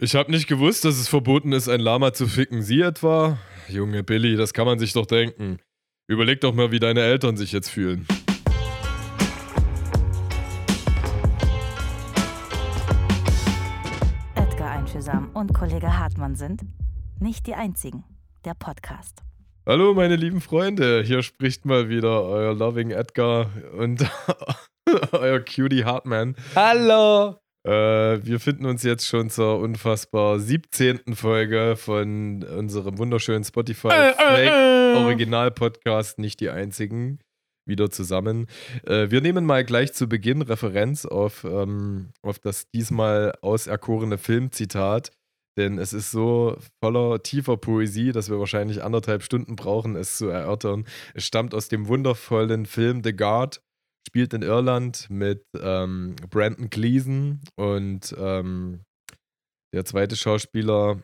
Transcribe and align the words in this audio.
Ich 0.00 0.14
habe 0.14 0.30
nicht 0.30 0.46
gewusst, 0.46 0.84
dass 0.84 0.96
es 0.96 1.08
verboten 1.08 1.50
ist, 1.50 1.68
ein 1.68 1.80
Lama 1.80 2.12
zu 2.12 2.28
ficken. 2.28 2.62
Sie 2.62 2.82
etwa? 2.82 3.36
Junge 3.66 4.04
Billy, 4.04 4.36
das 4.36 4.52
kann 4.52 4.64
man 4.64 4.78
sich 4.78 4.92
doch 4.92 5.06
denken. 5.06 5.58
Überleg 6.06 6.40
doch 6.40 6.54
mal, 6.54 6.70
wie 6.70 6.78
deine 6.78 7.00
Eltern 7.00 7.36
sich 7.36 7.50
jetzt 7.50 7.68
fühlen. 7.68 8.06
Edgar 14.36 14.70
Einfühlsam 14.70 15.32
und 15.34 15.52
Kollege 15.52 15.98
Hartmann 15.98 16.36
sind 16.36 16.62
nicht 17.18 17.48
die 17.48 17.54
einzigen. 17.54 18.04
Der 18.44 18.54
Podcast. 18.54 19.24
Hallo, 19.66 19.94
meine 19.94 20.14
lieben 20.14 20.40
Freunde. 20.40 21.02
Hier 21.02 21.24
spricht 21.24 21.64
mal 21.64 21.88
wieder 21.88 22.22
euer 22.22 22.54
Loving 22.54 22.92
Edgar 22.92 23.50
und 23.76 24.08
euer 25.10 25.40
Cutie 25.40 25.84
Hartman. 25.84 26.36
Hallo! 26.54 27.40
Äh, 27.64 27.70
wir 28.24 28.40
finden 28.40 28.66
uns 28.66 28.82
jetzt 28.82 29.06
schon 29.06 29.30
zur 29.30 29.58
unfassbar 29.58 30.38
17. 30.38 31.14
Folge 31.14 31.74
von 31.76 32.42
unserem 32.44 32.98
wunderschönen 32.98 33.44
Spotify 33.44 33.88
Äh, 33.88 34.12
äh, 34.18 34.92
äh. 34.92 34.96
Original 34.96 35.50
Podcast, 35.50 36.18
nicht 36.18 36.40
die 36.40 36.50
einzigen, 36.50 37.18
wieder 37.66 37.90
zusammen. 37.90 38.46
Äh, 38.86 39.10
wir 39.10 39.20
nehmen 39.20 39.44
mal 39.44 39.64
gleich 39.64 39.92
zu 39.92 40.08
Beginn 40.08 40.42
Referenz 40.42 41.04
auf, 41.04 41.44
ähm, 41.44 42.10
auf 42.22 42.38
das 42.38 42.70
diesmal 42.70 43.34
auserkorene 43.42 44.18
Filmzitat, 44.18 45.10
denn 45.58 45.78
es 45.78 45.92
ist 45.92 46.12
so 46.12 46.56
voller 46.80 47.22
tiefer 47.22 47.56
Poesie, 47.56 48.12
dass 48.12 48.30
wir 48.30 48.38
wahrscheinlich 48.38 48.82
anderthalb 48.84 49.24
Stunden 49.24 49.56
brauchen, 49.56 49.96
es 49.96 50.16
zu 50.16 50.28
erörtern. 50.28 50.86
Es 51.14 51.24
stammt 51.24 51.52
aus 51.52 51.68
dem 51.68 51.88
wundervollen 51.88 52.64
Film 52.64 53.02
The 53.02 53.14
Guard 53.14 53.60
spielt 54.06 54.32
in 54.34 54.42
Irland 54.42 55.08
mit 55.10 55.44
ähm, 55.58 56.16
Brandon 56.30 56.70
Gleason 56.70 57.40
und 57.56 58.14
ähm, 58.18 58.80
der 59.74 59.84
zweite 59.84 60.16
Schauspieler 60.16 61.02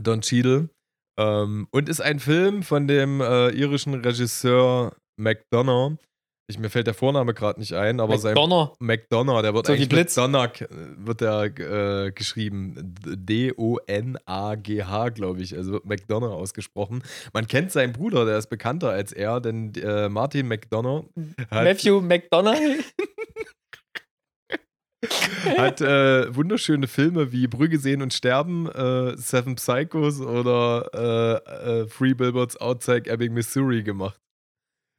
Don 0.00 0.20
Cheadle. 0.20 0.70
Ähm, 1.18 1.68
und 1.70 1.88
ist 1.88 2.00
ein 2.00 2.20
Film 2.20 2.62
von 2.62 2.88
dem 2.88 3.20
äh, 3.20 3.50
irischen 3.50 3.94
Regisseur 3.94 4.96
McDonough. 5.18 5.98
Ich, 6.52 6.58
mir 6.58 6.68
fällt 6.68 6.86
der 6.86 6.92
Vorname 6.94 7.32
gerade 7.32 7.58
nicht 7.58 7.72
ein, 7.72 7.98
aber 7.98 8.18
sein 8.18 8.34
McDonough. 8.34 8.76
McDonough, 8.78 9.40
der 9.42 9.54
wird 9.54 9.66
So 9.66 9.72
eigentlich 9.72 10.14
Donner 10.14 10.52
äh, 10.60 10.66
wird 10.96 11.22
der 11.22 11.44
äh, 11.44 12.12
geschrieben. 12.12 12.94
D-O-N-A-G-H, 13.04 13.48
glaube 15.10 15.40
ich. 15.40 15.56
Also 15.56 15.72
wird 15.72 15.86
McDonough 15.86 16.32
ausgesprochen. 16.32 17.02
Man 17.32 17.46
kennt 17.46 17.72
seinen 17.72 17.94
Bruder, 17.94 18.26
der 18.26 18.36
ist 18.36 18.48
bekannter 18.48 18.90
als 18.90 19.12
er, 19.12 19.40
denn 19.40 19.72
äh, 19.76 20.10
Martin 20.10 20.46
McDonough 20.46 21.06
hat, 21.50 21.64
Matthew 21.64 22.02
McDonald. 22.02 22.84
hat 25.56 25.80
äh, 25.80 26.34
wunderschöne 26.34 26.86
Filme 26.86 27.32
wie 27.32 27.46
Brügge 27.46 27.78
sehen 27.78 28.02
und 28.02 28.12
sterben, 28.12 28.68
äh, 28.68 29.16
Seven 29.16 29.56
Psychos 29.56 30.20
oder 30.20 30.90
äh, 30.94 31.80
äh, 31.80 31.86
Three 31.86 32.14
Billboards 32.14 32.56
Outside 32.58 33.10
Ebbing, 33.10 33.32
Missouri 33.32 33.82
gemacht. 33.82 34.20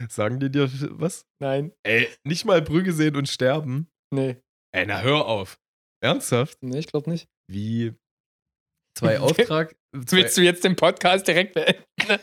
Sagen 0.09 0.39
die 0.39 0.49
dir 0.51 0.69
was? 0.91 1.25
Nein, 1.39 1.71
Ey, 1.83 2.07
nicht 2.23 2.45
mal 2.45 2.61
Brügge 2.61 2.93
sehen 2.93 3.15
und 3.15 3.27
sterben. 3.29 3.87
nee. 4.13 4.37
Ey, 4.75 4.85
na 4.87 5.01
hör 5.01 5.27
auf. 5.27 5.59
Ernsthaft? 6.03 6.57
Nee, 6.61 6.79
ich 6.79 6.87
glaube 6.87 7.09
nicht. 7.11 7.27
Wie 7.47 7.93
zwei 8.97 9.19
Auftrag. 9.19 9.75
Zwei, 10.05 10.17
Willst 10.17 10.35
du 10.37 10.41
jetzt 10.41 10.63
den 10.63 10.75
Podcast 10.75 11.27
direkt 11.27 11.53
beenden? 11.53 11.83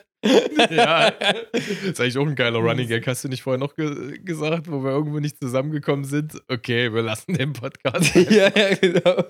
ja, 0.70 1.08
ist 1.52 2.00
eigentlich 2.00 2.18
auch 2.18 2.26
ein 2.26 2.34
geiler 2.34 2.58
Running 2.58 2.88
Gag. 2.88 3.06
Hast 3.06 3.22
du 3.22 3.28
nicht 3.28 3.42
vorher 3.42 3.58
noch 3.60 3.76
ge 3.76 4.18
gesagt, 4.18 4.68
wo 4.68 4.82
wir 4.82 4.90
irgendwo 4.90 5.20
nicht 5.20 5.38
zusammengekommen 5.38 6.04
sind? 6.04 6.42
Okay, 6.48 6.92
wir 6.92 7.02
lassen 7.02 7.34
den 7.34 7.52
Podcast. 7.52 8.12
ja, 8.16 8.50
ja, 8.54 8.74
genau. 8.74 9.24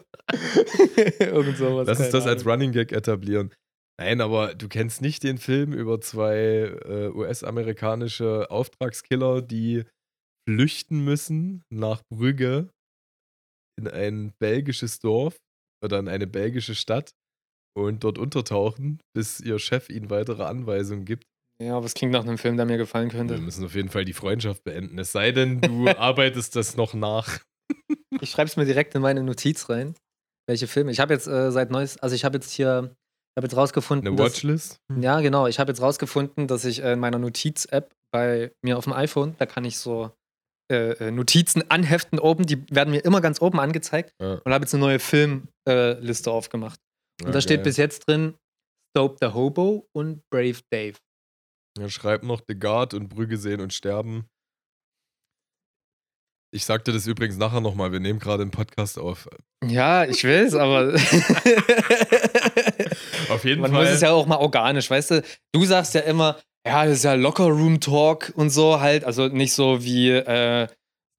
Irgend 1.19 1.59
sowas. 1.59 1.87
Lass 1.87 2.01
uns 2.01 2.11
das 2.11 2.27
als 2.27 2.43
Ahnung. 2.43 2.53
Running 2.55 2.73
Gag 2.73 2.93
etablieren. 2.93 3.53
Nein, 4.01 4.21
aber 4.23 4.55
du 4.55 4.67
kennst 4.69 5.03
nicht 5.03 5.23
den 5.23 5.37
Film 5.39 5.73
über 5.75 6.01
zwei 6.01 6.37
äh, 6.37 7.09
US-amerikanische 7.15 8.51
Auftragskiller, 8.51 9.43
die 9.43 9.85
flüchten 10.49 11.05
müssen 11.05 11.63
nach 11.71 12.03
Brügge 12.11 12.71
in 13.79 13.89
ein 13.89 14.33
belgisches 14.41 15.01
Dorf 15.01 15.37
oder 15.85 15.99
in 15.99 16.09
eine 16.09 16.27
belgische 16.27 16.75
Stadt 16.75 17.11
und 17.77 18.03
dort 18.03 18.19
untertauchen, 18.19 19.01
bis 19.15 19.41
ihr 19.41 19.59
Chef 19.59 19.91
ihnen 19.91 20.11
weitere 20.11 20.45
Anweisungen 20.45 21.05
gibt. 21.05 21.25
Ja, 21.63 21.77
aber 21.77 21.85
es 21.85 21.93
klingt 21.95 22.13
nach 22.13 22.25
einem 22.25 22.39
Film, 22.39 22.57
der 22.57 22.65
mir 22.65 22.79
gefallen 22.79 23.13
Wir 23.13 23.19
könnte. 23.19 23.39
müssen 23.39 23.65
auf 23.67 23.75
jeden 23.75 23.91
Fall 23.91 24.07
die 24.07 24.15
Freundschaft 24.15 24.65
beenden. 24.65 24.99
Es 24.99 25.13
sei 25.13 25.31
denn, 25.33 25.61
du 25.61 25.89
arbeitest 25.99 26.57
das 26.57 26.75
noch 26.77 26.95
nach. 26.95 27.39
Ich 28.21 28.31
schreibe 28.31 28.49
es 28.49 28.57
mir 28.57 28.65
direkt 28.65 28.95
in 28.95 29.03
meine 29.03 29.23
Notiz 29.23 29.69
rein. 29.69 29.95
Welche 30.49 30.67
Filme? 30.67 30.91
Ich 30.91 31.01
habe 31.01 31.13
jetzt 31.13 31.27
äh, 31.27 31.53
seit 31.53 31.71
neues, 31.71 31.99
also 31.99 32.15
ich 32.17 32.25
habe 32.25 32.39
jetzt 32.39 32.51
hier, 32.51 32.97
habe 33.37 33.47
jetzt 33.47 33.57
rausgefunden, 33.57 34.09
Eine 34.09 34.17
dass, 34.17 34.27
Watchlist? 34.35 34.81
ja 35.01 35.21
genau, 35.21 35.47
ich 35.47 35.59
habe 35.59 35.71
jetzt 35.71 35.81
rausgefunden, 35.81 36.47
dass 36.49 36.65
ich 36.65 36.83
äh, 36.83 36.93
in 36.93 36.99
meiner 37.01 37.19
Notiz-App 37.19 37.95
bei 38.13 38.53
mir 38.63 38.77
auf 38.79 38.85
dem 38.85 38.93
iPhone, 38.93 39.35
da 39.39 39.47
kann 39.47 39.65
ich 39.65 39.79
so 39.79 40.11
äh, 40.71 40.93
äh, 40.93 41.11
Notizen 41.11 41.69
anheften 41.71 42.19
oben, 42.19 42.45
die 42.47 42.65
werden 42.75 42.91
mir 42.91 43.05
immer 43.05 43.21
ganz 43.21 43.41
oben 43.41 43.61
angezeigt 43.61 44.13
Ja. 44.21 44.35
und 44.45 44.53
habe 44.53 44.65
jetzt 44.65 44.75
eine 44.75 44.81
neue 44.83 44.99
Filmliste 44.99 46.31
äh, 46.31 46.33
aufgemacht. 46.33 46.81
Und 47.21 47.29
Ja, 47.29 47.33
da 47.33 47.41
steht 47.41 47.59
geil. 47.59 47.65
bis 47.65 47.77
jetzt 47.77 48.09
drin 48.09 48.35
Dope 48.97 49.17
the 49.21 49.33
Hobo 49.35 49.87
und 49.93 50.23
Brave 50.33 50.61
Dave. 50.73 50.97
Ja, 51.79 51.89
schreib 51.89 52.25
noch 52.25 52.41
The 52.49 52.59
Guard 52.59 52.95
und 52.95 53.09
Brügge 53.09 53.37
sehen 53.37 53.61
und 53.61 53.73
sterben. 53.73 54.27
Ich 56.53 56.65
sagte 56.65 56.93
das 56.93 57.07
übrigens 57.07 57.37
nachher 57.37 57.61
nochmal. 57.61 57.93
Wir 57.93 58.01
nehmen 58.01 58.19
gerade 58.19 58.43
einen 58.43 58.51
Podcast 58.51 58.99
auf. 58.99 59.29
Ja, 59.65 60.05
ich 60.05 60.25
will 60.25 60.45
es, 60.47 60.55
aber 60.55 60.95
Auf 63.31 63.45
jeden 63.45 63.61
man 63.61 63.71
Fall. 63.71 63.85
muss 63.85 63.93
es 63.93 64.01
ja 64.01 64.11
auch 64.11 64.27
mal 64.27 64.39
organisch, 64.39 64.91
weißt 64.91 65.13
du? 65.13 65.23
Du 65.53 65.65
sagst 65.65 65.95
ja 65.95 66.01
immer, 66.01 66.39
ja, 66.67 66.85
das 66.85 66.95
ist 66.99 67.05
ja 67.05 67.15
Locker 67.15 67.45
Room 67.45 67.79
Talk 67.81 68.33
und 68.35 68.51
so 68.51 68.81
halt, 68.81 69.05
also 69.05 69.29
nicht 69.29 69.53
so 69.53 69.85
wie 69.85 70.11
äh, 70.11 70.67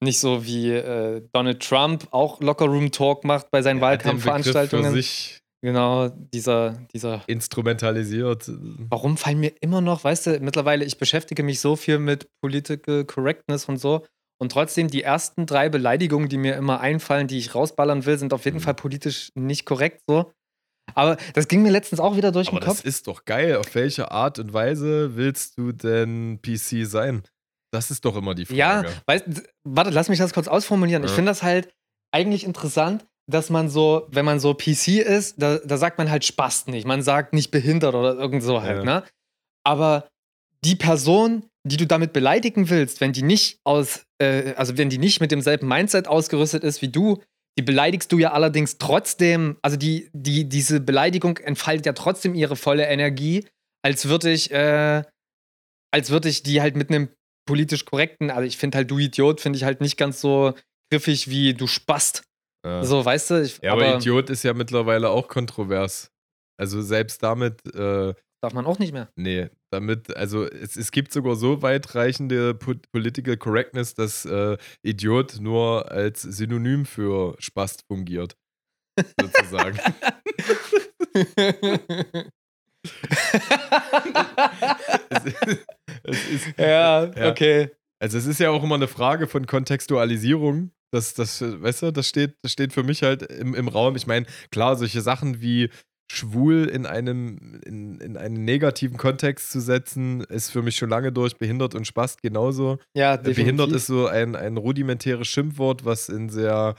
nicht 0.03 0.19
so 0.19 0.45
wie 0.45 0.71
äh, 0.71 1.21
Donald 1.31 1.61
Trump 1.61 2.07
auch 2.11 2.41
Locker 2.41 2.65
Room 2.65 2.91
Talk 2.91 3.23
macht 3.23 3.51
bei 3.51 3.61
seinen 3.61 3.79
Begriff 3.79 4.03
Wahlkampfveranstaltungen. 4.03 4.91
Für 4.91 4.97
sich 4.97 5.37
Genau, 5.63 6.09
dieser 6.09 6.71
dieser 6.91 7.21
instrumentalisiert. 7.27 8.49
Warum 8.89 9.15
fallen 9.15 9.39
mir 9.39 9.53
immer 9.61 9.79
noch, 9.79 10.03
weißt 10.03 10.25
du, 10.25 10.39
mittlerweile, 10.39 10.83
ich 10.83 10.97
beschäftige 10.97 11.43
mich 11.43 11.59
so 11.59 11.75
viel 11.75 11.99
mit 11.99 12.27
Political 12.41 13.05
Correctness 13.05 13.65
und 13.65 13.77
so. 13.77 14.03
Und 14.41 14.51
trotzdem, 14.51 14.87
die 14.87 15.03
ersten 15.03 15.45
drei 15.45 15.69
Beleidigungen, 15.69 16.27
die 16.27 16.37
mir 16.37 16.55
immer 16.55 16.79
einfallen, 16.79 17.27
die 17.27 17.37
ich 17.37 17.53
rausballern 17.53 18.05
will, 18.07 18.17
sind 18.17 18.33
auf 18.33 18.43
jeden 18.45 18.57
Mhm. 18.57 18.61
Fall 18.61 18.73
politisch 18.73 19.31
nicht 19.35 19.65
korrekt 19.67 20.01
so. 20.07 20.31
Aber 20.95 21.17
das 21.35 21.47
ging 21.47 21.61
mir 21.61 21.69
letztens 21.71 21.99
auch 21.99 22.15
wieder 22.17 22.31
durch 22.31 22.47
Aber 22.47 22.59
den 22.59 22.65
das 22.65 22.77
Kopf. 22.77 22.85
ist 22.85 23.05
doch 23.07 23.25
geil. 23.25 23.57
Auf 23.57 23.75
welche 23.75 24.09
Art 24.11 24.39
und 24.39 24.51
Weise 24.51 25.15
willst 25.15 25.59
du 25.59 25.71
denn 25.71 26.39
PC 26.41 26.87
sein? 26.87 27.21
Das 27.71 27.91
ist 27.91 28.03
doch 28.03 28.15
immer 28.17 28.33
die 28.33 28.45
Frage. 28.47 28.57
Ja, 28.57 28.83
weißt, 29.05 29.25
warte, 29.63 29.91
lass 29.91 30.09
mich 30.09 30.17
das 30.17 30.33
kurz 30.33 30.47
ausformulieren. 30.47 31.03
Ich 31.03 31.11
Ja. 31.11 31.15
finde 31.15 31.29
das 31.31 31.43
halt 31.43 31.69
eigentlich 32.11 32.43
interessant, 32.43 33.05
dass 33.27 33.51
man 33.51 33.69
so, 33.69 34.07
wenn 34.09 34.25
man 34.25 34.39
so 34.39 34.55
PC 34.55 35.01
ist, 35.01 35.35
da, 35.41 35.59
da 35.59 35.77
sagt 35.77 35.99
man 35.99 36.09
halt 36.09 36.25
Spast 36.25 36.67
nicht. 36.67 36.87
Man 36.87 37.03
sagt 37.03 37.33
nicht 37.33 37.51
behindert 37.51 37.93
oder 37.93 38.15
irgend 38.15 38.41
so 38.41 38.63
halt, 38.63 38.79
Ja. 38.79 38.83
ne? 39.01 39.03
Aber 39.63 40.07
die 40.65 40.75
Person, 40.75 41.45
die 41.63 41.77
du 41.77 41.85
damit 41.85 42.13
beleidigen 42.13 42.69
willst, 42.69 43.01
wenn 43.01 43.13
die 43.13 43.21
nicht 43.21 43.59
aus, 43.63 44.05
äh, 44.21 44.53
also 44.55 44.77
wenn 44.77 44.89
die 44.89 44.97
nicht 44.97 45.21
mit 45.21 45.31
demselben 45.31 45.67
Mindset 45.67 46.07
ausgerüstet 46.07 46.63
ist 46.63 46.81
wie 46.81 46.87
du, 46.87 47.21
die 47.57 47.63
beleidigst 47.63 48.11
du 48.11 48.17
ja 48.17 48.31
allerdings 48.31 48.77
trotzdem, 48.77 49.57
also 49.61 49.77
die, 49.77 50.09
die, 50.13 50.47
diese 50.47 50.79
Beleidigung 50.79 51.37
entfaltet 51.37 51.85
ja 51.85 51.93
trotzdem 51.93 52.33
ihre 52.33 52.55
volle 52.55 52.85
Energie, 52.85 53.45
als 53.83 54.07
würde 54.07 54.31
ich, 54.31 54.51
äh, 54.51 55.03
als 55.93 56.09
würde 56.09 56.29
ich 56.29 56.43
die 56.43 56.61
halt 56.61 56.75
mit 56.75 56.89
einem 56.89 57.09
politisch 57.47 57.85
korrekten, 57.85 58.31
also 58.31 58.43
ich 58.43 58.57
finde 58.57 58.77
halt 58.77 58.89
du 58.89 58.97
Idiot, 58.97 59.41
finde 59.41 59.57
ich 59.57 59.63
halt 59.63 59.81
nicht 59.81 59.97
ganz 59.97 60.21
so 60.21 60.53
griffig 60.91 61.29
wie 61.29 61.53
du 61.53 61.67
Spast. 61.67 62.23
Ja. 62.65 62.83
So, 62.83 63.03
weißt 63.03 63.31
du? 63.31 63.41
Ich, 63.41 63.59
ja, 63.61 63.73
aber, 63.73 63.87
aber 63.87 63.97
Idiot 63.97 64.29
ist 64.29 64.43
ja 64.43 64.53
mittlerweile 64.53 65.09
auch 65.09 65.27
kontrovers. 65.27 66.11
Also 66.57 66.81
selbst 66.81 67.23
damit, 67.23 67.65
äh, 67.73 68.13
darf 68.41 68.53
man 68.53 68.65
auch 68.65 68.79
nicht 68.79 68.93
mehr. 68.93 69.09
nee, 69.15 69.49
damit, 69.71 70.15
also 70.15 70.45
es, 70.45 70.75
es 70.77 70.91
gibt 70.91 71.11
sogar 71.13 71.35
so 71.35 71.61
weitreichende 71.61 72.53
po 72.53 72.73
Political 72.91 73.37
Correctness, 73.37 73.93
dass 73.95 74.25
äh, 74.25 74.57
Idiot 74.83 75.39
nur 75.39 75.91
als 75.91 76.21
Synonym 76.21 76.85
für 76.85 77.35
Spast 77.39 77.83
fungiert. 77.87 78.35
Sozusagen. 79.19 79.79
es, 85.09 85.25
ist- 85.25 85.65
es 86.03 86.29
ist, 86.29 86.59
ja, 86.59 87.05
Ja. 87.05 87.29
okay. 87.29 87.69
Also 87.99 88.17
es 88.17 88.25
ist 88.25 88.39
ja 88.39 88.49
auch 88.49 88.63
immer 88.63 88.75
eine 88.75 88.87
Frage 88.87 89.27
von 89.27 89.45
Kontextualisierung. 89.45 90.71
Das, 90.91 91.13
das, 91.13 91.39
weißt 91.41 91.83
du, 91.83 91.91
das 91.91 92.07
steht, 92.07 92.35
das 92.41 92.51
steht 92.51 92.73
für 92.73 92.83
mich 92.83 93.03
halt 93.03 93.21
im, 93.21 93.53
im 93.53 93.67
Raum. 93.67 93.95
Ich 93.95 94.07
meine, 94.07 94.25
klar, 94.51 94.75
solche 94.75 95.01
Sachen 95.01 95.39
wie 95.39 95.69
schwul 96.11 96.65
in 96.65 96.85
einem, 96.85 97.59
in, 97.65 97.99
in 97.99 98.17
einen 98.17 98.43
negativen 98.45 98.97
Kontext 98.97 99.51
zu 99.51 99.59
setzen, 99.61 100.21
ist 100.21 100.49
für 100.51 100.61
mich 100.61 100.75
schon 100.75 100.89
lange 100.89 101.11
durch. 101.11 101.37
Behindert 101.37 101.73
und 101.75 101.85
Spast 101.87 102.21
genauso. 102.21 102.77
Ja, 102.95 103.13
Äh, 103.13 103.17
definitiv. 103.17 103.43
Behindert 103.43 103.71
ist 103.71 103.87
so 103.87 104.07
ein, 104.07 104.35
ein 104.35 104.57
rudimentäres 104.57 105.27
Schimpfwort, 105.27 105.85
was 105.85 106.09
in 106.09 106.29
sehr 106.29 106.75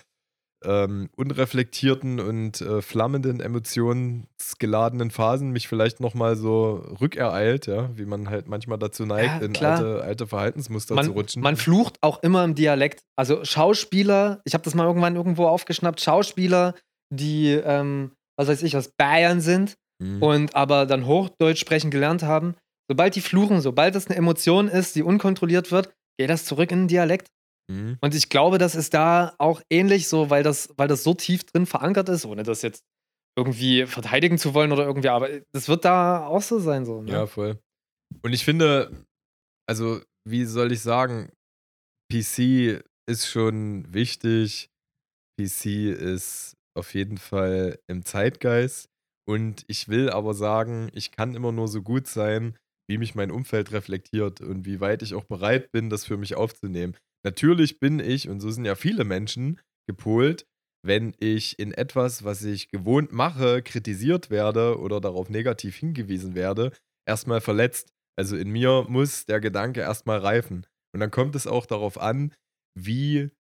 ähm, 0.65 1.09
unreflektierten 1.17 2.21
und 2.21 2.61
äh, 2.61 2.83
flammenden, 2.83 3.41
emotionsgeladenen 3.41 5.11
Phasen 5.11 5.51
mich 5.51 5.69
vielleicht 5.69 6.01
nochmal 6.01 6.37
so 6.37 6.85
rückereilt, 7.01 7.67
ja, 7.67 7.91
wie 7.97 8.05
man 8.07 8.31
halt 8.31 8.49
manchmal 8.49 8.79
dazu 8.79 9.05
neigt, 9.05 9.41
Ja, 9.43 9.47
in 9.47 9.57
alte, 9.57 10.03
alte 10.03 10.27
Verhaltensmuster 10.27 10.95
man, 10.95 11.07
zu 11.07 11.13
rutschen. 11.13 11.43
man 11.43 11.57
flucht 11.57 11.97
auch 12.01 12.23
immer 12.23 12.45
im 12.45 12.55
Dialekt. 12.55 13.01
Also 13.17 13.45
Schauspieler, 13.45 14.41
ich 14.45 14.55
habe 14.55 14.65
das 14.65 14.75
mal 14.75 14.87
irgendwann 14.87 15.17
irgendwo 15.17 15.47
aufgeschnappt, 15.47 16.01
Schauspieler, 16.01 16.75
die, 17.11 17.51
ähm, 17.65 18.13
was 18.43 18.49
weiß 18.49 18.63
ich, 18.63 18.77
aus 18.77 18.91
Bayern 18.99 19.41
sind 19.41 19.77
Mhm. 20.03 20.23
und 20.23 20.57
aber 20.57 20.85
dann 20.87 21.07
Hochdeutsch 21.07 21.61
sprechen 21.61 21.91
gelernt 21.91 22.23
haben, 22.25 22.57
sobald 22.91 23.15
die 23.15 23.21
fluchen, 23.21 23.61
sobald 23.61 23.95
das 23.95 24.09
eine 24.09 24.17
Emotion 24.17 24.67
ist, 24.69 24.97
die 24.97 25.03
unkontrolliert 25.03 25.71
wird, 25.71 25.95
geht 26.19 26.29
das 26.29 26.45
zurück 26.45 26.73
in 26.73 26.81
den 26.81 26.89
Dialekt. 26.89 27.29
Mhm. 27.71 27.99
Und 28.01 28.15
ich 28.15 28.29
glaube, 28.29 28.59
das 28.59 28.75
ist 28.75 28.95
da 28.95 29.35
auch 29.39 29.63
ähnlich 29.71 30.09
so, 30.09 30.29
weil 30.29 30.43
das, 30.43 30.71
weil 30.77 30.89
das 30.89 31.05
so 31.05 31.15
tief 31.15 31.45
drin 31.45 31.67
verankert 31.67 32.09
ist, 32.09 32.25
ohne 32.25 32.43
das 32.43 32.63
jetzt 32.63 32.83
irgendwie 33.39 33.87
verteidigen 33.87 34.39
zu 34.39 34.55
wollen 34.55 34.73
oder 34.73 34.85
irgendwie, 34.85 35.09
aber 35.09 35.29
das 35.53 35.69
wird 35.69 35.85
da 35.85 36.27
auch 36.27 36.43
so 36.43 36.59
sein. 36.59 36.85
So, 36.85 37.01
ne? 37.03 37.13
Ja, 37.13 37.27
voll. 37.27 37.61
Und 38.23 38.33
ich 38.33 38.45
finde, 38.45 39.05
also, 39.69 40.01
wie 40.29 40.45
soll 40.45 40.73
ich 40.73 40.81
sagen, 40.81 41.31
PC 42.13 42.83
ist 43.09 43.27
schon 43.27 43.93
wichtig. 43.95 44.69
PC 45.41 45.93
ist 45.93 46.57
auf 46.77 46.95
jeden 46.95 47.19
Fall 47.19 47.79
im 47.89 48.05
Zeitgeist. 48.05 48.89
Und 49.29 49.65
ich 49.69 49.89
will 49.89 50.11
aber 50.11 50.35
sagen, 50.35 50.91
ich 50.93 51.13
kann 51.13 51.35
immer 51.35 51.53
nur 51.53 51.69
so 51.69 51.83
gut 51.83 52.07
sein, 52.07 52.59
wie 52.89 52.99
mich 52.99 53.15
mein 53.15 53.31
Umfeld 53.31 53.73
reflektiert 53.73 54.41
und 54.41 54.67
wie 54.67 54.81
weit 54.81 55.03
ich 55.03 55.15
auch 55.15 55.25
bereit 55.25 55.71
bin, 55.71 55.91
das 55.91 56.05
für 56.05 56.17
mich 56.17 56.35
aufzunehmen. 56.35 56.97
Natürlich 57.25 57.79
bin 57.79 58.01
ich, 58.01 58.29
und 58.29 58.41
so 58.41 58.51
sind 58.51 58.65
ja 58.65 58.75
viele 58.75 59.05
Menschen, 59.05 59.61
gepolt, 59.89 60.45
wenn 60.85 61.15
ich 61.21 61.59
in 61.59 61.73
etwas, 61.73 62.25
was 62.25 62.43
ich 62.43 62.69
gewohnt 62.69 63.13
mache, 63.13 63.63
kritisiert 63.63 64.31
werde 64.31 64.79
oder 64.81 65.01
darauf 65.01 65.31
negativ 65.31 65.77
hingewiesen 65.77 66.35
werde, 66.35 66.73
erstmal 67.09 67.41
verletzt. 67.41 67.93
Also 68.19 68.37
in 68.37 68.51
mir 68.51 68.87
muss 68.89 69.27
der 69.27 69.41
Gedanke 69.41 69.81
erstmal 69.81 70.19
reifen. 70.19 70.67
Und 70.93 71.01
dann 71.01 71.11
kommt 71.11 71.37
es 71.37 71.47
auch 71.47 71.67
darauf 71.67 71.99
an, 71.99 72.35
wie 72.79 73.31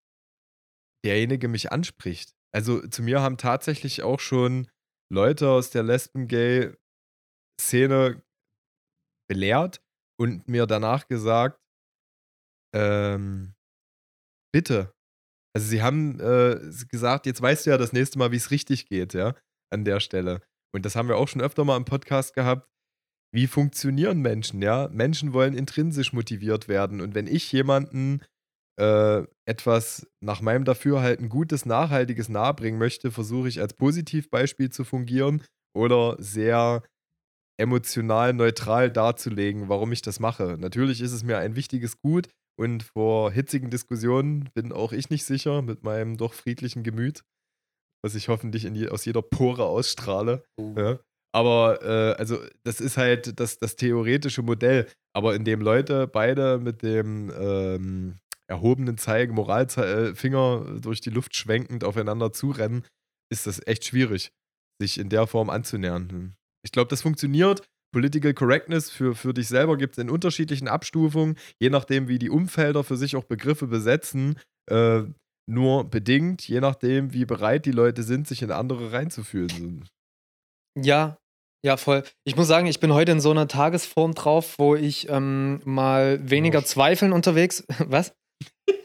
derjenige 1.05 1.49
mich 1.49 1.73
anspricht. 1.73 2.32
Also 2.54 2.87
zu 2.87 3.02
mir 3.02 3.22
haben 3.22 3.38
tatsächlich 3.38 4.02
auch 4.02 4.20
schon 4.20 4.69
Leute 5.10 5.49
aus 5.49 5.70
der 5.70 5.82
Lesben-Gay-Szene 5.82 8.22
belehrt 9.28 9.82
und 10.20 10.46
mir 10.49 10.66
danach 10.66 11.08
gesagt, 11.08 11.58
ähm, 12.75 13.54
bitte. 14.52 14.93
Also 15.54 15.69
sie 15.69 15.82
haben 15.82 16.19
äh, 16.20 16.58
gesagt, 16.88 17.26
jetzt 17.26 17.43
weißt 17.43 17.66
du 17.66 17.70
ja 17.70 17.78
das 17.78 17.93
nächste 17.93 18.19
Mal, 18.19 18.32
wie 18.32 18.37
es 18.37 18.50
richtig 18.50 18.87
geht, 18.87 19.14
ja, 19.14 19.34
an 19.70 19.84
der 19.84 20.00
Stelle. 20.00 20.40
Und 20.75 20.87
das 20.87 20.96
haben 20.96 21.08
wir 21.08 21.16
auch 21.16 21.28
schon 21.28 21.43
öfter 21.43 21.64
mal 21.64 21.76
im 21.76 21.84
Podcast 21.84 22.34
gehabt. 22.34 22.66
Wie 23.34 23.46
funktionieren 23.46 24.20
Menschen, 24.20 24.62
ja? 24.62 24.88
Menschen 24.88 25.32
wollen 25.32 25.54
intrinsisch 25.54 26.12
motiviert 26.12 26.69
werden. 26.69 27.00
Und 27.00 27.14
wenn 27.14 27.26
ich 27.26 27.50
jemanden 27.52 28.20
äh, 28.79 29.23
etwas 29.47 30.07
nach 30.21 30.41
meinem 30.41 30.65
Dafürhalten 30.65 31.29
Gutes, 31.29 31.67
Nachhaltiges 31.67 32.29
nahebringen 32.29 32.79
möchte, 32.79 33.11
versuche 33.11 33.49
ich 33.49 33.61
als 33.61 33.75
Positivbeispiel 33.75 34.71
zu 34.71 34.85
fungieren 34.85 35.43
oder 35.75 36.17
sehr 36.19 36.83
emotional 37.59 38.33
neutral 38.33 38.91
darzulegen, 38.91 39.69
warum 39.69 39.93
ich 39.93 40.03
das 40.03 40.21
mache. 40.21 40.57
Natürlich 40.59 41.01
ist 41.01 41.13
es 41.13 41.23
mir 41.23 41.39
ein 41.39 41.55
wichtiges 41.55 42.01
Gut 42.01 42.29
und 42.59 42.83
vor 42.83 43.31
hitzigen 43.31 43.71
Diskussionen 43.71 44.49
bin 44.55 44.73
auch 44.73 44.93
ich 44.93 45.11
nicht 45.11 45.25
sicher 45.25 45.63
mit 45.63 45.83
meinem 45.83 46.17
doch 46.17 46.33
friedlichen 46.33 46.83
Gemüt, 46.83 47.23
was 48.03 48.15
ich 48.15 48.29
hoffentlich 48.29 48.65
je, 48.65 48.89
aus 48.89 49.05
jeder 49.05 49.23
Pore 49.23 49.65
ausstrahle. 49.65 50.45
Ja. 50.59 50.99
Aber 51.35 51.83
äh, 51.83 52.19
also 52.19 52.39
das 52.63 52.81
ist 52.81 52.97
halt 52.97 53.39
das, 53.41 53.59
das 53.59 53.77
theoretische 53.77 54.43
Modell. 54.43 54.87
Aber 55.15 55.35
in 55.35 55.45
dem 55.45 55.61
Leute 55.61 56.07
beide 56.07 56.59
mit 56.59 56.83
dem 56.83 57.33
ähm, 57.39 58.19
erhobenen 58.52 58.99
Zeige, 58.99 59.32
Moralfinger 59.32 60.78
durch 60.81 61.00
die 61.00 61.10
Luft 61.10 61.34
schwenkend 61.34 61.84
aufeinander 61.84 62.32
zurennen, 62.32 62.84
ist 63.32 63.46
das 63.46 63.66
echt 63.66 63.84
schwierig, 63.87 64.31
sich 64.81 64.99
in 64.99 65.08
der 65.08 65.26
Form 65.26 65.50
anzunähern. 65.50 66.34
Ich 66.64 66.72
glaube, 66.72 66.88
das 66.88 67.02
funktioniert. 67.02 67.62
Political 67.94 68.32
Correctness 68.34 68.90
für, 68.90 69.14
für 69.14 69.34
dich 69.34 69.49
selber 69.49 69.76
gibt 69.76 69.96
es 69.96 70.02
in 70.02 70.08
unterschiedlichen 70.10 70.69
Abstufungen, 70.69 71.37
je 71.60 71.69
nachdem, 71.70 72.08
wie 72.08 72.19
die 72.19 72.31
Umfelder 72.31 72.84
für 72.84 72.96
sich 72.96 73.16
auch 73.16 73.25
Begriffe 73.25 73.66
besetzen, 73.66 74.38
äh, 74.70 75.02
nur 75.46 75.84
bedingt, 75.84 76.46
je 76.49 76.60
nachdem, 76.60 77.12
wie 77.12 77.25
bereit 77.26 77.66
die 77.66 77.72
Leute 77.72 78.02
sind, 78.02 78.28
sich 78.28 78.43
in 78.43 78.50
andere 78.50 78.93
reinzufühlen. 78.93 79.84
Ja, 80.81 81.19
ja, 81.64 81.76
voll. 81.76 82.02
Ich 82.25 82.34
muss 82.34 82.49
sagen, 82.49 82.66
ich 82.66 82.81
bin 82.81 82.93
heute 82.93 83.12
in 83.12 83.20
so 83.20 83.31
einer 83.31 83.46
Tagesform 83.46 84.14
drauf, 84.14 84.58
wo 84.58 84.75
ich 84.75 85.08
ähm, 85.08 85.60
mal 85.64 86.19
weniger 86.28 86.58
Oh. 86.60 86.62
zweifeln 86.62 87.12
unterwegs. 87.12 87.64
Was? 87.78 88.12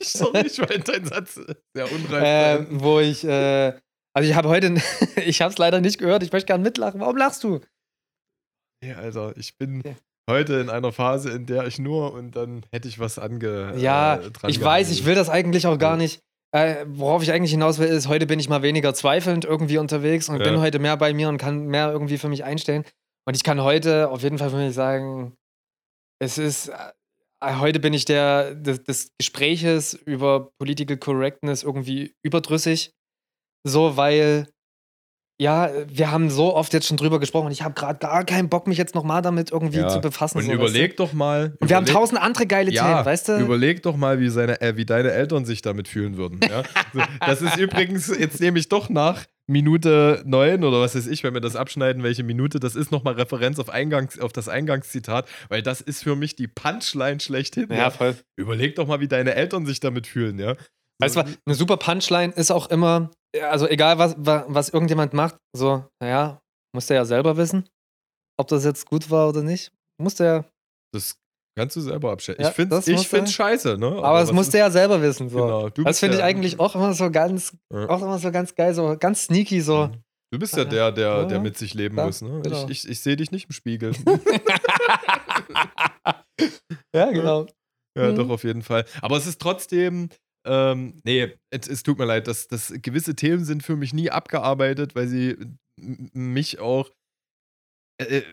Sorry, 0.01 0.45
ich 0.47 0.59
war 0.59 0.71
in 0.71 0.83
dein 0.83 1.05
Satz 1.05 1.35
sehr 1.73 1.91
unreif. 1.91 2.23
Äh, 2.23 2.57
sein. 2.57 2.67
wo 2.81 2.99
ich, 2.99 3.23
äh, 3.23 3.73
also 4.13 4.29
ich 4.29 4.35
habe 4.35 4.49
heute, 4.49 4.75
ich 5.25 5.41
habe 5.41 5.51
es 5.51 5.57
leider 5.57 5.81
nicht 5.81 5.97
gehört. 5.99 6.23
Ich 6.23 6.31
möchte 6.31 6.47
gerne 6.47 6.63
mitlachen. 6.63 6.99
Warum 6.99 7.17
lachst 7.17 7.43
du? 7.43 7.59
Nee, 8.83 8.93
Alter, 8.93 9.35
ich 9.37 9.57
bin 9.57 9.79
Okay. 9.79 9.95
heute 10.29 10.55
in 10.59 10.69
einer 10.69 10.91
Phase, 10.91 11.31
in 11.31 11.45
der 11.45 11.65
ich 11.65 11.79
nur 11.79 12.13
und 12.13 12.35
dann 12.35 12.63
hätte 12.71 12.87
ich 12.87 12.99
was 12.99 13.17
ange. 13.19 13.73
Ja, 13.77 14.15
äh, 14.17 14.31
ich 14.47 14.61
weiß, 14.61 14.91
ich 14.91 15.05
will 15.05 15.15
das 15.15 15.29
eigentlich 15.29 15.65
auch 15.67 15.77
gar 15.77 15.91
Ja. 15.93 15.97
nicht. 15.97 16.21
Äh, 16.53 16.85
worauf 16.87 17.23
ich 17.23 17.31
eigentlich 17.33 17.51
hinaus 17.51 17.77
will, 17.77 17.87
ist, 17.87 18.07
heute 18.07 18.25
bin 18.25 18.39
ich 18.39 18.47
mal 18.47 18.61
weniger 18.61 18.93
zweifelnd 18.93 19.43
irgendwie 19.45 19.79
unterwegs 19.79 20.29
und 20.29 20.39
Ja. 20.39 20.43
bin 20.51 20.59
heute 20.61 20.79
mehr 20.79 20.95
bei 20.95 21.13
mir 21.13 21.27
und 21.29 21.37
kann 21.37 21.65
mehr 21.67 21.91
irgendwie 21.91 22.17
für 22.17 22.29
mich 22.29 22.43
einstellen. 22.43 22.85
Und 23.25 23.35
ich 23.35 23.43
kann 23.43 23.61
heute 23.61 24.09
auf 24.09 24.21
jeden 24.23 24.37
Fall 24.37 24.49
für 24.51 24.55
mich 24.57 24.73
sagen, 24.73 25.35
es 26.19 26.37
ist, 26.37 26.69
äh, 26.69 26.73
heute 27.43 27.79
bin 27.79 27.93
ich 27.93 28.05
der 28.05 28.55
des, 28.55 28.83
des 28.83 29.11
Gespräches 29.17 29.93
über 29.93 30.51
Political 30.59 30.97
Correctness 30.97 31.63
irgendwie 31.63 32.15
überdrüssig. 32.23 32.93
So, 33.67 33.97
weil, 33.97 34.47
ja, 35.39 35.69
wir 35.87 36.09
haben 36.09 36.29
so 36.29 36.55
oft 36.55 36.73
jetzt 36.73 36.87
schon 36.87 36.97
drüber 36.97 37.19
gesprochen 37.19 37.47
und 37.47 37.51
ich 37.51 37.61
habe 37.61 37.75
gerade 37.75 37.99
gar 37.99 38.23
keinen 38.23 38.49
Bock, 38.49 38.65
mich 38.65 38.77
jetzt 38.77 38.95
nochmal 38.95 39.21
damit 39.21 39.51
irgendwie 39.51 39.79
Ja. 39.79 39.89
zu 39.89 39.99
befassen. 40.01 40.37
Und 40.39 40.45
so, 40.45 40.51
überleg 40.51 40.97
doch 40.97 41.13
mal. 41.13 41.41
Weißt 41.41 41.53
du? 41.53 41.57
Und 41.61 41.69
wir 41.69 41.75
haben 41.75 41.83
überleg- 41.85 41.93
tausend 41.93 42.21
andere 42.21 42.47
geile 42.47 42.71
ja, 42.71 42.83
Themen, 42.93 43.05
weißt 43.05 43.27
du? 43.29 43.37
Überleg 43.39 43.83
doch 43.83 43.97
mal, 43.97 44.19
wie, 44.19 44.29
seine, 44.29 44.59
äh, 44.61 44.77
wie 44.77 44.85
deine 44.85 45.11
Eltern 45.11 45.45
sich 45.45 45.61
damit 45.61 45.87
fühlen 45.87 46.17
würden. 46.17 46.39
Ja? 46.47 46.63
das 47.19 47.41
ist 47.41 47.57
übrigens, 47.57 48.07
jetzt 48.17 48.39
nehme 48.39 48.57
ich 48.57 48.69
doch 48.69 48.89
nach 48.89 49.25
Minute 49.47 50.21
9 50.25 50.63
oder 50.63 50.81
was 50.81 50.93
weiß 50.95 51.07
ich, 51.07 51.23
wenn 51.23 51.33
wir 51.33 51.41
das 51.41 51.55
abschneiden, 51.55 52.03
welche 52.03 52.23
Minute, 52.23 52.59
das 52.59 52.75
ist 52.75 52.91
nochmal 52.91 53.13
Referenz 53.13 53.59
auf, 53.59 53.69
Eingangs, 53.69 54.19
auf 54.19 54.33
das 54.33 54.49
Eingangszitat, 54.49 55.27
weil 55.49 55.61
das 55.61 55.79
ist 55.81 56.03
für 56.03 56.15
mich 56.15 56.35
die 56.35 56.47
Punchline 56.47 57.19
schlechthin. 57.19 57.71
ja, 57.71 57.89
voll. 57.89 58.15
Überleg 58.35 58.75
doch 58.75 58.87
mal, 58.87 58.99
wie 58.99 59.07
deine 59.07 59.35
Eltern 59.35 59.65
sich 59.65 59.79
damit 59.79 60.05
fühlen, 60.05 60.37
ja. 60.37 60.55
Weißt 60.99 61.15
du, 61.15 61.21
eine 61.45 61.55
super 61.55 61.77
Punchline 61.77 62.33
ist 62.33 62.51
auch 62.51 62.69
immer, 62.69 63.11
also 63.41 63.67
egal 63.67 63.97
was, 63.99 64.15
wa- 64.17 64.45
was 64.49 64.69
irgendjemand 64.69 65.13
macht, 65.13 65.35
so, 65.55 65.85
naja, 66.01 66.41
muss 66.75 66.87
der 66.87 66.97
ja 66.97 67.05
selber 67.05 67.37
wissen, 67.37 67.69
ob 68.37 68.47
das 68.49 68.65
jetzt 68.65 68.85
gut 68.87 69.09
war 69.09 69.29
oder 69.29 69.43
nicht. 69.43 69.71
Muss 70.01 70.15
der, 70.15 70.45
Das 70.93 71.17
kannst 71.57 71.75
du 71.75 71.81
selber 71.81 72.11
abschätzen. 72.11 72.43
Ja, 72.43 72.49
ich 72.49 72.55
finde 72.55 72.75
das 72.77 72.87
ich 72.87 73.07
find's 73.07 73.33
scheiße, 73.33 73.77
ne? 73.77 73.87
aber, 73.87 74.21
es 74.21 74.29
was 74.29 74.33
muss 74.35 74.45
ist- 74.47 74.53
der 74.53 74.59
ja 74.61 74.71
selber 74.71 75.01
wissen. 75.01 75.27
So. 75.29 75.37
Genau, 75.39 75.69
du 75.69 75.83
das 75.83 75.99
finde 75.99 76.17
ich 76.17 76.23
eigentlich 76.23 76.59
auch 76.59 76.73
immer 76.75 76.93
so 76.93 77.11
ganz, 77.11 77.57
Ja. 77.73 77.89
auch 77.89 78.01
immer 78.01 78.19
so 78.19 78.31
ganz 78.31 78.55
geil, 78.55 78.73
so 78.73 78.95
ganz 78.99 79.23
sneaky, 79.23 79.59
so. 79.61 79.89
Du 80.31 80.39
bist 80.39 80.55
ja 80.57 80.65
der, 80.65 80.91
der, 80.91 81.25
der 81.25 81.39
mit 81.39 81.57
sich 81.57 81.73
leben 81.73 81.95
muss, 81.95 82.21
ne? 82.21 82.41
genau. 82.43 82.65
Ich, 82.69 82.83
ich, 82.85 82.89
ich 82.91 82.99
sehe 83.01 83.15
dich 83.15 83.31
nicht 83.31 83.45
im 83.45 83.51
Spiegel. 83.53 83.91
Ja, 86.95 87.11
genau. 87.11 87.45
Ja, 87.97 88.11
Mhm. 88.11 88.15
doch, 88.15 88.29
auf 88.29 88.43
jeden 88.43 88.61
Fall. 88.61 88.85
Aber 89.01 89.17
es 89.17 89.25
ist 89.25 89.41
trotzdem, 89.41 90.09
ähm, 90.45 90.99
nee, 91.03 91.33
es, 91.51 91.67
es 91.67 91.83
tut 91.83 91.97
mir 91.97 92.05
leid, 92.05 92.27
dass, 92.27 92.47
dass 92.47 92.71
gewisse 92.81 93.15
Themen 93.15 93.43
sind 93.43 93.63
für 93.63 93.75
mich 93.75 93.93
nie 93.93 94.11
abgearbeitet, 94.11 94.95
weil 94.95 95.07
sie 95.07 95.35
mich 95.79 96.59
auch 96.59 96.89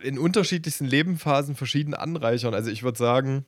in 0.03 0.19
unterschiedlichsten 0.19 0.85
Lebensphasen 0.85 1.57
verschieden 1.57 1.95
anreichern. 1.95 2.55
Also 2.55 2.71
ich 2.71 2.83
würde 2.83 2.99
sagen, 2.99 3.47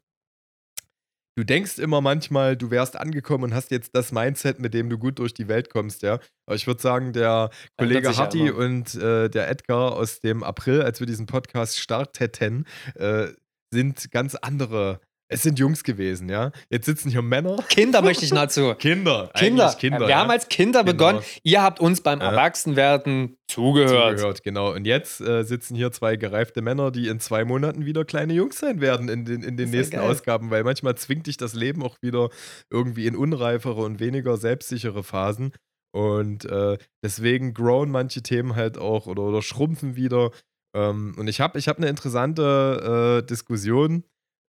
du 1.36 1.44
denkst 1.44 1.78
immer 1.78 2.00
manchmal, 2.00 2.56
du 2.56 2.70
wärst 2.70 2.96
angekommen 2.96 3.44
und 3.44 3.54
hast 3.54 3.70
jetzt 3.70 3.94
das 3.94 4.12
Mindset, 4.12 4.58
mit 4.58 4.74
dem 4.74 4.88
du 4.88 4.98
gut 4.98 5.18
durch 5.18 5.34
die 5.34 5.48
Welt 5.48 5.70
kommst, 5.70 6.02
ja. 6.02 6.18
Aber 6.46 6.56
ich 6.56 6.66
würde 6.66 6.80
sagen, 6.80 7.12
der 7.12 7.50
Kollege 7.76 8.08
sich 8.08 8.16
ja 8.16 8.52
und 8.54 8.94
äh, 8.94 9.28
der 9.28 9.50
Edgar 9.50 9.92
aus 9.92 10.20
dem 10.20 10.42
April, 10.42 10.82
als 10.82 11.00
wir 11.00 11.06
diesen 11.06 11.26
Podcast 11.26 11.78
starteten, 11.78 12.66
äh, 12.94 13.28
sind 13.70 14.10
ganz 14.10 14.34
andere. 14.36 15.00
Es 15.28 15.42
sind 15.42 15.58
Jungs 15.58 15.82
gewesen, 15.82 16.28
ja. 16.28 16.52
Jetzt 16.70 16.86
sitzen 16.86 17.10
hier 17.10 17.20
Männer. 17.22 17.56
Kinder 17.68 18.00
möchte 18.00 18.24
ich 18.24 18.32
nahezu. 18.32 18.74
Kinder. 18.78 19.28
Kinder. 19.34 19.74
Kinder. 19.76 20.00
Wir 20.00 20.08
ja. 20.10 20.18
haben 20.18 20.30
als 20.30 20.48
Kinder 20.48 20.84
Genau. 20.84 20.92
begonnen. 20.92 21.20
Ihr 21.42 21.62
habt 21.62 21.80
uns 21.80 22.00
beim 22.00 22.20
Ja. 22.20 22.30
Erwachsenwerden 22.30 23.36
zugehört. 23.48 24.18
zugehört, 24.18 24.42
genau. 24.44 24.72
Und 24.72 24.84
jetzt 24.86 25.20
äh, 25.20 25.42
sitzen 25.42 25.74
hier 25.74 25.90
zwei 25.90 26.14
gereifte 26.16 26.62
Männer, 26.62 26.92
die 26.92 27.08
in 27.08 27.18
zwei 27.18 27.44
Monaten 27.44 27.84
wieder 27.86 28.04
kleine 28.04 28.34
Jungs 28.34 28.58
sein 28.58 28.80
werden 28.80 29.08
in 29.08 29.24
den, 29.24 29.42
in 29.42 29.56
den 29.56 29.70
nächsten 29.70 29.96
geil. 29.96 30.08
Ausgaben, 30.08 30.50
weil 30.50 30.62
manchmal 30.62 30.94
zwingt 30.96 31.26
dich 31.26 31.36
das 31.36 31.54
Leben 31.54 31.82
auch 31.82 31.96
wieder 32.02 32.28
irgendwie 32.70 33.06
in 33.08 33.16
unreifere 33.16 33.82
und 33.82 33.98
weniger 33.98 34.36
selbstsichere 34.36 35.02
Phasen. 35.02 35.52
Und 35.92 36.44
äh, 36.44 36.78
deswegen 37.02 37.52
growen 37.52 37.90
manche 37.90 38.22
Themen 38.22 38.54
halt 38.54 38.78
auch 38.78 39.06
oder, 39.06 39.22
oder 39.22 39.42
schrumpfen 39.42 39.96
wieder. 39.96 40.30
Ähm, 40.74 41.14
und 41.18 41.26
ich 41.26 41.40
habe 41.40 41.58
ich 41.58 41.66
hab 41.68 41.78
eine 41.78 41.88
interessante 41.88 43.22
äh, 43.22 43.26
Diskussion 43.26 44.04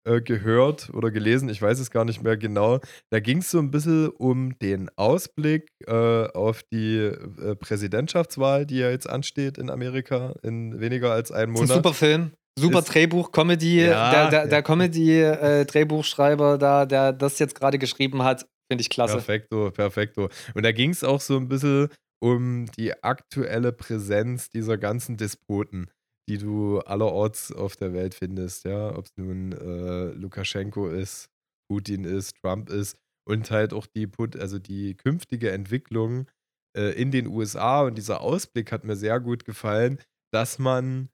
äh, 0.07 0.21
gehört 0.21 0.89
oder 0.93 1.11
gelesen, 1.11 1.49
ich 1.49 1.61
weiß 1.61 1.79
es 1.79 1.91
gar 1.91 2.05
nicht 2.05 2.23
mehr 2.23 2.37
genau. 2.37 2.79
Da 3.11 3.19
ging 3.19 3.39
es 3.39 3.51
so 3.51 3.59
ein 3.59 3.71
bisschen 3.71 4.09
um 4.09 4.57
den 4.59 4.89
Ausblick 4.95 5.69
äh, 5.85 6.27
auf 6.27 6.63
die 6.71 6.97
äh, 6.97 7.55
Präsidentschaftswahl, 7.55 8.65
die 8.65 8.77
ja 8.77 8.89
jetzt 8.89 9.09
ansteht 9.09 9.57
in 9.57 9.69
Amerika 9.69 10.33
in 10.43 10.79
weniger 10.79 11.11
als 11.11 11.31
einem 11.31 11.53
Monat. 11.53 11.69
Ein 11.69 11.75
super 11.75 11.93
Film. 11.93 12.31
Super 12.57 12.79
ist, 12.79 12.93
Drehbuch, 12.93 13.31
Comedy, 13.31 13.85
ja, 13.85 14.09
der, 14.09 14.29
der, 14.29 14.47
der 14.47 14.63
Comedy-Drehbuchschreiber 14.63 16.55
äh, 16.55 16.57
da, 16.57 16.85
der 16.87 17.13
das 17.13 17.37
jetzt 17.37 17.53
gerade 17.53 17.77
geschrieben 17.77 18.23
hat, 18.23 18.47
finde 18.71 18.81
ich 18.81 18.89
klasse. 18.89 19.13
Perfekto, 19.13 19.69
perfekto. 19.69 20.29
Und 20.55 20.63
da 20.63 20.71
ging 20.71 20.89
es 20.89 21.03
auch 21.03 21.21
so 21.21 21.37
ein 21.37 21.49
bisschen 21.49 21.89
um 22.19 22.65
die 22.77 23.03
aktuelle 23.03 23.71
Präsenz 23.71 24.49
dieser 24.49 24.77
ganzen 24.77 25.17
Despoten 25.17 25.91
die 26.27 26.37
du 26.37 26.79
allerorts 26.79 27.51
auf 27.51 27.75
der 27.75 27.93
Welt 27.93 28.13
findest, 28.13 28.65
ja, 28.65 28.95
ob 28.95 29.05
es 29.05 29.11
nun 29.15 29.53
äh, 29.53 30.11
Lukaschenko 30.11 30.89
ist, 30.89 31.29
Putin 31.69 32.03
ist, 32.03 32.35
Trump 32.41 32.69
ist 32.69 32.97
und 33.27 33.49
halt 33.51 33.73
auch 33.73 33.85
die, 33.87 34.09
also 34.37 34.59
die 34.59 34.95
künftige 34.95 35.51
Entwicklung 35.51 36.27
äh, 36.75 36.91
in 36.91 37.11
den 37.11 37.27
USA 37.27 37.83
und 37.83 37.97
dieser 37.97 38.21
Ausblick 38.21 38.71
hat 38.71 38.83
mir 38.83 38.95
sehr 38.95 39.19
gut 39.19 39.45
gefallen, 39.45 39.99
dass 40.33 40.59
man 40.59 41.09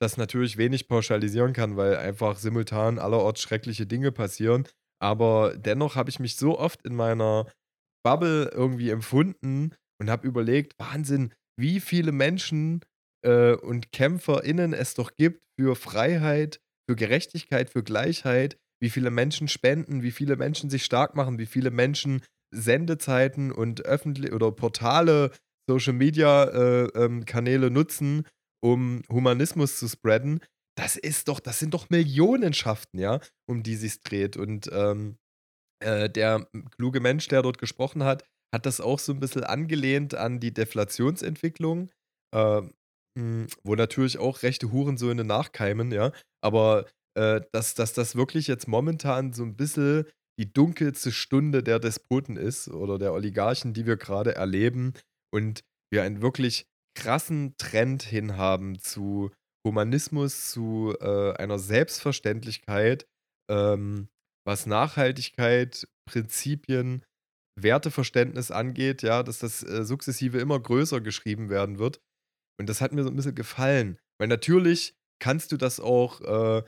das 0.00 0.16
natürlich 0.16 0.56
wenig 0.56 0.88
pauschalisieren 0.88 1.52
kann, 1.52 1.76
weil 1.76 1.96
einfach 1.96 2.36
simultan 2.36 2.98
allerorts 2.98 3.40
schreckliche 3.40 3.86
Dinge 3.86 4.12
passieren. 4.12 4.66
Aber 5.00 5.56
dennoch 5.56 5.96
habe 5.96 6.10
ich 6.10 6.20
mich 6.20 6.36
so 6.36 6.58
oft 6.58 6.82
in 6.84 6.94
meiner 6.94 7.46
Bubble 8.04 8.50
irgendwie 8.52 8.90
empfunden 8.90 9.74
und 10.00 10.10
habe 10.10 10.26
überlegt, 10.26 10.78
Wahnsinn, 10.78 11.32
wie 11.58 11.80
viele 11.80 12.12
Menschen 12.12 12.80
äh, 13.24 13.54
und 13.54 13.92
KämpferInnen 13.92 14.72
es 14.72 14.94
doch 14.94 15.12
gibt 15.16 15.42
für 15.58 15.76
Freiheit, 15.76 16.60
für 16.88 16.96
Gerechtigkeit, 16.96 17.70
für 17.70 17.82
Gleichheit, 17.82 18.56
wie 18.80 18.90
viele 18.90 19.10
Menschen 19.10 19.48
spenden, 19.48 20.02
wie 20.02 20.10
viele 20.10 20.36
Menschen 20.36 20.70
sich 20.70 20.84
stark 20.84 21.14
machen, 21.14 21.38
wie 21.38 21.46
viele 21.46 21.70
Menschen 21.70 22.22
Sendezeiten 22.54 23.50
und 23.50 23.84
öffentlich 23.84 24.32
oder 24.32 24.52
Portale, 24.52 25.32
Social 25.68 25.94
Media 25.94 26.44
äh, 26.44 26.84
ähm, 26.94 27.24
Kanäle 27.24 27.70
nutzen, 27.70 28.26
um 28.62 29.02
Humanismus 29.10 29.78
zu 29.78 29.88
spreaden. 29.88 30.40
Das 30.76 30.96
ist 30.96 31.28
doch, 31.28 31.40
das 31.40 31.58
sind 31.58 31.74
doch 31.74 31.88
Millionenschaften, 31.90 33.00
ja, 33.00 33.20
um 33.48 33.62
die 33.62 33.76
sich 33.76 34.00
dreht. 34.00 34.36
Und 34.36 34.68
ähm, 34.72 35.16
äh, 35.80 36.10
der 36.10 36.46
kluge 36.76 37.00
Mensch, 37.00 37.28
der 37.28 37.42
dort 37.42 37.58
gesprochen 37.58 38.04
hat, 38.04 38.24
hat 38.54 38.66
das 38.66 38.80
auch 38.80 38.98
so 38.98 39.12
ein 39.12 39.20
bisschen 39.20 39.44
angelehnt 39.44 40.14
an 40.14 40.40
die 40.40 40.52
Deflationsentwicklung. 40.52 41.90
Äh, 42.34 42.62
hm, 43.18 43.46
wo 43.62 43.74
natürlich 43.74 44.18
auch 44.18 44.42
rechte 44.42 44.72
Hurensöhne 44.72 45.24
nachkeimen, 45.24 45.92
ja. 45.92 46.12
Aber 46.42 46.86
äh, 47.16 47.40
dass, 47.52 47.74
dass 47.74 47.92
das 47.92 48.16
wirklich 48.16 48.46
jetzt 48.46 48.68
momentan 48.68 49.32
so 49.32 49.44
ein 49.44 49.56
bisschen 49.56 50.06
die 50.38 50.52
dunkelste 50.52 51.12
Stunde 51.12 51.62
der 51.62 51.78
Despoten 51.78 52.36
ist 52.36 52.68
oder 52.68 52.98
der 52.98 53.12
Oligarchen, 53.12 53.72
die 53.72 53.86
wir 53.86 53.96
gerade 53.96 54.34
erleben 54.34 54.94
und 55.32 55.62
wir 55.92 56.02
einen 56.02 56.22
wirklich 56.22 56.66
krassen 56.96 57.54
Trend 57.56 58.02
hinhaben 58.02 58.78
zu 58.78 59.30
Humanismus, 59.66 60.50
zu 60.50 60.94
äh, 61.00 61.32
einer 61.34 61.58
Selbstverständlichkeit, 61.58 63.06
ähm, 63.50 64.08
was 64.44 64.66
Nachhaltigkeit, 64.66 65.86
Prinzipien, 66.06 67.04
Werteverständnis 67.56 68.50
angeht, 68.50 69.02
ja, 69.02 69.22
dass 69.22 69.38
das 69.38 69.62
äh, 69.62 69.84
sukzessive 69.84 70.38
immer 70.38 70.58
größer 70.60 71.00
geschrieben 71.00 71.48
werden 71.48 71.78
wird. 71.78 72.00
Und 72.58 72.68
das 72.68 72.80
hat 72.80 72.92
mir 72.92 73.02
so 73.02 73.10
ein 73.10 73.16
bisschen 73.16 73.34
gefallen. 73.34 73.98
Weil 74.18 74.28
natürlich 74.28 74.94
kannst 75.20 75.52
du 75.52 75.56
das 75.56 75.80
auch 75.80 76.20
äh, 76.20 76.62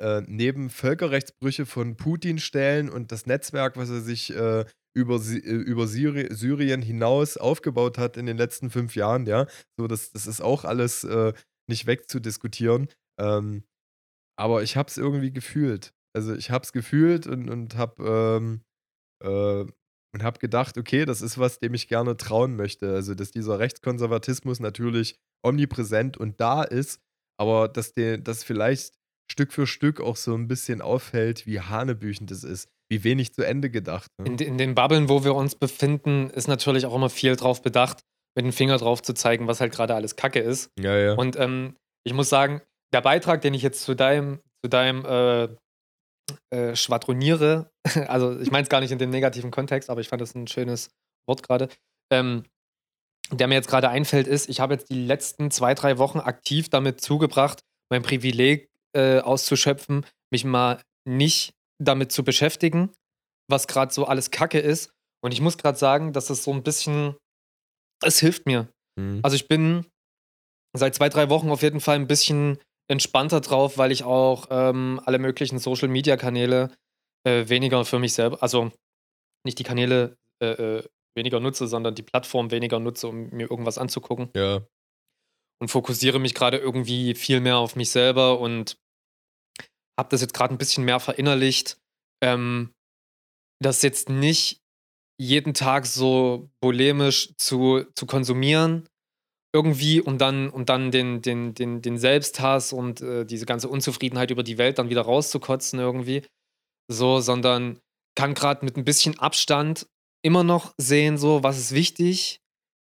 äh, 0.00 0.22
neben 0.26 0.70
Völkerrechtsbrüche 0.70 1.66
von 1.66 1.96
Putin 1.96 2.38
stellen 2.38 2.90
und 2.90 3.12
das 3.12 3.26
Netzwerk, 3.26 3.76
was 3.76 3.90
er 3.90 4.00
sich 4.00 4.34
äh, 4.34 4.64
über, 4.94 5.16
äh, 5.16 5.38
über 5.38 5.86
Syri 5.86 6.34
Syrien 6.34 6.82
hinaus 6.82 7.36
aufgebaut 7.36 7.98
hat 7.98 8.16
in 8.16 8.26
den 8.26 8.36
letzten 8.36 8.70
fünf 8.70 8.94
Jahren, 8.96 9.26
ja. 9.26 9.46
So, 9.78 9.86
das, 9.86 10.10
das 10.12 10.26
ist 10.26 10.40
auch 10.40 10.64
alles 10.64 11.04
äh, 11.04 11.32
nicht 11.68 11.86
wegzudiskutieren. 11.86 12.88
Ähm, 13.18 13.64
aber 14.38 14.62
ich 14.62 14.76
habe 14.76 14.88
es 14.88 14.98
irgendwie 14.98 15.32
gefühlt. 15.32 15.94
Also 16.14 16.34
ich 16.34 16.50
habe 16.50 16.64
es 16.64 16.72
gefühlt 16.72 17.26
und, 17.26 17.48
und 17.48 17.76
habe 17.76 18.40
ähm, 18.40 18.62
äh, 19.22 19.70
und 20.14 20.22
habe 20.22 20.38
gedacht, 20.38 20.78
okay, 20.78 21.04
das 21.04 21.22
ist 21.22 21.38
was, 21.38 21.58
dem 21.58 21.74
ich 21.74 21.88
gerne 21.88 22.16
trauen 22.16 22.56
möchte. 22.56 22.92
Also, 22.92 23.14
dass 23.14 23.30
dieser 23.30 23.58
Rechtskonservatismus 23.58 24.60
natürlich 24.60 25.16
omnipräsent 25.42 26.16
und 26.16 26.40
da 26.40 26.62
ist, 26.62 27.00
aber 27.38 27.68
dass 27.68 27.94
der, 27.94 28.18
das 28.18 28.44
vielleicht 28.44 28.94
Stück 29.30 29.52
für 29.52 29.66
Stück 29.66 30.00
auch 30.00 30.16
so 30.16 30.34
ein 30.34 30.48
bisschen 30.48 30.82
auffällt, 30.82 31.46
wie 31.46 31.60
hanebüchend 31.60 32.30
es 32.30 32.44
ist, 32.44 32.68
wie 32.90 33.02
wenig 33.04 33.32
zu 33.32 33.42
Ende 33.42 33.70
gedacht. 33.70 34.10
Ne? 34.20 34.26
In, 34.26 34.38
in 34.38 34.58
den 34.58 34.74
Bubblen, 34.74 35.08
wo 35.08 35.24
wir 35.24 35.34
uns 35.34 35.54
befinden, 35.54 36.28
ist 36.30 36.48
natürlich 36.48 36.84
auch 36.86 36.94
immer 36.94 37.08
viel 37.08 37.36
drauf 37.36 37.62
bedacht, 37.62 38.00
mit 38.36 38.44
dem 38.44 38.52
Finger 38.52 38.76
drauf 38.76 39.02
zu 39.02 39.14
zeigen, 39.14 39.46
was 39.46 39.60
halt 39.60 39.72
gerade 39.72 39.94
alles 39.94 40.16
Kacke 40.16 40.40
ist. 40.40 40.70
Ja, 40.78 40.96
ja. 40.96 41.14
Und 41.14 41.36
ähm, 41.38 41.76
ich 42.04 42.12
muss 42.12 42.28
sagen, 42.28 42.60
der 42.92 43.00
Beitrag, 43.00 43.40
den 43.40 43.54
ich 43.54 43.62
jetzt 43.62 43.82
zu 43.82 43.94
deinem, 43.94 44.40
zu 44.62 44.68
deinem 44.68 45.04
äh, 45.04 45.48
äh, 46.50 46.74
schwadroniere, 46.76 47.70
also 48.08 48.38
ich 48.38 48.50
meine 48.50 48.64
es 48.64 48.68
gar 48.68 48.80
nicht 48.80 48.92
in 48.92 48.98
dem 48.98 49.10
negativen 49.10 49.50
Kontext, 49.50 49.90
aber 49.90 50.00
ich 50.00 50.08
fand 50.08 50.22
das 50.22 50.34
ein 50.34 50.46
schönes 50.46 50.90
Wort 51.26 51.42
gerade, 51.42 51.68
ähm, 52.12 52.44
der 53.30 53.48
mir 53.48 53.54
jetzt 53.54 53.68
gerade 53.68 53.88
einfällt, 53.88 54.26
ist, 54.26 54.48
ich 54.48 54.60
habe 54.60 54.74
jetzt 54.74 54.90
die 54.90 55.06
letzten 55.06 55.50
zwei, 55.50 55.74
drei 55.74 55.98
Wochen 55.98 56.18
aktiv 56.18 56.68
damit 56.68 57.00
zugebracht, 57.00 57.62
mein 57.90 58.02
Privileg 58.02 58.70
äh, 58.94 59.20
auszuschöpfen, 59.20 60.04
mich 60.30 60.44
mal 60.44 60.82
nicht 61.08 61.54
damit 61.78 62.12
zu 62.12 62.24
beschäftigen, 62.24 62.92
was 63.48 63.66
gerade 63.66 63.92
so 63.92 64.06
alles 64.06 64.30
Kacke 64.30 64.58
ist. 64.58 64.92
Und 65.24 65.32
ich 65.32 65.40
muss 65.40 65.58
gerade 65.58 65.78
sagen, 65.78 66.12
dass 66.12 66.30
es 66.30 66.44
so 66.44 66.52
ein 66.52 66.62
bisschen, 66.62 67.16
es 68.02 68.18
hilft 68.18 68.46
mir. 68.46 68.68
Mhm. 68.98 69.20
Also 69.22 69.36
ich 69.36 69.48
bin 69.48 69.86
seit 70.76 70.94
zwei, 70.94 71.08
drei 71.08 71.30
Wochen 71.30 71.50
auf 71.50 71.62
jeden 71.62 71.80
Fall 71.80 71.96
ein 71.96 72.06
bisschen 72.06 72.58
entspannter 72.88 73.40
drauf, 73.40 73.78
weil 73.78 73.92
ich 73.92 74.04
auch 74.04 74.48
ähm, 74.50 75.00
alle 75.04 75.18
möglichen 75.18 75.58
Social-Media-Kanäle 75.58 76.74
äh, 77.24 77.48
weniger 77.48 77.84
für 77.84 77.98
mich 77.98 78.14
selber, 78.14 78.42
also 78.42 78.72
nicht 79.44 79.58
die 79.58 79.64
Kanäle 79.64 80.16
äh, 80.42 80.78
äh, 80.78 80.88
weniger 81.16 81.40
nutze, 81.40 81.66
sondern 81.66 81.94
die 81.94 82.02
Plattform 82.02 82.50
weniger 82.50 82.78
nutze, 82.78 83.08
um 83.08 83.30
mir 83.30 83.50
irgendwas 83.50 83.78
anzugucken. 83.78 84.30
Ja. 84.34 84.66
Und 85.60 85.68
fokussiere 85.68 86.18
mich 86.18 86.34
gerade 86.34 86.58
irgendwie 86.58 87.14
viel 87.14 87.40
mehr 87.40 87.58
auf 87.58 87.76
mich 87.76 87.90
selber 87.90 88.40
und 88.40 88.76
habe 89.98 90.08
das 90.10 90.20
jetzt 90.20 90.34
gerade 90.34 90.54
ein 90.54 90.58
bisschen 90.58 90.84
mehr 90.84 91.00
verinnerlicht, 91.00 91.78
ähm, 92.22 92.72
das 93.62 93.82
jetzt 93.82 94.08
nicht 94.08 94.60
jeden 95.20 95.54
Tag 95.54 95.86
so 95.86 96.50
polemisch 96.60 97.34
zu, 97.36 97.84
zu 97.94 98.06
konsumieren, 98.06 98.88
irgendwie, 99.52 100.00
um 100.00 100.18
dann, 100.18 100.48
um 100.48 100.64
dann 100.64 100.90
den, 100.90 101.20
den, 101.20 101.54
den, 101.54 101.82
den 101.82 101.98
Selbsthass 101.98 102.72
und 102.72 103.00
äh, 103.02 103.24
diese 103.24 103.46
ganze 103.46 103.68
Unzufriedenheit 103.68 104.30
über 104.30 104.42
die 104.42 104.58
Welt 104.58 104.78
dann 104.78 104.88
wieder 104.88 105.02
rauszukotzen 105.02 105.78
irgendwie. 105.78 106.22
So, 106.88 107.20
sondern 107.20 107.78
kann 108.14 108.34
gerade 108.34 108.64
mit 108.64 108.76
ein 108.76 108.84
bisschen 108.84 109.18
Abstand 109.18 109.86
immer 110.22 110.44
noch 110.44 110.74
sehen, 110.78 111.18
so, 111.18 111.42
was 111.42 111.58
ist 111.58 111.72
wichtig 111.72 112.40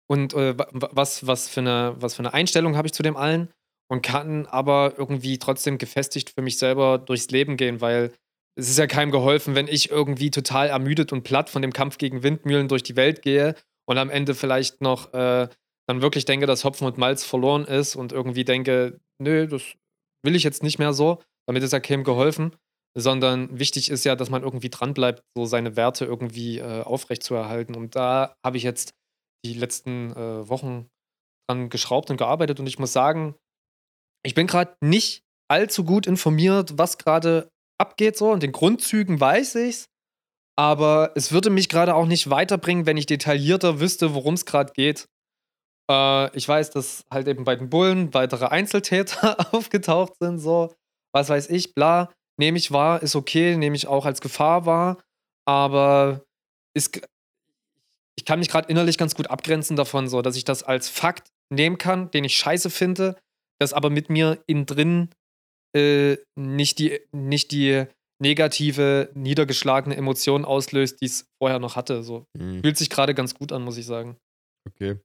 und 0.08 0.34
äh, 0.34 0.56
was, 0.58 1.26
was, 1.26 1.48
für 1.48 1.62
eine, 1.62 1.96
was 1.98 2.16
für 2.16 2.20
eine 2.20 2.34
Einstellung 2.34 2.76
habe 2.76 2.88
ich 2.88 2.94
zu 2.94 3.04
dem 3.04 3.16
allen 3.16 3.52
und 3.90 4.02
kann 4.02 4.46
aber 4.46 4.94
irgendwie 4.98 5.40
trotzdem 5.40 5.78
gefestigt 5.78 6.32
für 6.36 6.42
mich 6.42 6.58
selber 6.58 6.98
durchs 6.98 7.30
Leben 7.30 7.58
gehen, 7.58 7.82
weil 7.82 8.14
es 8.56 8.70
ist 8.70 8.78
ja 8.78 8.88
keinem 8.88 9.12
geholfen, 9.12 9.56
wenn 9.56 9.68
ich 9.68 9.90
irgendwie 9.90 10.32
total 10.32 10.68
ermüdet 10.68 11.14
und 11.14 11.24
platt 11.24 11.50
von 11.50 11.62
dem 11.62 11.74
Kampf 11.74 11.98
gegen 11.98 12.24
Windmühlen 12.24 12.68
durch 12.68 12.84
die 12.84 12.96
Welt 12.96 13.22
gehe 13.22 13.56
und 13.86 13.98
am 13.98 14.10
Ende 14.10 14.36
vielleicht 14.36 14.82
noch 14.82 15.14
äh, 15.14 15.48
dann 15.90 16.04
wirklich 16.04 16.26
denke, 16.26 16.46
dass 16.46 16.64
Hopfen 16.64 16.86
und 16.86 17.00
Malz 17.00 17.24
verloren 17.24 17.66
ist 17.66 17.96
und 17.96 18.12
irgendwie 18.12 18.46
denke, 18.46 19.00
nö, 19.18 19.48
das 19.48 19.64
will 20.24 20.36
ich 20.36 20.44
jetzt 20.44 20.62
nicht 20.62 20.78
mehr 20.78 20.94
so, 20.94 21.20
damit 21.48 21.64
ist 21.64 21.74
ja 21.74 21.80
keinem 21.80 22.04
geholfen, 22.04 22.56
sondern 22.96 23.58
wichtig 23.58 23.90
ist 23.90 24.06
ja, 24.06 24.16
dass 24.16 24.30
man 24.30 24.44
irgendwie 24.44 24.70
dranbleibt, 24.70 25.24
so 25.36 25.46
seine 25.46 25.76
Werte 25.76 26.06
irgendwie 26.06 26.60
äh, 26.60 26.84
aufrechtzuerhalten. 26.84 27.76
Und 27.76 27.96
da 27.96 28.36
habe 28.46 28.58
ich 28.58 28.64
jetzt 28.64 28.94
die 29.44 29.56
letzten 29.56 30.12
äh, 30.12 30.48
Wochen 30.48 30.90
dran 31.50 31.70
geschraubt 31.70 32.12
und 32.12 32.18
gearbeitet 32.18 32.60
und 32.60 32.68
ich 32.68 32.78
muss 32.78 32.94
sagen, 32.94 33.34
ich 34.24 34.36
bin 34.36 34.46
gerade 34.46 34.76
nicht 34.82 35.24
allzu 35.50 35.86
gut 35.86 36.06
informiert, 36.06 36.78
was 36.78 37.00
gerade 37.00 37.50
abgeht 37.80 38.16
so. 38.16 38.32
Und 38.32 38.44
den 38.44 38.52
Grundzügen 38.52 39.20
weiß 39.20 39.56
ich's. 39.56 39.88
Aber 40.56 41.14
es 41.16 41.32
würde 41.32 41.50
mich 41.50 41.68
gerade 41.68 41.96
auch 41.96 42.06
nicht 42.06 42.30
weiterbringen, 42.30 42.86
wenn 42.86 42.98
ich 42.98 43.08
detaillierter 43.08 43.80
wüsste, 43.80 44.14
worum 44.14 44.36
es 44.36 44.46
gerade 44.46 44.74
geht. 44.74 45.08
Äh, 45.90 46.36
ich 46.38 46.48
weiß, 46.48 46.70
dass 46.72 47.06
halt 47.12 47.28
eben 47.28 47.44
bei 47.44 47.56
den 47.56 47.70
Bullen 47.70 48.14
weitere 48.14 48.46
Einzeltäter 48.46 49.54
aufgetaucht 49.54 50.14
sind, 50.20 50.40
so, 50.40 50.74
was 51.14 51.30
weiß 51.30 51.50
ich, 51.50 51.74
bla. 51.74 52.14
Nehme 52.38 52.58
ich 52.58 52.72
wahr, 52.72 53.02
ist 53.04 53.16
okay, 53.16 53.58
nehme 53.58 53.76
ich 53.76 53.88
auch 53.88 54.06
als 54.06 54.22
Gefahr 54.22 54.66
wahr, 54.66 55.04
aber 55.46 56.24
ist, 56.74 57.02
ich 58.16 58.24
kann 58.24 58.40
mich 58.40 58.50
gerade 58.50 58.70
innerlich 58.70 58.98
ganz 58.98 59.16
gut 59.16 59.30
abgrenzen 59.30 59.76
davon, 59.76 60.08
so, 60.08 60.22
dass 60.22 60.38
ich 60.38 60.46
das 60.46 60.64
als 60.64 60.88
Fakt 60.88 61.28
nehmen 61.50 61.78
kann, 61.78 62.12
den 62.12 62.24
ich 62.24 62.38
scheiße 62.38 62.70
finde, 62.70 63.18
das 63.60 63.74
aber 63.74 63.90
mit 63.90 64.10
mir 64.10 64.42
innen 64.48 64.66
drin 64.66 65.10
äh, 65.76 66.18
nicht, 66.36 66.80
die, 66.80 67.00
nicht 67.12 67.52
die 67.52 67.86
negative, 68.22 69.10
niedergeschlagene 69.16 69.96
Emotion 69.96 70.46
auslöst, 70.46 71.02
die 71.02 71.06
es 71.06 71.28
vorher 71.42 71.60
noch 71.60 71.76
hatte. 71.76 72.04
So. 72.04 72.26
Mhm. 72.38 72.62
Fühlt 72.62 72.78
sich 72.78 72.90
gerade 72.90 73.14
ganz 73.14 73.34
gut 73.34 73.52
an, 73.52 73.64
muss 73.64 73.78
ich 73.78 73.86
sagen. 73.86 74.18
Okay. 74.68 74.98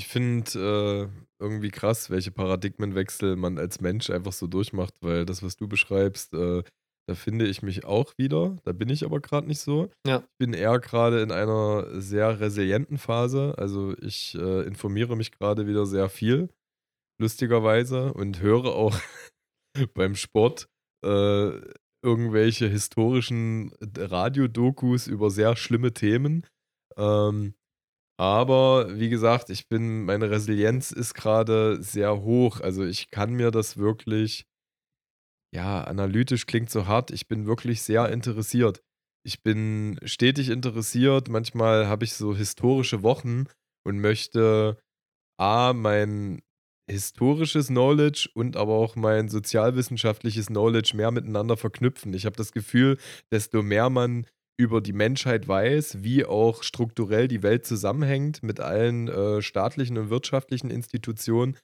Ich 0.00 0.08
finde 0.08 1.10
äh, 1.12 1.42
irgendwie 1.42 1.70
krass, 1.70 2.08
welche 2.08 2.30
Paradigmenwechsel 2.30 3.36
man 3.36 3.58
als 3.58 3.82
Mensch 3.82 4.08
einfach 4.08 4.32
so 4.32 4.46
durchmacht, 4.46 4.94
weil 5.02 5.26
das, 5.26 5.42
was 5.42 5.56
du 5.56 5.68
beschreibst, 5.68 6.32
äh, 6.32 6.62
da 7.06 7.14
finde 7.14 7.46
ich 7.46 7.60
mich 7.60 7.84
auch 7.84 8.14
wieder. 8.16 8.56
Da 8.64 8.72
bin 8.72 8.88
ich 8.88 9.04
aber 9.04 9.20
gerade 9.20 9.46
nicht 9.46 9.60
so. 9.60 9.90
Ja. 10.06 10.20
Ich 10.20 10.38
bin 10.38 10.54
eher 10.54 10.78
gerade 10.78 11.20
in 11.20 11.32
einer 11.32 12.00
sehr 12.00 12.40
resilienten 12.40 12.96
Phase. 12.96 13.52
Also 13.58 13.94
ich 14.00 14.34
äh, 14.36 14.62
informiere 14.62 15.18
mich 15.18 15.32
gerade 15.32 15.66
wieder 15.66 15.84
sehr 15.84 16.08
viel, 16.08 16.48
lustigerweise, 17.20 18.14
und 18.14 18.40
höre 18.40 18.74
auch 18.74 18.98
beim 19.94 20.14
Sport 20.14 20.66
äh, 21.04 21.60
irgendwelche 22.02 22.68
historischen 22.68 23.74
Radiodokus 23.98 25.08
über 25.08 25.28
sehr 25.28 25.56
schlimme 25.56 25.92
Themen. 25.92 26.46
Ähm, 26.96 27.52
aber 28.20 28.98
wie 29.00 29.08
gesagt, 29.08 29.48
ich 29.48 29.66
bin, 29.70 30.04
meine 30.04 30.30
Resilienz 30.30 30.90
ist 30.90 31.14
gerade 31.14 31.82
sehr 31.82 32.20
hoch. 32.20 32.60
Also 32.60 32.84
ich 32.84 33.10
kann 33.10 33.32
mir 33.32 33.50
das 33.50 33.78
wirklich, 33.78 34.44
ja, 35.54 35.84
analytisch 35.84 36.44
klingt 36.44 36.68
so 36.68 36.86
hart. 36.86 37.12
Ich 37.12 37.28
bin 37.28 37.46
wirklich 37.46 37.80
sehr 37.80 38.10
interessiert. 38.10 38.82
Ich 39.24 39.42
bin 39.42 39.98
stetig 40.04 40.50
interessiert. 40.50 41.30
Manchmal 41.30 41.86
habe 41.86 42.04
ich 42.04 42.12
so 42.12 42.36
historische 42.36 43.02
Wochen 43.02 43.46
und 43.86 44.00
möchte 44.00 44.78
A, 45.38 45.72
mein 45.72 46.42
historisches 46.90 47.68
Knowledge 47.68 48.28
und 48.34 48.54
aber 48.54 48.74
auch 48.74 48.96
mein 48.96 49.30
sozialwissenschaftliches 49.30 50.48
Knowledge 50.48 50.94
mehr 50.94 51.10
miteinander 51.10 51.56
verknüpfen. 51.56 52.12
Ich 52.12 52.26
habe 52.26 52.36
das 52.36 52.52
Gefühl, 52.52 52.98
desto 53.32 53.62
mehr 53.62 53.88
man 53.88 54.26
über 54.60 54.82
die 54.82 54.92
Menschheit 54.92 55.48
weiß, 55.48 56.02
wie 56.02 56.26
auch 56.26 56.62
strukturell 56.62 57.28
die 57.28 57.42
Welt 57.42 57.64
zusammenhängt 57.64 58.42
mit 58.42 58.60
allen 58.60 59.08
äh, 59.08 59.40
staatlichen 59.40 59.96
und 59.96 60.10
wirtschaftlichen 60.10 60.68
Institutionen, 60.68 61.56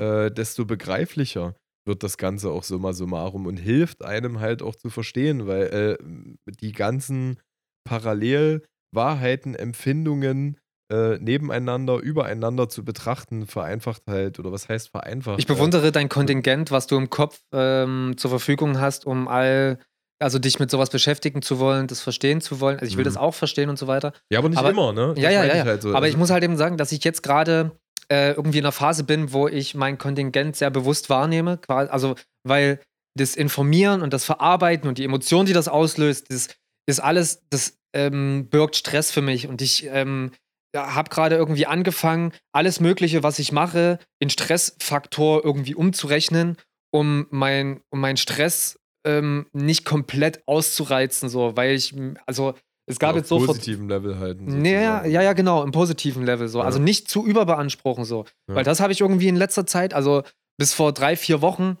äh, 0.00 0.30
desto 0.30 0.64
begreiflicher 0.64 1.56
wird 1.84 2.04
das 2.04 2.16
Ganze 2.16 2.50
auch 2.50 2.62
summa 2.62 2.92
summarum 2.92 3.46
und 3.46 3.56
hilft 3.56 4.04
einem 4.04 4.38
halt 4.38 4.62
auch 4.62 4.76
zu 4.76 4.88
verstehen, 4.88 5.48
weil 5.48 5.98
äh, 5.98 6.52
die 6.60 6.70
ganzen 6.70 7.40
Parallelwahrheiten, 7.84 9.56
Empfindungen 9.56 10.60
äh, 10.92 11.18
nebeneinander, 11.18 11.96
übereinander 11.96 12.68
zu 12.68 12.84
betrachten, 12.84 13.46
vereinfacht 13.46 14.02
halt, 14.06 14.38
oder 14.38 14.52
was 14.52 14.68
heißt 14.68 14.90
vereinfacht? 14.90 15.40
Ich 15.40 15.48
bewundere 15.48 15.90
dein 15.90 16.08
Kontingent, 16.08 16.70
was 16.70 16.86
du 16.86 16.96
im 16.96 17.10
Kopf 17.10 17.40
ähm, 17.52 18.14
zur 18.16 18.30
Verfügung 18.30 18.80
hast, 18.80 19.06
um 19.06 19.26
all, 19.26 19.80
also 20.20 20.38
dich 20.38 20.58
mit 20.58 20.70
sowas 20.70 20.90
beschäftigen 20.90 21.42
zu 21.42 21.58
wollen, 21.58 21.86
das 21.86 22.00
verstehen 22.00 22.40
zu 22.40 22.60
wollen. 22.60 22.78
Also 22.78 22.90
ich 22.90 22.96
will 22.96 23.04
Mhm. 23.04 23.08
das 23.08 23.16
auch 23.16 23.34
verstehen 23.34 23.68
und 23.70 23.78
so 23.78 23.86
weiter. 23.86 24.12
Ja, 24.30 24.38
aber 24.40 24.48
nicht 24.48 24.58
Aber- 24.58 24.70
immer, 24.70 24.92
ne? 24.92 25.14
Das 25.14 25.22
ja, 25.22 25.30
ja, 25.30 25.44
ja. 25.44 25.54
ich 25.56 25.64
Halt 25.64 25.82
so. 25.82 25.90
Aber 25.90 26.06
ich 26.06 26.14
Also- 26.14 26.18
muss 26.18 26.30
halt 26.30 26.42
eben 26.44 26.56
sagen, 26.56 26.76
dass 26.76 26.92
ich 26.92 27.04
jetzt 27.04 27.22
gerade 27.22 27.72
äh, 28.10 28.30
irgendwie 28.32 28.56
in 28.58 28.64
einer 28.64 28.72
Phase 28.72 29.04
bin, 29.04 29.34
wo 29.34 29.48
ich 29.48 29.74
mein 29.74 29.98
Kontingent 29.98 30.56
sehr 30.56 30.70
bewusst 30.70 31.10
wahrnehme. 31.10 31.60
Also, 31.68 32.14
weil 32.42 32.80
das 33.14 33.36
Informieren 33.36 34.00
und 34.00 34.14
das 34.14 34.24
Verarbeiten 34.24 34.88
und 34.88 34.96
die 34.96 35.04
Emotionen, 35.04 35.44
die 35.44 35.52
das 35.52 35.68
auslöst, 35.68 36.30
das 36.30 36.48
ist 36.86 37.00
alles, 37.00 37.42
das 37.50 37.76
ähm, 37.92 38.48
birgt 38.48 38.76
Stress 38.76 39.10
für 39.10 39.20
mich. 39.20 39.46
Und 39.46 39.60
ich 39.60 39.86
ähm, 39.90 40.30
ja, 40.74 40.94
habe 40.94 41.10
gerade 41.10 41.36
irgendwie 41.36 41.66
angefangen, 41.66 42.32
alles 42.52 42.80
Mögliche, 42.80 43.22
was 43.22 43.38
ich 43.38 43.52
mache, 43.52 43.98
in 44.20 44.30
Stressfaktor 44.30 45.44
irgendwie 45.44 45.74
umzurechnen, 45.74 46.56
um 46.90 47.26
mein, 47.30 47.82
um 47.90 48.00
meinen 48.00 48.16
Stress 48.16 48.78
ähm, 49.08 49.46
nicht 49.52 49.84
komplett 49.84 50.42
auszureizen, 50.46 51.28
so, 51.28 51.56
weil 51.56 51.74
ich, 51.74 51.94
also 52.26 52.54
es 52.86 52.98
gab 52.98 53.10
auf 53.10 53.16
jetzt 53.16 53.28
so 53.28 53.38
vor 53.38 53.48
positiven 53.48 53.88
Level 53.88 54.18
halten. 54.18 54.44
Nee, 54.60 54.74
ja, 54.74 54.80
sozusagen. 54.80 55.10
ja, 55.10 55.22
ja, 55.22 55.32
genau, 55.32 55.62
im 55.62 55.72
positiven 55.72 56.24
Level 56.24 56.48
so. 56.48 56.58
Ja. 56.58 56.64
Also 56.64 56.78
nicht 56.78 57.08
zu 57.08 57.24
überbeanspruchen 57.24 58.04
so. 58.04 58.24
Ja. 58.48 58.56
Weil 58.56 58.64
das 58.64 58.80
habe 58.80 58.92
ich 58.92 59.00
irgendwie 59.00 59.28
in 59.28 59.36
letzter 59.36 59.66
Zeit, 59.66 59.94
also 59.94 60.22
bis 60.58 60.74
vor 60.74 60.92
drei, 60.92 61.16
vier 61.16 61.40
Wochen, 61.40 61.78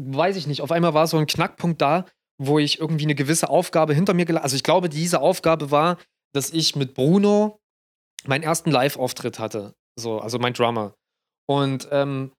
weiß 0.00 0.36
ich 0.36 0.46
nicht, 0.46 0.62
auf 0.62 0.72
einmal 0.72 0.94
war 0.94 1.06
so 1.06 1.18
ein 1.18 1.26
Knackpunkt 1.26 1.80
da, 1.80 2.06
wo 2.38 2.58
ich 2.58 2.80
irgendwie 2.80 3.04
eine 3.04 3.14
gewisse 3.14 3.48
Aufgabe 3.48 3.94
hinter 3.94 4.14
mir 4.14 4.24
gelassen 4.24 4.44
Also 4.44 4.56
ich 4.56 4.62
glaube, 4.62 4.88
diese 4.88 5.20
Aufgabe 5.20 5.70
war, 5.70 5.98
dass 6.34 6.50
ich 6.50 6.76
mit 6.76 6.94
Bruno 6.94 7.58
meinen 8.26 8.42
ersten 8.42 8.70
Live-Auftritt 8.70 9.38
hatte. 9.38 9.74
So, 9.98 10.20
also 10.20 10.38
mein 10.38 10.52
Drummer. 10.52 10.94
Und 11.48 11.88
ähm, 11.90 12.32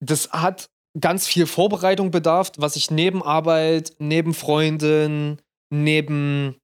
das 0.00 0.30
hat 0.30 0.68
ganz 1.00 1.26
viel 1.26 1.46
Vorbereitung 1.46 2.10
bedarf, 2.10 2.52
was 2.56 2.76
ich 2.76 2.90
neben 2.90 3.22
Arbeit, 3.22 3.94
neben 3.98 4.34
Freunden, 4.34 5.40
neben 5.70 6.56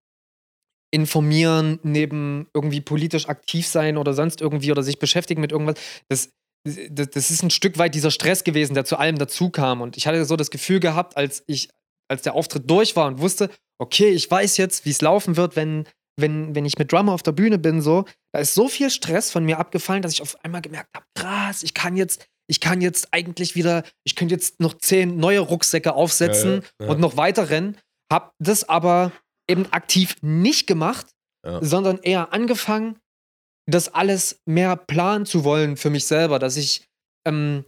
informieren, 0.92 1.78
neben 1.82 2.48
irgendwie 2.54 2.80
politisch 2.80 3.28
aktiv 3.28 3.66
sein 3.66 3.96
oder 3.96 4.12
sonst 4.12 4.40
irgendwie 4.40 4.70
oder 4.70 4.82
sich 4.82 4.98
beschäftigen 4.98 5.40
mit 5.40 5.52
irgendwas, 5.52 5.76
das, 6.08 6.30
das, 6.64 7.10
das 7.10 7.30
ist 7.30 7.42
ein 7.42 7.50
Stück 7.50 7.78
weit 7.78 7.94
dieser 7.94 8.10
Stress 8.10 8.44
gewesen, 8.44 8.74
der 8.74 8.84
zu 8.84 8.98
allem 8.98 9.18
dazu 9.18 9.50
kam. 9.50 9.80
Und 9.80 9.96
ich 9.96 10.06
hatte 10.06 10.24
so 10.24 10.36
das 10.36 10.50
Gefühl 10.50 10.80
gehabt, 10.80 11.16
als 11.16 11.42
ich, 11.46 11.70
als 12.08 12.22
der 12.22 12.34
Auftritt 12.34 12.70
durch 12.70 12.94
war 12.94 13.06
und 13.06 13.20
wusste, 13.20 13.50
okay, 13.80 14.10
ich 14.10 14.30
weiß 14.30 14.58
jetzt, 14.58 14.84
wie 14.84 14.90
es 14.90 15.00
laufen 15.00 15.36
wird, 15.36 15.56
wenn, 15.56 15.88
wenn, 16.20 16.54
wenn 16.54 16.66
ich 16.66 16.78
mit 16.78 16.92
Drummer 16.92 17.12
auf 17.12 17.22
der 17.22 17.32
Bühne 17.32 17.58
bin, 17.58 17.80
so, 17.80 18.04
da 18.32 18.40
ist 18.40 18.54
so 18.54 18.68
viel 18.68 18.90
Stress 18.90 19.30
von 19.30 19.44
mir 19.44 19.58
abgefallen, 19.58 20.02
dass 20.02 20.12
ich 20.12 20.22
auf 20.22 20.42
einmal 20.44 20.60
gemerkt 20.60 20.90
habe, 20.94 21.06
krass, 21.14 21.62
ich 21.62 21.72
kann 21.72 21.96
jetzt, 21.96 22.26
ich 22.52 22.60
kann 22.60 22.82
jetzt 22.82 23.14
eigentlich 23.14 23.54
wieder, 23.54 23.82
ich 24.04 24.14
könnte 24.14 24.34
jetzt 24.34 24.60
noch 24.60 24.74
zehn 24.74 25.16
neue 25.16 25.40
Rucksäcke 25.40 25.94
aufsetzen 25.94 26.60
Ja, 26.78 26.84
ja, 26.84 26.92
und 26.92 27.00
noch 27.00 27.16
weiter 27.16 27.48
rennen. 27.48 27.78
Hab 28.12 28.34
das 28.38 28.68
aber 28.68 29.10
eben 29.48 29.72
aktiv 29.72 30.16
nicht 30.20 30.66
gemacht, 30.66 31.06
sondern 31.62 31.96
eher 31.96 32.34
angefangen, 32.34 32.98
das 33.66 33.94
alles 33.94 34.42
mehr 34.44 34.76
planen 34.76 35.24
zu 35.24 35.44
wollen 35.44 35.78
für 35.78 35.88
mich 35.88 36.04
selber, 36.04 36.38
dass 36.38 36.58
ich 36.58 36.84
ähm, 37.26 37.64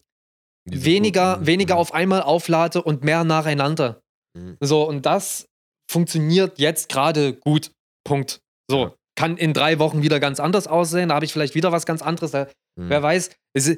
weniger, 0.68 1.32
Gruppen, 1.36 1.46
weniger 1.46 1.74
mhm. 1.76 1.80
auf 1.80 1.94
einmal 1.94 2.20
auflade 2.20 2.82
und 2.82 3.04
mehr 3.04 3.24
nacheinander. 3.24 4.02
Mhm. 4.36 4.58
So, 4.60 4.86
und 4.86 5.06
das 5.06 5.46
funktioniert 5.90 6.58
jetzt 6.58 6.90
gerade 6.90 7.32
gut. 7.32 7.70
Punkt. 8.06 8.42
So. 8.70 8.82
Ja. 8.82 8.94
Kann 9.16 9.38
in 9.38 9.54
drei 9.54 9.78
Wochen 9.78 10.02
wieder 10.02 10.20
ganz 10.20 10.40
anders 10.40 10.66
aussehen. 10.66 11.08
Da 11.08 11.14
habe 11.14 11.24
ich 11.24 11.32
vielleicht 11.32 11.54
wieder 11.54 11.72
was 11.72 11.86
ganz 11.86 12.02
anderes. 12.02 12.32
Da, 12.32 12.48
Mhm. 12.76 12.88
Wer 12.88 13.02
weiß, 13.02 13.30
es, 13.54 13.76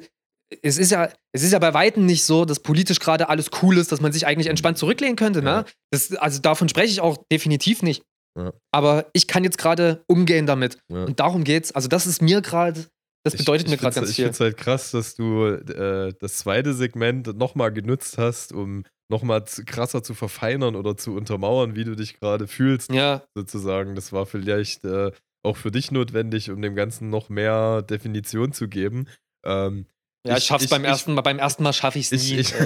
es, 0.61 0.77
ist 0.77 0.91
ja, 0.91 1.09
es 1.33 1.43
ist 1.43 1.51
ja 1.53 1.59
bei 1.59 1.73
Weitem 1.73 2.05
nicht 2.05 2.23
so, 2.23 2.45
dass 2.45 2.59
politisch 2.61 2.99
gerade 2.99 3.29
alles 3.29 3.49
cool 3.61 3.77
ist, 3.77 3.91
dass 3.91 4.01
man 4.01 4.11
sich 4.11 4.25
eigentlich 4.25 4.47
entspannt 4.47 4.77
zurücklehnen 4.77 5.15
könnte. 5.15 5.39
Ja. 5.39 5.61
Ne? 5.61 5.65
Das, 5.91 6.13
also 6.15 6.39
davon 6.41 6.69
spreche 6.69 6.91
ich 6.91 7.01
auch 7.01 7.17
definitiv 7.31 7.81
nicht. 7.83 8.03
Ja. 8.37 8.53
Aber 8.71 9.07
ich 9.13 9.27
kann 9.27 9.43
jetzt 9.43 9.57
gerade 9.57 10.03
umgehen 10.07 10.45
damit. 10.45 10.77
Ja. 10.89 11.05
Und 11.05 11.19
darum 11.19 11.43
geht's. 11.43 11.71
Also, 11.71 11.87
das 11.87 12.05
ist 12.05 12.21
mir 12.21 12.41
gerade, 12.41 12.85
das 13.23 13.33
Ich- 13.33 13.39
bedeutet 13.39 13.67
ich 13.67 13.71
mir 13.71 13.77
gerade 13.77 13.95
ganz 13.95 14.09
Ich 14.09 14.15
viel. 14.15 14.25
finde 14.25 14.33
es 14.35 14.39
halt 14.39 14.57
krass, 14.57 14.91
dass 14.91 15.15
du 15.15 15.45
äh, 15.45 16.13
das 16.19 16.37
zweite 16.37 16.73
Segment 16.73 17.35
nochmal 17.37 17.73
genutzt 17.73 18.17
hast, 18.17 18.53
um 18.53 18.83
nochmal 19.09 19.43
krasser 19.65 20.03
zu 20.03 20.13
verfeinern 20.13 20.75
oder 20.75 20.95
zu 20.97 21.15
untermauern, 21.15 21.75
wie 21.75 21.83
du 21.85 21.95
dich 21.95 22.19
gerade 22.19 22.45
fühlst, 22.47 22.91
Ja, 22.91 23.23
sozusagen. 23.35 23.95
Das 23.95 24.13
war 24.13 24.25
vielleicht 24.25 24.83
äh, 24.85 25.11
auch 25.43 25.57
für 25.57 25.71
dich 25.71 25.91
notwendig, 25.91 26.51
um 26.51 26.61
dem 26.61 26.75
Ganzen 26.75 27.09
noch 27.09 27.29
mehr 27.29 27.81
Definition 27.81 28.51
zu 28.51 28.67
geben. 28.67 29.07
Ähm, 29.45 29.85
ja, 30.25 30.33
ich, 30.33 30.39
Ich- 30.39 30.43
schaff's 30.45 30.63
ich- 30.65 30.69
beim 30.69 30.83
ich- 30.83 30.89
ersten 30.89 31.13
Mal. 31.13 31.21
Beim 31.21 31.39
ersten 31.39 31.63
Mal 31.63 31.73
schaffe 31.73 31.99
ich's 31.99 32.11
ich, 32.11 32.31
nie. 32.31 32.57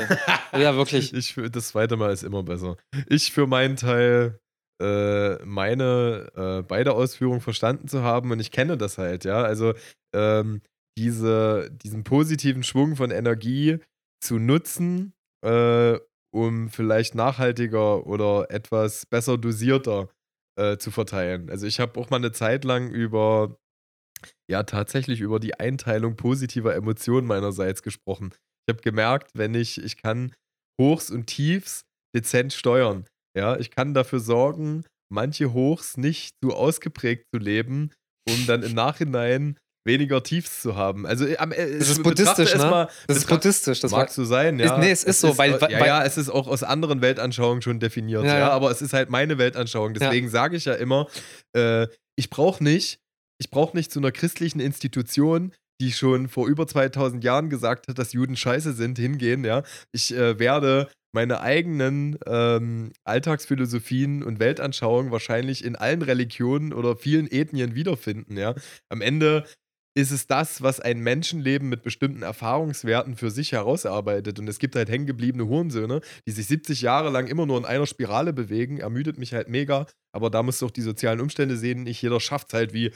ey. 0.54 0.62
ja, 0.62 0.76
wirklich. 0.76 1.14
Ich, 1.14 1.36
das 1.52 1.70
zweite 1.70 1.98
Mal 1.98 2.12
ist 2.12 2.24
immer 2.24 2.44
besser. 2.44 2.78
Ich 3.08 3.32
für 3.32 3.48
meinen 3.48 3.76
Teil 3.76 4.40
äh, 4.82 5.36
meine 5.46 6.28
äh, 6.36 6.64
beide 6.64 6.94
Ausführungen 6.94 7.42
verstanden 7.42 7.88
zu 7.88 8.02
haben 8.02 8.32
und 8.32 8.40
ich 8.40 8.52
kenne 8.52 8.78
das 8.78 8.98
halt, 8.98 9.26
ja. 9.26 9.44
Also 9.44 9.74
ähm, 10.16 10.62
diese, 10.98 11.70
diesen 11.72 12.04
positiven 12.04 12.64
Schwung 12.64 12.96
von 12.96 13.12
Energie 13.12 13.78
zu 14.24 14.40
nutzen, 14.40 15.14
äh, 15.46 15.98
um 16.34 16.70
vielleicht 16.70 17.14
nachhaltiger 17.16 18.06
oder 18.08 18.48
etwas 18.50 19.06
besser 19.06 19.38
dosierter 19.38 20.10
äh, 20.60 20.78
zu 20.78 20.90
verteilen. 20.92 21.50
Also 21.50 21.66
ich 21.68 21.80
habe 21.80 22.00
auch 22.00 22.10
mal 22.10 22.18
eine 22.18 22.32
Zeit 22.32 22.64
lang 22.66 22.90
über, 22.90 23.56
ja, 24.52 24.64
tatsächlich 24.64 25.22
über 25.22 25.40
die 25.40 25.60
Einteilung 25.60 26.16
positiver 26.16 26.76
Emotionen 26.76 27.26
meinerseits 27.26 27.82
gesprochen. 27.84 28.32
Ich 28.68 28.74
habe 28.76 28.82
gemerkt, 28.84 29.32
wenn 29.34 29.56
ich, 29.56 29.82
ich 29.84 29.98
kann 29.98 30.34
Hochs 30.80 31.10
und 31.10 31.26
Tiefs 31.28 31.82
dezent 32.16 32.54
steuern. 32.54 33.06
Ja, 33.38 33.58
ich 33.58 33.72
kann 33.72 33.94
dafür 33.94 34.20
sorgen, 34.20 34.84
manche 35.12 35.54
Hochs 35.54 35.98
nicht 35.98 36.36
so 36.44 36.54
ausgeprägt 36.54 37.26
zu 37.34 37.40
leben, 37.40 37.92
um 38.30 38.46
dann 38.46 38.62
im 38.64 38.74
Nachhinein 38.74 39.58
weniger 39.88 40.22
Tiefs 40.22 40.62
zu 40.62 40.76
haben. 40.76 41.08
Also 41.08 41.26
äh, 41.26 41.38
am, 41.38 41.52
äh, 41.52 41.80
Das 41.80 41.90
ist 41.90 42.04
buddhistisch, 42.04 42.54
es 42.54 42.62
ne? 42.62 42.70
mal- 42.70 42.90
Das 43.08 43.18
ist 43.18 43.28
buddhistisch. 43.28 43.80
Das 43.80 43.92
Mag 43.92 44.10
so 44.12 44.26
sein, 44.26 44.60
ja. 44.60 44.76
Ist- 44.76 44.80
nee, 44.80 44.92
es 44.92 45.04
ist 45.04 45.22
so, 45.22 45.36
weil- 45.40 45.54
äh, 45.56 45.62
weil- 45.62 45.72
ja, 45.72 45.80
weil- 45.80 45.88
ja, 45.88 46.04
es 46.06 46.18
ist 46.18 46.30
auch 46.30 46.48
aus 46.48 46.62
anderen 46.62 47.02
Weltanschauungen 47.02 47.64
schon 47.64 47.80
definiert, 47.80 48.24
Ja, 48.26 48.34
ja, 48.34 48.40
ja. 48.40 48.50
aber 48.52 48.70
es 48.70 48.82
ist 48.84 48.94
halt 48.94 49.10
meine 49.10 49.40
Weltanschauung. 49.40 49.96
Deswegen 49.96 50.30
sage 50.30 50.56
ich 50.56 50.66
ja 50.66 50.74
immer, 50.76 51.08
äh, 51.58 51.88
ich 52.16 52.30
brauche 52.30 52.64
nicht 52.64 53.00
ich 53.42 53.50
brauche 53.50 53.76
nicht 53.76 53.92
zu 53.92 54.00
einer 54.00 54.12
christlichen 54.12 54.60
Institution, 54.60 55.52
die 55.82 55.92
schon 55.92 56.30
vor 56.30 56.48
über 56.48 56.68
2000 56.68 57.24
Jahren 57.24 57.50
gesagt 57.50 57.88
hat, 57.88 57.98
dass 57.98 58.14
Juden 58.14 58.36
scheiße 58.36 58.74
sind, 58.74 59.00
hingehen, 59.00 59.44
ja. 59.44 59.64
Ich 59.92 60.14
äh, 60.14 60.38
werde 60.38 60.90
meine 61.12 61.42
eigenen 61.42 62.20
ähm, 62.28 62.94
Alltagsphilosophien 63.04 64.22
und 64.22 64.40
Weltanschauungen 64.40 65.12
wahrscheinlich 65.12 65.66
in 65.66 65.76
allen 65.76 66.04
Religionen 66.04 66.72
oder 66.72 66.96
vielen 66.96 67.30
Ethnien 67.30 67.74
wiederfinden, 67.74 68.38
ja. 68.38 68.54
Am 68.90 69.02
Ende 69.02 69.46
ist 69.98 70.12
es 70.12 70.28
das, 70.28 70.62
was 70.62 70.80
ein 70.80 71.00
Menschenleben 71.00 71.68
mit 71.68 71.82
bestimmten 71.82 72.22
Erfahrungswerten 72.22 73.16
für 73.16 73.32
sich 73.32 73.52
herausarbeitet. 73.52 74.40
Und 74.40 74.48
es 74.48 74.60
gibt 74.60 74.76
halt 74.76 74.88
hängengebliebene 74.88 75.48
Hurensöhne, 75.48 76.00
die 76.28 76.32
sich 76.32 76.46
70 76.46 76.82
Jahre 76.82 77.10
lang 77.10 77.28
immer 77.28 77.46
nur 77.46 77.58
in 77.58 77.66
einer 77.66 77.88
Spirale 77.88 78.32
bewegen. 78.32 78.78
Ermüdet 78.78 79.18
mich 79.18 79.34
halt 79.34 79.50
mega. 79.50 79.88
Aber 80.14 80.30
da 80.30 80.44
musst 80.44 80.62
du 80.62 80.68
auch 80.68 80.72
die 80.72 80.82
sozialen 80.82 81.20
Umstände 81.20 81.58
sehen. 81.58 81.84
Nicht 81.84 82.02
jeder 82.02 82.22
schafft 82.22 82.48
es 82.50 82.54
halt 82.54 82.74
wie 82.74 82.92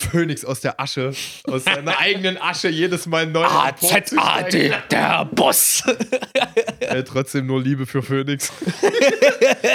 Phönix 0.00 0.44
aus 0.44 0.60
der 0.60 0.78
Asche, 0.80 1.12
aus 1.44 1.64
seiner 1.64 1.98
eigenen 2.00 2.36
Asche 2.40 2.68
jedes 2.68 3.06
Mal 3.06 3.26
neu. 3.26 3.44
A-Z-A-D, 3.44 4.72
der 4.90 5.24
Boss. 5.26 5.82
Ey, 6.80 7.02
trotzdem 7.04 7.46
nur 7.46 7.60
Liebe 7.62 7.86
für 7.86 8.02
Phönix. 8.02 8.52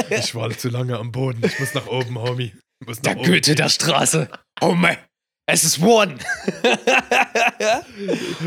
ich 0.09 0.35
war 0.35 0.49
zu 0.51 0.69
lange 0.69 0.97
am 0.97 1.11
Boden. 1.11 1.41
Ich 1.43 1.59
muss 1.59 1.73
nach 1.73 1.87
oben, 1.87 2.17
Homie. 2.19 2.53
Ich 2.81 2.87
muss 2.87 2.97
nach 2.97 3.13
Der 3.13 3.17
oben. 3.19 3.31
Goethe 3.31 3.55
der 3.55 3.69
Straße. 3.69 4.29
Homie, 4.61 4.97
es 5.47 5.63
ist 5.63 5.81
One. 5.81 6.15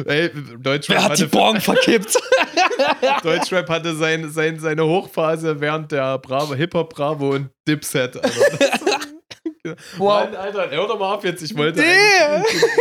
Ey, 0.07 0.31
Deutschrap 0.59 0.97
Wer 0.97 1.05
hat 1.05 1.19
die 1.19 1.23
hatte, 1.25 1.29
Born 1.29 1.61
verkippt? 1.61 2.17
Deutschrap 3.23 3.69
hatte 3.69 3.95
sein, 3.97 4.31
sein, 4.31 4.59
seine 4.59 4.85
Hochphase 4.85 5.61
während 5.61 5.93
der 5.93 6.19
Bravo, 6.19 6.55
Hip-Hop 6.55 6.95
Bravo 6.95 7.31
und 7.31 7.51
Dipset. 7.69 8.17
Alter. 8.17 8.84
Wow. 9.97 10.25
Mann, 10.25 10.35
Alter, 10.35 10.71
hör 10.71 10.87
doch 10.87 10.99
mal 10.99 11.15
auf 11.15 11.25
jetzt. 11.25 11.43
Ich 11.43 11.57
wollte. 11.57 11.83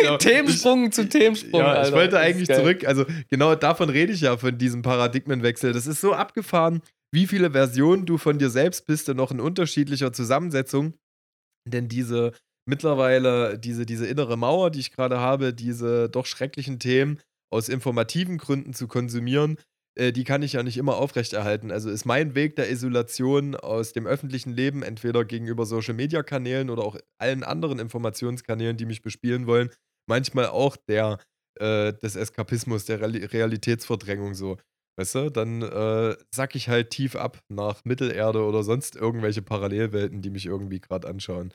Ja, 0.04 0.17
Themensprung 0.17 0.91
zu 0.91 1.08
Themensprung. 1.08 1.62
Ja, 1.62 1.74
ich 1.74 1.80
Alter. 1.80 1.96
wollte 1.96 2.12
Das 2.12 2.22
ist 2.22 2.28
eigentlich 2.28 2.50
zurück. 2.50 2.86
Also, 2.86 3.06
genau 3.30 3.56
davon 3.56 3.89
rede 3.89 4.12
ich 4.12 4.22
ja, 4.22 4.36
von 4.38 4.58
diesem 4.58 4.82
Paradigmenwechsel. 4.82 5.72
Das 5.72 5.88
ist 5.88 6.02
so 6.02 6.13
abgefahren, 6.13 6.82
wie 7.13 7.28
viele 7.28 7.52
Versionen 7.52 8.06
du 8.06 8.17
von 8.17 8.38
dir 8.38 8.50
selbst 8.50 8.86
bist 8.86 9.08
und 9.08 9.17
noch 9.17 9.32
in 9.32 9.39
unterschiedlicher 9.39 10.12
Zusammensetzung. 10.12 10.93
Denn 11.65 11.88
diese 11.88 12.34
mittlerweile, 12.65 13.58
diese, 13.58 13.86
diese 13.86 14.06
innere 14.08 14.38
Mauer, 14.38 14.69
die 14.72 14.80
ich 14.80 14.91
gerade 14.91 15.19
habe, 15.19 15.54
diese 15.54 16.10
doch 16.10 16.26
schrecklichen 16.26 16.80
Themen 16.80 17.19
aus 17.50 17.69
informativen 17.69 18.38
Gründen 18.38 18.74
zu 18.74 18.88
konsumieren, 18.88 19.58
die 19.96 20.24
kann 20.24 20.42
ich 20.42 20.54
ja 20.54 20.64
nicht 20.64 20.78
immer 20.78 20.98
aufrechterhalten. 20.98 21.72
Also 21.72 21.90
ist 21.90 22.06
mein 22.06 22.34
Weg 22.34 22.56
der 22.56 22.72
Isolation 22.72 23.56
aus 23.56 23.94
dem 23.94 24.08
öffentlichen 24.08 24.52
Leben, 24.52 24.82
entweder 24.82 25.24
gegenüber 25.24 25.66
Social-Media-Kanälen 25.66 26.70
oder 26.70 26.84
auch 26.84 26.98
allen 27.20 27.44
anderen 27.44 27.80
Informationskanälen, 27.80 28.76
die 28.76 28.86
mich 28.86 29.04
bespielen 29.04 29.46
wollen, 29.46 29.70
manchmal 30.08 30.48
auch 30.48 30.78
der 30.78 31.20
äh, 31.60 31.94
des 31.94 32.16
Eskapismus, 32.16 32.86
der 32.86 33.02
Reali 33.02 33.26
Realitätsverdrängung 33.26 34.34
so. 34.34 34.58
Weißt 34.98 35.16
du, 35.16 35.30
dann 35.32 35.62
äh, 35.62 36.16
sack 36.34 36.56
ich 36.56 36.70
halt 36.70 36.92
tief 36.92 37.16
ab 37.16 37.40
nach 37.50 37.84
Mittelerde 37.84 38.44
oder 38.44 38.64
sonst 38.64 38.96
irgendwelche 38.96 39.42
Parallelwelten, 39.42 40.22
die 40.22 40.30
mich 40.30 40.46
irgendwie 40.46 40.80
gerade 40.80 41.08
anschauen. 41.08 41.54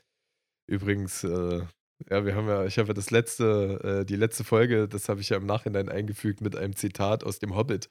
Übrigens, 0.69 1.25
äh, 1.25 1.63
ja, 2.11 2.25
wir 2.25 2.35
haben 2.35 2.49
ja, 2.49 2.65
ich 2.65 2.79
habe 2.79 2.89
ja 2.89 2.95
das 2.95 3.11
letzte, 3.11 4.01
äh, 4.03 4.05
die 4.05 4.17
letzte 4.17 4.45
Folge, 4.45 4.89
das 4.89 5.09
habe 5.09 5.21
ich 5.21 5.29
ja 5.29 5.37
im 5.37 5.47
Nachhinein 5.47 5.89
eingefügt 5.89 6.41
mit 6.41 6.57
einem 6.57 6.75
Zitat 6.75 7.25
aus 7.25 7.39
dem 7.39 7.55
Hobbit 7.55 7.91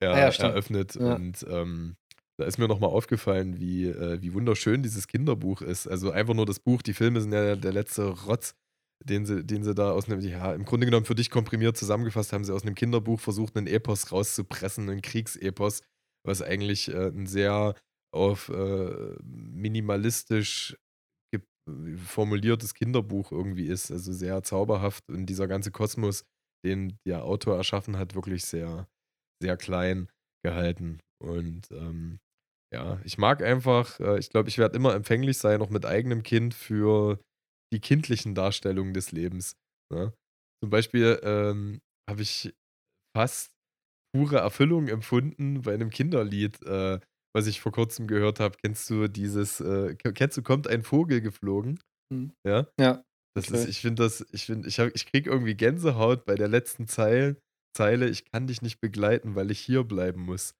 er, 0.00 0.12
Ah 0.12 0.30
ja, 0.30 0.48
eröffnet. 0.48 0.94
Ja. 0.94 1.14
Und 1.14 1.46
ähm, 1.48 1.96
da 2.38 2.44
ist 2.44 2.58
mir 2.58 2.68
nochmal 2.68 2.90
aufgefallen, 2.90 3.58
wie, 3.58 3.86
äh, 3.86 4.22
wie 4.22 4.32
wunderschön 4.32 4.82
dieses 4.82 5.08
Kinderbuch 5.08 5.62
ist. 5.62 5.86
Also 5.88 6.10
einfach 6.10 6.34
nur 6.34 6.46
das 6.46 6.60
Buch, 6.60 6.82
die 6.82 6.94
Filme 6.94 7.20
sind 7.20 7.32
ja 7.32 7.42
der, 7.42 7.56
der 7.56 7.72
letzte 7.72 8.06
Rotz, 8.08 8.54
den 9.04 9.26
sie, 9.26 9.44
den 9.44 9.64
sie 9.64 9.74
da 9.74 9.90
aus 9.90 10.08
einem, 10.08 10.20
ja, 10.20 10.52
im 10.54 10.64
Grunde 10.64 10.86
genommen 10.86 11.06
für 11.06 11.14
dich 11.14 11.30
komprimiert 11.30 11.76
zusammengefasst 11.76 12.32
haben, 12.32 12.44
sie 12.44 12.54
aus 12.54 12.62
einem 12.62 12.74
Kinderbuch 12.74 13.20
versucht, 13.20 13.56
einen 13.56 13.66
Epos 13.66 14.12
rauszupressen, 14.12 14.88
einen 14.88 15.02
Kriegsepos, 15.02 15.82
was 16.24 16.42
eigentlich 16.42 16.88
äh, 16.88 17.08
ein 17.08 17.26
sehr 17.26 17.74
auf 18.12 18.48
äh, 18.48 19.16
minimalistisch 19.22 20.76
formuliertes 21.96 22.74
Kinderbuch 22.74 23.32
irgendwie 23.32 23.66
ist. 23.66 23.90
Also 23.90 24.12
sehr 24.12 24.42
zauberhaft 24.42 25.04
und 25.08 25.26
dieser 25.26 25.46
ganze 25.46 25.70
Kosmos, 25.70 26.24
den 26.64 26.98
der 27.06 27.24
Autor 27.24 27.56
erschaffen 27.56 27.96
hat, 27.96 28.14
wirklich 28.14 28.44
sehr, 28.44 28.88
sehr 29.42 29.56
klein 29.56 30.08
gehalten. 30.44 31.00
Und 31.22 31.70
ähm, 31.70 32.18
ja, 32.72 33.00
ich 33.04 33.18
mag 33.18 33.42
einfach, 33.42 33.98
äh, 34.00 34.18
ich 34.18 34.30
glaube, 34.30 34.48
ich 34.48 34.58
werde 34.58 34.76
immer 34.76 34.94
empfänglich 34.94 35.38
sein, 35.38 35.62
auch 35.62 35.70
mit 35.70 35.86
eigenem 35.86 36.22
Kind 36.22 36.54
für 36.54 37.20
die 37.72 37.80
kindlichen 37.80 38.34
Darstellungen 38.34 38.94
des 38.94 39.12
Lebens. 39.12 39.56
Ne? 39.92 40.12
Zum 40.62 40.70
Beispiel 40.70 41.20
ähm, 41.22 41.80
habe 42.08 42.22
ich 42.22 42.54
fast 43.16 43.52
pure 44.14 44.38
Erfüllung 44.38 44.88
empfunden 44.88 45.62
bei 45.62 45.74
einem 45.74 45.90
Kinderlied, 45.90 46.62
äh, 46.64 47.00
was 47.34 47.46
ich 47.46 47.60
vor 47.60 47.72
kurzem 47.72 48.06
gehört 48.08 48.40
habe. 48.40 48.56
Kennst 48.62 48.88
du 48.90 49.08
dieses, 49.08 49.60
äh, 49.60 49.94
ke- 49.96 50.12
kennst 50.12 50.36
du, 50.38 50.42
kommt 50.42 50.68
ein 50.68 50.82
Vogel 50.82 51.20
geflogen? 51.20 51.80
Hm. 52.12 52.32
Ja? 52.46 52.68
Ja. 52.80 53.04
Das 53.36 53.48
Okay. 53.48 53.62
ist, 53.62 53.68
ich 53.68 53.80
finde 53.80 54.02
das, 54.04 54.26
ich 54.32 54.46
finde, 54.46 54.68
ich, 54.68 54.80
hab- 54.80 54.94
ich 54.94 55.06
krieg 55.06 55.26
irgendwie 55.26 55.54
Gänsehaut 55.56 56.24
bei 56.24 56.34
der 56.34 56.48
letzten 56.48 56.88
Zeile, 56.88 57.36
Zeile, 57.74 58.08
ich 58.08 58.24
kann 58.30 58.46
dich 58.46 58.62
nicht 58.62 58.80
begleiten, 58.80 59.34
weil 59.34 59.50
ich 59.50 59.60
hier 59.60 59.84
bleiben 59.84 60.22
muss. 60.22 60.54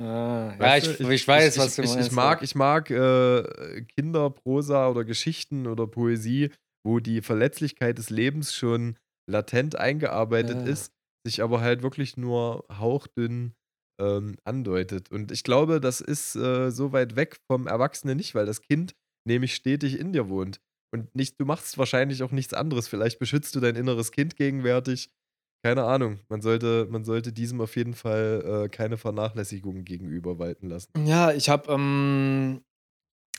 Ah, 0.00 0.54
ja, 0.60 0.76
ich, 0.76 0.84
du, 0.96 1.10
ich, 1.10 1.26
weiß, 1.26 1.54
ich, 1.54 1.58
was 1.58 1.76
du 1.76 1.82
ich, 1.82 1.88
meinst. 1.88 2.08
Ich 2.08 2.12
mag, 2.14 2.42
ich 2.42 2.54
mag 2.54 2.90
äh, 2.90 3.82
Kinderprosa 3.96 4.88
oder 4.88 5.04
Geschichten 5.04 5.66
oder 5.66 5.86
Poesie, 5.86 6.50
wo 6.86 7.00
die 7.00 7.20
Verletzlichkeit 7.20 7.98
des 7.98 8.10
Lebens 8.10 8.54
schon 8.54 8.96
latent 9.28 9.76
eingearbeitet 9.76 10.56
Ja. 10.56 10.66
ist, 10.66 10.92
sich 11.26 11.42
aber 11.42 11.60
halt 11.60 11.82
wirklich 11.82 12.16
nur 12.16 12.64
hauchdünn 12.70 13.54
ähm, 14.00 14.36
andeutet. 14.44 15.10
Und 15.10 15.32
ich 15.32 15.42
glaube, 15.42 15.80
das 15.80 16.00
ist 16.00 16.36
äh, 16.36 16.70
so 16.70 16.92
weit 16.92 17.16
weg 17.16 17.36
vom 17.50 17.66
Erwachsenen 17.66 18.16
nicht, 18.16 18.34
weil 18.36 18.46
das 18.46 18.62
Kind 18.62 18.94
nämlich 19.26 19.54
stetig 19.54 19.98
in 19.98 20.12
dir 20.12 20.28
wohnt. 20.28 20.60
Und 20.94 21.14
nicht, 21.14 21.38
du 21.40 21.44
machst 21.44 21.76
wahrscheinlich 21.76 22.22
auch 22.22 22.30
nichts 22.30 22.54
anderes. 22.54 22.88
Vielleicht 22.88 23.18
beschützt 23.18 23.54
du 23.56 23.60
dein 23.60 23.76
inneres 23.76 24.12
Kind 24.12 24.36
gegenwärtig. 24.36 25.10
Keine 25.64 25.84
Ahnung. 25.84 26.20
Man 26.28 26.40
sollte, 26.40 26.86
man 26.90 27.04
sollte 27.04 27.32
diesem 27.32 27.60
auf 27.60 27.74
jeden 27.76 27.94
Fall 27.94 28.64
äh, 28.64 28.68
keine 28.68 28.96
Vernachlässigung 28.96 29.84
gegenüber 29.84 30.38
walten 30.38 30.68
lassen. 30.68 30.92
Ja, 31.04 31.32
ich 31.32 31.48
habe 31.48 31.72
ähm, 31.72 32.60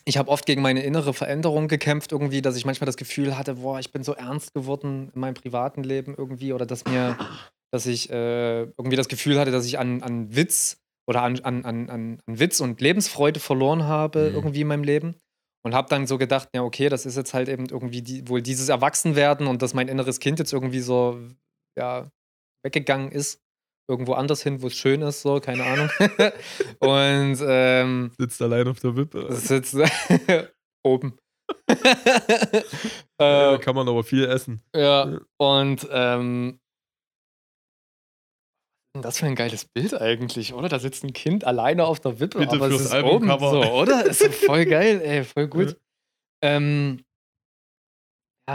ich 0.06 0.18
habe 0.18 0.30
oft 0.30 0.46
gegen 0.46 0.62
meine 0.62 0.84
innere 0.84 1.14
Veränderung 1.14 1.68
gekämpft 1.68 2.12
irgendwie, 2.12 2.42
dass 2.42 2.56
ich 2.56 2.66
manchmal 2.66 2.88
das 2.88 2.98
Gefühl 2.98 3.38
hatte, 3.38 3.56
boah, 3.56 3.80
ich 3.80 3.92
bin 3.92 4.04
so 4.04 4.14
ernst 4.14 4.54
geworden 4.54 5.12
in 5.14 5.22
meinem 5.22 5.34
privaten 5.36 5.84
Leben 5.84 6.16
irgendwie 6.18 6.52
oder 6.52 6.66
dass 6.66 6.86
mir, 6.86 7.16
dass 7.72 7.86
ich 7.86 8.10
äh, 8.10 8.62
irgendwie 8.64 8.96
das 8.96 9.08
Gefühl 9.08 9.40
hatte, 9.40 9.52
dass 9.52 9.66
ich 9.66 9.80
an, 9.80 10.02
an 10.02 10.36
Witz 10.36 10.78
oder 11.08 11.22
an, 11.22 11.40
an, 11.42 11.64
an, 11.66 11.90
an 11.90 12.22
Witz 12.28 12.60
und 12.60 12.82
Lebensfreude 12.82 13.40
verloren 13.40 13.84
habe 13.84 14.30
Mhm. 14.30 14.36
irgendwie 14.36 14.62
in 14.62 14.68
meinem 14.68 14.84
Leben 14.84 15.16
und 15.64 15.74
habe 15.74 15.88
dann 15.90 16.08
so 16.08 16.18
gedacht, 16.18 16.50
ja 16.56 16.64
okay, 16.64 16.90
das 16.90 17.06
ist 17.06 17.16
jetzt 17.16 17.34
halt 17.34 17.48
eben 17.48 17.68
irgendwie 17.68 18.02
die, 18.02 18.28
wohl 18.28 18.42
dieses 18.42 18.70
Erwachsenwerden 18.70 19.48
und 19.48 19.62
dass 19.62 19.74
mein 19.74 19.88
inneres 19.88 20.20
Kind 20.20 20.40
jetzt 20.40 20.54
irgendwie 20.54 20.80
so 20.82 21.20
ja 21.78 22.10
weggegangen 22.64 23.12
ist 23.12 23.42
irgendwo 23.90 24.14
anders 24.14 24.44
hin, 24.44 24.62
wo 24.62 24.68
es 24.68 24.76
schön 24.76 25.02
ist, 25.02 25.22
so 25.22 25.40
keine 25.40 25.64
Ahnung 25.64 25.90
und 26.80 27.40
ähm, 27.42 28.12
Sitzt 28.18 28.42
allein 28.42 28.68
auf 28.68 28.80
der 28.80 28.96
Wippe. 28.96 29.28
jetzt 29.30 29.76
oben. 30.84 31.18
Da 33.18 33.56
äh, 33.56 33.60
kann 33.60 33.76
man 33.76 33.88
aber 33.88 34.04
viel 34.04 34.26
essen. 34.26 34.62
ja, 34.76 35.20
und 35.38 35.88
ähm, 35.92 36.60
das 38.94 39.20
für 39.20 39.28
ein 39.28 39.36
geiles 39.36 39.66
Bild 39.66 39.94
eigentlich, 39.94 40.54
oder? 40.54 40.68
Da 40.68 40.80
sitzt 40.80 41.04
ein 41.04 41.14
Kind 41.14 41.44
alleine 41.46 41.86
auf 41.86 42.00
der 42.00 42.20
Wippe, 42.20 42.40
Bitte 42.40 42.56
aber 42.56 42.68
es 42.68 42.78
fürs 42.78 42.94
ist 42.94 43.04
oben 43.04 43.28
so, 43.40 43.64
oder? 43.64 44.06
Ist 44.06 44.26
voll 44.36 44.66
geil, 44.66 45.02
ey, 45.02 45.24
voll 45.24 45.48
gut. 45.48 45.78
Ähm, 46.42 47.04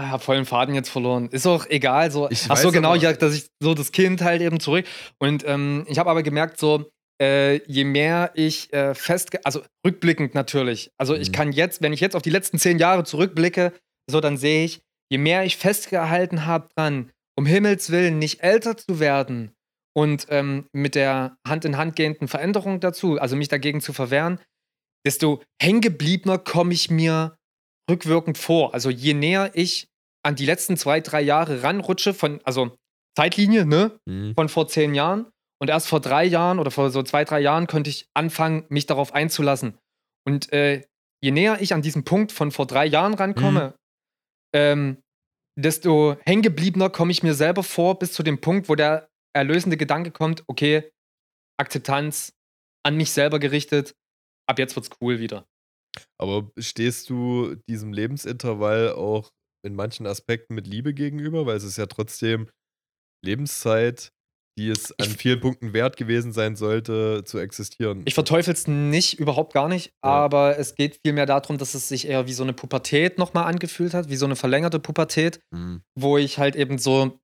ja, 0.02 0.10
hab 0.10 0.22
voll 0.22 0.36
den 0.36 0.44
Faden 0.44 0.74
jetzt 0.74 0.88
verloren. 0.90 1.28
Ist 1.30 1.46
auch 1.46 1.66
egal, 1.68 2.10
so. 2.10 2.28
Ich 2.30 2.46
Ach 2.48 2.56
so, 2.56 2.70
genau, 2.72 2.94
ja, 2.94 3.12
dass 3.12 3.34
ich 3.34 3.46
so 3.60 3.74
das 3.74 3.92
Kind 3.92 4.22
halt 4.22 4.42
eben 4.42 4.60
zurück. 4.60 4.86
Und 5.18 5.44
ähm, 5.46 5.84
ich 5.88 5.98
habe 5.98 6.10
aber 6.10 6.22
gemerkt, 6.22 6.58
so, 6.58 6.90
äh, 7.22 7.62
je 7.66 7.84
mehr 7.84 8.32
ich 8.34 8.72
äh, 8.72 8.94
festge... 8.94 9.38
Also 9.44 9.62
rückblickend 9.86 10.34
natürlich. 10.34 10.90
Also 10.98 11.14
ich 11.14 11.28
Mhm. 11.28 11.32
kann 11.32 11.52
jetzt, 11.52 11.80
wenn 11.82 11.92
ich 11.92 12.00
jetzt 12.00 12.16
auf 12.16 12.22
die 12.22 12.30
letzten 12.30 12.58
zehn 12.58 12.78
Jahre 12.78 13.04
zurückblicke, 13.04 13.72
so 14.10 14.20
dann 14.20 14.36
sehe 14.36 14.64
ich, 14.64 14.80
je 15.10 15.18
mehr 15.18 15.44
ich 15.44 15.56
festgehalten 15.56 16.44
habe 16.46 16.68
dran, 16.76 17.10
um 17.36 17.46
Himmels 17.46 17.90
Willen 17.90 18.18
nicht 18.18 18.42
älter 18.42 18.76
zu 18.76 18.98
werden 18.98 19.52
und 19.96 20.26
ähm, 20.30 20.66
mit 20.72 20.94
der 20.96 21.36
Hand 21.46 21.64
in 21.64 21.76
Hand 21.76 21.94
gehenden 21.94 22.26
Veränderung 22.26 22.80
dazu, 22.80 23.20
also 23.20 23.36
mich 23.36 23.48
dagegen 23.48 23.80
zu 23.80 23.92
verwehren, 23.92 24.40
desto 25.06 25.42
hängengebliebener 25.62 26.38
komme 26.38 26.74
ich 26.74 26.90
mir 26.90 27.36
rückwirkend 27.90 28.38
vor. 28.38 28.74
Also 28.74 28.90
je 28.90 29.14
näher 29.14 29.50
ich 29.54 29.88
an 30.24 30.36
die 30.36 30.46
letzten 30.46 30.76
zwei, 30.76 31.00
drei 31.00 31.20
Jahre 31.20 31.62
ranrutsche, 31.62 32.14
von, 32.14 32.40
also 32.44 32.74
Zeitlinie, 33.16 33.66
ne? 33.66 33.98
Mhm. 34.06 34.34
von 34.34 34.48
vor 34.48 34.68
zehn 34.68 34.94
Jahren. 34.94 35.26
Und 35.60 35.68
erst 35.68 35.88
vor 35.88 36.00
drei 36.00 36.24
Jahren 36.24 36.58
oder 36.58 36.70
vor 36.70 36.90
so 36.90 37.02
zwei, 37.02 37.24
drei 37.24 37.40
Jahren 37.40 37.66
konnte 37.66 37.90
ich 37.90 38.06
anfangen, 38.14 38.64
mich 38.68 38.86
darauf 38.86 39.14
einzulassen. 39.14 39.78
Und 40.26 40.52
äh, 40.52 40.82
je 41.22 41.30
näher 41.30 41.60
ich 41.60 41.72
an 41.74 41.82
diesen 41.82 42.04
Punkt 42.04 42.32
von 42.32 42.50
vor 42.50 42.66
drei 42.66 42.86
Jahren 42.86 43.14
rankomme, 43.14 43.74
ähm, 44.54 44.98
desto 45.58 46.16
hängengebliebener 46.24 46.90
komme 46.90 47.12
ich 47.12 47.22
mir 47.22 47.34
selber 47.34 47.62
vor, 47.62 47.98
bis 47.98 48.12
zu 48.12 48.22
dem 48.22 48.40
Punkt, 48.40 48.68
wo 48.68 48.74
der 48.74 49.08
erlösende 49.34 49.76
Gedanke 49.76 50.10
kommt, 50.10 50.44
okay, 50.46 50.90
Akzeptanz 51.58 52.32
an 52.84 52.96
mich 52.96 53.12
selber 53.12 53.38
gerichtet, 53.38 53.94
ab 54.48 54.58
jetzt 54.58 54.76
wird's 54.76 54.90
cool 55.00 55.18
wieder. 55.18 55.46
Aber 56.20 56.50
stehst 56.58 57.10
du 57.10 57.54
diesem 57.68 57.92
Lebensintervall 57.92 58.92
auch 58.92 59.30
in 59.66 59.74
manchen 59.74 60.06
Aspekten 60.06 60.54
mit 60.54 60.66
Liebe 60.66 60.94
gegenüber? 60.94 61.46
Weil 61.46 61.56
es 61.56 61.64
ist 61.64 61.78
ja 61.78 61.86
trotzdem 61.86 62.48
Lebenszeit, 63.24 64.10
die 64.58 64.68
es 64.68 64.92
an 65.00 65.06
Ich- 65.10 65.16
vielen 65.16 65.40
Punkten 65.40 65.72
wert 65.72 65.96
gewesen 65.96 66.32
sein 66.32 66.54
sollte, 66.56 67.24
zu 67.24 67.38
existieren. 67.38 68.02
Ich 68.04 68.14
verteufel 68.14 68.54
es 68.54 68.68
nicht, 68.68 69.18
überhaupt 69.18 69.52
gar 69.52 69.68
nicht, 69.68 69.90
Ja. 70.04 70.10
aber 70.10 70.58
es 70.58 70.74
geht 70.76 71.00
vielmehr 71.04 71.26
darum, 71.26 71.58
dass 71.58 71.74
es 71.74 71.88
sich 71.88 72.06
eher 72.06 72.26
wie 72.28 72.32
so 72.32 72.44
eine 72.44 72.52
Pubertät 72.52 73.18
nochmal 73.18 73.44
angefühlt 73.46 73.94
hat, 73.94 74.08
wie 74.10 74.16
so 74.16 74.26
eine 74.26 74.36
verlängerte 74.36 74.78
Pubertät, 74.78 75.40
Hm. 75.52 75.82
wo 75.98 76.18
ich 76.18 76.38
halt 76.38 76.54
eben 76.56 76.78
so 76.78 77.18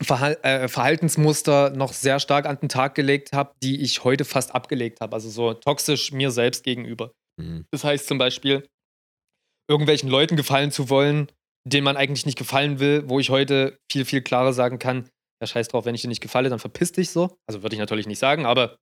Verhal 0.00 0.38
äh, 0.44 0.68
Verhaltensmuster 0.68 1.70
noch 1.70 1.92
sehr 1.92 2.20
stark 2.20 2.46
an 2.46 2.60
den 2.60 2.68
Tag 2.68 2.94
gelegt 2.94 3.32
habe, 3.32 3.52
die 3.64 3.80
ich 3.82 4.04
heute 4.04 4.24
fast 4.24 4.54
abgelegt 4.54 5.00
habe. 5.00 5.12
Also 5.16 5.28
so 5.28 5.54
toxisch 5.54 6.12
mir 6.12 6.30
selbst 6.30 6.62
gegenüber. 6.62 7.10
Hm. 7.38 7.64
Das 7.70 7.84
heißt 7.84 8.06
zum 8.06 8.18
Beispiel, 8.18 8.68
irgendwelchen 9.68 10.08
Leuten 10.08 10.36
gefallen 10.36 10.70
zu 10.70 10.90
wollen, 10.90 11.30
denen 11.64 11.84
man 11.84 11.96
eigentlich 11.96 12.26
nicht 12.26 12.38
gefallen 12.38 12.80
will, 12.80 13.08
wo 13.08 13.20
ich 13.20 13.30
heute 13.30 13.78
viel, 13.90 14.04
viel 14.04 14.22
klarer 14.22 14.52
sagen 14.52 14.78
kann, 14.78 15.08
ja, 15.40 15.46
scheiß 15.46 15.68
drauf, 15.68 15.84
wenn 15.84 15.94
ich 15.94 16.02
dir 16.02 16.08
nicht 16.08 16.22
gefalle, 16.22 16.48
dann 16.48 16.58
verpiss 16.58 16.92
dich 16.92 17.10
so. 17.10 17.36
Also 17.46 17.62
würde 17.62 17.74
ich 17.74 17.80
natürlich 17.80 18.06
nicht 18.06 18.18
sagen, 18.18 18.46
aber 18.46 18.78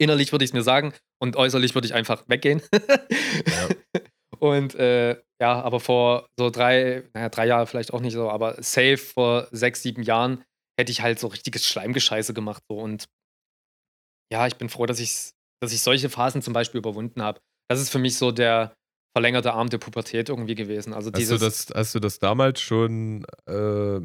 innerlich 0.00 0.32
würde 0.32 0.44
ich 0.44 0.50
es 0.50 0.54
mir 0.54 0.62
sagen 0.62 0.94
und 1.20 1.36
äußerlich 1.36 1.74
würde 1.74 1.86
ich 1.86 1.94
einfach 1.94 2.24
weggehen. 2.28 2.62
Und 4.38 4.74
äh, 4.74 5.20
ja, 5.40 5.62
aber 5.62 5.80
vor 5.80 6.28
so 6.38 6.50
drei, 6.50 7.04
naja, 7.14 7.28
drei 7.28 7.46
Jahre 7.46 7.66
vielleicht 7.66 7.92
auch 7.92 8.00
nicht 8.00 8.12
so, 8.12 8.30
aber 8.30 8.62
safe 8.62 8.98
vor 8.98 9.48
sechs, 9.50 9.82
sieben 9.82 10.02
Jahren 10.02 10.44
hätte 10.78 10.92
ich 10.92 11.00
halt 11.00 11.18
so 11.18 11.28
richtiges 11.28 11.64
Schleimgescheiße 11.66 12.34
gemacht. 12.34 12.62
So. 12.68 12.78
Und 12.78 13.08
ja, 14.32 14.46
ich 14.46 14.56
bin 14.56 14.68
froh, 14.68 14.86
dass 14.86 15.00
ich, 15.00 15.30
dass 15.62 15.72
ich 15.72 15.80
solche 15.80 16.10
Phasen 16.10 16.42
zum 16.42 16.52
Beispiel 16.52 16.78
überwunden 16.78 17.22
habe. 17.22 17.40
Das 17.68 17.80
ist 17.80 17.90
für 17.90 17.98
mich 17.98 18.16
so 18.16 18.30
der 18.30 18.74
verlängerte 19.16 19.52
Arm 19.54 19.70
der 19.70 19.78
Pubertät 19.78 20.28
irgendwie 20.28 20.54
gewesen. 20.54 20.92
Also 20.92 21.10
Hast, 21.12 21.30
du 21.30 21.38
das, 21.38 21.68
hast 21.74 21.94
du 21.94 22.00
das 22.00 22.18
damals 22.18 22.60
schon 22.60 23.24
äh, 23.46 24.00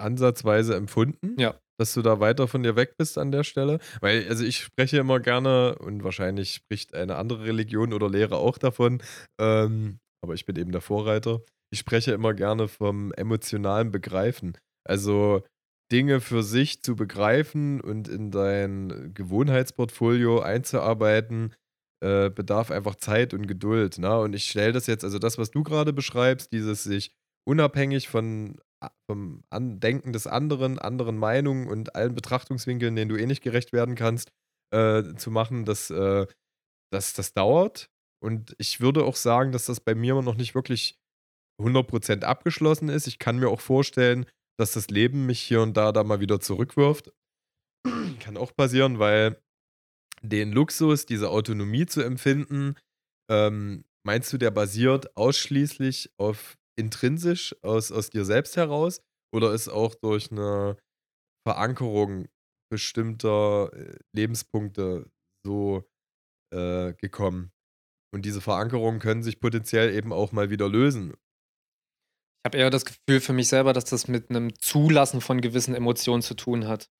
ansatzweise 0.00 0.76
empfunden? 0.76 1.34
Ja. 1.40 1.58
Dass 1.76 1.92
du 1.92 2.02
da 2.02 2.20
weiter 2.20 2.46
von 2.46 2.62
dir 2.62 2.76
weg 2.76 2.94
bist 2.96 3.18
an 3.18 3.32
der 3.32 3.42
Stelle? 3.42 3.80
Weil, 4.00 4.28
also 4.28 4.44
ich 4.44 4.58
spreche 4.58 4.98
immer 4.98 5.18
gerne, 5.18 5.76
und 5.80 6.04
wahrscheinlich 6.04 6.54
spricht 6.54 6.94
eine 6.94 7.16
andere 7.16 7.44
Religion 7.46 7.92
oder 7.92 8.08
Lehre 8.08 8.36
auch 8.36 8.58
davon, 8.58 9.02
ähm, 9.40 9.98
aber 10.22 10.34
ich 10.34 10.46
bin 10.46 10.54
eben 10.54 10.70
der 10.70 10.80
Vorreiter. 10.80 11.40
Ich 11.72 11.80
spreche 11.80 12.12
immer 12.12 12.32
gerne 12.32 12.68
vom 12.68 13.12
emotionalen 13.14 13.90
Begreifen. 13.90 14.56
Also 14.88 15.42
Dinge 15.90 16.20
für 16.20 16.44
sich 16.44 16.80
zu 16.80 16.94
begreifen 16.94 17.80
und 17.80 18.06
in 18.06 18.30
dein 18.30 19.12
Gewohnheitsportfolio 19.14 20.40
einzuarbeiten, 20.40 21.54
äh, 22.04 22.28
bedarf 22.28 22.70
einfach 22.70 22.96
Zeit 22.96 23.32
und 23.32 23.46
Geduld. 23.46 23.96
Ne? 23.96 24.18
Und 24.20 24.34
ich 24.34 24.50
stelle 24.50 24.72
das 24.72 24.86
jetzt, 24.86 25.04
also 25.04 25.18
das, 25.18 25.38
was 25.38 25.50
du 25.50 25.62
gerade 25.62 25.94
beschreibst, 25.94 26.52
dieses 26.52 26.84
sich 26.84 27.14
unabhängig 27.48 28.08
von, 28.08 28.60
vom 29.10 29.42
Andenken 29.48 30.12
des 30.12 30.26
anderen, 30.26 30.78
anderen 30.78 31.16
Meinungen 31.16 31.66
und 31.66 31.94
allen 31.96 32.14
Betrachtungswinkeln, 32.14 32.94
denen 32.94 33.08
du 33.08 33.16
eh 33.16 33.24
nicht 33.24 33.42
gerecht 33.42 33.72
werden 33.72 33.94
kannst, 33.94 34.32
äh, 34.70 35.14
zu 35.16 35.30
machen, 35.30 35.64
das, 35.64 35.88
äh, 35.88 36.26
das, 36.92 37.14
das 37.14 37.32
dauert. 37.32 37.88
Und 38.22 38.54
ich 38.58 38.80
würde 38.80 39.04
auch 39.04 39.16
sagen, 39.16 39.52
dass 39.52 39.64
das 39.64 39.80
bei 39.80 39.94
mir 39.94 40.20
noch 40.20 40.36
nicht 40.36 40.54
wirklich 40.54 41.00
100% 41.58 42.22
abgeschlossen 42.22 42.90
ist. 42.90 43.06
Ich 43.06 43.18
kann 43.18 43.38
mir 43.38 43.48
auch 43.48 43.60
vorstellen, 43.60 44.26
dass 44.58 44.72
das 44.72 44.88
Leben 44.88 45.24
mich 45.24 45.40
hier 45.40 45.62
und 45.62 45.74
da 45.74 45.90
da 45.90 46.04
mal 46.04 46.20
wieder 46.20 46.38
zurückwirft. 46.38 47.14
Kann 48.20 48.36
auch 48.36 48.54
passieren, 48.54 48.98
weil 48.98 49.42
den 50.24 50.52
Luxus, 50.52 51.06
diese 51.06 51.30
Autonomie 51.30 51.86
zu 51.86 52.02
empfinden, 52.02 52.76
ähm, 53.30 53.84
meinst 54.06 54.32
du, 54.32 54.38
der 54.38 54.50
basiert 54.50 55.16
ausschließlich 55.16 56.12
auf 56.18 56.56
intrinsisch 56.76 57.54
aus, 57.62 57.92
aus 57.92 58.10
dir 58.10 58.24
selbst 58.24 58.56
heraus 58.56 59.00
oder 59.34 59.52
ist 59.54 59.68
auch 59.68 59.94
durch 59.94 60.30
eine 60.32 60.76
Verankerung 61.46 62.28
bestimmter 62.70 63.72
äh, 63.74 63.98
Lebenspunkte 64.14 65.10
so 65.46 65.84
äh, 66.54 66.94
gekommen? 66.94 67.52
Und 68.14 68.24
diese 68.24 68.40
Verankerungen 68.40 69.00
können 69.00 69.22
sich 69.24 69.40
potenziell 69.40 69.94
eben 69.94 70.12
auch 70.12 70.32
mal 70.32 70.50
wieder 70.50 70.68
lösen. 70.68 71.14
Ich 72.44 72.48
habe 72.48 72.58
eher 72.58 72.70
das 72.70 72.84
Gefühl 72.84 73.20
für 73.20 73.32
mich 73.32 73.48
selber, 73.48 73.72
dass 73.72 73.84
das 73.86 74.06
mit 74.06 74.28
einem 74.30 74.54
Zulassen 74.60 75.20
von 75.20 75.40
gewissen 75.40 75.74
Emotionen 75.74 76.22
zu 76.22 76.34
tun 76.34 76.68
hat. 76.68 76.90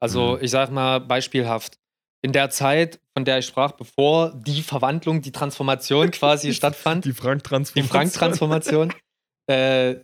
Also, 0.00 0.38
Mhm. 0.38 0.44
ich 0.44 0.50
sag 0.50 0.70
mal 0.70 1.00
beispielhaft. 1.00 1.78
In 2.24 2.32
der 2.32 2.50
Zeit, 2.50 3.00
von 3.16 3.24
der 3.24 3.38
ich 3.38 3.46
sprach, 3.46 3.72
bevor 3.72 4.32
die 4.34 4.62
Verwandlung, 4.62 5.22
die 5.22 5.32
Transformation 5.32 6.10
quasi 6.12 6.54
stattfand, 6.54 7.04
Die 7.04 7.10
die 7.10 7.14
Frank-Transformation. 7.16 7.88
Frank-Transformation, 7.90 8.92
äh, 9.50 9.96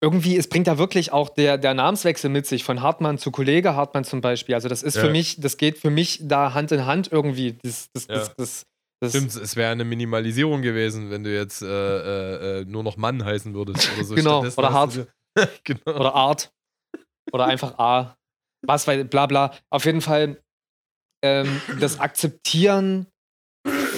irgendwie, 0.00 0.36
es 0.36 0.48
bringt 0.48 0.66
ja 0.66 0.78
wirklich 0.78 1.12
auch 1.12 1.28
der, 1.28 1.58
der 1.58 1.74
Namenswechsel 1.74 2.28
mit 2.30 2.46
sich, 2.46 2.64
von 2.64 2.80
Hartmann 2.82 3.18
zu 3.18 3.30
Kollege 3.30 3.76
Hartmann 3.76 4.04
zum 4.04 4.20
Beispiel. 4.20 4.54
Also, 4.56 4.68
das 4.68 4.82
ist 4.82 4.96
Ja. 4.96 5.02
für 5.02 5.10
mich, 5.10 5.40
das 5.40 5.56
geht 5.56 5.78
für 5.78 5.90
mich 5.90 6.18
da 6.22 6.54
Hand 6.54 6.72
in 6.72 6.86
Hand 6.86 7.10
irgendwie. 7.12 7.56
Das, 7.62 7.88
das, 7.92 8.06
Ja. 8.08 8.14
das, 8.16 8.34
das, 8.36 8.62
das, 9.00 9.10
Stimmt, 9.12 9.34
es 9.34 9.56
wäre 9.56 9.70
eine 9.72 9.84
Minimalisierung 9.84 10.62
gewesen, 10.62 11.10
wenn 11.10 11.22
du 11.24 11.32
jetzt 11.32 11.62
äh, 11.62 11.66
äh, 11.66 12.60
äh, 12.60 12.64
nur 12.64 12.82
noch 12.82 12.96
Mann 12.96 13.24
heißen 13.24 13.52
würdest 13.54 13.90
oder 13.96 14.04
so. 14.04 14.14
Genau, 14.14 14.40
oder 14.56 14.86
dir- 14.88 15.06
genau. 15.64 15.80
oder 15.96 16.14
Art 16.14 16.52
oder 17.32 17.46
einfach 17.46 17.78
A. 17.78 18.16
Was, 18.64 18.86
weil, 18.86 19.04
bla 19.04 19.26
bla. 19.26 19.52
Auf 19.70 19.84
jeden 19.84 20.00
Fall 20.00 20.41
ähm, 21.22 21.60
das 21.80 21.98
Akzeptieren 22.00 23.06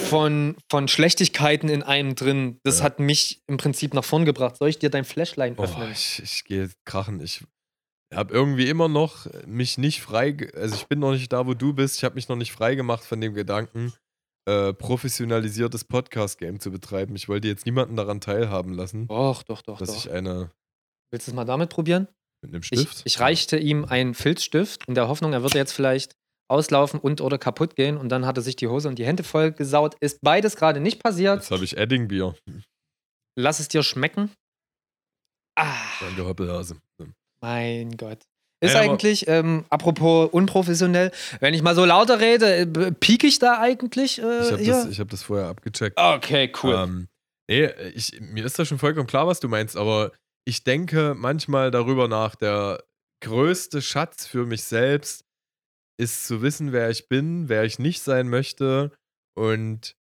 von, 0.09 0.57
von 0.71 0.89
Schlechtigkeiten 0.89 1.69
in 1.69 1.83
einem 1.83 2.15
drin, 2.15 2.59
das 2.63 2.79
Ja. 2.79 2.85
hat 2.85 3.01
mich 3.01 3.41
im 3.47 3.57
Prinzip 3.57 3.95
nach 3.95 4.05
vorn 4.05 4.25
gebracht. 4.25 4.57
Soll 4.57 4.69
ich 4.69 4.79
dir 4.79 4.91
dein 4.91 5.05
Flashline 5.05 5.55
Oh, 5.59 5.63
öffnen? 5.65 5.91
ich, 5.93 6.21
ich 6.23 6.45
gehe 6.45 6.71
krachen. 6.85 7.21
Ich 7.21 7.43
habe 8.13 8.33
irgendwie 8.33 8.69
immer 8.69 8.89
noch 8.89 9.27
mich 9.47 9.79
nicht 9.79 10.03
frei, 10.03 10.37
also 10.55 10.75
ich 10.75 10.87
bin 10.87 10.99
noch 11.01 11.13
nicht 11.13 11.33
da, 11.33 11.47
wo 11.47 11.55
du 11.55 11.73
bist. 11.73 11.97
Ich 11.97 12.05
habe 12.05 12.15
mich 12.15 12.29
noch 12.29 12.37
nicht 12.37 12.53
frei 12.53 12.75
gemacht 12.75 13.05
von 13.05 13.21
dem 13.21 13.35
Gedanken, 13.35 13.93
äh, 14.47 14.73
professionalisiertes 14.75 15.85
Podcast-Game 15.85 16.61
zu 16.61 16.71
betreiben. 16.71 17.17
Ich 17.17 17.29
wollte 17.29 17.49
jetzt 17.49 17.65
niemanden 17.67 17.97
daran 17.97 18.21
teilhaben 18.21 18.75
lassen, 18.75 19.07
Doch, 19.09 19.43
doch, 19.43 19.63
doch, 19.63 19.79
dass 19.79 19.89
doch. 19.89 19.97
ich 19.97 20.11
eine 20.11 20.51
Willst 21.11 21.27
du 21.29 21.31
es 21.31 21.35
mal 21.35 21.45
damit 21.45 21.71
probieren? 21.71 22.09
mit 22.43 22.53
einem 22.53 22.61
Ich, 22.61 22.67
Stift. 22.67 23.03
ich 23.07 23.21
reichte 23.21 23.57
ihm 23.57 23.87
einen 23.87 24.13
Filzstift 24.15 24.85
in 24.87 24.95
der 24.95 25.09
Hoffnung, 25.09 25.33
er 25.33 25.43
würde 25.43 25.57
jetzt 25.57 25.73
vielleicht 25.73 26.15
auslaufen 26.49 27.01
und 27.01 27.21
oder 27.21 27.39
kaputt 27.39 27.75
gehen 27.77 27.97
und 27.97 28.09
dann 28.11 28.27
hat 28.27 28.37
er 28.37 28.43
sich 28.43 28.57
die 28.57 28.69
Hose 28.69 28.89
und 28.89 28.99
die 28.99 29.07
Hände 29.07 29.23
voll 29.25 29.53
gesaut. 29.53 29.97
Ist 30.01 30.21
beides 30.23 30.57
gerade 30.57 30.81
nicht 30.81 31.03
passiert. 31.03 31.37
Jetzt 31.41 31.51
habe 31.51 31.65
ich 31.65 31.77
Eddingbier. 31.77 32.35
Lass 33.39 33.61
es 33.61 33.69
dir 33.69 33.83
schmecken. 33.83 34.31
Ah. 35.57 35.75
Danke, 36.01 36.25
Hoppelhase. 36.27 36.77
Mein 37.41 37.97
Gott. 37.97 38.19
Ist 38.61 38.75
aber- 38.75 38.85
eigentlich, 38.85 39.29
ähm, 39.29 39.65
apropos 39.69 40.31
unprofessionell, 40.33 41.11
wenn 41.41 41.53
ich 41.55 41.63
mal 41.63 41.75
so 41.75 41.85
lauter 41.85 42.19
rede, 42.21 42.57
äh, 42.61 42.67
b- 42.67 42.93
piek 42.93 43.25
ich 43.25 43.39
da 43.39 43.61
eigentlich? 43.61 44.21
Äh, 44.23 44.41
Ich 44.43 44.53
habe 44.53 44.65
das, 44.65 44.87
ich 44.89 45.01
hab 45.01 45.09
das 45.11 45.23
vorher 45.23 45.49
abgecheckt. 45.49 45.99
okay, 46.01 46.51
cool. 46.63 46.75
Ähm, 46.75 47.09
nee, 47.51 47.67
ich, 47.95 48.19
mir 48.21 48.45
ist 48.45 48.59
das 48.59 48.69
schon 48.69 48.79
vollkommen 48.79 49.07
klar, 49.07 49.27
was 49.27 49.41
du 49.41 49.49
meinst, 49.49 49.77
aber 49.77 50.13
ich 50.47 50.65
denke 50.65 51.15
manchmal 51.17 51.71
darüber 51.71 52.09
nach, 52.09 52.37
der 52.37 52.83
größte 53.23 53.83
Schatz 53.83 54.27
für 54.27 54.47
mich 54.47 54.65
selbst 54.65 55.25
ist 56.01 56.27
zu 56.27 56.43
wissen, 56.43 56.73
wer 56.73 56.91
ich 56.91 57.09
bin, 57.09 57.49
wer 57.49 57.65
ich 57.65 57.79
nicht 57.79 58.03
sein 58.03 58.29
möchte 58.29 58.93
und 59.37 59.97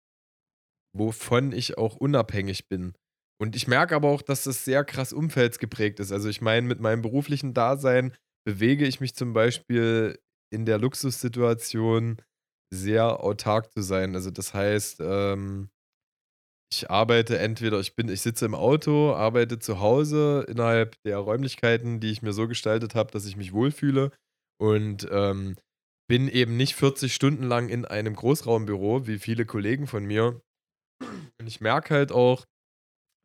wovon 0.96 1.52
ich 1.52 1.78
auch 1.78 1.96
unabhängig 1.96 2.68
bin. 2.68 2.94
Und 3.40 3.56
ich 3.56 3.66
merke 3.66 3.96
aber 3.96 4.08
auch, 4.08 4.22
dass 4.22 4.44
das 4.44 4.64
sehr 4.64 4.84
krass 4.84 5.12
umfeldsgeprägt 5.12 6.00
ist. 6.00 6.12
Also 6.12 6.28
ich 6.28 6.40
meine, 6.40 6.66
mit 6.66 6.80
meinem 6.80 7.02
beruflichen 7.02 7.52
Dasein 7.52 8.14
bewege 8.46 8.86
ich 8.86 9.00
mich 9.00 9.14
zum 9.14 9.32
Beispiel 9.32 10.18
in 10.52 10.66
der 10.66 10.78
Luxussituation 10.78 12.22
sehr 12.72 13.20
autark 13.20 13.72
zu 13.72 13.82
sein. 13.82 14.14
Also 14.14 14.30
das 14.30 14.54
heißt, 14.54 15.00
ähm, 15.00 15.70
ich 16.72 16.90
arbeite 16.90 17.38
entweder, 17.38 17.80
ich 17.80 17.94
bin, 17.94 18.08
ich 18.08 18.22
sitze 18.22 18.46
im 18.46 18.54
Auto, 18.54 19.12
arbeite 19.14 19.58
zu 19.58 19.80
Hause 19.80 20.44
innerhalb 20.48 20.96
der 21.02 21.18
Räumlichkeiten, 21.18 22.00
die 22.00 22.10
ich 22.10 22.22
mir 22.22 22.32
so 22.32 22.48
gestaltet 22.48 22.94
habe, 22.94 23.10
dass 23.12 23.26
ich 23.26 23.36
mich 23.36 23.52
wohlfühle 23.52 24.10
und 24.60 25.06
ähm, 25.10 25.56
bin 26.08 26.28
eben 26.28 26.56
nicht 26.56 26.74
40 26.74 27.14
Stunden 27.14 27.44
lang 27.44 27.68
in 27.68 27.84
einem 27.84 28.14
Großraumbüro, 28.14 29.06
wie 29.06 29.18
viele 29.18 29.46
Kollegen 29.46 29.86
von 29.86 30.04
mir. 30.04 30.40
Und 31.40 31.46
ich 31.46 31.60
merke 31.60 31.94
halt 31.94 32.12
auch, 32.12 32.44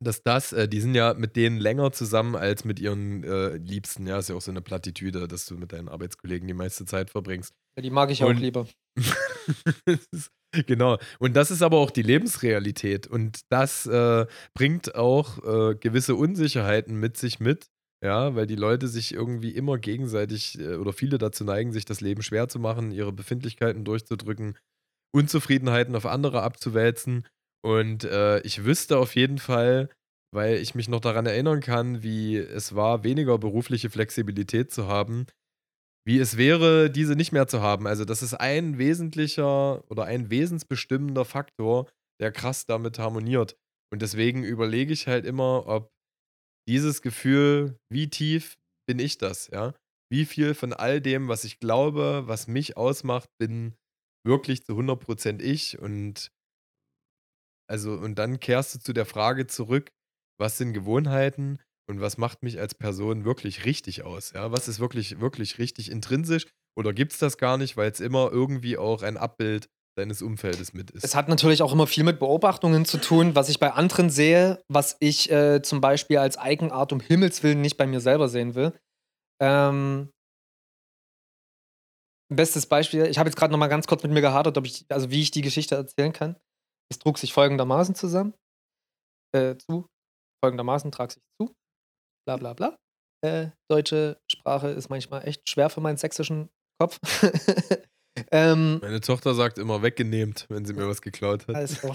dass 0.01 0.23
das, 0.23 0.53
äh, 0.53 0.67
die 0.69 0.79
sind 0.79 0.95
ja 0.95 1.13
mit 1.13 1.35
denen 1.35 1.57
länger 1.59 1.91
zusammen 1.91 2.35
als 2.37 2.63
mit 2.63 2.79
ihren 2.79 3.23
äh, 3.25 3.57
Liebsten. 3.57 4.07
Ja, 4.07 4.17
ist 4.19 4.29
ja 4.29 4.35
auch 4.35 4.41
so 4.41 4.51
eine 4.51 4.61
Plattitüde, 4.61 5.27
dass 5.27 5.45
du 5.45 5.55
mit 5.57 5.73
deinen 5.73 5.89
Arbeitskollegen 5.89 6.47
die 6.47 6.53
meiste 6.53 6.85
Zeit 6.85 7.09
verbringst. 7.09 7.53
Ja, 7.75 7.81
die 7.83 7.89
mag 7.89 8.09
ich 8.09 8.23
auch 8.23 8.29
und- 8.29 8.37
lieber. 8.39 8.65
Das 9.85 10.07
ist- 10.13 10.31
genau. 10.67 10.97
Und 11.19 11.35
das 11.35 11.51
ist 11.51 11.61
aber 11.61 11.77
auch 11.79 11.91
die 11.91 12.01
Lebensrealität. 12.01 13.07
Und 13.07 13.41
das 13.49 13.85
äh, 13.87 14.25
bringt 14.53 14.95
auch 14.95 15.37
äh, 15.43 15.75
gewisse 15.75 16.15
Unsicherheiten 16.15 16.97
mit 16.97 17.17
sich 17.17 17.41
mit, 17.41 17.67
Ja, 18.03 18.33
weil 18.35 18.47
die 18.47 18.55
Leute 18.55 18.87
sich 18.87 19.13
irgendwie 19.13 19.51
immer 19.51 19.77
gegenseitig 19.77 20.57
äh, 20.59 20.75
oder 20.75 20.93
viele 20.93 21.17
dazu 21.17 21.43
neigen, 21.43 21.73
sich 21.73 21.85
das 21.85 21.99
Leben 22.01 22.21
schwer 22.21 22.47
zu 22.47 22.57
machen, 22.59 22.91
ihre 22.91 23.11
Befindlichkeiten 23.11 23.83
durchzudrücken, 23.83 24.57
Unzufriedenheiten 25.13 25.95
auf 25.95 26.05
andere 26.05 26.41
abzuwälzen. 26.43 27.27
Und 27.61 28.05
äh, 28.05 28.39
ich 28.41 28.63
wüsste 28.63 28.97
auf 28.99 29.15
jeden 29.15 29.37
Fall, 29.37 29.89
weil 30.33 30.55
ich 30.57 30.75
mich 30.75 30.87
noch 30.87 31.01
daran 31.01 31.25
erinnern 31.25 31.59
kann, 31.59 32.01
wie 32.01 32.37
es 32.37 32.73
war, 32.73 33.03
weniger 33.03 33.37
berufliche 33.37 33.89
Flexibilität 33.89 34.71
zu 34.71 34.87
haben, 34.87 35.25
wie 36.05 36.19
es 36.19 36.37
wäre, 36.37 36.89
diese 36.89 37.15
nicht 37.15 37.31
mehr 37.33 37.47
zu 37.47 37.61
haben. 37.61 37.87
Also, 37.87 38.05
das 38.05 38.23
ist 38.23 38.33
ein 38.33 38.77
wesentlicher 38.77 39.83
oder 39.91 40.05
ein 40.05 40.29
wesensbestimmender 40.29 41.25
Faktor, 41.25 41.89
der 42.21 42.31
krass 42.31 42.65
damit 42.65 42.99
harmoniert. 42.99 43.57
Und 43.91 44.01
deswegen 44.01 44.43
überlege 44.43 44.93
ich 44.93 45.07
halt 45.07 45.25
immer, 45.25 45.67
ob 45.67 45.91
dieses 46.69 47.01
Gefühl, 47.01 47.79
wie 47.91 48.09
tief 48.11 48.55
bin 48.87 48.99
ich 48.99 49.17
das, 49.17 49.47
ja? 49.47 49.73
Wie 50.11 50.25
viel 50.25 50.53
von 50.53 50.71
all 50.71 51.01
dem, 51.01 51.27
was 51.27 51.43
ich 51.43 51.59
glaube, 51.59 52.23
was 52.27 52.47
mich 52.47 52.77
ausmacht, 52.77 53.29
bin 53.39 53.75
wirklich 54.23 54.63
zu 54.63 54.75
100% 54.75 55.41
ich 55.41 55.79
und 55.79 56.31
also 57.67 57.93
und 57.93 58.15
dann 58.15 58.39
kehrst 58.39 58.75
du 58.75 58.79
zu 58.79 58.93
der 58.93 59.05
Frage 59.07 59.47
zurück, 59.47 59.89
was 60.39 60.57
sind 60.57 60.73
Gewohnheiten 60.73 61.59
und 61.89 62.01
was 62.01 62.17
macht 62.17 62.43
mich 62.43 62.59
als 62.59 62.75
Person 62.75 63.25
wirklich 63.25 63.65
richtig 63.65 64.03
aus, 64.03 64.33
ja? 64.33 64.51
Was 64.51 64.67
ist 64.67 64.79
wirklich 64.79 65.19
wirklich 65.19 65.57
richtig 65.57 65.89
intrinsisch 65.89 66.45
oder 66.77 66.93
gibt 66.93 67.13
es 67.13 67.17
das 67.19 67.37
gar 67.39 67.57
nicht, 67.57 67.77
weil 67.77 67.91
es 67.91 67.99
immer 67.99 68.31
irgendwie 68.31 68.77
auch 68.77 69.01
ein 69.01 69.17
Abbild 69.17 69.69
deines 69.99 70.21
Umfeldes 70.21 70.73
mit 70.73 70.91
ist? 70.91 71.03
Es 71.03 71.15
hat 71.15 71.27
natürlich 71.27 71.61
auch 71.61 71.71
immer 71.73 71.87
viel 71.87 72.03
mit 72.03 72.19
Beobachtungen 72.19 72.85
zu 72.85 72.97
tun, 72.97 73.35
was 73.35 73.49
ich 73.49 73.59
bei 73.59 73.71
anderen 73.71 74.09
sehe, 74.09 74.63
was 74.67 74.97
ich 74.99 75.31
äh, 75.31 75.61
zum 75.61 75.81
Beispiel 75.81 76.17
als 76.17 76.37
Eigenart 76.37 76.91
um 76.91 76.99
Himmels 76.99 77.43
Willen 77.43 77.61
nicht 77.61 77.77
bei 77.77 77.85
mir 77.85 77.99
selber 77.99 78.29
sehen 78.29 78.55
will. 78.55 78.73
Ähm 79.41 80.09
bestes 82.31 82.65
Beispiel, 82.65 83.05
ich 83.05 83.17
habe 83.17 83.29
jetzt 83.29 83.35
gerade 83.35 83.51
noch 83.51 83.59
mal 83.59 83.67
ganz 83.67 83.87
kurz 83.87 84.03
mit 84.03 84.11
mir 84.11 84.21
gehadert, 84.21 84.57
ob 84.57 84.65
ich 84.65 84.85
also, 84.89 85.09
wie 85.09 85.21
ich 85.21 85.31
die 85.31 85.41
Geschichte 85.41 85.75
erzählen 85.75 86.13
kann. 86.13 86.35
Es 86.91 86.99
trug 86.99 87.17
sich 87.17 87.33
folgendermaßen 87.33 87.95
zusammen 87.95 88.33
äh, 89.35 89.55
zu. 89.57 89.87
Folgendermaßen 90.43 90.91
trag 90.91 91.11
sich 91.11 91.23
zu. 91.39 91.53
Bla 92.25 92.37
bla 92.37 92.53
bla. 92.53 92.77
Äh, 93.25 93.49
deutsche 93.69 94.17
Sprache 94.31 94.69
ist 94.69 94.89
manchmal 94.89 95.27
echt 95.27 95.49
schwer 95.49 95.69
für 95.69 95.81
meinen 95.81 95.97
sächsischen 95.97 96.49
Kopf. 96.79 96.99
ähm, 98.31 98.79
Meine 98.81 99.01
Tochter 99.01 99.33
sagt 99.33 99.57
immer 99.57 99.81
weggenehmt, 99.81 100.45
wenn 100.49 100.65
sie 100.65 100.73
mir 100.73 100.87
was 100.87 101.01
geklaut 101.01 101.47
hat. 101.47 101.55
also, 101.55 101.93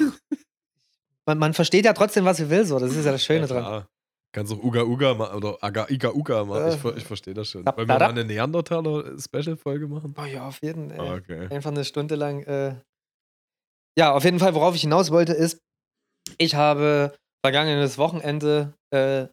man, 1.27 1.39
man 1.39 1.55
versteht 1.55 1.85
ja 1.85 1.93
trotzdem, 1.93 2.25
was 2.25 2.37
sie 2.39 2.51
will, 2.51 2.65
so. 2.67 2.79
Das 2.79 2.95
ist 2.95 3.05
ja 3.05 3.13
das 3.13 3.25
Schöne 3.25 3.43
Ja, 3.43 3.47
dran. 3.47 3.87
Kannst 4.33 4.53
auch 4.53 4.63
Uga 4.63 4.83
Uga 4.83 5.15
ma 5.15 5.33
oder 5.35 5.57
Aga 5.61 5.87
Iga 5.89 6.11
Uga 6.13 6.45
machen. 6.45 6.69
Ich, 6.69 6.75
Äh, 6.75 6.79
ver- 6.79 6.97
ich 6.97 7.05
verstehe 7.05 7.35
das 7.35 7.49
schon. 7.51 7.65
da- 7.65 7.77
Wollen 7.77 7.87
wir 7.89 7.99
da- 7.99 8.07
mal 8.07 8.11
eine 8.11 8.25
Neandertaler-Special-Folge 8.25 9.87
machen? 9.87 10.13
Oh 10.19 10.25
ja, 10.25 10.47
auf 10.49 10.59
jeden 10.63 10.91
Fall. 10.91 11.07
Ah, 11.09 11.15
okay. 11.15 11.47
Einfach 11.55 11.71
eine 11.71 11.85
Stunde 11.85 12.17
lang. 12.17 12.43
Äh 12.43 12.75
ja, 13.97 14.13
auf 14.13 14.25
jeden 14.25 14.41
Fall, 14.41 14.55
worauf 14.55 14.75
ich 14.75 14.81
hinaus 14.81 15.13
wollte, 15.13 15.33
ist, 15.35 15.61
ich 16.39 16.57
habe 16.57 17.15
vergangenes 17.45 17.97
Wochenende 17.97 18.75
äh, 18.91 19.27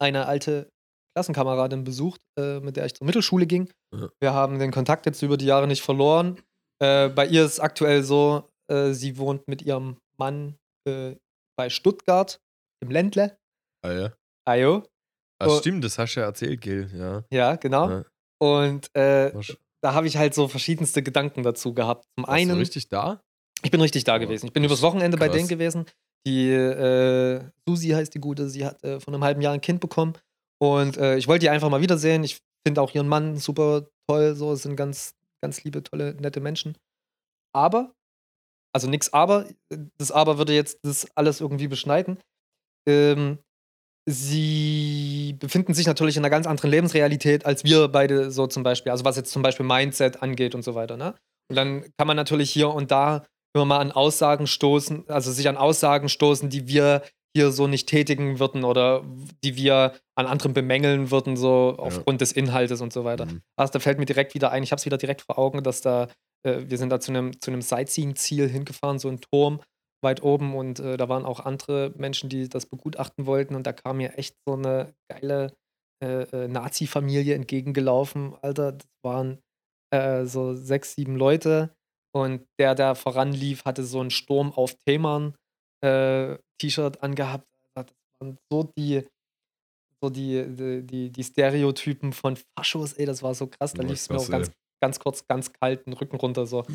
eine 0.00 0.26
alte 0.26 0.70
Klassenkameradin 1.18 1.82
besucht, 1.82 2.20
äh, 2.38 2.60
mit 2.60 2.76
der 2.76 2.86
ich 2.86 2.94
zur 2.94 3.04
Mittelschule 3.06 3.46
ging. 3.46 3.68
Ja. 3.92 4.08
Wir 4.20 4.32
haben 4.32 4.58
den 4.60 4.70
Kontakt 4.70 5.04
jetzt 5.06 5.20
über 5.22 5.36
die 5.36 5.46
Jahre 5.46 5.66
nicht 5.66 5.82
verloren. 5.82 6.40
Äh, 6.80 7.08
bei 7.08 7.26
ihr 7.26 7.44
ist 7.44 7.58
aktuell 7.58 8.04
so, 8.04 8.48
äh, 8.70 8.92
sie 8.92 9.18
wohnt 9.18 9.48
mit 9.48 9.62
ihrem 9.62 9.96
Mann 10.16 10.54
äh, 10.88 11.16
bei 11.58 11.70
Stuttgart 11.70 12.38
im 12.80 12.90
Ländle. 12.92 13.36
Ah, 13.84 13.90
ja. 13.92 14.12
Ajo. 14.46 14.84
Ah, 15.40 15.46
Oh. 15.48 15.58
stimmt, 15.58 15.82
das 15.84 15.98
hast 15.98 16.14
du 16.14 16.20
ja 16.20 16.26
erzählt, 16.26 16.60
Gil. 16.60 16.88
Ja. 16.94 17.24
Ja, 17.32 17.56
genau. 17.56 17.90
Ja. 17.90 18.04
Und 18.40 18.94
äh, 18.94 19.32
da 19.82 19.94
habe 19.94 20.06
ich 20.06 20.16
halt 20.16 20.34
so 20.34 20.46
verschiedenste 20.46 21.02
Gedanken 21.02 21.42
dazu 21.42 21.74
gehabt. 21.74 22.04
Zum 22.16 22.26
warst 22.26 22.30
du 22.44 22.50
einen. 22.50 22.58
richtig 22.58 22.88
da? 22.88 23.20
Ich 23.64 23.72
bin 23.72 23.80
richtig 23.80 24.04
da 24.04 24.16
Oh, 24.16 24.18
gewesen. 24.20 24.46
Ich 24.46 24.52
bin 24.52 24.62
übers 24.62 24.82
Wochenende 24.82 25.16
bei 25.18 25.26
krass. 25.26 25.36
denen 25.36 25.48
gewesen. 25.48 25.86
Die 26.26 26.50
äh, 26.50 27.40
Susi 27.68 27.88
heißt 27.88 28.14
die 28.14 28.20
Gute. 28.20 28.48
Sie 28.48 28.64
hat 28.64 28.82
äh, 28.84 29.00
vor 29.00 29.12
einem 29.14 29.24
halben 29.24 29.40
Jahr 29.40 29.52
ein 29.54 29.60
Kind 29.60 29.80
bekommen. 29.80 30.14
Und 30.60 30.96
äh, 30.96 31.16
ich 31.16 31.28
wollte 31.28 31.40
die 31.40 31.50
einfach 31.50 31.70
mal 31.70 31.80
wiedersehen. 31.80 32.24
Ich 32.24 32.40
finde 32.66 32.82
auch 32.82 32.94
ihren 32.94 33.08
Mann 33.08 33.36
super 33.36 33.88
toll. 34.08 34.34
So, 34.34 34.52
es 34.52 34.62
sind 34.62 34.76
ganz, 34.76 35.14
ganz 35.42 35.62
liebe, 35.64 35.82
tolle, 35.82 36.14
nette 36.14 36.40
Menschen. 36.40 36.76
Aber, 37.54 37.94
also 38.74 38.88
nichts 38.88 39.12
aber, 39.12 39.46
das 39.98 40.12
Aber 40.12 40.38
würde 40.38 40.54
jetzt 40.54 40.78
das 40.82 41.06
alles 41.16 41.40
irgendwie 41.40 41.68
beschneiden. 41.68 42.18
Ähm, 42.88 43.38
sie 44.08 45.36
befinden 45.38 45.74
sich 45.74 45.86
natürlich 45.86 46.16
in 46.16 46.22
einer 46.24 46.30
ganz 46.30 46.46
anderen 46.46 46.70
Lebensrealität 46.70 47.44
als 47.44 47.64
wir 47.64 47.88
beide 47.88 48.30
so 48.30 48.46
zum 48.46 48.62
Beispiel. 48.62 48.90
Also 48.92 49.04
was 49.04 49.16
jetzt 49.16 49.32
zum 49.32 49.42
Beispiel 49.42 49.66
Mindset 49.66 50.22
angeht 50.22 50.54
und 50.54 50.62
so 50.62 50.74
weiter. 50.74 50.96
Ne? 50.96 51.14
Und 51.50 51.56
dann 51.56 51.82
kann 51.96 52.06
man 52.06 52.16
natürlich 52.16 52.50
hier 52.50 52.70
und 52.70 52.90
da 52.90 53.26
immer 53.54 53.64
mal 53.64 53.78
an 53.78 53.92
Aussagen 53.92 54.46
stoßen, 54.46 55.08
also 55.08 55.32
sich 55.32 55.48
an 55.48 55.56
Aussagen 55.56 56.08
stoßen, 56.08 56.50
die 56.50 56.68
wir 56.68 57.02
hier 57.38 57.52
so 57.52 57.68
nicht 57.68 57.88
tätigen 57.88 58.40
würden 58.40 58.64
oder 58.64 59.04
die 59.44 59.56
wir 59.56 59.94
an 60.16 60.26
anderen 60.26 60.54
bemängeln 60.54 61.12
würden, 61.12 61.36
so 61.36 61.76
aufgrund 61.78 62.20
des 62.20 62.32
Inhaltes 62.32 62.80
und 62.80 62.92
so 62.92 63.04
weiter. 63.04 63.26
Mhm. 63.26 63.42
Also 63.56 63.74
da 63.74 63.78
fällt 63.78 63.98
mir 63.98 64.06
direkt 64.06 64.34
wieder 64.34 64.50
ein, 64.50 64.64
ich 64.64 64.72
habe 64.72 64.80
es 64.80 64.86
wieder 64.86 64.98
direkt 64.98 65.22
vor 65.22 65.38
Augen, 65.38 65.62
dass 65.62 65.80
da, 65.80 66.08
äh, 66.44 66.62
wir 66.66 66.78
sind 66.78 66.90
da 66.90 66.98
zu 66.98 67.12
einem 67.12 67.40
zu 67.40 67.52
einem 67.52 67.62
Sightseeing-Ziel 67.62 68.48
hingefahren, 68.48 68.98
so 68.98 69.08
ein 69.08 69.20
Turm 69.20 69.60
weit 70.02 70.22
oben 70.22 70.56
und 70.56 70.80
äh, 70.80 70.96
da 70.96 71.08
waren 71.08 71.24
auch 71.24 71.40
andere 71.40 71.92
Menschen, 71.96 72.28
die 72.28 72.48
das 72.48 72.66
begutachten 72.66 73.26
wollten 73.26 73.54
und 73.54 73.66
da 73.66 73.72
kam 73.72 73.98
mir 73.98 74.18
echt 74.18 74.34
so 74.46 74.54
eine 74.54 74.92
geile 75.08 75.52
äh, 76.02 76.22
äh, 76.22 76.48
Nazi-Familie 76.48 77.34
entgegengelaufen. 77.34 78.34
Alter, 78.42 78.72
das 78.72 78.88
waren 79.04 79.38
äh, 79.92 80.24
so 80.24 80.54
sechs, 80.54 80.94
sieben 80.94 81.16
Leute 81.16 81.70
und 82.12 82.44
der, 82.58 82.74
der 82.74 82.96
voranlief, 82.96 83.64
hatte 83.64 83.84
so 83.84 84.00
ein 84.00 84.10
Sturm 84.10 84.52
auf 84.52 84.74
Themen 84.86 85.34
äh, 85.84 86.36
T-Shirt 86.58 87.02
angehabt. 87.02 87.46
Alter, 87.74 87.92
Das 88.20 88.26
waren 88.28 88.38
so 88.50 88.72
die 88.76 89.02
so 90.00 90.10
die, 90.10 90.44
die, 90.54 90.82
die, 90.86 91.10
die 91.10 91.24
Stereotypen 91.24 92.12
von 92.12 92.36
Faschos, 92.56 92.92
ey, 92.92 93.04
das 93.06 93.22
war 93.22 93.34
so 93.34 93.48
krass. 93.48 93.74
Da 93.74 93.82
lief 93.82 93.94
es 93.94 94.08
mir 94.08 94.18
auch 94.18 94.28
ganz, 94.30 94.46
ey. 94.48 94.54
ganz 94.80 95.00
kurz, 95.00 95.26
ganz 95.26 95.52
kalt 95.52 95.86
den 95.86 95.92
Rücken 95.94 96.14
runter. 96.16 96.46
So. 96.46 96.60
Auf 96.60 96.68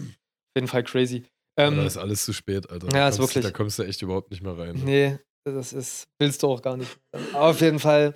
jeden 0.57 0.67
Fall 0.67 0.83
crazy. 0.83 1.23
Ähm, 1.57 1.77
da 1.77 1.85
ist 1.85 1.95
alles 1.97 2.25
zu 2.25 2.33
spät, 2.33 2.69
Alter. 2.69 2.87
ja, 2.87 2.91
da 2.91 3.07
ist 3.09 3.17
kommst, 3.17 3.35
wirklich- 3.35 3.51
Da 3.51 3.57
kommst 3.57 3.79
du 3.79 3.83
echt 3.83 4.01
überhaupt 4.01 4.31
nicht 4.31 4.41
mehr 4.43 4.57
rein. 4.57 4.75
ne? 4.75 4.83
Nee, 4.83 5.19
das 5.45 5.71
ist, 5.71 6.07
willst 6.19 6.43
du 6.43 6.47
auch 6.47 6.61
gar 6.61 6.75
nicht. 6.75 6.99
Aber 7.33 7.49
auf 7.51 7.61
jeden 7.61 7.79
Fall, 7.79 8.13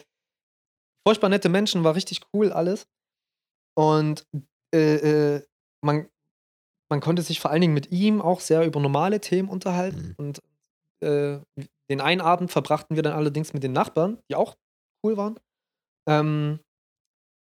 furchtbar 1.07 1.29
nette 1.29 1.47
Menschen, 1.47 1.83
war 1.85 1.95
richtig 1.95 2.21
cool 2.33 2.51
alles. 2.51 2.85
Und 3.77 4.25
äh, 4.73 5.35
äh, 5.35 5.43
man, 5.85 6.09
man 6.89 6.99
konnte 6.99 7.21
sich 7.21 7.39
vor 7.39 7.51
allen 7.51 7.61
Dingen 7.61 7.73
mit 7.75 7.91
ihm 7.91 8.21
auch 8.21 8.41
sehr 8.41 8.65
über 8.65 8.79
normale 8.81 9.21
Themen 9.21 9.47
unterhalten. 9.47 10.09
Mhm. 10.09 10.15
Und 10.17 10.41
äh, 11.03 11.39
den 11.89 12.01
einen 12.01 12.21
Abend 12.21 12.51
verbrachten 12.51 12.95
wir 12.95 13.03
dann 13.03 13.13
allerdings 13.13 13.53
mit 13.53 13.63
den 13.63 13.73
Nachbarn, 13.73 14.19
die 14.29 14.35
auch 14.35 14.55
cool 15.05 15.17
waren. 15.17 15.39
Ähm, 16.09 16.59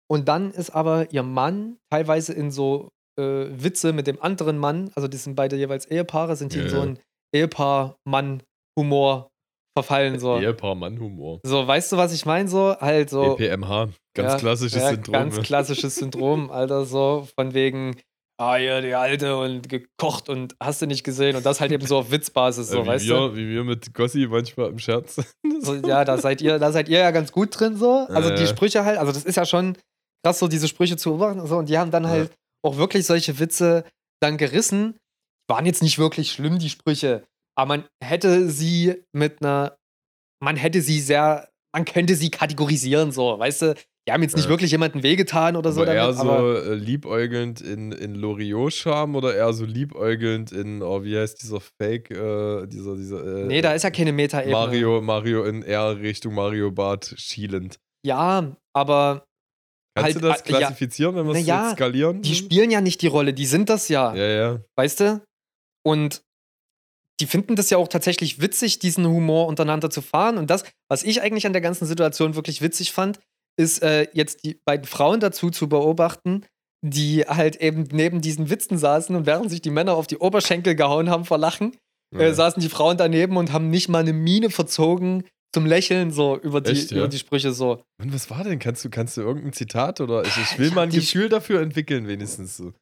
und 0.10 0.28
dann 0.28 0.52
ist 0.52 0.70
aber 0.72 1.12
ihr 1.12 1.24
Mann 1.24 1.78
teilweise 1.90 2.34
in 2.34 2.52
so 2.52 2.90
äh, 3.20 3.48
Witze 3.50 3.94
mit 3.94 4.08
dem 4.08 4.22
anderen 4.22 4.58
Mann, 4.58 4.92
also 4.96 5.08
die 5.08 5.18
sind 5.18 5.36
beide 5.36 5.56
jeweils 5.56 5.86
Ehepaare, 5.86 6.36
sind 6.36 6.54
die 6.54 6.60
in 6.60 6.64
Ja, 6.66 6.70
so 6.70 6.78
ja. 6.78 6.84
ein 6.84 7.00
Ehepaar-Mann-Humor 7.34 9.30
verfallen. 9.78 10.20
So. 10.20 10.38
Ehepaar-Mann-Humor. 10.38 11.40
so, 11.46 11.66
weißt 11.68 11.92
du, 11.94 11.98
was 11.98 12.14
ich 12.14 12.26
meine? 12.26 12.48
So, 12.50 12.76
halt 12.80 13.10
so. 13.10 13.38
EPMH. 13.38 13.90
Ganz 14.14 14.34
Ja, 14.34 14.38
klassisches 14.38 14.82
ja, 14.82 14.90
Syndrom. 14.90 15.14
Ganz 15.14 15.38
ne? 15.38 15.42
klassisches 15.44 15.96
Syndrom, 15.96 16.52
Alter, 16.52 16.86
so 16.86 17.28
von 17.38 17.54
wegen, 17.54 17.96
ah 18.42 18.58
ja, 18.58 18.82
die 18.82 18.94
Alte 18.96 19.38
und 19.38 19.70
gekocht 19.70 20.28
und 20.30 20.56
hast 20.60 20.82
du 20.82 20.88
nicht 20.88 21.04
gesehen 21.04 21.36
und 21.36 21.46
das 21.46 21.62
halt 21.62 21.72
eben 21.72 21.86
so 21.86 21.98
auf 22.00 22.10
Witzbasis, 22.12 22.70
so, 22.70 22.80
äh, 22.80 22.84
wie, 22.84 22.88
weißt 22.88 23.08
wir, 23.08 23.16
du? 23.30 23.36
wie 23.36 23.50
wir 23.50 23.64
mit 23.64 23.94
Gossi 23.94 24.28
manchmal 24.28 24.70
im 24.70 24.80
Scherz. 24.80 25.22
So, 25.60 25.76
ja, 25.76 26.04
da 26.06 26.18
seid 26.18 26.42
ihr, 26.42 26.58
da 26.58 26.72
seid 26.72 26.90
ihr 26.90 27.00
ja 27.00 27.12
ganz 27.12 27.32
gut 27.32 27.60
drin, 27.60 27.78
so. 27.78 28.08
Also 28.10 28.30
Äh. 28.30 28.36
die 28.36 28.48
Sprüche 28.48 28.84
halt, 28.84 28.98
also 28.98 29.12
das 29.12 29.26
ist 29.26 29.36
ja 29.36 29.46
schon 29.46 29.78
krass, 30.26 30.40
so 30.40 30.48
diese 30.48 30.68
Sprüche 30.68 30.98
zu 30.98 31.12
beobachten, 31.12 31.46
so, 31.46 31.58
und 31.58 31.70
die 31.70 31.78
haben 31.78 31.92
dann 31.92 32.04
Ja. 32.04 32.10
halt 32.10 32.32
auch 32.66 32.78
wirklich 32.78 33.06
solche 33.06 33.38
Witze 33.40 33.84
dann 34.22 34.38
gerissen. 34.38 34.98
Waren 35.50 35.66
jetzt 35.66 35.84
nicht 35.84 36.00
wirklich 36.00 36.32
schlimm, 36.32 36.60
die 36.60 36.70
Sprüche, 36.70 37.24
aber 37.58 37.68
man 37.78 37.86
hätte 38.04 38.50
sie 38.50 39.04
mit 39.14 39.42
einer, 39.44 39.76
man 40.44 40.56
hätte 40.56 40.82
sie 40.82 41.00
sehr, 41.00 41.50
man 41.76 41.86
könnte 41.86 42.16
sie 42.16 42.32
kategorisieren, 42.32 43.12
so, 43.12 43.38
weißt 43.38 43.62
du? 43.64 43.76
Die 44.08 44.12
haben 44.14 44.24
jetzt 44.24 44.36
nicht 44.36 44.46
Ja. 44.46 44.50
wirklich 44.50 44.72
jemandem 44.72 45.04
wehgetan 45.04 45.56
oder 45.56 45.72
so 45.72 45.84
aber 45.84 45.94
eher 45.94 46.12
damit, 46.12 46.18
so 46.18 46.72
äh, 46.72 46.74
liebäugelnd 46.74 47.62
in, 47.62 47.92
in 47.92 48.16
Loriot-Charme 48.16 49.16
oder 49.16 49.36
eher 49.36 49.54
so 49.54 49.66
liebäugelnd 49.66 50.52
in, 50.52 50.82
oh, 50.82 51.04
wie 51.04 51.18
heißt 51.18 51.42
dieser 51.42 51.60
Fake, 51.62 52.10
äh, 52.10 52.66
dieser, 52.66 52.96
dieser, 52.96 53.44
äh, 53.44 53.46
nee, 53.46 53.62
da 53.62 53.74
ist 53.74 53.84
ja 53.84 53.92
keine 53.92 54.12
Meta-Ebene. 54.12 54.56
Mario, 54.56 55.02
Mario 55.02 55.44
in 55.44 55.62
eher 55.62 55.98
Richtung 56.00 56.34
Mario 56.34 56.72
Bart 56.72 57.14
schielend. 57.18 57.80
Ja, 58.04 58.56
aber 58.74 59.26
Kannst 59.94 60.16
Halt, 60.16 60.24
du 60.24 60.28
das 60.30 60.42
äh, 60.42 60.52
ja. 60.52 60.58
klassifizieren, 60.58 61.16
wenn 61.16 61.26
wir 61.28 61.34
es 61.34 61.46
ja, 61.46 61.72
skalieren? 61.74 62.22
die 62.22 62.36
spielen 62.36 62.72
ja 62.72 62.80
nicht 62.80 63.02
die 63.02 63.08
Rolle, 63.08 63.34
die 63.34 63.46
sind 63.46 63.70
das 63.70 63.90
ja. 63.90 64.16
ja, 64.16 64.26
ja. 64.26 64.60
weißt 64.78 65.02
du? 65.02 65.22
Und 65.86 66.22
die 67.20 67.28
finden 67.28 67.56
das 67.56 67.70
ja 67.70 67.78
auch 67.78 67.90
tatsächlich 67.90 68.42
witzig, 68.42 68.80
diesen 68.80 69.06
Humor 69.06 69.48
untereinander 69.48 69.90
zu 69.90 70.02
fahren. 70.02 70.38
Und 70.38 70.50
das, 70.50 70.64
was 70.90 71.04
ich 71.04 71.22
eigentlich 71.22 71.46
an 71.46 71.54
der 71.54 71.62
ganzen 71.62 71.86
Situation 71.86 72.36
wirklich 72.36 72.62
witzig 72.62 72.94
fand, 72.94 73.20
ist 73.58 73.82
äh, 73.84 74.08
jetzt 74.14 74.44
die 74.44 74.60
beiden 74.66 74.86
Frauen 74.86 75.20
dazu 75.20 75.50
zu 75.50 75.68
beobachten, 75.70 76.46
die 76.84 77.22
halt 77.24 77.58
eben 77.58 77.84
neben 77.92 78.22
diesen 78.22 78.50
Witzen 78.50 78.78
saßen 78.78 79.16
und 79.16 79.26
während 79.26 79.52
sich 79.52 79.62
die 79.62 79.70
Männer 79.70 79.94
auf 79.96 80.08
die 80.08 80.18
Oberschenkel 80.18 80.76
gehauen 80.76 81.10
haben 81.10 81.26
vor 81.26 81.38
Lachen, 81.38 81.78
äh, 82.16 82.24
Ja. 82.24 82.34
saßen 82.34 82.62
die 82.62 82.70
Frauen 82.70 82.98
daneben 82.98 83.38
und 83.38 83.52
haben 83.52 83.70
nicht 83.70 83.88
mal 83.90 84.00
eine 84.00 84.14
Miene 84.14 84.50
verzogen 84.50 85.24
zum 85.54 85.66
Lächeln 85.66 86.12
so 86.12 86.40
über 86.40 86.62
die, 86.62 86.72
Echt, 86.72 86.92
ja? 86.92 86.98
über 87.00 87.08
die 87.08 87.20
Sprüche 87.20 87.52
so. 87.52 87.84
Mann, 88.00 88.14
was 88.14 88.30
war 88.30 88.44
denn? 88.44 88.58
Kannst 88.58 88.84
du, 88.86 88.90
kannst 88.90 89.18
du 89.18 89.22
irgendein 89.22 89.54
Zitat 89.54 90.00
oder 90.02 90.24
ich, 90.24 90.38
ich 90.38 90.58
will 90.58 90.68
Ich 90.70 90.74
mal 90.74 90.84
ein 90.84 90.90
Gefühl 90.90 91.30
dafür 91.30 91.62
entwickeln, 91.62 92.08
wenigstens 92.08 92.58
so. 92.58 92.74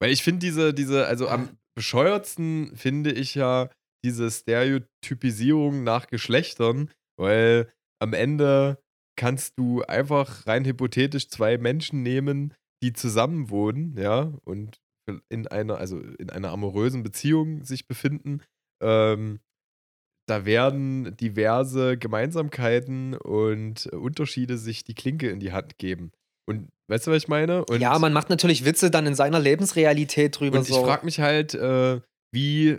Weil 0.00 0.10
ich 0.10 0.22
finde 0.22 0.40
diese, 0.40 0.72
diese, 0.72 1.06
also 1.06 1.28
am 1.28 1.50
bescheuertsten 1.76 2.76
finde 2.76 3.12
ich 3.12 3.34
ja 3.34 3.68
diese 4.04 4.30
Stereotypisierung 4.30 5.82
nach 5.84 6.06
Geschlechtern, 6.06 6.90
weil 7.18 7.70
am 8.00 8.12
Ende 8.12 8.78
kannst 9.16 9.58
du 9.58 9.82
einfach 9.82 10.46
rein 10.46 10.64
hypothetisch 10.64 11.28
zwei 11.28 11.58
Menschen 11.58 12.02
nehmen, 12.02 12.54
die 12.82 12.92
zusammen 12.92 13.50
wohnen, 13.50 13.96
ja, 13.98 14.32
und 14.44 14.78
in 15.28 15.46
einer, 15.46 15.78
also 15.78 15.98
in 15.98 16.30
einer 16.30 16.50
amorösen 16.50 17.02
Beziehung 17.02 17.64
sich 17.64 17.88
befinden. 17.88 18.42
Ähm, 18.82 19.40
da 20.28 20.44
werden 20.44 21.16
diverse 21.16 21.96
Gemeinsamkeiten 21.96 23.14
und 23.14 23.86
Unterschiede 23.86 24.58
sich 24.58 24.84
die 24.84 24.94
Klinke 24.94 25.30
in 25.30 25.40
die 25.40 25.52
Hand 25.52 25.78
geben. 25.78 26.12
Und 26.46 26.68
weißt 26.88 27.06
du, 27.06 27.10
was 27.10 27.22
ich 27.22 27.28
meine? 27.28 27.64
Und, 27.64 27.80
ja, 27.80 27.98
man 27.98 28.12
macht 28.12 28.30
natürlich 28.30 28.64
Witze 28.64 28.90
dann 28.90 29.06
in 29.06 29.14
seiner 29.14 29.40
Lebensrealität 29.40 30.38
drüber. 30.38 30.58
und 30.58 30.68
ich 30.68 30.74
so. 30.74 30.84
frage 30.84 31.04
mich 31.04 31.20
halt, 31.20 31.54
äh, 31.54 32.00
wie, 32.32 32.78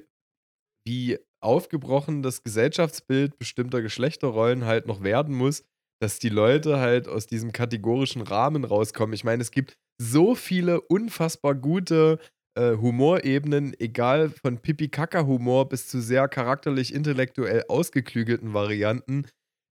wie 0.88 1.18
aufgebrochen 1.42 2.24
das 2.24 2.44
Gesellschaftsbild 2.44 3.38
bestimmter 3.38 3.82
Geschlechterrollen 3.82 4.66
halt 4.66 4.88
noch 4.88 5.04
werden 5.04 5.36
muss, 5.36 5.64
dass 6.02 6.20
die 6.20 6.30
Leute 6.30 6.80
halt 6.80 7.08
aus 7.08 7.28
diesem 7.28 7.52
kategorischen 7.52 8.22
Rahmen 8.22 8.64
rauskommen. 8.64 9.14
Ich 9.14 9.24
meine, 9.24 9.42
es 9.42 9.52
gibt 9.52 9.74
so 10.02 10.36
viele 10.36 10.82
unfassbar 10.82 11.56
gute 11.56 12.20
äh, 12.58 12.76
Humorebenen, 12.78 13.74
egal 13.80 14.30
von 14.30 14.60
Pipi-Kaka-Humor 14.60 15.70
bis 15.70 15.88
zu 15.88 16.02
sehr 16.02 16.28
charakterlich 16.28 16.94
intellektuell 16.94 17.64
ausgeklügelten 17.68 18.54
Varianten, 18.54 19.26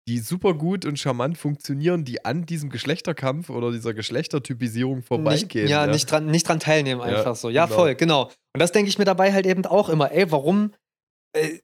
die 0.09 0.19
super 0.19 0.55
gut 0.55 0.85
und 0.85 0.99
charmant 0.99 1.39
funktionieren, 1.39 2.05
die 2.05 2.25
an 2.25 2.45
diesem 2.45 2.69
Geschlechterkampf 2.69 3.49
oder 3.49 3.73
dieser 3.73 3.95
Geschlechtertypisierung 3.95 4.97
nicht, 4.97 5.09
vorbeigehen. 5.09 5.69
ja, 5.69 5.87
Nicht, 5.87 6.11
dran, 6.11 6.27
nicht 6.27 6.47
dran 6.49 6.61
teilnehmen, 6.61 7.01
Ja, 7.01 7.19
einfach 7.19 7.37
so. 7.37 7.49
Ja, 7.49 7.65
genau. 7.65 7.77
voll, 7.77 7.95
genau. 7.95 8.25
Und 8.25 8.61
das 8.61 8.73
denke 8.73 8.89
ich 8.89 8.99
mir 8.99 9.07
dabei 9.07 9.33
halt 9.33 9.47
eben 9.47 9.65
auch 9.65 9.89
immer, 9.89 10.13
ey, 10.13 10.31
warum, 10.31 10.73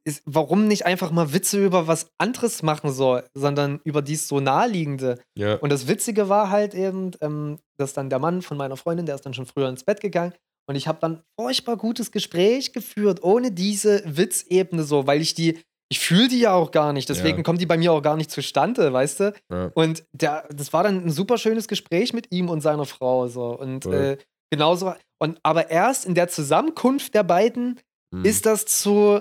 ist, 0.04 0.22
warum 0.26 0.66
nicht 0.66 0.86
einfach 0.86 1.10
mal 1.10 1.32
Witze 1.32 1.64
über 1.64 1.86
was 1.86 2.08
anderes 2.18 2.62
machen 2.62 2.90
soll, 2.92 3.24
sondern 3.34 3.80
über 3.84 4.02
dies 4.02 4.26
so 4.28 4.40
naheliegende. 4.40 5.20
ja. 5.36 5.54
Und 5.56 5.70
das 5.70 5.86
Witzige 5.86 6.28
war 6.28 6.50
halt 6.50 6.74
eben, 6.74 7.12
ähm, 7.20 7.58
dass 7.78 7.92
dann 7.92 8.10
der 8.10 8.18
Mann 8.18 8.42
von 8.42 8.56
meiner 8.56 8.76
Freundin, 8.76 9.06
der 9.06 9.14
ist 9.14 9.24
dann 9.26 9.34
schon 9.34 9.46
früher 9.46 9.68
ins 9.68 9.84
Bett 9.84 10.00
gegangen 10.00 10.34
und 10.68 10.76
ich 10.76 10.86
habe 10.88 10.98
dann 11.00 11.22
furchtbar 11.38 11.76
gutes 11.76 12.10
Gespräch 12.12 12.72
geführt, 12.72 13.22
ohne 13.22 13.52
diese 13.52 14.02
Witzebene 14.04 14.82
so, 14.84 15.06
weil 15.06 15.20
ich 15.20 15.34
die, 15.34 15.58
ich 15.88 16.00
fühle 16.00 16.28
die 16.28 16.40
ja 16.40 16.52
auch 16.52 16.70
gar 16.70 16.92
nicht, 16.92 17.08
deswegen 17.08 17.38
Ja. 17.38 17.42
kommen 17.42 17.58
die 17.58 17.66
bei 17.66 17.76
mir 17.78 17.92
auch 17.92 18.02
gar 18.02 18.16
nicht 18.16 18.30
zustande, 18.30 18.92
weißt 18.92 19.20
du? 19.20 19.32
ja. 19.52 19.70
Und 19.74 20.04
der, 20.12 20.46
das 20.54 20.72
war 20.72 20.82
dann 20.82 21.04
ein 21.06 21.10
super 21.10 21.38
schönes 21.38 21.66
Gespräch 21.68 22.12
mit 22.12 22.32
ihm 22.32 22.48
und 22.48 22.60
seiner 22.60 22.86
Frau 22.86 23.28
so 23.28 23.56
und 23.58 23.86
äh, 23.86 24.16
genauso 24.52 24.94
und 25.20 25.38
aber 25.42 25.70
erst 25.70 26.06
in 26.06 26.14
der 26.14 26.28
Zusammenkunft 26.28 27.14
der 27.14 27.22
beiden 27.24 27.80
Hm. 28.12 28.24
ist 28.24 28.44
das 28.44 28.66
zu 28.66 29.20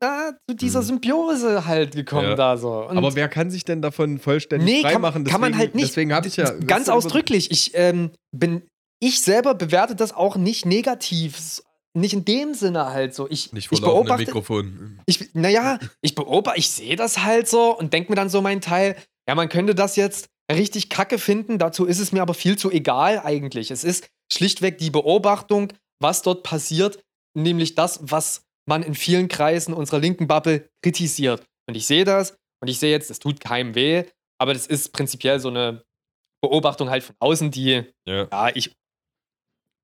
na, 0.00 0.32
zu 0.48 0.56
dieser 0.56 0.80
Mhm. 0.80 0.86
Symbiose 0.86 1.66
halt 1.66 1.94
gekommen 1.94 2.30
Ja. 2.30 2.34
da 2.34 2.56
so. 2.56 2.86
Und 2.86 2.96
Aber 2.98 3.14
wer 3.14 3.28
kann 3.28 3.50
sich 3.50 3.64
denn 3.64 3.82
davon 3.82 4.18
vollständig 4.18 4.66
Nee, 4.68 4.82
kann, 4.82 4.92
freimachen? 4.92 5.24
kann 5.24 5.40
man 5.40 5.52
Deswegen- 5.52 5.58
halt 5.58 5.74
nicht. 5.74 5.88
Deswegen 5.88 6.12
habe 6.14 6.28
ich 6.28 6.36
ja. 6.36 6.50
Ganz 6.50 6.88
ausdrücklich. 6.88 7.50
Ich 7.50 7.72
ähm, 7.74 8.10
bin, 8.34 8.62
ich 9.00 9.20
selber 9.20 9.54
bewerte 9.54 9.94
das 9.94 10.12
auch 10.12 10.36
nicht 10.36 10.66
negativ. 10.66 11.62
Nicht 11.92 12.12
in 12.14 12.24
dem 12.24 12.54
Sinne 12.54 12.86
halt 12.90 13.14
so. 13.14 13.28
Ich, 13.28 13.52
Nicht 13.52 13.70
ich 13.72 13.80
beobachte, 13.80 14.24
Mikrofon. 14.24 15.00
ich, 15.06 15.34
naja, 15.34 15.78
ich 16.02 16.14
beobachte, 16.14 16.58
ich 16.60 16.70
sehe 16.70 16.94
das 16.94 17.24
halt 17.24 17.48
so 17.48 17.76
und 17.76 17.92
denke 17.92 18.12
mir 18.12 18.16
dann 18.16 18.28
so 18.28 18.40
meinen 18.42 18.60
Teil, 18.60 18.94
ja, 19.28 19.34
man 19.34 19.48
könnte 19.48 19.74
das 19.74 19.96
jetzt 19.96 20.26
richtig 20.52 20.88
kacke 20.88 21.18
finden, 21.18 21.58
dazu 21.58 21.86
ist 21.86 21.98
es 21.98 22.12
mir 22.12 22.22
aber 22.22 22.34
viel 22.34 22.56
zu 22.56 22.70
egal 22.70 23.20
eigentlich. 23.24 23.70
Es 23.72 23.82
ist 23.82 24.06
schlichtweg 24.32 24.78
die 24.78 24.90
Beobachtung, 24.90 25.72
was 26.00 26.22
dort 26.22 26.44
passiert, 26.44 27.00
nämlich 27.36 27.74
das, 27.74 27.98
was 28.02 28.42
man 28.70 28.82
in 28.82 28.94
vielen 28.94 29.28
Kreisen 29.28 29.74
unserer 29.74 29.98
linken 29.98 30.26
Bubble 30.26 30.70
kritisiert. 30.82 31.44
Und 31.68 31.76
ich 31.76 31.86
sehe 31.86 32.04
das 32.04 32.38
und 32.62 32.68
ich 32.68 32.78
sehe 32.78 32.90
jetzt, 32.90 33.10
das 33.10 33.18
tut 33.18 33.40
keinem 33.40 33.74
weh, 33.74 34.04
aber 34.40 34.54
das 34.54 34.66
ist 34.66 34.92
prinzipiell 34.92 35.38
so 35.40 35.48
eine 35.48 35.82
Beobachtung 36.42 36.88
halt 36.88 37.02
von 37.02 37.14
außen, 37.18 37.50
die 37.50 37.84
Ja. 38.06 38.28
ja, 38.32 38.50
ich 38.54 38.72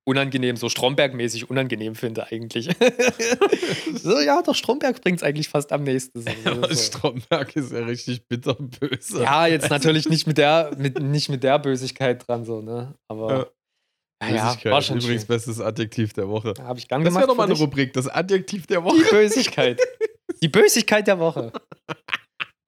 unangenehm, 0.09 0.57
so 0.57 0.68
Stromberg-mäßig 0.68 1.51
unangenehm 1.51 1.97
finde 1.97 2.30
eigentlich. 2.30 2.66
so, 3.95 4.20
ja, 4.20 4.41
doch, 4.41 4.55
Stromberg 4.55 5.03
bringt 5.03 5.18
es 5.18 5.24
eigentlich 5.24 5.49
fast 5.49 5.72
am 5.72 5.82
nächsten. 5.82 6.24
So. 6.45 6.74
Stromberg 6.74 7.57
ist 7.57 7.72
ja 7.72 7.84
richtig 7.84 8.26
bitterböse. 8.28 9.22
Ja, 9.22 9.47
jetzt 9.47 9.68
natürlich 9.68 10.09
nicht 10.09 10.26
mit 10.26 10.39
der, 10.39 10.72
mit, 10.78 11.01
nicht 11.01 11.28
mit 11.28 11.43
der 11.43 11.59
Bösigkeit 11.59 12.26
dran, 12.26 12.45
so, 12.45 12.62
ne? 12.62 12.95
Aber 13.09 13.37
ja, 13.37 13.47
ja, 14.23 14.29
Bösigkeit. 14.49 14.73
war 14.73 14.83
schon 14.83 14.99
Übrigens 14.99 15.23
schön. 15.23 15.29
bestes 15.29 15.61
Adjektiv 15.61 16.12
der 16.14 16.29
Woche. 16.29 16.55
Habe 16.62 16.79
ich 16.79 16.89
gern 16.89 17.03
Das 17.03 17.11
gemacht. 17.11 17.23
wäre 17.23 17.29
doch 17.29 17.37
mal 17.37 17.43
für 17.45 17.47
eine 17.51 17.55
dich. 17.55 17.62
Rubrik, 17.62 17.93
das 17.93 18.09
Adjektiv 18.09 18.67
der 18.67 18.79
Die 18.81 18.85
Woche. 18.85 19.11
Bösigkeit. 19.11 19.81
Die 20.43 20.49
Bösigkeit 20.49 21.07
der 21.07 21.19
Woche. 21.19 21.53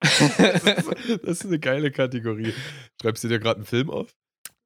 Das 0.00 0.20
ist, 0.38 0.88
das 1.24 1.30
ist 1.40 1.46
eine 1.46 1.58
geile 1.58 1.90
Kategorie. 1.90 2.52
Schreibst 3.00 3.24
du 3.24 3.28
dir 3.28 3.38
gerade 3.38 3.56
einen 3.56 3.66
Film 3.66 3.90
auf? 3.90 4.14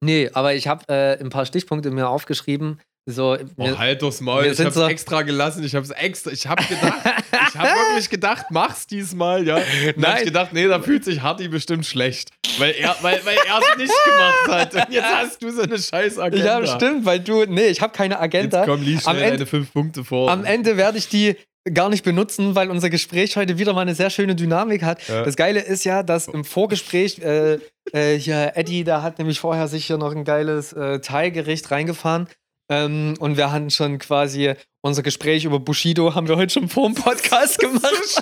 nee, 0.01 0.29
aber 0.33 0.53
ich 0.53 0.67
habe 0.67 0.83
äh, 0.89 1.17
ein 1.19 1.29
paar 1.29 1.45
Stichpunkte 1.45 1.89
mir 1.91 2.09
aufgeschrieben. 2.09 2.81
So, 3.05 3.37
mir- 3.57 3.77
halt 3.77 4.01
doch's 4.01 4.21
Maul. 4.21 4.45
Ich 4.45 4.59
hab's 4.61 4.75
so- 4.75 4.87
extra 4.87 5.23
gelassen. 5.23 5.61
Ich 5.63 5.75
hab's 5.75 5.89
extra. 5.89 6.31
Ich 6.31 6.47
hab 6.47 6.57
gedacht, 6.69 6.99
ich 7.53 7.59
hab 7.59 7.65
wirklich 7.77 8.09
gedacht, 8.09 8.45
mach's 8.49 8.87
diesmal, 8.87 9.45
ja. 9.45 9.55
Dann 9.55 9.65
hab 9.87 9.97
Nein. 9.97 10.17
ich 10.19 10.23
gedacht, 10.25 10.53
nee, 10.53 10.67
da 10.67 10.79
fühlt 10.81 11.03
sich 11.03 11.21
Hardy 11.21 11.49
bestimmt 11.49 11.85
schlecht. 11.85 12.29
Weil 12.59 12.71
er 12.79 12.95
weil, 13.01 13.19
weil 13.25 13.35
es 13.35 13.77
nicht 13.77 13.93
gemacht 14.05 14.47
hat. 14.47 14.73
Und 14.87 14.93
jetzt 14.93 15.05
hast 15.13 15.41
du 15.43 15.51
so 15.51 15.63
eine 15.63 15.77
scheiß 15.79 16.17
Agenda. 16.19 16.61
ja, 16.61 16.65
stimmt, 16.75 17.03
weil 17.05 17.19
du, 17.19 17.43
nee, 17.45 17.65
ich 17.67 17.81
habe 17.81 17.91
keine 17.91 18.19
Agenda. 18.19 18.59
Jetzt 18.59 18.67
komm, 18.69 18.81
lies 18.83 19.05
Am 19.05 19.15
schnell 19.15 19.23
Ende- 19.25 19.37
deine 19.39 19.47
fünf 19.47 19.73
Punkte 19.73 20.05
vor. 20.05 20.31
Am 20.31 20.45
Ende 20.45 20.77
werde 20.77 20.97
ich 20.97 21.09
die 21.09 21.35
gar 21.73 21.89
nicht 21.89 22.03
benutzen, 22.05 22.55
weil 22.55 22.69
unser 22.69 22.89
Gespräch 22.89 23.35
heute 23.35 23.57
wieder 23.57 23.73
mal 23.73 23.81
eine 23.81 23.95
sehr 23.95 24.09
schöne 24.11 24.35
Dynamik 24.35 24.83
hat. 24.83 25.05
Ja. 25.07 25.23
Das 25.23 25.35
Geile 25.35 25.59
ist 25.61 25.83
ja, 25.85 26.03
dass 26.03 26.27
im 26.27 26.43
Vorgespräch 26.45 27.19
äh, 27.19 27.59
äh, 27.91 28.17
hier 28.19 28.51
Eddie, 28.55 28.83
der 28.83 29.01
hat 29.01 29.17
nämlich 29.17 29.39
vorher 29.39 29.67
sich 29.67 29.85
hier 29.85 29.97
noch 29.97 30.13
ein 30.13 30.23
geiles 30.25 30.71
äh, 30.73 30.99
Teilgericht 30.99 31.69
reingefahren. 31.71 32.27
Ähm, 32.73 33.15
und 33.19 33.37
wir 33.37 33.51
hatten 33.51 33.69
schon 33.69 33.99
quasi 33.99 34.53
unser 34.85 35.01
Gespräch 35.01 35.45
über 35.45 35.61
Bushido 35.61 36.13
haben 36.13 36.27
wir 36.27 36.35
heute 36.35 36.53
schon 36.53 36.67
vor 36.67 36.89
dem 36.89 36.95
Podcast 36.95 37.57
gemacht. 37.57 38.21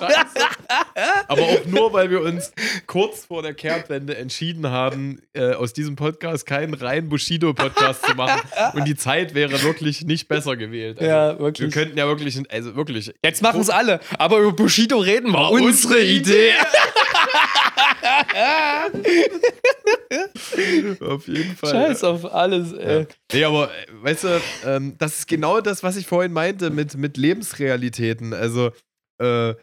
Aber 1.26 1.42
auch 1.42 1.64
nur, 1.66 1.92
weil 1.92 2.08
wir 2.08 2.20
uns 2.20 2.52
kurz 2.86 3.24
vor 3.24 3.42
der 3.42 3.52
Kehrtwende 3.52 4.16
entschieden 4.16 4.68
haben, 4.68 5.20
äh, 5.32 5.54
aus 5.54 5.72
diesem 5.72 5.96
Podcast 5.96 6.46
keinen 6.46 6.74
rein 6.74 7.08
Bushido-Podcast 7.08 8.06
zu 8.06 8.14
machen. 8.14 8.40
Und 8.74 8.86
die 8.86 8.94
Zeit 8.94 9.34
wäre 9.34 9.60
wirklich 9.64 10.04
nicht 10.04 10.28
besser 10.28 10.56
gewählt. 10.56 11.00
Also, 11.00 11.10
ja, 11.10 11.32
Wir 11.32 11.38
wirklich. 11.40 11.72
könnten 11.72 11.98
ja 11.98 12.06
wirklich, 12.06 12.40
also 12.48 12.76
wirklich. 12.76 13.12
Jetzt 13.24 13.42
machen 13.42 13.60
es 13.60 13.68
alle, 13.68 13.98
aber 14.16 14.38
über 14.38 14.52
Bushido 14.52 14.98
reden 14.98 15.32
war 15.32 15.50
unsere 15.50 15.66
unsere 15.66 16.00
Idee. 16.04 16.52
Auf 21.00 21.26
jeden 21.26 21.56
Fall. 21.56 21.70
Scheiß 21.70 22.04
auf 22.04 22.32
alles, 22.32 22.72
ey. 22.72 23.00
Ja. 23.00 23.06
Nee, 23.32 23.44
aber 23.44 23.70
äh, 23.70 23.86
weißt 24.02 24.24
du, 24.24 24.40
ähm, 24.64 24.94
das 24.98 25.18
ist 25.20 25.28
genau 25.28 25.60
das, 25.60 25.82
was 25.82 25.96
ich 25.96 26.06
vorhin 26.06 26.32
meinte 26.32 26.70
mit, 26.70 26.96
mit 26.96 27.16
Lebensrealitäten. 27.16 28.34
Also 28.34 28.70
äh, 29.18 29.54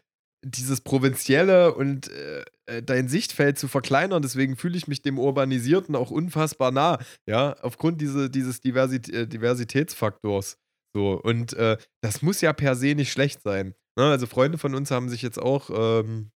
dieses 0.43 0.81
Provinzielle 0.81 1.73
und 1.73 2.09
äh, 2.09 2.43
äh, 2.65 2.83
dein 2.83 3.09
Sichtfeld 3.09 3.57
zu 3.59 3.67
verkleinern, 3.67 4.21
deswegen 4.21 4.55
fühle 4.55 4.77
ich 4.77 4.87
mich 4.87 5.01
dem 5.01 5.19
Urbanisierten 5.19 5.95
auch 5.95 6.11
unfassbar 6.11 6.71
nah, 6.71 6.99
ja, 7.27 7.55
aufgrund 7.61 7.99
diese, 7.99 8.29
dieses 8.29 8.61
Diversit 8.61 9.09
äh, 9.09 9.27
Diversitätsfaktors. 9.27 10.57
So, 10.95 11.19
und 11.21 11.53
äh, 11.53 11.77
das 12.01 12.21
muss 12.21 12.41
ja 12.41 12.53
per 12.53 12.75
se 12.75 12.95
nicht 12.95 13.11
schlecht 13.11 13.41
sein. 13.41 13.75
Ne? 13.97 14.05
Also 14.05 14.27
Freunde 14.27 14.57
von 14.57 14.75
uns 14.75 14.91
haben 14.91 15.09
sich 15.09 15.21
jetzt 15.21 15.39
auch 15.39 15.69
ähm, 15.71 16.31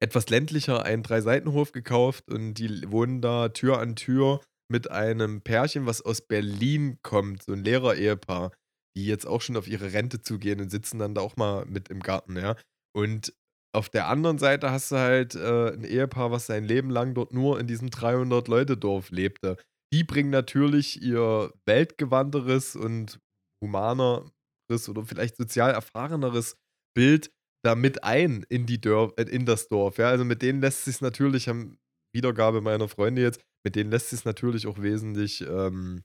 etwas 0.00 0.28
ländlicher 0.28 0.84
einen 0.84 1.02
Drei-Seitenhof 1.02 1.72
gekauft 1.72 2.30
und 2.30 2.54
die 2.54 2.90
wohnen 2.90 3.20
da 3.20 3.48
Tür 3.48 3.78
an 3.78 3.96
Tür 3.96 4.40
mit 4.70 4.90
einem 4.90 5.40
Pärchen, 5.40 5.86
was 5.86 6.02
aus 6.02 6.20
Berlin 6.20 6.98
kommt, 7.02 7.42
so 7.42 7.52
ein 7.52 7.64
Lehrer-Ehepaar, 7.64 8.52
die 8.96 9.06
jetzt 9.06 9.26
auch 9.26 9.40
schon 9.40 9.56
auf 9.56 9.66
ihre 9.66 9.92
Rente 9.92 10.20
zugehen 10.20 10.60
und 10.60 10.70
sitzen 10.70 10.98
dann 10.98 11.14
da 11.14 11.20
auch 11.20 11.36
mal 11.36 11.64
mit 11.66 11.88
im 11.88 12.00
Garten, 12.00 12.36
ja. 12.36 12.56
Und 12.94 13.32
auf 13.74 13.88
der 13.88 14.08
anderen 14.08 14.38
Seite 14.38 14.70
hast 14.70 14.92
du 14.92 14.96
halt 14.96 15.34
äh, 15.34 15.72
ein 15.72 15.84
Ehepaar, 15.84 16.30
was 16.30 16.46
sein 16.46 16.64
Leben 16.64 16.90
lang 16.90 17.14
dort 17.14 17.32
nur 17.32 17.60
in 17.60 17.66
diesem 17.66 17.88
300-Leute-Dorf 17.88 19.10
lebte. 19.10 19.56
Die 19.92 20.04
bringen 20.04 20.30
natürlich 20.30 21.02
ihr 21.02 21.52
weltgewandteres 21.66 22.76
und 22.76 23.18
humaneres 23.62 24.88
oder 24.88 25.04
vielleicht 25.04 25.36
sozial 25.36 25.72
erfahreneres 25.72 26.56
Bild 26.94 27.30
da 27.64 27.74
mit 27.74 28.04
ein 28.04 28.44
in, 28.48 28.66
die 28.66 28.80
Dörf, 28.80 29.12
äh, 29.16 29.22
in 29.24 29.46
das 29.46 29.68
Dorf. 29.68 29.98
Ja? 29.98 30.08
Also 30.08 30.24
mit 30.24 30.42
denen 30.42 30.60
lässt 30.60 30.84
sich 30.84 31.00
natürlich, 31.00 31.48
haben 31.48 31.78
Wiedergabe 32.14 32.60
meiner 32.60 32.88
Freunde 32.88 33.22
jetzt, 33.22 33.40
mit 33.64 33.76
denen 33.76 33.90
lässt 33.90 34.10
sich 34.10 34.24
natürlich 34.24 34.66
auch 34.66 34.80
wesentlich 34.80 35.42
ähm, 35.42 36.04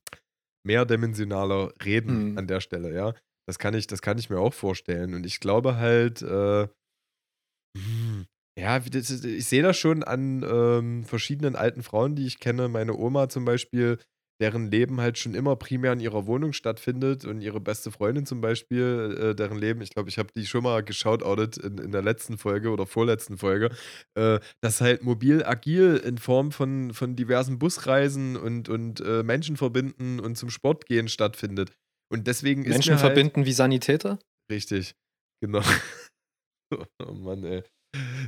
mehrdimensionaler 0.66 1.74
reden 1.84 2.32
Mhm. 2.32 2.38
an 2.38 2.48
der 2.48 2.62
Stelle, 2.62 2.94
ja. 2.94 3.14
Das 3.48 3.60
kann 3.60 3.74
ich, 3.74 3.88
das 3.88 4.02
kann 4.02 4.18
ich 4.18 4.30
mir 4.30 4.40
auch 4.40 4.54
vorstellen. 4.54 5.14
Und 5.14 5.26
ich 5.26 5.40
glaube 5.40 5.76
halt, 5.76 6.22
äh, 6.22 6.68
hm, 7.78 8.26
ja, 8.58 8.78
ich 8.86 9.46
sehe 9.46 9.64
das 9.64 9.78
schon 9.78 10.04
an 10.04 10.44
ähm, 10.48 11.04
verschiedenen 11.06 11.56
alten 11.56 11.84
Frauen, 11.84 12.16
die 12.16 12.26
ich 12.26 12.40
kenne. 12.40 12.68
Meine 12.70 12.96
Oma 12.96 13.30
zum 13.30 13.46
Beispiel, 13.46 13.98
deren 14.44 14.70
Leben 14.70 15.00
halt 15.00 15.18
schon 15.18 15.36
immer 15.36 15.56
primär 15.56 15.94
in 15.94 16.02
ihrer 16.02 16.26
Wohnung 16.26 16.52
stattfindet 16.52 17.24
und 17.24 17.40
ihre 17.40 17.62
beste 17.62 17.92
Freundin 17.92 18.26
zum 18.26 18.42
Beispiel, 18.42 19.18
äh, 19.18 19.36
deren 19.36 19.58
Leben, 19.58 19.82
ich 19.82 19.92
glaube, 19.92 20.10
ich 20.10 20.18
habe 20.18 20.28
die 20.36 20.46
schon 20.46 20.64
mal 20.64 20.84
geschautoutet 20.84 21.56
in, 21.56 21.78
in 21.78 21.94
der 21.94 22.02
letzten 22.02 22.38
Folge 22.38 22.70
oder 22.70 22.86
vorletzten 22.86 23.38
Folge, 23.38 23.70
äh, 24.16 24.42
dass 24.60 24.82
halt 24.82 25.02
mobil 25.02 25.46
agil 25.46 25.96
in 25.96 26.18
Form 26.18 26.52
von, 26.52 26.94
von 26.94 27.16
diversen 27.16 27.58
Busreisen 27.58 28.36
und, 28.36 28.68
und 28.68 29.00
äh, 29.00 29.24
Menschen 29.24 29.56
verbinden 29.56 30.20
und 30.20 30.38
zum 30.38 30.50
Sport 30.50 30.88
gehen 30.88 31.08
stattfindet. 31.08 31.72
Und 32.12 32.28
deswegen 32.28 32.66
ist 32.66 32.74
Menschen 32.74 32.96
halt, 32.96 33.00
verbinden 33.00 33.46
wie 33.46 33.54
Sanitäter? 33.54 34.20
Richtig, 34.52 34.94
genau. 35.42 35.62
oh 37.00 37.14
Mann, 37.14 37.46
ey. 37.46 37.64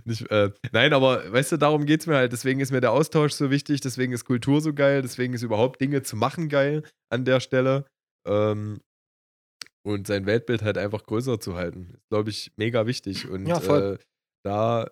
Nicht, 0.04 0.30
äh, 0.30 0.52
nein, 0.72 0.94
aber 0.94 1.32
weißt 1.32 1.54
du, 1.54 1.58
darum 1.58 1.86
geht 1.86 2.02
es 2.02 2.08
mir 2.08 2.16
halt. 2.16 2.32
Deswegen 2.32 2.60
ist 2.60 2.72
mir 2.72 2.82
der 2.82 2.92
Austausch 2.92 3.34
so 3.34 3.50
wichtig, 3.50 3.82
deswegen 3.82 4.14
ist 4.14 4.26
Kultur 4.26 4.62
so 4.62 4.74
geil, 4.74 5.02
deswegen 5.02 5.34
ist 5.34 5.42
überhaupt 5.42 5.82
Dinge 5.82 6.04
zu 6.04 6.16
machen 6.16 6.50
geil 6.50 6.84
an 7.12 7.26
der 7.26 7.40
Stelle. 7.40 7.86
Ähm, 8.28 8.82
und 9.86 10.08
sein 10.08 10.26
Weltbild 10.26 10.64
halt 10.64 10.78
einfach 10.78 11.04
größer 11.04 11.40
zu 11.40 11.56
halten. 11.56 11.92
Ist, 11.94 12.10
glaube 12.10 12.30
ich, 12.30 12.52
mega 12.58 12.88
wichtig. 12.88 13.30
Und 13.30 13.46
Ja. 13.46 13.60
Äh, 13.94 13.98
da, 14.44 14.92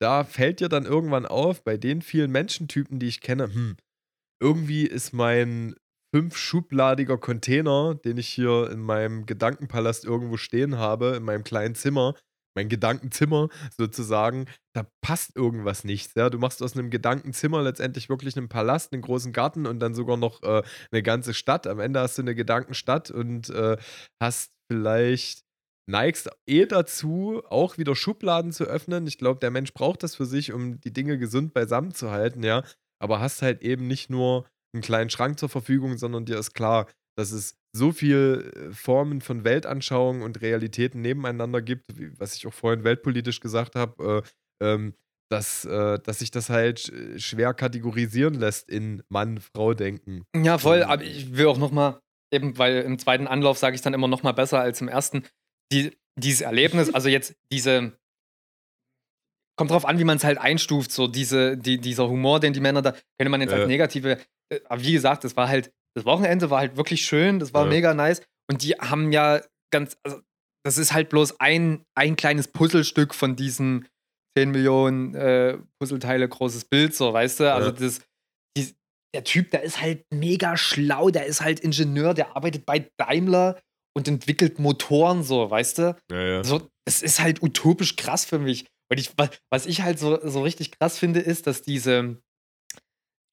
da 0.00 0.24
fällt 0.24 0.60
dir 0.60 0.68
dann 0.68 0.84
irgendwann 0.84 1.26
auf, 1.26 1.64
bei 1.64 1.76
den 1.76 2.02
vielen 2.02 2.30
Menschentypen, 2.30 2.98
die 2.98 3.08
ich 3.08 3.20
kenne, 3.20 3.52
hm, 3.52 3.76
irgendwie 4.42 4.86
ist 4.86 5.12
mein 5.12 5.74
fünfschubladiger 6.14 7.16
Container, 7.16 7.94
den 7.94 8.18
ich 8.18 8.28
hier 8.28 8.70
in 8.70 8.80
meinem 8.80 9.24
Gedankenpalast 9.24 10.04
irgendwo 10.04 10.36
stehen 10.36 10.76
habe, 10.76 11.16
in 11.16 11.22
meinem 11.22 11.44
kleinen 11.44 11.74
Zimmer, 11.74 12.14
mein 12.54 12.68
Gedankenzimmer 12.68 13.48
sozusagen, 13.76 14.46
da 14.74 14.86
passt 15.04 15.36
irgendwas 15.36 15.84
nicht. 15.84 16.16
Ja? 16.16 16.30
Du 16.30 16.38
machst 16.38 16.62
aus 16.62 16.76
einem 16.76 16.90
Gedankenzimmer 16.90 17.62
letztendlich 17.62 18.08
wirklich 18.08 18.36
einen 18.36 18.48
Palast, 18.48 18.92
einen 18.92 19.02
großen 19.02 19.32
Garten 19.32 19.66
und 19.66 19.80
dann 19.80 19.94
sogar 19.94 20.16
noch 20.16 20.42
äh, 20.42 20.62
eine 20.90 21.02
ganze 21.02 21.34
Stadt. 21.34 21.66
Am 21.66 21.80
Ende 21.80 22.00
hast 22.00 22.18
du 22.18 22.22
eine 22.22 22.34
Gedankenstadt 22.34 23.10
und 23.10 23.50
äh, 23.50 23.76
hast 24.22 24.52
vielleicht 24.70 25.42
neigst 25.88 26.30
eh 26.46 26.66
dazu, 26.66 27.42
auch 27.48 27.78
wieder 27.78 27.96
Schubladen 27.96 28.52
zu 28.52 28.64
öffnen. 28.64 29.06
Ich 29.06 29.18
glaube, 29.18 29.40
der 29.40 29.50
Mensch 29.50 29.72
braucht 29.74 30.02
das 30.02 30.14
für 30.14 30.26
sich, 30.26 30.52
um 30.52 30.80
die 30.80 30.92
Dinge 30.92 31.18
gesund 31.18 31.54
beisammen 31.54 31.92
zu 31.92 32.10
halten, 32.10 32.42
ja. 32.42 32.62
Aber 33.00 33.20
hast 33.20 33.42
halt 33.42 33.62
eben 33.62 33.88
nicht 33.88 34.10
nur 34.10 34.46
einen 34.74 34.82
kleinen 34.82 35.10
Schrank 35.10 35.38
zur 35.38 35.48
Verfügung, 35.48 35.98
sondern 35.98 36.24
dir 36.24 36.38
ist 36.38 36.54
klar, 36.54 36.86
dass 37.16 37.32
es 37.32 37.58
so 37.74 37.92
viel 37.92 38.52
äh, 38.54 38.74
Formen 38.74 39.20
von 39.20 39.44
Weltanschauungen 39.44 40.22
und 40.22 40.40
Realitäten 40.42 41.00
nebeneinander 41.00 41.62
gibt, 41.62 41.98
wie, 41.98 42.18
was 42.18 42.36
ich 42.36 42.46
auch 42.46 42.52
vorhin 42.52 42.84
weltpolitisch 42.84 43.40
gesagt 43.40 43.74
habe, 43.74 44.22
äh, 44.60 44.66
ähm, 44.66 44.94
dass, 45.30 45.64
äh, 45.64 45.98
dass 45.98 46.18
sich 46.18 46.30
das 46.30 46.50
halt 46.50 46.90
äh, 46.90 47.18
schwer 47.18 47.54
kategorisieren 47.54 48.34
lässt 48.34 48.68
in 48.68 49.02
Mann-Frau-Denken. 49.08 50.24
Ja, 50.36 50.58
voll, 50.58 50.82
aber 50.82 51.02
ich 51.02 51.34
will 51.36 51.46
auch 51.46 51.56
noch 51.56 51.70
mal, 51.72 52.00
eben, 52.30 52.58
weil 52.58 52.82
im 52.82 52.98
zweiten 52.98 53.26
Anlauf 53.26 53.56
sage 53.56 53.74
ich 53.74 53.80
dann 53.82 53.94
immer 53.94 54.08
noch 54.08 54.22
mal 54.22 54.32
besser 54.32 54.60
als 54.60 54.82
im 54.82 54.88
ersten, 54.88 55.24
die, 55.72 55.96
dieses 56.16 56.42
Erlebnis, 56.42 56.92
also 56.92 57.08
jetzt 57.08 57.34
diese, 57.50 57.96
kommt 59.56 59.70
drauf 59.70 59.86
an, 59.86 59.98
wie 59.98 60.04
man 60.04 60.18
es 60.18 60.24
halt 60.24 60.36
einstuft, 60.36 60.92
so 60.92 61.06
diese, 61.08 61.56
die, 61.56 61.78
dieser 61.78 62.08
Humor, 62.08 62.40
den 62.40 62.52
die 62.52 62.60
Männer 62.60 62.82
da, 62.82 62.92
könnte 63.18 63.30
man 63.30 63.40
jetzt 63.40 63.52
Ja. 63.52 63.58
als 63.58 63.68
negative, 63.68 64.18
äh, 64.50 64.60
aber 64.66 64.82
wie 64.82 64.92
gesagt, 64.92 65.24
das 65.24 65.36
war 65.36 65.48
halt, 65.48 65.72
das 65.96 66.04
Wochenende 66.04 66.50
war 66.50 66.58
halt 66.60 66.76
wirklich 66.76 67.04
schön, 67.04 67.38
das 67.38 67.52
war 67.54 67.64
Ja. 67.64 67.68
mega 67.70 67.94
nice 67.94 68.22
und 68.50 68.62
die 68.62 68.72
haben 68.74 69.12
ja 69.12 69.40
ganz, 69.72 69.96
also 70.04 70.20
das 70.64 70.78
ist 70.78 70.92
halt 70.92 71.08
bloß 71.08 71.40
ein, 71.40 71.84
ein 71.94 72.16
kleines 72.16 72.48
Puzzlestück 72.48 73.14
von 73.14 73.36
diesem 73.36 73.86
10 74.38 74.50
Millionen 74.50 75.14
äh, 75.14 75.58
Puzzleteile 75.80 76.28
großes 76.28 76.64
Bild, 76.66 76.94
so, 76.94 77.12
weißt 77.12 77.40
du, 77.40 77.52
also 77.52 77.70
Ja. 77.70 77.76
das, 77.76 78.00
die, 78.56 78.72
der 79.14 79.24
Typ, 79.24 79.50
der 79.50 79.62
ist 79.62 79.80
halt 79.82 80.04
mega 80.12 80.56
schlau, 80.56 81.10
der 81.10 81.26
ist 81.26 81.40
halt 81.42 81.60
Ingenieur, 81.60 82.14
der 82.14 82.36
arbeitet 82.36 82.64
bei 82.64 82.88
Daimler 82.98 83.60
und 83.94 84.08
entwickelt 84.08 84.58
Motoren, 84.58 85.22
so, 85.22 85.50
weißt 85.50 85.78
du? 85.78 85.96
Ja, 86.10 86.20
ja. 86.22 86.44
So, 86.44 86.66
es 86.86 87.02
ist 87.02 87.20
halt 87.20 87.42
utopisch 87.42 87.96
krass 87.96 88.24
für 88.24 88.38
mich. 88.38 88.64
Und 88.90 88.98
ich, 88.98 89.10
wa- 89.18 89.28
was 89.50 89.66
ich 89.66 89.82
halt 89.82 89.98
so, 89.98 90.18
so 90.26 90.42
richtig 90.42 90.70
krass 90.78 90.98
finde, 90.98 91.20
ist, 91.20 91.46
dass 91.46 91.60
diese, 91.62 92.16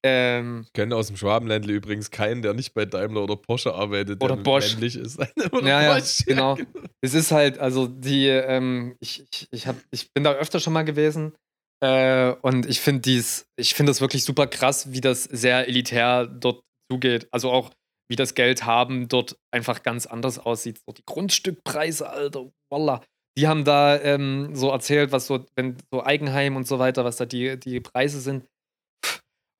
ähm, 0.02 0.62
Ich 0.66 0.72
kenne 0.72 0.96
aus 0.96 1.08
dem 1.08 1.16
Schwabenländle 1.16 1.72
übrigens 1.72 2.10
keinen, 2.10 2.42
der 2.42 2.54
nicht 2.54 2.74
bei 2.74 2.84
Daimler 2.84 3.22
oder 3.22 3.36
Porsche 3.36 3.74
arbeitet, 3.74 4.22
Oder 4.22 4.36
der 4.36 4.42
Bosch. 4.42 4.72
männlich 4.74 4.96
ist. 4.96 5.18
oder 5.52 5.66
Ja, 5.66 5.82
ja, 5.82 5.94
Bosch, 5.94 6.24
genau. 6.26 6.56
es 7.00 7.14
ist 7.14 7.30
halt, 7.32 7.58
also 7.58 7.86
die, 7.86 8.26
ähm, 8.28 8.96
ich, 9.00 9.24
ich, 9.32 9.48
ich, 9.50 9.66
hab, 9.66 9.76
ich 9.90 10.12
bin 10.12 10.24
da 10.24 10.32
öfter 10.32 10.60
schon 10.60 10.72
mal 10.72 10.84
gewesen. 10.84 11.34
Äh, 11.82 12.32
und 12.42 12.66
ich 12.66 12.80
finde 12.80 13.00
dies, 13.02 13.46
ich 13.56 13.74
finde 13.74 13.90
das 13.90 14.00
wirklich 14.00 14.24
super 14.24 14.46
krass, 14.46 14.92
wie 14.92 15.00
das 15.00 15.24
sehr 15.24 15.66
elitär 15.68 16.26
dort 16.26 16.62
zugeht. 16.90 17.28
Also 17.30 17.50
auch, 17.50 17.70
wie 18.10 18.16
das 18.16 18.34
Geld 18.34 18.64
haben 18.64 19.08
dort 19.08 19.36
einfach 19.50 19.82
ganz 19.82 20.06
anders 20.06 20.38
aussieht. 20.38 20.78
So 20.86 20.92
die 20.92 21.04
Grundstückpreise, 21.06 22.10
Alter, 22.10 22.50
voila. 22.70 23.02
Die 23.38 23.46
haben 23.46 23.64
da 23.64 23.98
ähm, 24.00 24.54
so 24.54 24.70
erzählt, 24.70 25.12
was 25.12 25.26
so, 25.26 25.46
wenn 25.54 25.76
so 25.92 26.02
Eigenheim 26.04 26.56
und 26.56 26.66
so 26.66 26.78
weiter, 26.78 27.04
was 27.04 27.16
da 27.16 27.24
die, 27.24 27.58
die 27.58 27.80
Preise 27.80 28.20
sind. 28.20 28.44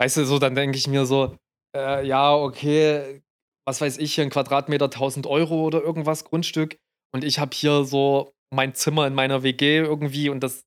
Weißt 0.01 0.16
du, 0.16 0.24
so, 0.24 0.38
dann 0.38 0.55
denke 0.55 0.78
ich 0.78 0.88
mir 0.88 1.05
so, 1.05 1.36
äh, 1.76 2.07
ja, 2.07 2.34
okay, 2.34 3.22
was 3.66 3.80
weiß 3.80 3.98
ich, 3.98 4.14
hier 4.14 4.24
ein 4.24 4.30
Quadratmeter 4.30 4.86
1000 4.86 5.26
Euro 5.26 5.62
oder 5.64 5.82
irgendwas 5.82 6.24
Grundstück. 6.24 6.78
Und 7.12 7.22
ich 7.22 7.38
habe 7.38 7.51
hier 7.55 7.84
so 7.84 8.32
mein 8.51 8.74
Zimmer 8.74 9.07
in 9.07 9.14
meiner 9.14 9.42
WG 9.42 9.78
irgendwie 9.78 10.30
und 10.30 10.40
das, 10.40 10.64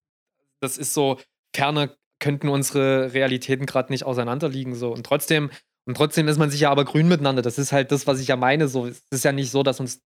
das 0.61 0.77
ist 0.77 0.93
so, 0.93 1.19
ferner 1.55 1.95
könnten 2.19 2.47
unsere 2.47 3.13
Realitäten 3.13 3.65
gerade 3.65 3.91
nicht 3.91 4.05
auseinanderliegen. 4.05 4.75
So. 4.75 4.93
Und 4.93 5.05
trotzdem, 5.05 5.49
und 5.85 5.97
trotzdem 5.97 6.27
ist 6.27 6.37
man 6.37 6.49
sich 6.49 6.61
ja 6.61 6.69
aber 6.69 6.85
grün 6.85 7.07
miteinander. 7.07 7.41
Das 7.41 7.57
ist 7.57 7.71
halt 7.71 7.91
das, 7.91 8.07
was 8.07 8.21
ich 8.21 8.27
ja 8.27 8.35
meine. 8.35 8.67
So, 8.67 8.85
es 8.85 9.03
ist 9.11 9.25
ja 9.25 9.31
nicht 9.31 9.51
so, 9.51 9.63
dass 9.63 9.79
uns 9.79 10.01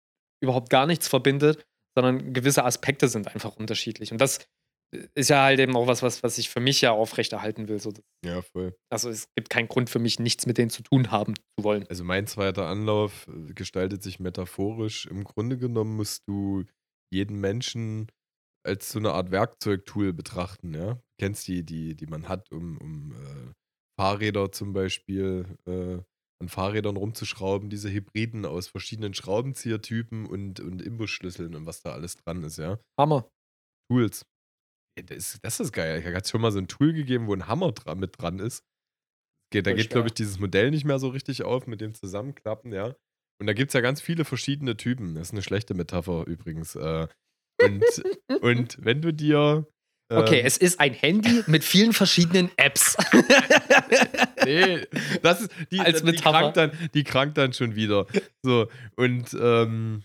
überhaupt 0.43 0.69
gar 0.69 0.87
nichts 0.87 1.09
verbindet, 1.09 1.65
sondern 1.97 2.33
gewisse 2.35 2.65
Aspekte 2.65 3.09
sind 3.09 3.29
einfach 3.29 3.57
unterschiedlich. 3.57 4.13
Und 4.13 4.21
das 4.21 4.41
ist 5.15 5.31
ja 5.31 5.43
halt 5.43 5.59
eben 5.59 5.75
auch 5.77 5.87
was, 5.87 6.03
was, 6.03 6.23
was 6.23 6.39
ich 6.39 6.51
für 6.51 6.61
mich 6.61 6.81
ja 6.81 6.93
aufrechterhalten 6.93 7.69
will. 7.69 7.81
So, 7.81 7.93
Ja, 8.25 8.43
voll. 8.43 8.77
also 8.91 9.09
es 9.09 9.29
gibt 9.35 9.49
keinen 9.49 9.69
Grund 9.69 9.89
für 9.89 9.99
mich, 9.99 10.19
nichts 10.19 10.47
mit 10.47 10.59
denen 10.59 10.71
zu 10.71 10.83
tun 10.83 11.11
haben 11.11 11.35
zu 11.37 11.65
wollen. 11.65 11.87
Also 11.89 12.05
mein 12.05 12.27
zweiter 12.27 12.67
Anlauf 12.67 13.27
äh, 13.29 13.53
gestaltet 13.55 14.03
sich 14.03 14.21
metaphorisch. 14.21 15.07
Im 15.07 15.25
Grunde 15.25 15.57
genommen 15.57 15.97
musst 15.97 16.29
du 16.29 16.65
jeden 17.11 17.41
Menschen 17.41 18.09
als 18.65 18.91
so 18.91 18.99
eine 18.99 19.13
Art 19.13 19.31
Werkzeugtool 19.31 20.13
betrachten, 20.13 20.75
ja. 20.75 20.95
Du 20.95 21.01
kennst 21.19 21.49
die, 21.49 21.65
die, 21.65 21.97
die 21.97 22.07
man 22.07 22.29
hat, 22.29 22.53
um, 22.53 22.79
um 22.79 23.13
äh, 23.13 23.53
Fahrräder 23.99 24.53
zum 24.53 24.73
Beispiel 24.73 25.47
äh, 25.67 25.99
an 26.41 26.49
Fahrrädern 26.49 26.97
rumzuschrauben, 26.97 27.71
diese 27.71 27.91
Hybriden 27.91 28.45
aus 28.47 28.69
verschiedenen 28.69 29.15
Schraubenziehertypen 29.15 30.27
und, 30.27 30.61
und 30.61 30.83
Imbusschlüsseln 30.83 31.55
und 31.55 31.67
was 31.67 31.83
da 31.83 31.93
alles 31.93 32.17
dran 32.17 32.43
ist, 32.43 32.59
ja. 32.59 32.79
Hammer. 32.99 33.29
Tools. 33.91 34.25
Das 34.97 35.17
ist, 35.17 35.39
das 35.43 35.61
ist 35.61 35.73
geil. 35.73 36.01
Ich 36.01 36.15
hatte 36.15 36.29
schon 36.29 36.41
mal 36.41 36.53
so 36.53 36.59
ein 36.59 36.69
Tool 36.69 36.93
gegeben, 36.93 37.27
wo 37.27 37.35
ein 37.35 37.47
Hammer 37.47 37.73
dran, 37.73 37.99
mit 37.99 38.21
dran 38.21 38.39
ist. 38.39 38.63
Geht, 39.51 39.67
da 39.67 39.73
geht, 39.73 39.91
glaube 39.91 40.09
ich, 40.09 40.15
dieses 40.15 40.39
Modell 40.39 40.71
nicht 40.71 40.85
mehr 40.85 40.99
so 40.99 41.09
richtig 41.09 41.43
auf 41.43 41.67
mit 41.67 41.81
dem 41.81 41.95
Zusammenklappen, 41.95 42.73
ja. 42.73 42.95
Und 43.41 43.47
da 43.47 43.53
gibt 43.55 43.71
es 43.71 43.75
ja 43.75 43.81
ganz 43.81 44.01
viele 44.01 44.25
verschiedene 44.25 44.77
Typen. 44.77 45.15
Das 45.15 45.29
ist 45.29 45.33
eine 45.33 45.43
schlechte 45.43 45.75
Metapher 45.75 46.27
übrigens. 46.27 46.75
Äh, 46.75 47.07
und, 47.63 47.85
und 48.43 48.77
wenn 48.81 49.03
du 49.03 49.13
dir. 49.13 49.67
ähm, 50.11 50.19
Okay, 50.19 50.43
es 50.45 50.57
ist 50.59 50.79
ein 50.81 50.93
Handy 50.93 51.43
mit 51.47 51.65
vielen 51.65 51.93
verschiedenen 51.93 52.51
Apps. 52.57 52.97
Nee, 54.45 54.87
das 55.23 55.43
ist, 55.43 55.51
die, 55.71 55.79
Als 55.79 56.01
die, 56.01 56.07
Metapher. 56.07 56.33
krankt 56.33 56.57
dann, 56.57 56.91
die 56.95 57.05
krankt 57.05 57.39
dann 57.39 57.53
schon 57.53 57.77
wieder. 57.77 58.07
So, 58.45 58.69
und, 58.97 59.37
ähm, 59.41 60.03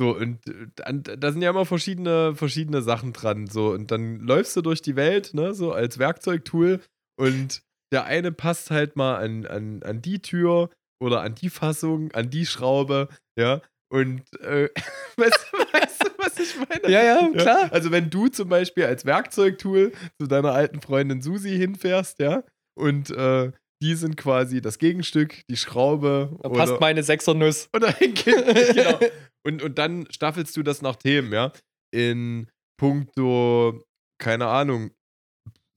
so, 0.00 0.16
und 0.16 0.46
äh, 0.48 0.66
dann- 0.76 1.02
da 1.02 1.30
sind 1.32 1.42
ja 1.42 1.50
immer 1.50 1.64
verschiedene, 1.66 2.34
verschiedene 2.34 2.82
Sachen 2.82 3.12
dran. 3.12 3.46
So, 3.46 3.70
und 3.72 3.90
dann 3.90 4.20
läufst 4.20 4.56
du 4.56 4.60
durch 4.62 4.82
die 4.82 4.96
Welt, 4.96 5.34
ne, 5.34 5.54
so 5.54 5.72
als 5.72 5.98
Werkzeugtool 5.98 6.80
und 7.20 7.62
der 7.92 8.04
eine 8.04 8.32
passt 8.32 8.70
halt 8.70 8.96
mal 8.96 9.16
an, 9.16 9.46
an, 9.46 9.82
an 9.84 10.02
die 10.02 10.20
Tür 10.20 10.70
oder 11.00 11.20
an 11.20 11.34
die 11.36 11.50
Fassung, 11.50 12.10
an 12.12 12.30
die 12.30 12.46
Schraube, 12.46 13.08
ja. 13.38 13.60
Und 13.92 14.22
äh, 14.40 14.68
weißt, 15.16 15.46
du- 15.52 15.58
weißt 15.72 16.02
du, 16.04 16.08
was 16.18 16.38
ich 16.40 16.56
meine? 16.68 16.90
Ja, 16.90 17.04
ja, 17.04 17.30
klar. 17.42 17.68
Also 17.72 17.92
wenn 17.92 18.10
du 18.10 18.26
zum 18.28 18.48
Beispiel 18.48 18.84
als 18.86 19.04
Werkzeugtool 19.04 19.92
zu 20.20 20.26
deiner 20.26 20.52
alten 20.52 20.80
Freundin 20.80 21.22
Susi 21.22 21.56
hinfährst, 21.56 22.18
ja, 22.18 22.42
und 22.76 23.10
äh, 23.10 23.52
die 23.82 23.94
sind 23.94 24.16
quasi 24.16 24.60
das 24.60 24.78
Gegenstück, 24.78 25.42
die 25.48 25.56
Schraube 25.56 26.36
Da 26.42 26.48
oder, 26.48 26.58
passt 26.58 26.80
meine 26.80 27.02
Sechsernuss. 27.02 27.68
oder 27.74 27.92
genau. 28.14 28.98
Und, 29.46 29.62
und 29.62 29.76
dann 29.76 30.10
staffelst 30.10 30.56
du 30.56 30.62
das 30.62 30.80
nach 30.80 30.96
Themen, 30.96 31.30
ja. 31.30 31.52
In 31.94 32.50
puncto, 32.80 33.84
keine 34.18 34.46
Ahnung, 34.46 34.90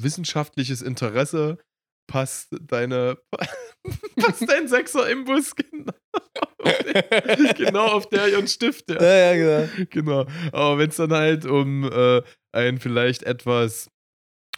wissenschaftliches 0.01 0.81
Interesse 0.81 1.57
passt 2.09 2.55
deine 2.61 3.17
passt 4.15 4.49
dein 4.49 4.69
Sechser 4.69 5.09
im 5.09 5.25
Bus 5.25 5.53
genau 5.53 5.91
auf, 6.59 6.83
der, 6.83 7.53
genau 7.53 7.85
auf 7.87 8.09
der 8.09 8.29
ihren 8.29 8.47
Stift. 8.47 8.89
Ja, 8.89 9.01
Ja, 9.01 9.33
ja, 9.33 9.69
genau. 9.83 10.23
genau. 10.23 10.25
Aber 10.53 10.77
wenn 10.77 10.89
es 10.89 10.95
dann 10.95 11.11
halt 11.11 11.45
um 11.45 11.83
äh, 11.83 12.21
ein 12.53 12.79
vielleicht 12.79 13.23
etwas 13.23 13.89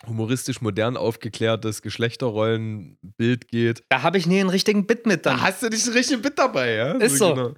humoristisch 0.08 0.62
modern 0.62 0.98
aufgeklärtes 0.98 1.82
Geschlechterrollenbild 1.82 3.48
geht, 3.48 3.84
Da 3.90 4.02
habe 4.02 4.18
ich 4.18 4.28
nie 4.28 4.40
einen 4.40 4.50
richtigen 4.50 4.86
Bit 4.88 5.06
mit 5.06 5.26
da 5.26 5.32
dann. 5.32 5.42
hast 5.42 5.64
du 5.64 5.70
nicht 5.70 5.84
so 5.84 5.92
richtig 5.92 6.24
mit 6.24 6.38
dabei, 6.38 6.74
ja? 6.74 6.92
Ist 6.94 7.18
so. 7.18 7.34
Genau. 7.34 7.54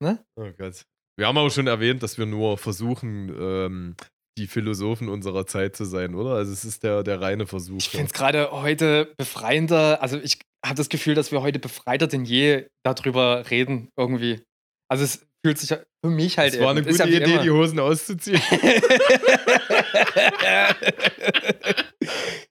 Ne? 0.00 0.24
Oh 0.36 0.50
Gott. 0.56 0.82
Wir 1.16 1.26
haben 1.26 1.38
aber 1.38 1.50
schon 1.50 1.66
erwähnt, 1.66 2.02
dass 2.02 2.18
wir 2.18 2.26
nur 2.26 2.56
versuchen, 2.58 3.28
ähm, 3.38 3.96
die 4.38 4.46
Philosophen 4.46 5.08
unserer 5.08 5.46
Zeit 5.46 5.76
zu 5.76 5.84
sein, 5.84 6.14
oder? 6.14 6.30
Also 6.30 6.52
es 6.52 6.64
ist 6.64 6.82
der, 6.82 7.02
der 7.02 7.20
reine 7.20 7.46
Versuch. 7.46 7.76
Ich 7.78 7.90
finde 7.90 8.06
es 8.06 8.12
gerade 8.14 8.50
heute 8.50 9.12
befreiender. 9.18 10.00
Also 10.02 10.18
ich 10.18 10.38
habe 10.64 10.76
das 10.76 10.88
Gefühl, 10.88 11.14
dass 11.14 11.32
wir 11.32 11.42
heute 11.42 11.58
befreiter 11.58 12.06
denn 12.06 12.24
je 12.24 12.66
darüber 12.82 13.50
reden, 13.50 13.90
irgendwie. 13.96 14.40
Also 14.88 15.04
es 15.04 15.26
fühlt 15.44 15.58
sich 15.58 15.70
für 15.70 16.10
mich 16.10 16.38
halt. 16.38 16.54
Es 16.54 16.60
war 16.60 16.70
eine 16.70 16.80
ist 16.80 16.98
gute 16.98 17.10
Idee, 17.10 17.34
immer. 17.34 17.42
die 17.42 17.50
Hosen 17.50 17.80
auszuziehen. 17.80 18.40
ich 18.50 18.82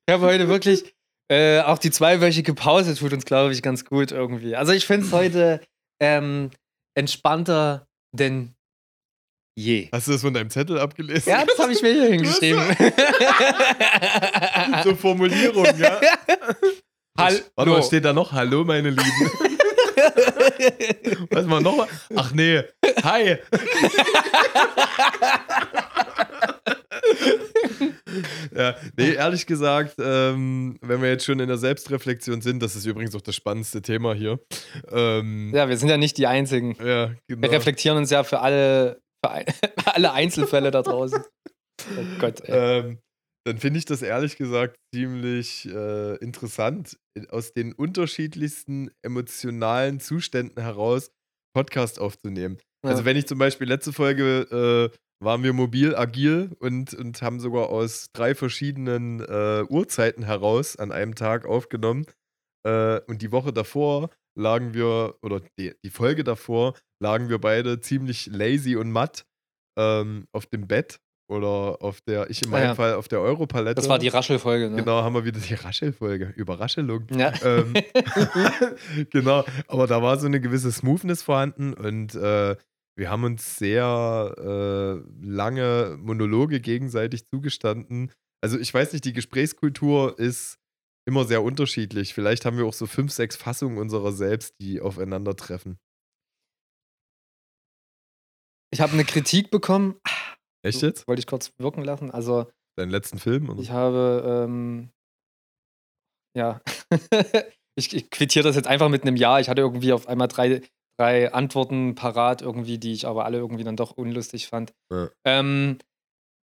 habe 0.09 0.25
heute 0.25 0.47
wirklich 0.47 0.93
äh, 1.31 1.61
auch 1.61 1.77
die 1.77 1.91
zweiwöchige 1.91 2.53
Pause 2.53 2.95
tut 2.95 3.13
uns, 3.13 3.25
glaube 3.25 3.53
ich, 3.53 3.61
ganz 3.61 3.85
gut 3.85 4.11
irgendwie. 4.11 4.55
Also 4.55 4.73
ich 4.73 4.85
finde 4.85 5.05
es 5.05 5.13
heute 5.13 5.61
ähm, 6.01 6.51
entspannter 6.93 7.87
denn 8.13 8.53
je. 9.57 9.87
Hast 9.93 10.07
du 10.07 10.11
das 10.11 10.21
von 10.21 10.33
deinem 10.33 10.49
Zettel 10.49 10.79
abgelesen? 10.79 11.29
Ja, 11.29 11.45
das 11.45 11.57
habe 11.57 11.71
ich 11.71 11.81
mir 11.81 11.93
hier 11.93 12.05
hingeschrieben. 12.11 12.61
so 14.83 14.95
Formulierungen, 14.95 15.79
ja. 15.79 16.01
Hallo. 17.17 17.39
Warte, 17.55 17.71
was 17.71 17.87
steht 17.87 18.03
da 18.03 18.13
noch? 18.13 18.33
Hallo, 18.33 18.65
meine 18.65 18.89
Lieben. 18.89 19.31
Was 21.29 21.45
mal 21.45 21.61
noch? 21.61 21.87
Ach 22.15 22.31
nee. 22.33 22.63
Hi. 23.03 23.37
ja, 28.55 28.75
nee, 28.97 29.13
ehrlich 29.13 29.45
gesagt, 29.45 29.95
ähm, 29.99 30.77
wenn 30.81 31.01
wir 31.01 31.09
jetzt 31.09 31.25
schon 31.25 31.39
in 31.39 31.47
der 31.47 31.57
Selbstreflexion 31.57 32.41
sind, 32.41 32.61
das 32.61 32.75
ist 32.75 32.85
übrigens 32.85 33.15
auch 33.15 33.21
das 33.21 33.35
spannendste 33.35 33.81
Thema 33.81 34.13
hier. 34.13 34.39
Ähm, 34.91 35.51
ja, 35.53 35.69
wir 35.69 35.77
sind 35.77 35.89
ja 35.89 35.97
nicht 35.97 36.17
die 36.17 36.27
Einzigen. 36.27 36.75
ja, 36.83 37.11
genau. 37.27 37.41
Wir 37.41 37.51
reflektieren 37.51 37.97
uns 37.97 38.09
ja 38.09 38.23
für 38.23 38.39
alle, 38.39 39.01
für 39.23 39.31
alle 39.93 40.13
Einzelfälle 40.13 40.71
da 40.71 40.81
draußen. 40.81 41.23
Oh 41.97 42.19
Gott, 42.19 42.41
ey. 42.41 42.79
ähm, 42.79 42.99
dann 43.45 43.57
finde 43.57 43.79
ich 43.79 43.85
das 43.85 44.01
ehrlich 44.01 44.37
gesagt 44.37 44.75
ziemlich 44.93 45.67
äh, 45.67 46.15
interessant, 46.17 46.97
aus 47.29 47.53
den 47.53 47.73
unterschiedlichsten 47.73 48.91
emotionalen 49.03 49.99
Zuständen 49.99 50.61
heraus 50.61 51.11
Podcast 51.55 51.99
aufzunehmen. 51.99 52.57
Ja. 52.83 52.91
Also 52.91 53.05
wenn 53.05 53.17
ich 53.17 53.27
zum 53.27 53.37
Beispiel 53.37 53.67
letzte 53.67 53.93
Folge 53.93 54.91
äh, 54.91 54.97
waren 55.23 55.43
wir 55.43 55.53
mobil, 55.53 55.95
agil 55.95 56.55
und, 56.59 56.93
und 56.93 57.21
haben 57.21 57.39
sogar 57.39 57.69
aus 57.69 58.07
drei 58.11 58.33
verschiedenen 58.33 59.19
äh, 59.19 59.63
Uhrzeiten 59.69 60.23
heraus 60.23 60.75
an 60.75 60.91
einem 60.91 61.15
Tag 61.15 61.45
aufgenommen. 61.45 62.05
Äh, 62.65 63.01
und 63.07 63.21
die 63.21 63.31
Woche 63.31 63.53
davor 63.53 64.09
lagen 64.37 64.73
wir, 64.73 65.15
oder 65.21 65.41
die, 65.59 65.73
die 65.85 65.89
Folge 65.89 66.23
davor, 66.23 66.73
lagen 67.01 67.29
wir 67.29 67.39
beide 67.39 67.79
ziemlich 67.81 68.27
lazy 68.27 68.75
und 68.75 68.91
matt 68.91 69.25
ähm, 69.77 70.25
auf 70.31 70.47
dem 70.47 70.67
Bett 70.67 70.99
oder 71.31 71.81
auf 71.81 72.01
der, 72.01 72.29
ich 72.29 72.41
in 72.43 72.49
Ah, 72.49 72.51
meinem 72.51 72.63
ja. 72.65 72.75
Fall 72.75 72.93
auf 72.95 73.07
der 73.07 73.21
Europalette. 73.21 73.75
Das 73.75 73.87
war 73.89 73.99
die 73.99 74.09
Raschelfolge, 74.09 74.69
ne? 74.69 74.77
Genau, 74.77 75.01
haben 75.01 75.13
wir 75.15 75.23
wieder 75.25 75.39
die 75.39 75.53
Raschelfolge. 75.53 76.33
Überraschelung. 76.35 77.07
Ja. 77.15 77.33
Ähm, 77.43 77.73
genau, 79.09 79.45
aber 79.67 79.87
da 79.87 80.01
war 80.01 80.19
so 80.19 80.27
eine 80.27 80.41
gewisse 80.41 80.71
Smoothness 80.71 81.23
vorhanden 81.23 81.73
und 81.73 82.13
äh, 82.15 82.55
wir 82.97 83.09
haben 83.09 83.23
uns 83.23 83.55
sehr 83.55 84.35
äh, 84.37 85.25
lange 85.25 85.97
Monologe 85.99 86.59
gegenseitig 86.59 87.25
zugestanden. 87.29 88.11
Also 88.43 88.59
ich 88.59 88.73
weiß 88.73 88.91
nicht, 88.91 89.05
die 89.05 89.13
Gesprächskultur 89.13 90.19
ist 90.19 90.57
immer 91.07 91.23
sehr 91.25 91.41
unterschiedlich. 91.41 92.13
Vielleicht 92.13 92.45
haben 92.45 92.57
wir 92.57 92.65
auch 92.65 92.73
so 92.73 92.85
fünf, 92.87 93.11
sechs 93.11 93.35
Fassungen 93.35 93.77
unserer 93.77 94.11
selbst, 94.11 94.55
die 94.61 94.81
aufeinandertreffen. 94.81 95.77
Ich 98.73 98.81
habe 98.81 98.93
eine 98.93 99.03
Kritik 99.05 99.51
bekommen. 99.51 99.95
Echt 100.63 100.81
jetzt? 100.81 101.07
Wollte 101.07 101.21
ich 101.21 101.27
kurz 101.27 101.51
wirken 101.57 101.83
lassen. 101.83 102.11
Also, 102.11 102.47
Deinen 102.77 102.91
letzten 102.91 103.19
Film? 103.19 103.49
Oder? 103.49 103.61
ich 103.61 103.71
habe, 103.71 104.45
ähm, 104.45 104.89
ja, 106.37 106.61
ich, 107.75 107.93
ich 107.93 108.09
quittiere 108.09 108.43
das 108.43 108.55
jetzt 108.55 108.67
einfach 108.67 108.89
mit 108.89 109.03
einem 109.03 109.15
Ja. 109.15 109.39
Ich 109.39 109.49
hatte 109.49 109.61
irgendwie 109.61 109.93
auf 109.93 110.07
einmal 110.07 110.27
drei, 110.27 110.61
drei 110.97 111.33
Antworten 111.33 111.95
parat, 111.95 112.41
irgendwie, 112.41 112.77
die 112.77 112.93
ich 112.93 113.07
aber 113.07 113.25
alle 113.25 113.37
irgendwie 113.39 113.63
dann 113.63 113.75
doch 113.75 113.91
unlustig 113.91 114.47
fand. 114.47 114.73
Ja. 114.91 115.09
Ähm, 115.25 115.77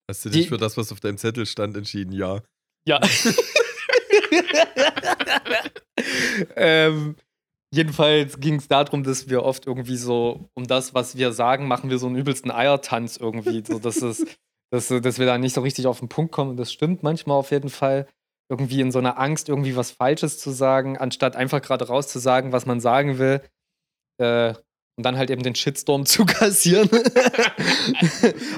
Hast 0.10 0.26
du 0.26 0.30
dich 0.30 0.44
die- 0.44 0.48
für 0.50 0.58
das, 0.58 0.78
was 0.78 0.92
auf 0.92 1.00
deinem 1.00 1.18
Zettel 1.18 1.46
stand, 1.46 1.76
entschieden? 1.78 2.12
Ja. 2.12 2.42
ja. 2.88 3.00
ähm, 6.56 7.16
jedenfalls 7.76 8.40
ging 8.40 8.56
es 8.56 8.68
darum, 8.68 9.04
dass 9.04 9.30
wir 9.30 9.44
oft 9.44 9.68
irgendwie 9.68 9.98
so, 9.98 10.50
um 10.54 10.66
das, 10.66 10.94
was 10.94 11.18
wir 11.18 11.34
sagen, 11.34 11.68
machen 11.68 11.90
wir 11.90 12.00
so 12.00 12.08
einen 12.08 12.16
übelsten 12.16 12.50
Eiertanz 12.52 13.18
irgendwie. 13.18 13.64
So, 13.66 13.80
dass, 13.80 14.02
es, 14.02 14.26
dass, 14.72 14.88
dass 14.88 15.20
wir 15.20 15.26
da 15.26 15.38
nicht 15.38 15.54
so 15.54 15.62
richtig 15.62 15.86
auf 15.88 16.00
den 16.00 16.10
Punkt 16.10 16.32
kommen. 16.32 16.52
Und 16.52 16.58
das 16.58 16.72
stimmt 16.72 17.04
manchmal 17.04 17.38
auf 17.38 17.52
jeden 17.52 17.70
Fall. 17.70 18.08
Irgendwie 18.50 18.80
in 18.80 18.92
so 18.92 19.00
einer 19.00 19.20
Angst, 19.20 19.50
irgendwie 19.50 19.76
was 19.76 19.92
Falsches 19.92 20.40
zu 20.40 20.52
sagen, 20.52 20.98
anstatt 20.98 21.36
einfach 21.36 21.62
gerade 21.62 21.88
rauszusagen, 21.88 22.52
was 22.52 22.66
man 22.66 22.80
sagen 22.80 23.18
will. 23.18 23.42
Äh, 24.20 24.54
und 24.98 25.06
dann 25.06 25.18
halt 25.18 25.30
eben 25.30 25.44
den 25.44 25.56
Shitstorm 25.56 26.06
zu 26.06 26.26
kassieren. 26.26 26.90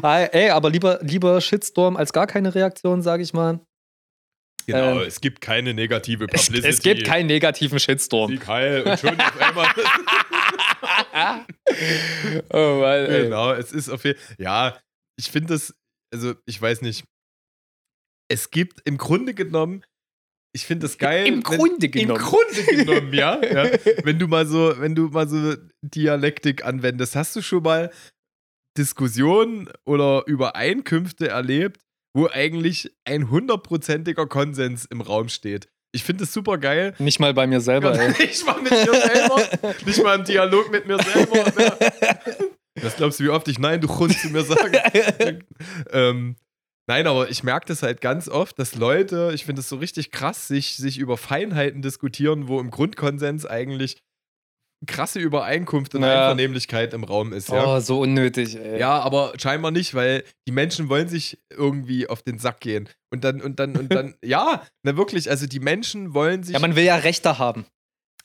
Ah, 0.02 0.22
Ey, 0.22 0.52
aber 0.52 0.70
lieber, 0.70 1.00
lieber 1.02 1.42
Shitstorm 1.42 1.98
als 1.98 2.14
gar 2.14 2.28
keine 2.28 2.54
Reaktion, 2.54 3.02
sage 3.02 3.24
ich 3.24 3.34
mal. 3.34 3.60
Genau, 4.68 5.00
Ähm, 5.02 5.08
es 5.08 5.22
gibt 5.22 5.40
keine 5.40 5.74
negative 5.74 6.28
Publicity. 6.28 6.68
es 6.68 6.82
gibt 6.82 7.06
keinen 7.06 7.28
negativen 7.28 7.80
Shitstorm. 7.80 8.30
Sieg 8.32 8.46
heil 8.48 8.84
und 8.84 9.00
schon 9.00 9.18
auf 9.20 9.42
einmal. 9.42 9.68
oh 12.52 12.80
Mann, 12.82 13.06
ey. 13.06 13.24
genau, 13.24 13.54
es 13.54 13.72
ist 13.72 13.90
auf 13.90 14.04
jeden 14.04 14.20
Ja, 14.38 14.78
ich 15.18 15.32
finde 15.32 15.54
das, 15.54 15.74
also 16.14 16.36
ich 16.46 16.62
weiß 16.62 16.82
nicht. 16.82 17.06
Es 18.30 18.52
gibt 18.52 18.82
im 18.86 18.98
Grunde 18.98 19.34
genommen, 19.34 19.86
ich 20.54 20.66
finde 20.66 20.86
das 20.88 20.98
geil. 20.98 21.26
Im 21.28 21.36
wenn- 21.36 21.44
Grunde 21.44 21.88
genommen. 21.90 22.20
Im 22.20 22.26
Grunde 22.26 22.64
genommen, 22.66 23.14
ja, 23.14 23.42
ja. 23.44 23.72
Wenn 24.04 24.20
du 24.20 24.28
mal 24.28 24.46
so, 24.46 24.74
wenn 24.80 24.96
du 24.96 25.08
mal 25.08 25.28
so 25.30 25.56
Dialektik 25.82 26.66
anwendest, 26.66 27.16
hast 27.16 27.36
du 27.38 27.42
schon 27.42 27.64
mal 27.64 27.92
Diskussionen 28.78 29.70
oder 29.86 30.24
Übereinkünfte 30.28 31.30
erlebt, 31.30 31.82
wo 32.18 32.28
eigentlich 32.32 32.92
ein 33.06 33.30
hundertprozentiger 33.30 34.26
Konsens 34.26 34.86
im 34.86 35.02
Raum 35.02 35.30
steht. 35.30 35.70
Ich 35.92 36.04
finde 36.04 36.24
das 36.24 36.34
super 36.34 36.58
geil. 36.58 36.96
Nicht 36.98 37.20
mal 37.20 37.32
bei 37.36 37.46
mir 37.46 37.62
selber, 37.62 37.94
ey. 38.00 38.10
Nicht 38.10 38.44
mal 38.44 38.60
mit 38.60 38.72
mir 38.72 39.02
selber, 39.02 39.76
nicht 39.86 40.04
mal 40.04 40.18
im 40.18 40.26
Dialog 40.26 40.72
mit 40.72 40.88
mir 40.88 40.98
selber. 40.98 41.46
Was 42.82 42.96
glaubst 42.96 43.20
du, 43.20 43.26
wie 43.26 43.30
oft 43.30 43.48
ich 43.48 43.60
Nein, 43.60 43.82
du 43.82 43.88
Hund 43.88 44.18
zu 44.18 44.30
mir 44.30 44.44
sage? 44.44 44.82
ähm, 45.92 46.36
nein, 46.88 47.06
aber 47.06 47.30
ich 47.30 47.44
merke 47.44 47.68
das 47.68 47.84
halt 47.84 48.02
ganz 48.02 48.28
oft, 48.28 48.58
dass 48.58 48.76
Leute, 48.76 49.32
ich 49.34 49.46
finde 49.46 49.62
es 49.62 49.70
so 49.70 49.76
richtig 49.78 50.12
krass, 50.12 50.48
sich, 50.48 50.76
sich 50.76 50.98
über 50.98 51.18
Feinheiten 51.18 51.84
diskutieren, 51.84 52.48
wo 52.48 52.60
im 52.60 52.72
Grundkonsens 52.72 53.46
eigentlich 53.46 53.98
krasse 54.86 55.20
Übereinkunft 55.20 55.96
und 55.96 56.04
Ja. 56.04 56.22
Einvernehmlichkeit 56.30 56.94
im 56.94 57.04
Raum 57.04 57.34
ist. 57.34 57.50
Ja? 57.50 57.66
Oh, 57.66 57.80
so 57.80 58.02
unnötig, 58.02 58.56
ey. 58.56 58.80
Ja, 58.80 59.00
aber 59.00 59.34
scheinbar 59.38 59.72
nicht, 59.72 59.96
weil 59.96 60.24
die 60.48 60.52
Menschen 60.52 60.88
wollen 60.90 61.08
sich 61.10 61.40
irgendwie 61.50 62.08
auf 62.08 62.22
den 62.22 62.38
Sack 62.38 62.60
gehen. 62.60 62.88
Und 63.12 63.24
dann, 63.24 63.42
und 63.42 63.60
dann, 63.60 63.76
und 63.76 63.92
dann, 63.92 64.16
ja, 64.24 64.62
na 64.84 64.96
wirklich, 64.98 65.30
also 65.30 65.48
die 65.48 65.60
Menschen 65.60 66.14
wollen 66.14 66.44
sich. 66.44 66.54
Ja, 66.54 66.60
man 66.60 66.76
will 66.76 66.84
ja 66.84 66.98
Rechte 66.98 67.40
haben. 67.40 67.66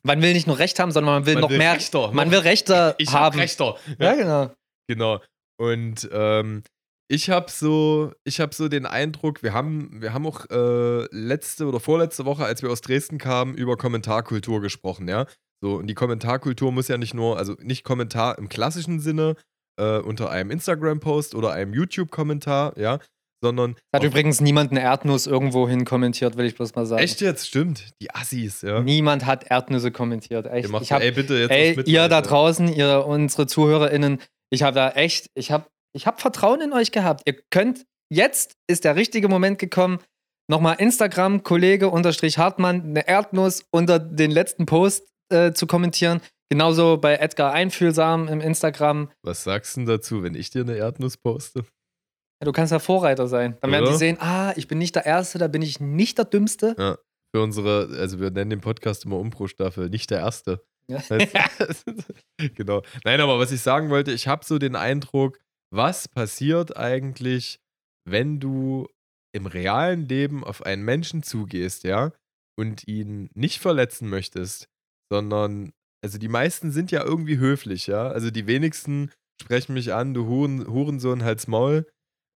Man 0.05 0.21
will 0.21 0.33
nicht 0.33 0.47
nur 0.47 0.59
Recht 0.59 0.79
haben, 0.79 0.91
sondern 0.91 1.15
man 1.15 1.27
will 1.27 1.35
Man 1.35 1.43
noch 1.43 1.51
will 1.51 1.59
mehr. 1.59 1.75
Rechter, 1.75 2.13
man 2.13 2.31
will 2.31 2.41
Rechte 2.41 2.95
ich 2.99 3.13
hab 3.13 3.21
haben. 3.21 3.39
Rechter. 3.39 3.77
Ja, 3.99 4.15
genau. 4.15 4.51
Genau. 4.89 5.21
Und 5.59 6.09
ähm, 6.13 6.65
ich 7.09 7.31
habe 7.31 7.51
so, 7.51 8.13
ich 8.25 8.41
habe 8.41 8.55
so 8.55 8.69
den 8.69 8.85
Eindruck, 8.85 9.43
wir 9.43 9.53
haben, 9.53 10.03
wir 10.03 10.13
haben 10.13 10.27
auch 10.27 10.47
äh, 10.51 11.05
letzte 11.15 11.67
oder 11.67 11.79
vorletzte 11.79 12.25
Woche, 12.25 12.45
als 12.45 12.63
wir 12.63 12.71
aus 12.71 12.81
Dresden 12.81 13.19
kamen, 13.19 13.55
über 13.55 13.77
Kommentarkultur 13.77 14.61
gesprochen, 14.61 15.09
ja. 15.09 15.27
So, 15.63 15.77
und 15.77 15.87
die 15.87 15.95
Kommentarkultur 15.95 16.73
muss 16.73 16.89
ja 16.89 16.99
nicht 16.99 17.15
nur, 17.15 17.39
also 17.39 17.55
nicht 17.61 17.85
Kommentar 17.85 18.37
im 18.39 18.49
klassischen 18.49 18.99
Sinne 18.99 19.37
äh, 19.79 19.99
unter 19.99 20.29
einem 20.31 20.51
Instagram-Post 20.51 21.35
oder 21.37 21.53
einem 21.53 21.73
YouTube-Kommentar, 21.73 22.77
ja, 22.77 22.99
sondern 23.43 23.77
Hat 23.95 24.03
übrigens 24.03 24.41
niemand 24.41 24.73
eine 24.73 24.81
Erdnuss 24.81 25.27
irgendwo 25.27 25.69
hin 25.69 25.85
kommentiert, 25.85 26.37
will 26.37 26.47
ich 26.47 26.57
bloß 26.57 26.75
mal 26.75 26.85
sagen. 26.87 27.03
echt 27.03 27.21
jetzt, 27.21 27.47
stimmt, 27.47 27.91
die 28.01 28.13
Assis, 28.13 28.63
ja. 28.63 28.81
Niemand 28.81 29.25
hat 29.25 29.51
Erdnüsse 29.51 29.93
kommentiert. 29.93 30.47
Echt. 30.47 30.67
Ihr 30.67 30.73
macht, 30.73 30.83
Ich 30.83 30.93
hab, 30.93 31.01
ey, 31.01 31.13
bitte 31.13 31.35
jetzt 31.35 31.51
ey, 31.51 31.77
mit, 31.77 31.89
ihr 31.89 32.09
da 32.09 32.23
draußen, 32.23 32.69
ihr 32.69 33.05
unsere 33.07 33.47
ZuhörerInnen, 33.47 34.21
ich 34.51 34.63
habe 34.63 34.75
da 34.75 34.91
echt, 34.91 35.31
ich 35.35 35.51
habe 35.51 35.67
ich 35.95 36.07
hab 36.07 36.21
Vertrauen 36.21 36.61
in 36.61 36.73
euch 36.73 36.91
gehabt. 36.91 37.23
Ihr 37.27 37.37
könnt 37.51 37.85
jetzt 38.11 38.55
ist 38.69 38.85
der 38.85 38.97
richtige 38.97 39.29
Moment 39.29 39.59
gekommen. 39.59 39.99
Nochmal 40.49 40.77
Instagram, 40.79 41.45
Kollege 41.45 41.89
unterstrich 41.89 42.39
Hartmann, 42.39 42.83
eine 42.83 43.07
Erdnuss 43.07 43.65
unter 43.71 43.99
den 43.99 44.31
letzten 44.31 44.67
Post 44.67 45.12
äh, 45.33 45.53
zu 45.55 45.67
kommentieren. 45.67 46.21
Genauso 46.51 46.99
bei 46.99 47.17
Edgar 47.17 47.53
Einfühlsam 47.53 48.29
im 48.29 48.41
Instagram. 48.41 49.11
Was 49.23 49.43
sagst 49.43 49.75
du 49.75 49.81
denn 49.81 49.87
dazu, 49.87 50.23
wenn 50.23 50.35
ich 50.35 50.51
dir 50.51 50.63
eine 50.63 50.77
Erdnuss 50.77 51.17
poste? 51.17 51.65
Ja, 52.41 52.45
du 52.45 52.53
kannst 52.53 52.73
ja 52.73 52.79
Vorreiter 52.79 53.27
sein. 53.27 53.57
Dann 53.61 53.71
werden 53.73 53.85
Oder? 53.85 53.93
die 53.93 53.99
sehen, 53.99 54.19
ah, 54.21 54.53
ich 54.57 54.69
bin 54.69 54.79
nicht 54.79 54.95
der 54.95 55.07
Erste, 55.07 55.39
da 55.39 55.49
bin 55.49 55.63
ich 55.63 55.81
nicht 55.81 56.19
der 56.19 56.27
Dümmste. 56.27 56.75
Ja. 56.79 56.99
Für 57.35 57.43
unsere, 57.43 57.89
also 57.99 58.21
wir 58.21 58.31
nennen 58.31 58.51
den 58.51 58.61
Podcast 58.61 59.07
immer 59.07 59.19
Umpro-Staffel, 59.19 59.89
nicht 59.89 60.11
der 60.11 60.19
erste. 60.19 60.63
Ja. 60.89 61.03
Genau. 62.55 62.83
Nein, 63.05 63.21
aber 63.21 63.39
was 63.39 63.53
ich 63.53 63.61
sagen 63.61 63.89
wollte, 63.89 64.13
ich 64.13 64.29
habe 64.29 64.45
so 64.45 64.59
den 64.59 64.77
Eindruck, 64.77 65.39
was 65.71 66.09
passiert 66.09 66.77
eigentlich, 66.77 67.61
wenn 68.05 68.41
du 68.41 68.89
im 69.33 69.47
realen 69.47 70.07
Leben 70.07 70.45
auf 70.45 70.67
einen 70.67 70.83
Menschen 70.83 71.23
zugehst, 71.23 71.85
ja, 71.85 72.13
und 72.59 72.87
ihn 72.87 73.31
nicht 73.35 73.61
verletzen 73.61 74.09
möchtest, 74.09 74.69
sondern, 75.13 75.73
also 76.03 76.17
die 76.17 76.29
meisten 76.29 76.73
sind 76.73 76.91
ja 76.91 77.05
irgendwie 77.05 77.37
höflich, 77.37 77.87
ja. 77.87 78.09
Also 78.09 78.31
die 78.31 78.47
wenigsten 78.47 79.11
sprechen 79.43 79.75
mich 79.75 79.93
an, 79.93 80.15
du 80.15 80.25
Huren, 80.27 80.67
Hurensohn, 80.67 81.23
halt's 81.23 81.47
Maul. 81.49 81.87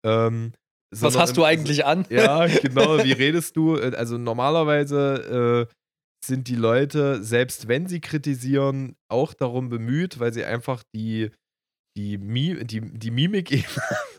Ähm, 0.05 0.53
Was 0.93 1.17
hast 1.17 1.31
im- 1.31 1.37
du 1.37 1.45
eigentlich 1.45 1.85
an? 1.87 2.05
ja, 2.11 2.47
genau. 2.63 3.05
Wie 3.05 3.13
redest 3.13 3.57
du? 3.57 3.77
Äh, 3.77 3.95
Also 3.95 4.19
normalerweise 4.19 5.69
äh, 5.71 5.75
sind 6.27 6.49
die 6.49 6.57
Leute, 6.57 7.23
selbst 7.23 7.69
wenn 7.69 7.87
sie 7.87 8.01
kritisieren, 8.01 8.97
auch 9.09 9.35
darum 9.35 9.69
bemüht, 9.69 10.19
weil 10.19 10.33
sie 10.33 10.45
einfach 10.45 10.83
die, 10.95 11.31
die, 11.97 12.19
Mi 12.19 12.65
die, 12.65 12.81
die 12.81 13.11
Mimik 13.11 13.53
eben. 13.53 13.65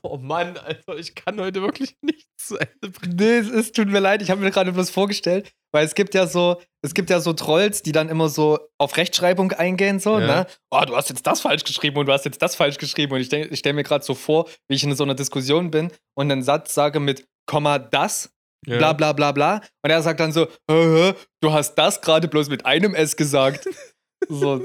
oh 0.03 0.17
Mann, 0.17 0.57
Alter, 0.57 0.95
ich 0.97 1.13
kann 1.15 1.39
heute 1.39 1.61
wirklich 1.61 1.95
nichts 2.01 2.47
zu 2.47 2.57
Ende 2.57 2.89
bringen. 2.89 3.15
Nee, 3.17 3.37
es, 3.37 3.49
es 3.49 3.71
tut 3.71 3.87
mir 3.89 3.99
leid, 3.99 4.21
ich 4.21 4.29
habe 4.29 4.39
mir 4.41 4.51
gerade 4.51 4.71
bloß 4.71 4.89
vorgestellt, 4.89 5.51
weil 5.73 5.85
es 5.85 5.93
gibt 5.95 6.13
ja 6.13 6.25
so, 6.27 6.61
es 6.81 6.93
gibt 6.93 7.09
ja 7.09 7.19
so 7.19 7.33
Trolls, 7.33 7.81
die 7.81 7.91
dann 7.91 8.07
immer 8.09 8.29
so 8.29 8.59
auf 8.77 8.95
Rechtschreibung 8.95 9.51
eingehen, 9.51 9.99
so, 9.99 10.19
Ja. 10.19 10.25
ne? 10.43 10.47
Oh, 10.71 10.81
du 10.87 10.95
hast 10.95 11.09
jetzt 11.09 11.27
das 11.27 11.41
falsch 11.41 11.63
geschrieben 11.65 11.97
und 11.97 12.05
du 12.05 12.13
hast 12.13 12.23
jetzt 12.25 12.41
das 12.41 12.55
falsch 12.55 12.77
geschrieben. 12.77 13.11
Und 13.13 13.19
ich, 13.19 13.29
denk- 13.29 13.51
ich 13.51 13.59
stelle 13.59 13.73
mir 13.75 13.83
gerade 13.83 14.05
so 14.05 14.13
vor, 14.13 14.47
wie 14.69 14.75
ich 14.75 14.83
in 14.83 14.95
so 14.95 15.03
einer 15.03 15.15
Diskussion 15.15 15.69
bin 15.71 15.91
und 16.17 16.31
einen 16.31 16.43
Satz 16.43 16.73
sage 16.73 16.99
mit 17.01 17.27
Komma 17.45 17.77
das, 17.79 18.31
Ja. 18.65 18.77
bla 18.77 18.93
bla 18.93 19.11
bla 19.13 19.31
bla. 19.33 19.55
Und 19.83 19.89
er 19.91 20.01
sagt 20.01 20.19
dann 20.21 20.31
so, 20.31 20.45
hä, 20.69 21.11
hä, 21.11 21.13
du 21.41 21.51
hast 21.51 21.75
das 21.75 21.99
gerade 22.01 22.27
bloß 22.29 22.47
mit 22.49 22.65
einem 22.65 22.95
S 22.95 23.17
gesagt. 23.17 23.67
so. 24.29 24.63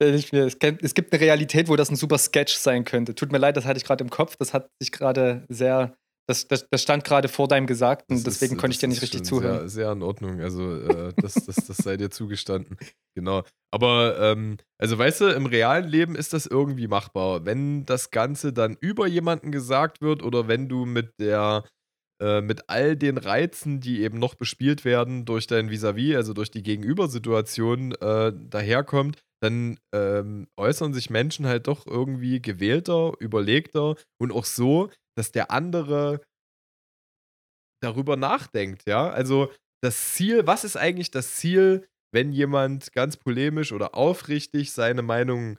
Ich 0.00 0.32
mir- 0.32 0.46
Es 0.46 0.94
gibt 0.94 1.12
eine 1.12 1.20
Realität, 1.20 1.68
wo 1.68 1.76
das 1.76 1.90
ein 1.90 1.96
super 1.96 2.18
Sketch 2.18 2.54
sein 2.54 2.84
könnte. 2.84 3.14
Tut 3.14 3.32
mir 3.32 3.38
leid, 3.38 3.56
das 3.56 3.64
hatte 3.64 3.78
ich 3.78 3.84
gerade 3.84 4.02
im 4.04 4.10
Kopf. 4.10 4.36
Das 4.36 4.52
hat 4.52 4.68
sich 4.80 4.92
gerade 4.92 5.44
sehr. 5.48 5.94
Das, 6.26 6.48
das, 6.48 6.66
das 6.70 6.80
stand 6.82 7.04
gerade 7.04 7.28
vor 7.28 7.48
deinem 7.48 7.66
Gesagten, 7.66 8.14
Das 8.14 8.24
deswegen 8.24 8.54
ist- 8.54 8.58
konnte 8.60 8.72
ich 8.72 8.78
dir 8.80 8.88
nicht 8.88 9.02
richtig 9.02 9.24
zuhören. 9.24 9.58
Sehr, 9.60 9.68
sehr 9.68 9.92
in 9.92 10.02
Ordnung. 10.02 10.40
Also, 10.40 10.74
äh, 10.80 11.12
das, 11.20 11.34
das, 11.34 11.56
das 11.56 11.76
sei 11.76 11.98
dir 11.98 12.10
zugestanden. 12.10 12.78
Genau. 13.14 13.42
Aber, 13.70 14.18
ähm, 14.18 14.56
also, 14.80 14.96
weißt 14.96 15.20
du, 15.20 15.26
im 15.26 15.44
realen 15.44 15.86
Leben 15.86 16.16
ist 16.16 16.32
das 16.32 16.46
irgendwie 16.46 16.88
machbar. 16.88 17.44
Wenn 17.44 17.84
das 17.84 18.10
Ganze 18.10 18.54
dann 18.54 18.78
über 18.80 19.06
jemanden 19.06 19.52
gesagt 19.52 20.00
wird 20.00 20.22
oder 20.22 20.48
wenn 20.48 20.66
du 20.66 20.86
mit 20.86 21.10
der, 21.20 21.64
äh, 22.22 22.40
mit 22.40 22.70
all 22.70 22.96
den 22.96 23.18
Reizen, 23.18 23.80
die 23.80 24.00
eben 24.00 24.18
noch 24.18 24.34
bespielt 24.34 24.86
werden 24.86 25.26
durch 25.26 25.46
dein 25.46 25.68
Vis-à-vis, 25.70 26.16
also 26.16 26.32
durch 26.32 26.50
die 26.50 26.62
Gegenübersituation, 26.62 27.92
äh, 28.00 28.32
daherkommt, 28.48 29.18
dann 29.42 29.78
ähm, 29.94 30.48
äußern 30.56 30.94
sich 30.94 31.10
Menschen 31.10 31.46
halt 31.46 31.66
doch 31.66 31.86
irgendwie 31.86 32.40
gewählter, 32.40 33.12
überlegter 33.20 33.96
und 34.20 34.32
auch 34.32 34.44
so, 34.44 34.90
dass 35.16 35.32
der 35.32 35.50
andere 35.50 36.20
darüber 37.82 38.16
nachdenkt, 38.16 38.86
ja. 38.86 39.10
Also 39.10 39.52
das 39.82 40.14
Ziel, 40.14 40.46
was 40.46 40.64
ist 40.64 40.76
eigentlich 40.76 41.10
das 41.10 41.36
Ziel, 41.36 41.86
wenn 42.12 42.32
jemand 42.32 42.92
ganz 42.92 43.16
polemisch 43.16 43.72
oder 43.72 43.94
aufrichtig 43.94 44.72
seine 44.72 45.02
Meinung 45.02 45.58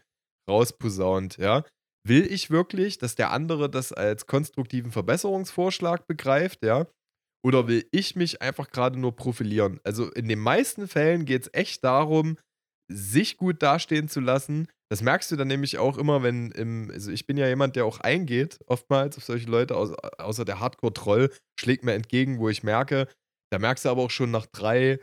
rausposaunt, 0.49 1.37
ja? 1.37 1.63
Will 2.07 2.25
ich 2.31 2.51
wirklich, 2.51 2.97
dass 2.99 3.15
der 3.15 3.31
andere 3.31 3.69
das 3.69 3.91
als 3.91 4.27
konstruktiven 4.27 4.91
Verbesserungsvorschlag 4.91 6.07
begreift, 6.07 6.63
ja? 6.63 6.87
Oder 7.43 7.67
will 7.67 7.87
ich 7.91 8.15
mich 8.15 8.41
einfach 8.41 8.69
gerade 8.71 8.99
nur 8.99 9.15
profilieren? 9.15 9.79
Also 9.83 10.11
in 10.11 10.27
den 10.27 10.39
meisten 10.39 10.87
Fällen 10.87 11.25
geht 11.25 11.43
es 11.43 11.49
echt 11.53 11.83
darum, 11.83 12.37
sich 12.91 13.37
gut 13.37 13.61
dastehen 13.63 14.07
zu 14.07 14.19
lassen. 14.19 14.67
Das 14.89 15.01
merkst 15.01 15.31
du 15.31 15.35
dann 15.35 15.47
nämlich 15.47 15.77
auch 15.77 15.97
immer, 15.97 16.21
wenn 16.23 16.51
im, 16.51 16.91
also 16.91 17.11
ich 17.11 17.25
bin 17.25 17.37
ja 17.37 17.47
jemand, 17.47 17.75
der 17.75 17.85
auch 17.85 17.99
eingeht, 17.99 18.59
oftmals 18.67 19.17
auf 19.17 19.23
solche 19.23 19.49
Leute, 19.49 19.75
außer, 19.75 20.45
der 20.45 20.59
Hardcore-Troll 20.59 21.31
schlägt 21.59 21.83
mir 21.83 21.93
entgegen, 21.93 22.39
wo 22.39 22.49
ich 22.49 22.63
merke, 22.63 23.07
da 23.51 23.59
merkst 23.59 23.85
du 23.85 23.89
aber 23.89 24.03
auch 24.03 24.11
schon 24.11 24.31
nach 24.31 24.45
drei, 24.45 24.99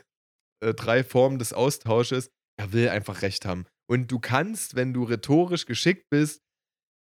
äh, 0.62 0.74
drei 0.74 1.02
Formen 1.02 1.38
des 1.38 1.52
Austausches, 1.52 2.30
er 2.58 2.72
will 2.72 2.88
einfach 2.88 3.22
recht 3.22 3.44
haben. 3.44 3.66
Und 3.90 4.10
du 4.12 4.20
kannst, 4.20 4.76
wenn 4.76 4.92
du 4.92 5.04
rhetorisch 5.04 5.66
geschickt 5.66 6.06
bist, 6.10 6.40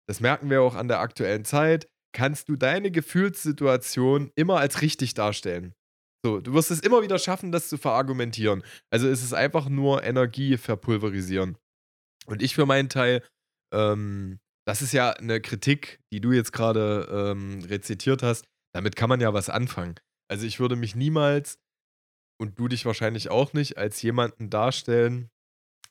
das 0.08 0.20
merken 0.20 0.48
wir 0.50 0.62
auch 0.62 0.74
an 0.74 0.88
der 0.88 1.00
aktuellen 1.00 1.44
Zeit, 1.44 1.86
kannst 2.12 2.48
du 2.48 2.56
deine 2.56 2.90
Gefühlssituation 2.90 4.32
immer 4.34 4.58
als 4.58 4.82
richtig 4.82 5.14
darstellen. 5.14 5.74
So, 6.24 6.40
du 6.40 6.52
wirst 6.52 6.70
es 6.70 6.80
immer 6.80 7.02
wieder 7.02 7.18
schaffen, 7.18 7.50
das 7.50 7.68
zu 7.68 7.78
verargumentieren. 7.78 8.62
Also 8.90 9.08
es 9.08 9.22
ist 9.22 9.32
einfach 9.32 9.68
nur 9.68 10.02
Energie 10.02 10.56
verpulverisieren. 10.58 11.56
Und 12.26 12.42
ich 12.42 12.54
für 12.54 12.66
meinen 12.66 12.88
Teil, 12.88 13.22
ähm, 13.72 14.38
das 14.66 14.82
ist 14.82 14.92
ja 14.92 15.10
eine 15.12 15.40
Kritik, 15.40 16.00
die 16.12 16.20
du 16.20 16.32
jetzt 16.32 16.52
gerade 16.52 17.08
ähm, 17.10 17.64
rezitiert 17.64 18.22
hast. 18.22 18.44
Damit 18.74 18.96
kann 18.96 19.08
man 19.08 19.20
ja 19.20 19.32
was 19.32 19.48
anfangen. 19.48 19.94
Also 20.30 20.46
ich 20.46 20.60
würde 20.60 20.76
mich 20.76 20.94
niemals, 20.94 21.58
und 22.40 22.58
du 22.58 22.68
dich 22.68 22.86
wahrscheinlich 22.86 23.30
auch 23.30 23.52
nicht, 23.52 23.76
als 23.76 24.00
jemanden 24.00 24.48
darstellen, 24.48 25.30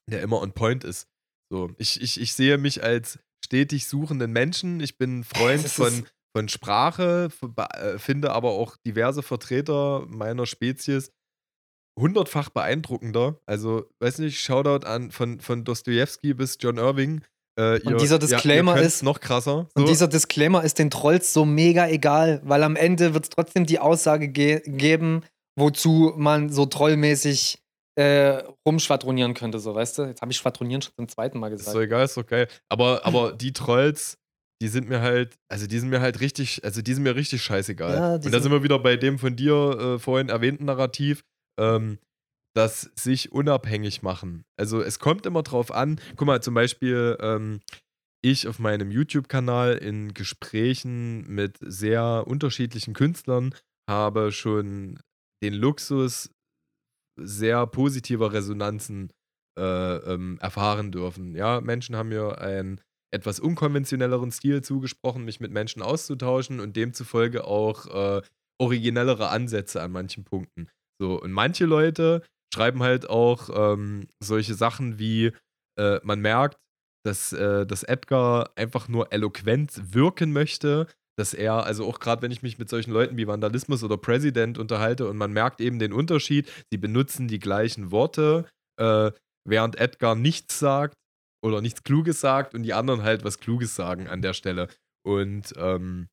der 0.10 0.22
immer 0.22 0.42
on 0.42 0.54
point 0.54 0.84
ist. 0.84 1.08
So, 1.52 1.72
ich, 1.78 2.02
ich, 2.02 2.20
ich 2.20 2.34
sehe 2.34 2.58
mich 2.58 2.84
als 2.84 3.20
stetig 3.46 3.88
suchenden 3.88 4.32
Menschen. 4.32 4.80
Ich 4.80 4.98
bin 4.98 5.20
ein 5.20 5.24
Freund 5.24 5.62
von, 5.68 6.08
von 6.36 6.48
Sprache, 6.50 7.30
äh, 7.74 7.98
finde 7.98 8.32
aber 8.32 8.52
auch 8.52 8.78
diverse 8.86 9.24
Vertreter 9.24 10.04
meiner 10.08 10.46
Spezies 10.46 11.12
hundertfach 12.00 12.50
beeindruckender. 12.50 13.40
Also, 13.46 13.86
weiß 14.00 14.20
nicht, 14.20 14.40
Shoutout 14.40 14.86
an 14.86 15.12
von, 15.12 15.40
von 15.40 15.64
Dostoevsky 15.64 16.34
bis 16.34 16.58
John 16.60 16.78
Irving. 16.78 17.24
Äh, 17.60 17.82
Und 17.82 18.00
dieser 18.00 18.20
Disclaimer 18.20 18.76
könnt's 18.76 18.96
ist- 18.98 19.04
noch 19.04 19.20
krasser. 19.20 19.68
Und 19.74 19.82
So. 19.84 19.86
dieser 19.88 20.08
Disclaimer 20.08 20.64
ist 20.64 20.80
den 20.80 20.90
Trolls 20.90 21.34
so 21.34 21.44
mega 21.46 21.88
egal, 21.90 22.42
weil 22.46 22.64
am 22.64 22.76
Ende 22.78 23.14
wird 23.14 23.26
es 23.26 23.30
trotzdem 23.30 23.66
die 23.66 23.80
Aussage 23.80 24.30
ge 24.30 24.62
geben, 24.66 25.24
wozu 25.58 26.14
man 26.16 26.50
so 26.50 26.66
trollmäßig 26.66 27.60
äh, 27.98 28.44
rumschwadronieren 28.66 29.34
könnte, 29.34 29.60
so 29.60 29.76
weißt 29.76 29.98
du? 29.98 30.04
Jetzt 30.04 30.22
habe 30.22 30.32
ich 30.32 30.38
schwadronieren 30.38 30.82
schon 30.82 30.94
zum 30.96 31.10
zweiten 31.10 31.38
Mal 31.38 31.52
Ist 31.52 31.60
gesagt. 31.60 31.76
doch 31.76 31.82
egal, 31.82 32.06
ist 32.06 32.16
doch 32.16 32.26
geil. 32.26 32.48
Aber, 32.70 33.06
aber 33.06 33.34
die 33.34 33.52
Trolls, 33.52 34.18
die 34.62 34.68
sind 34.68 34.90
mir 34.90 35.02
halt, 35.02 35.38
also 35.50 35.68
die 35.68 35.80
sind 35.80 35.90
mir 35.90 36.02
halt 36.02 36.20
richtig, 36.20 36.64
also 36.64 36.82
die 36.82 36.94
sind 36.94 37.04
mir 37.04 37.16
richtig 37.16 37.42
scheißegal. 37.44 37.96
Ja, 37.96 38.16
Und 38.16 38.32
da 38.32 38.40
sind- 38.42 38.52
wir 38.52 38.64
wieder 38.64 38.80
bei 38.80 38.98
dem 38.98 39.18
von 39.20 39.36
dir 39.36 39.54
äh, 39.96 40.00
vorhin 40.00 40.30
erwähnten 40.30 40.66
Narrativ, 40.66 41.24
ähm, 41.60 41.98
das 42.56 42.92
sich 42.96 43.32
unabhängig 43.32 44.02
machen. 44.02 44.44
Also 44.58 44.82
es 44.82 45.00
kommt 45.00 45.26
immer 45.26 45.44
drauf 45.44 45.72
an, 45.72 46.00
guck 46.18 46.28
mal, 46.28 46.42
zum 46.42 46.54
Beispiel, 46.56 47.18
ähm, 47.22 47.62
ich 48.22 48.48
auf 48.50 48.60
meinem 48.60 48.92
YouTube-Kanal 48.92 49.78
in 49.78 50.14
Gesprächen 50.14 51.26
mit 51.34 51.58
sehr 51.62 52.26
unterschiedlichen 52.28 52.94
Künstlern 52.94 53.56
habe 53.90 54.32
schon 54.34 55.00
den 55.42 55.54
Luxus 55.54 56.30
sehr 57.18 57.66
positiver 57.68 58.34
Resonanzen 58.34 59.12
äh, 59.58 59.62
ähm, 60.14 60.38
erfahren 60.42 60.92
dürfen. 60.92 61.36
Ja, 61.36 61.62
Menschen 61.62 61.96
haben 61.96 62.10
mir 62.10 62.40
einen 62.40 62.82
etwas 63.12 63.40
unkonventionelleren 63.40 64.32
Stil 64.32 64.62
zugesprochen, 64.62 65.26
mich 65.26 65.40
mit 65.40 65.52
Menschen 65.52 65.82
auszutauschen 65.82 66.60
und 66.60 66.76
demzufolge 66.76 67.46
auch 67.46 67.88
äh, 67.88 68.22
originellere 68.60 69.30
Ansätze 69.30 69.82
an 69.82 69.92
manchen 69.92 70.24
Punkten. 70.24 70.70
So, 71.02 71.20
und 71.22 71.32
manche 71.32 71.66
Leute 71.66 72.24
schreiben 72.54 72.84
halt 72.84 73.10
auch 73.10 73.50
ähm, 73.54 74.08
solche 74.22 74.54
Sachen 74.54 75.00
wie, 75.00 75.32
äh, 75.80 76.00
man 76.04 76.20
merkt, 76.20 76.58
dass, 77.06 77.32
äh, 77.32 77.66
dass 77.66 77.84
Edgar 77.84 78.52
einfach 78.56 78.88
nur 78.88 79.14
eloquent 79.14 79.94
wirken 79.94 80.34
möchte, 80.34 80.88
dass 81.18 81.34
er, 81.34 81.66
also 81.66 81.86
auch 81.86 82.00
gerade 82.00 82.22
wenn 82.22 82.32
ich 82.32 82.44
mich 82.44 82.60
mit 82.60 82.70
solchen 82.70 82.92
Leuten 82.92 83.18
wie 83.18 83.28
Vandalismus 83.28 83.84
oder 83.84 83.98
President 83.98 84.58
unterhalte 84.58 85.08
und 85.08 85.18
man 85.18 85.32
merkt 85.32 85.62
eben 85.62 85.80
den 85.80 85.94
Unterschied, 85.94 86.50
sie 86.72 86.78
benutzen 86.78 87.28
die 87.28 87.40
gleichen 87.40 87.92
Worte, 87.92 88.46
äh, 88.80 89.12
während 89.48 89.78
Edgar 89.78 90.16
nichts 90.16 90.60
sagt 90.60 90.96
oder 91.44 91.62
nichts 91.62 91.84
Kluges 91.84 92.20
sagt 92.22 92.54
und 92.54 92.64
die 92.64 92.74
anderen 92.74 93.04
halt 93.04 93.24
was 93.24 93.40
Kluges 93.40 93.76
sagen 93.76 94.08
an 94.08 94.22
der 94.22 94.34
Stelle. 94.34 94.68
Und 95.06 95.54
ähm, 95.58 96.08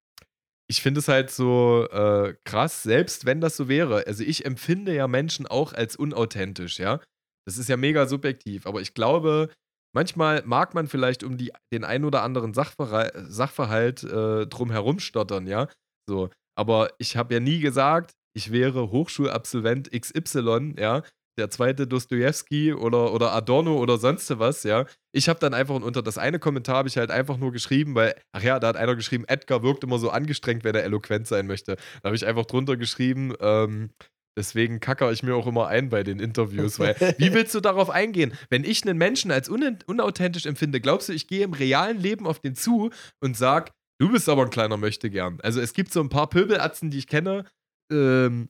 ich 0.68 0.82
finde 0.82 1.00
es 1.00 1.08
halt 1.08 1.30
so 1.30 1.88
äh, 1.90 2.34
krass, 2.44 2.82
selbst 2.82 3.24
wenn 3.24 3.40
das 3.40 3.56
so 3.56 3.68
wäre. 3.68 4.06
Also 4.06 4.24
ich 4.24 4.44
empfinde 4.44 4.94
ja 4.94 5.06
Menschen 5.06 5.46
auch 5.46 5.72
als 5.72 5.96
unauthentisch, 5.96 6.78
ja. 6.78 7.00
Das 7.46 7.58
ist 7.58 7.68
ja 7.68 7.76
mega 7.76 8.06
subjektiv, 8.06 8.66
aber 8.66 8.80
ich 8.80 8.92
glaube, 8.92 9.50
manchmal 9.94 10.42
mag 10.44 10.74
man 10.74 10.88
vielleicht 10.88 11.22
um 11.22 11.36
die, 11.36 11.52
den 11.72 11.84
ein 11.84 12.04
oder 12.04 12.22
anderen 12.22 12.54
Sachverhalt, 12.54 13.12
Sachverhalt 13.28 14.02
äh, 14.02 14.46
drum 14.46 14.72
herum 14.72 14.98
stottern, 14.98 15.46
ja. 15.46 15.68
So. 16.08 16.30
aber 16.56 16.90
ich 16.98 17.16
habe 17.16 17.34
ja 17.34 17.40
nie 17.40 17.58
gesagt, 17.58 18.12
ich 18.36 18.52
wäre 18.52 18.90
Hochschulabsolvent 18.90 19.90
XY, 19.90 20.74
ja, 20.78 21.02
der 21.38 21.50
zweite 21.50 21.86
Dostoevsky 21.86 22.72
oder, 22.72 23.12
oder 23.12 23.32
Adorno 23.32 23.78
oder 23.78 23.98
sonst 23.98 24.38
was, 24.38 24.62
ja. 24.62 24.86
Ich 25.12 25.28
habe 25.28 25.38
dann 25.38 25.54
einfach 25.54 25.74
unter 25.74 26.02
das 26.02 26.18
eine 26.18 26.38
Kommentar 26.38 26.76
habe 26.76 26.88
ich 26.88 26.96
halt 26.96 27.10
einfach 27.10 27.36
nur 27.36 27.52
geschrieben, 27.52 27.94
weil, 27.94 28.14
ach 28.32 28.42
ja, 28.42 28.58
da 28.58 28.68
hat 28.68 28.76
einer 28.76 28.96
geschrieben, 28.96 29.24
Edgar 29.26 29.62
wirkt 29.62 29.84
immer 29.84 29.98
so 29.98 30.10
angestrengt, 30.10 30.64
wenn 30.64 30.74
er 30.74 30.84
eloquent 30.84 31.26
sein 31.26 31.46
möchte. 31.46 31.76
Da 32.02 32.08
habe 32.08 32.16
ich 32.16 32.26
einfach 32.26 32.46
drunter 32.46 32.76
geschrieben, 32.76 33.34
ähm, 33.40 33.90
deswegen 34.36 34.80
kacker 34.80 35.10
ich 35.12 35.22
mir 35.22 35.34
auch 35.34 35.46
immer 35.46 35.66
ein 35.68 35.88
bei 35.88 36.02
den 36.02 36.20
Interviews, 36.20 36.78
weil 36.78 36.94
wie 37.18 37.32
willst 37.32 37.54
du 37.54 37.60
darauf 37.60 37.90
eingehen? 37.90 38.32
Wenn 38.50 38.64
ich 38.64 38.82
einen 38.82 38.98
Menschen 38.98 39.30
als 39.30 39.48
un 39.48 39.78
unauthentisch 39.86 40.46
empfinde, 40.46 40.80
glaubst 40.80 41.08
du, 41.08 41.12
ich 41.12 41.26
gehe 41.26 41.44
im 41.44 41.52
realen 41.52 41.98
Leben 41.98 42.26
auf 42.26 42.40
den 42.40 42.54
zu 42.54 42.90
und 43.20 43.36
sag, 43.36 43.72
du 44.00 44.10
bist 44.10 44.28
aber 44.28 44.42
ein 44.42 44.50
kleiner 44.50 44.76
Möchtegern. 44.76 45.38
Also 45.42 45.60
es 45.60 45.72
gibt 45.72 45.92
so 45.92 46.00
ein 46.00 46.08
paar 46.08 46.28
Pöbelatzen, 46.28 46.90
die 46.90 46.98
ich 46.98 47.06
kenne, 47.06 47.44
ähm, 47.92 48.48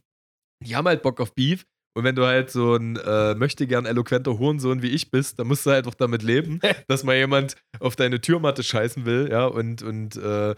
die 0.65 0.75
haben 0.75 0.87
halt 0.89 1.03
Bock 1.03 1.21
auf 1.21 1.35
Beef 1.35 1.67
und 1.97 2.05
wenn 2.05 2.15
du 2.15 2.27
halt 2.27 2.51
so 2.51 2.75
ein 2.75 2.97
äh, 2.97 3.35
möchte 3.35 3.67
gern 3.67 3.87
eloquenter 3.87 4.39
Hurensohn 4.39 4.83
wie 4.83 4.91
ich 4.91 5.11
bist, 5.11 5.39
dann 5.39 5.47
musst 5.47 5.65
du 5.65 5.71
halt 5.71 5.87
auch 5.87 5.95
damit 5.95 6.23
leben, 6.23 6.61
dass 6.89 7.05
mal 7.05 7.17
jemand 7.17 7.57
auf 7.81 7.97
deine 7.97 8.21
Türmatte 8.21 8.63
scheißen 8.63 9.07
will, 9.07 9.31
ja, 9.31 9.47
und, 9.47 9.83
und 9.83 10.15
äh, 10.17 10.55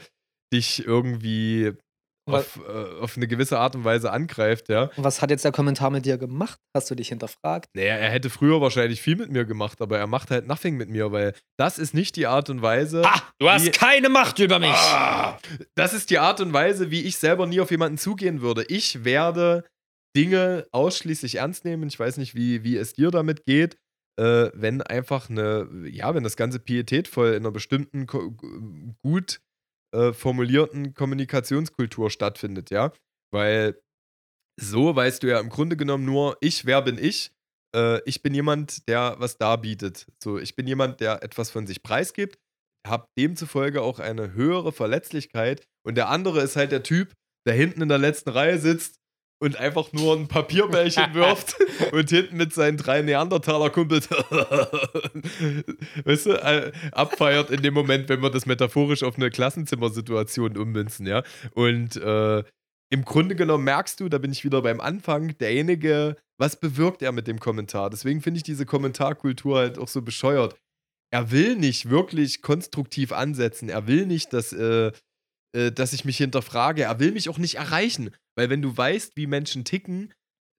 dich 0.53 0.85
irgendwie 0.85 1.75
auf, 2.27 2.59
äh, 2.69 3.01
auf, 3.01 3.17
eine 3.17 3.29
gewisse 3.29 3.57
Art 3.57 3.77
und 3.77 3.85
Weise 3.85 4.11
angreift, 4.11 4.69
ja. 4.69 4.91
Was 4.97 5.23
hat 5.23 5.31
jetzt 5.31 5.45
der 5.45 5.53
Kommentar 5.53 5.91
mit 5.91 6.07
dir 6.07 6.19
gemacht? 6.19 6.59
Hast 6.75 6.91
du 6.91 6.97
dich 6.97 7.09
hinterfragt? 7.09 7.69
Naja, 7.73 7.95
er 7.95 8.11
hätte 8.11 8.31
früher 8.31 8.61
wahrscheinlich 8.61 9.01
viel 9.01 9.15
mit 9.15 9.31
mir 9.31 9.45
gemacht, 9.45 9.81
aber 9.81 9.97
er 9.97 10.09
macht 10.09 10.33
halt 10.33 10.49
nothing 10.49 10.77
mit 10.77 10.91
mir, 10.91 11.13
weil 11.13 11.35
das 11.57 11.79
ist 11.79 11.95
nicht 11.95 12.17
die 12.17 12.27
Art 12.27 12.51
und 12.51 12.63
Weise. 12.63 13.03
Ah, 13.05 13.23
du 13.39 13.49
hast 13.49 13.73
keine 13.75 14.09
Macht 14.09 14.41
über 14.41 14.59
mich! 14.59 14.71
Ah, 14.71 15.39
das 15.77 15.95
ist 15.95 16.11
die 16.11 16.19
Art 16.19 16.41
und 16.41 16.53
Weise, 16.53 16.91
wie 16.91 17.03
ich 17.03 17.17
selber 17.17 17.47
nie 17.47 17.61
auf 17.61 17.71
jemanden 17.71 17.97
zugehen 17.97 18.41
würde. 18.43 18.65
Ich 18.65 19.05
werde 19.05 19.65
Dinge 20.19 20.67
ausschließlich 20.73 21.37
ernst 21.37 21.65
nehmen. 21.65 21.89
Ich 21.89 21.99
weiß 21.99 22.17
nicht, 22.17 22.35
wie, 22.35 22.65
wie 22.65 22.77
es 22.77 22.93
dir 22.93 23.13
damit 23.13 23.45
geht, 23.45 23.77
äh, 24.19 24.51
wenn 24.53 24.83
einfach 24.83 25.31
eine, 25.31 25.69
ja, 25.89 26.13
wenn 26.13 26.25
das 26.25 26.37
Ganze 26.37 26.59
pietätvoll 26.59 27.29
in 27.29 27.37
einer 27.37 27.53
bestimmten, 27.53 28.07
gut 29.01 29.41
äh, 29.95 30.13
formulierten 30.13 30.95
Kommunikationskultur 30.95 32.11
stattfindet, 32.11 32.71
ja. 32.71 32.93
Weil 33.33 33.81
so 34.61 34.97
weißt 34.97 35.23
du 35.23 35.29
ja 35.29 35.39
im 35.39 35.51
Grunde 35.51 35.77
genommen 35.77 36.05
nur, 36.05 36.37
ich, 36.41 36.67
wer 36.67 36.83
bin 36.83 36.99
ich? 36.99 37.31
Äh, 37.77 38.01
ich 38.05 38.21
bin 38.21 38.35
jemand, 38.35 38.89
der 38.89 39.15
was 39.21 39.39
darbietet. 39.39 40.09
So, 40.21 40.37
ich 40.37 40.57
bin 40.57 40.67
jemand, 40.67 40.99
der 41.01 41.23
etwas 41.23 41.51
von 41.51 41.69
sich 41.69 41.85
preisgibt, 41.85 42.41
habe 42.85 43.07
demzufolge 43.17 43.83
auch 43.83 44.01
eine 44.01 44.33
höhere 44.33 44.73
Verletzlichkeit. 44.73 45.65
Und 45.87 45.95
der 45.95 46.09
andere 46.09 46.43
ist 46.43 46.57
halt 46.57 46.73
der 46.73 46.83
Typ, 46.83 47.13
der 47.47 47.55
hinten 47.55 47.83
in 47.83 47.89
der 47.89 47.99
letzten 47.99 48.31
Reihe 48.31 48.59
sitzt 48.59 48.98
und 49.41 49.57
einfach 49.57 49.93
nur 49.93 50.17
ein 50.17 50.29
Papierbällchen 50.29 51.15
wirft 51.15 51.57
und 51.93 52.11
hinten 52.11 52.37
mit 52.37 52.53
seinen 52.53 52.77
drei 52.77 53.03
Neandertaler-Kumpels 53.03 54.11
weißt 56.05 56.27
du, 56.27 56.33
äh, 56.33 56.73
abfeiert 56.93 57.51
in 57.51 57.63
dem 57.63 57.75
Moment, 57.75 58.09
wenn 58.09 58.23
wir 58.23 58.31
das 58.31 58.47
metaphorisch 58.47 59.03
auf 59.03 59.17
eine 59.17 59.31
Klassenzimmersituation 59.31 60.57
ummünzen, 60.57 61.07
ja. 61.07 61.23
Und 61.55 61.97
äh, 61.97 62.43
im 62.91 63.05
Grunde 63.05 63.37
genommen 63.37 63.65
merkst 63.65 64.01
du, 64.01 64.09
da 64.09 64.19
bin 64.19 64.33
ich 64.33 64.45
wieder 64.45 64.63
beim 64.63 64.81
Anfang, 64.81 65.37
derjenige, 65.39 66.17
was 66.39 66.59
bewirkt 66.59 67.03
er 67.03 67.13
mit 67.13 67.27
dem 67.27 67.39
Kommentar? 67.39 67.91
Deswegen 67.91 68.23
finde 68.23 68.39
ich 68.39 68.45
diese 68.45 68.65
Kommentarkultur 68.65 69.59
halt 69.59 69.79
auch 69.79 69.89
so 69.89 70.03
bescheuert. 70.03 70.57
Er 71.11 71.31
will 71.31 71.57
nicht 71.57 71.91
wirklich 71.91 72.43
konstruktiv 72.43 73.13
ansetzen. 73.13 73.69
Er 73.69 73.87
will 73.87 74.07
nicht, 74.07 74.33
dass, 74.33 74.53
äh, 74.53 74.93
äh, 75.55 75.73
dass 75.73 75.93
ich 75.93 76.05
mich 76.05 76.17
hinterfrage. 76.17 76.83
Er 76.83 77.01
will 77.01 77.13
mich 77.13 77.29
auch 77.29 77.39
nicht 77.39 77.57
erreichen. 77.57 78.11
Weil 78.37 78.51
wenn 78.51 78.63
du 78.63 78.77
weißt, 78.77 79.17
wie 79.17 79.27
Menschen 79.27 79.65
ticken, 79.65 80.13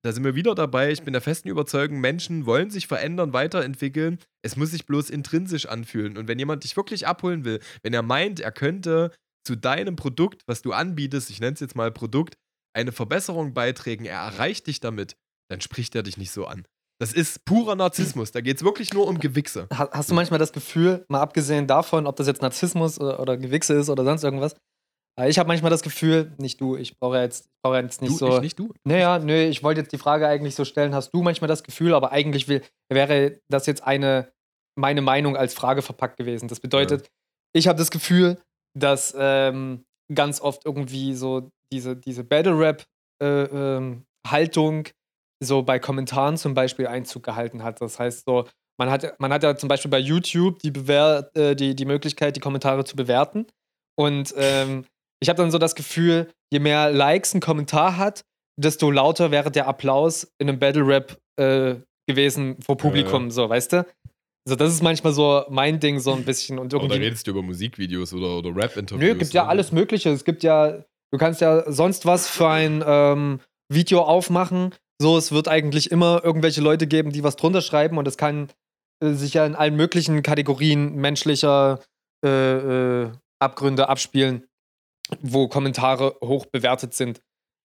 da 0.03 0.13
sind 0.13 0.23
wir 0.23 0.35
wieder 0.35 0.55
dabei. 0.55 0.91
Ich 0.91 1.03
bin 1.03 1.13
der 1.13 1.21
festen 1.21 1.49
Überzeugung, 1.49 1.99
Menschen 1.99 2.45
wollen 2.45 2.69
sich 2.69 2.87
verändern, 2.87 3.33
weiterentwickeln. 3.33 4.19
Es 4.41 4.55
muss 4.55 4.71
sich 4.71 4.85
bloß 4.85 5.09
intrinsisch 5.09 5.65
anfühlen. 5.65 6.17
Und 6.17 6.27
wenn 6.27 6.39
jemand 6.39 6.63
dich 6.63 6.77
wirklich 6.77 7.05
abholen 7.05 7.43
will, 7.43 7.59
wenn 7.83 7.93
er 7.93 8.01
meint, 8.01 8.39
er 8.39 8.51
könnte 8.51 9.11
zu 9.45 9.55
deinem 9.55 9.95
Produkt, 9.95 10.43
was 10.47 10.61
du 10.61 10.71
anbietest, 10.71 11.29
ich 11.29 11.39
nenne 11.39 11.53
es 11.53 11.59
jetzt 11.59 11.75
mal 11.75 11.91
Produkt, 11.91 12.35
eine 12.73 12.91
Verbesserung 12.91 13.53
beitragen, 13.53 14.05
er 14.05 14.19
erreicht 14.19 14.67
dich 14.67 14.79
damit, 14.79 15.15
dann 15.49 15.59
spricht 15.59 15.95
er 15.95 16.03
dich 16.03 16.17
nicht 16.17 16.31
so 16.31 16.45
an. 16.45 16.65
Das 17.01 17.13
ist 17.13 17.45
purer 17.45 17.75
Narzissmus. 17.75 18.31
Da 18.31 18.41
geht 18.41 18.57
es 18.57 18.63
wirklich 18.63 18.93
nur 18.93 19.07
um 19.07 19.19
Gewichse. 19.19 19.67
Hast 19.71 20.11
du 20.11 20.15
manchmal 20.15 20.39
das 20.39 20.51
Gefühl, 20.51 21.05
mal 21.07 21.21
abgesehen 21.21 21.65
davon, 21.65 22.05
ob 22.05 22.17
das 22.17 22.27
jetzt 22.27 22.41
Narzissmus 22.41 22.99
oder, 22.99 23.19
oder 23.21 23.37
Gewichse 23.37 23.73
ist 23.73 23.89
oder 23.89 24.03
sonst 24.03 24.23
irgendwas, 24.23 24.55
ich 25.27 25.39
habe 25.39 25.47
manchmal 25.47 25.71
das 25.71 25.81
Gefühl, 25.81 26.33
nicht 26.37 26.61
du, 26.61 26.75
ich 26.75 26.97
brauche 26.97 27.19
jetzt, 27.19 27.49
brauch 27.63 27.75
jetzt 27.75 28.01
nicht 28.01 28.11
du, 28.11 28.17
so. 28.17 28.35
Ich, 28.35 28.41
nicht 28.41 28.59
du? 28.59 28.73
Naja, 28.85 29.19
nö, 29.19 29.35
ich 29.35 29.63
wollte 29.63 29.81
jetzt 29.81 29.91
die 29.91 29.97
Frage 29.97 30.27
eigentlich 30.27 30.55
so 30.55 30.65
stellen, 30.65 30.95
hast 30.95 31.11
du 31.11 31.21
manchmal 31.21 31.47
das 31.47 31.63
Gefühl, 31.63 31.93
aber 31.93 32.11
eigentlich 32.11 32.47
will, 32.47 32.61
wäre 32.89 33.39
das 33.49 33.65
jetzt 33.65 33.83
eine, 33.83 34.31
meine 34.77 35.01
Meinung 35.01 35.35
als 35.35 35.53
Frage 35.53 35.81
verpackt 35.81 36.17
gewesen. 36.17 36.47
Das 36.47 36.59
bedeutet, 36.59 37.03
ja. 37.03 37.09
ich 37.53 37.67
habe 37.67 37.79
das 37.79 37.91
Gefühl, 37.91 38.39
dass 38.77 39.15
ähm, 39.17 39.85
ganz 40.13 40.41
oft 40.41 40.65
irgendwie 40.65 41.15
so 41.15 41.49
diese, 41.71 41.95
diese 41.95 42.23
Battle-Rap-Haltung 42.23 44.85
äh, 44.85 44.89
ähm, 44.89 44.93
so 45.41 45.63
bei 45.63 45.79
Kommentaren 45.79 46.37
zum 46.37 46.53
Beispiel 46.53 46.87
Einzug 46.87 47.23
gehalten 47.23 47.63
hat. 47.63 47.81
Das 47.81 47.99
heißt 47.99 48.25
so, 48.25 48.47
man 48.77 48.89
hat, 48.89 49.19
man 49.19 49.33
hat 49.33 49.43
ja 49.43 49.55
zum 49.55 49.69
Beispiel 49.69 49.91
bei 49.91 49.99
YouTube 49.99 50.59
die, 50.59 50.71
Bewer 50.71 51.29
äh, 51.35 51.55
die, 51.55 51.75
die 51.75 51.85
Möglichkeit, 51.85 52.35
die 52.35 52.41
Kommentare 52.41 52.85
zu 52.85 52.95
bewerten. 52.95 53.45
Und 53.97 54.33
ähm, 54.37 54.85
ich 55.21 55.29
habe 55.29 55.37
dann 55.37 55.51
so 55.51 55.57
das 55.57 55.75
Gefühl, 55.75 56.31
je 56.51 56.59
mehr 56.59 56.91
Likes 56.91 57.33
ein 57.33 57.41
Kommentar 57.41 57.97
hat, 57.97 58.23
desto 58.57 58.91
lauter 58.91 59.31
wäre 59.31 59.51
der 59.51 59.67
Applaus 59.67 60.31
in 60.37 60.49
einem 60.49 60.59
Battle 60.59 60.85
Rap 60.85 61.17
äh, 61.37 61.75
gewesen 62.07 62.57
vor 62.61 62.77
Publikum, 62.77 63.25
ja. 63.25 63.31
so, 63.31 63.49
weißt 63.49 63.73
du? 63.73 63.85
Also 64.47 64.55
das 64.55 64.73
ist 64.73 64.81
manchmal 64.81 65.13
so 65.13 65.43
mein 65.49 65.79
Ding 65.79 65.99
so 65.99 66.13
ein 66.13 66.23
bisschen 66.23 66.57
und 66.57 66.73
irgendwie. 66.73 66.95
Oder 66.95 67.03
redest 67.03 67.27
du 67.27 67.31
über 67.31 67.41
Musikvideos 67.41 68.13
oder, 68.13 68.37
oder 68.37 68.55
Rap-Interviews? 68.55 69.07
Nö, 69.07 69.11
es 69.11 69.19
gibt 69.19 69.33
ja 69.33 69.45
alles 69.45 69.71
Mögliche. 69.71 70.09
Es 70.09 70.23
gibt 70.23 70.43
ja, 70.43 70.83
du 71.11 71.17
kannst 71.17 71.41
ja 71.41 71.71
sonst 71.71 72.05
was 72.05 72.27
für 72.27 72.49
ein 72.49 72.83
ähm, 72.85 73.39
Video 73.71 74.01
aufmachen. 74.01 74.73
So, 74.99 75.17
es 75.17 75.31
wird 75.31 75.47
eigentlich 75.47 75.91
immer 75.91 76.21
irgendwelche 76.23 76.61
Leute 76.61 76.87
geben, 76.87 77.11
die 77.11 77.23
was 77.23 77.35
drunter 77.35 77.61
schreiben 77.61 77.97
und 77.97 78.07
es 78.07 78.17
kann 78.17 78.49
äh, 79.03 79.11
sich 79.11 79.35
ja 79.35 79.45
in 79.45 79.55
allen 79.55 79.75
möglichen 79.75 80.23
Kategorien 80.23 80.95
menschlicher 80.95 81.79
äh, 82.25 83.03
äh 83.03 83.11
Abgründe 83.41 83.87
abspielen 83.87 84.48
wo 85.21 85.47
Kommentare 85.47 86.15
hoch 86.23 86.45
bewertet 86.45 86.93
sind. 86.93 87.21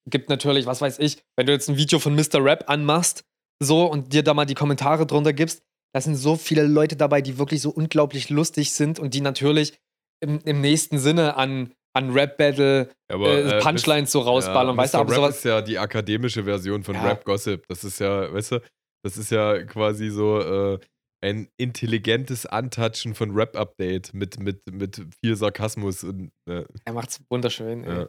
Gibt 0.09 0.28
natürlich, 0.28 0.66
was 0.66 0.80
weiß 0.80 0.99
ich, 0.99 1.22
wenn 1.36 1.47
du 1.47 1.53
jetzt 1.53 1.68
ein 1.68 1.76
Video 1.76 1.99
von 1.99 2.14
Mr. 2.14 2.45
Rap 2.45 2.64
anmachst, 2.68 3.24
so 3.62 3.86
und 3.86 4.12
dir 4.12 4.22
da 4.22 4.34
mal 4.34 4.45
die 4.45 4.55
Kommentare 4.55 5.07
drunter 5.07 5.32
gibst, 5.32 5.62
da 5.95 6.01
sind 6.01 6.16
so 6.16 6.36
viele 6.36 6.64
Leute 6.64 6.97
dabei, 6.97 7.22
die 7.22 7.38
wirklich 7.38 7.62
so 7.62 7.70
unglaublich 7.70 8.28
lustig 8.28 8.72
sind 8.72 8.99
und 8.99 9.14
die 9.14 9.20
natürlich 9.20 9.78
im, 10.20 10.40
im 10.45 10.61
nächsten 10.61 10.99
Sinne 10.99 11.36
an, 11.36 11.72
an 11.95 12.11
Rap-Battle 12.11 12.90
äh, 13.09 13.61
Punchlines 13.61 14.11
so 14.11 14.20
rausballern. 14.20 14.76
Ja, 14.76 14.82
weißt 14.82 14.95
du, 14.95 14.99
aber 14.99 15.11
Rap 15.11 15.16
sowas 15.16 15.36
ist 15.36 15.45
ja 15.45 15.62
die 15.62 15.78
akademische 15.78 16.45
Version 16.45 16.82
von 16.82 16.97
ja. 16.97 17.05
Rap-Gossip. 17.05 17.66
Das 17.68 17.84
ist 17.84 18.01
ja, 18.01 18.32
weißt 18.32 18.53
du, 18.53 18.61
das 19.05 19.16
ist 19.16 19.30
ja 19.30 19.62
quasi 19.64 20.11
so, 20.11 20.40
äh, 20.40 20.78
ein 21.24 21.48
intelligentes 21.56 22.44
Antatschen 22.44 23.14
von 23.14 23.30
Rap-Update 23.30 24.12
mit, 24.12 24.38
mit, 24.38 24.60
mit 24.70 25.06
viel 25.22 25.36
Sarkasmus. 25.36 26.04
Und, 26.04 26.30
äh, 26.48 26.64
er 26.84 26.92
macht's 26.92 27.22
wunderschön. 27.30 27.84
Ja. 27.84 28.08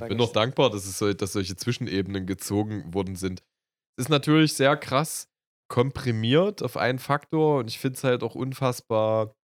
Ich 0.00 0.08
bin 0.08 0.16
noch 0.16 0.32
dankbar, 0.32 0.70
dass, 0.70 0.86
es 0.86 0.98
so, 0.98 1.12
dass 1.12 1.32
solche 1.32 1.56
Zwischenebenen 1.56 2.26
gezogen 2.26 2.94
worden 2.94 3.16
sind. 3.16 3.42
Es 3.98 4.06
ist 4.06 4.08
natürlich 4.08 4.54
sehr 4.54 4.76
krass 4.76 5.28
komprimiert 5.70 6.62
auf 6.62 6.76
einen 6.78 6.98
Faktor 6.98 7.58
und 7.58 7.68
ich 7.68 7.78
finde 7.78 7.96
es 7.98 8.04
halt 8.04 8.22
auch 8.22 8.34
unfassbar 8.34 9.34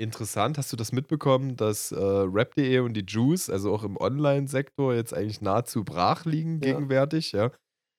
interessant. 0.00 0.58
Hast 0.58 0.72
du 0.72 0.76
das 0.76 0.90
mitbekommen, 0.90 1.56
dass 1.56 1.92
äh, 1.92 1.96
Rap.de 1.96 2.80
und 2.80 2.94
die 2.94 3.04
Juice, 3.06 3.50
also 3.50 3.72
auch 3.72 3.84
im 3.84 3.96
Online-Sektor, 3.96 4.94
jetzt 4.94 5.14
eigentlich 5.14 5.42
nahezu 5.42 5.84
brach 5.84 6.24
liegen 6.24 6.54
ja. 6.54 6.72
gegenwärtig? 6.72 7.32
Ja. 7.32 7.52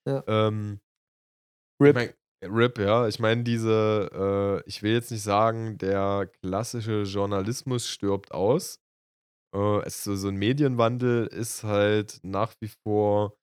ja. 0.05 0.23
Ähm, 0.27 0.81
Rip. 1.79 1.95
Ich 1.97 2.07
mein, 2.07 2.13
RIP, 2.43 2.79
ja. 2.79 3.07
Ich 3.07 3.19
meine, 3.19 3.43
diese, 3.43 4.61
äh, 4.65 4.69
ich 4.69 4.81
will 4.83 4.93
jetzt 4.93 5.11
nicht 5.11 5.23
sagen, 5.23 5.77
der 5.77 6.29
klassische 6.41 7.03
Journalismus 7.03 7.87
stirbt 7.87 8.31
aus. 8.31 8.79
Äh, 9.55 9.81
es, 9.85 10.03
so, 10.03 10.27
ein 10.27 10.35
Medienwandel 10.35 11.27
ist 11.27 11.63
halt 11.63 12.19
nach 12.23 12.53
wie 12.61 12.71
vor, 12.83 13.37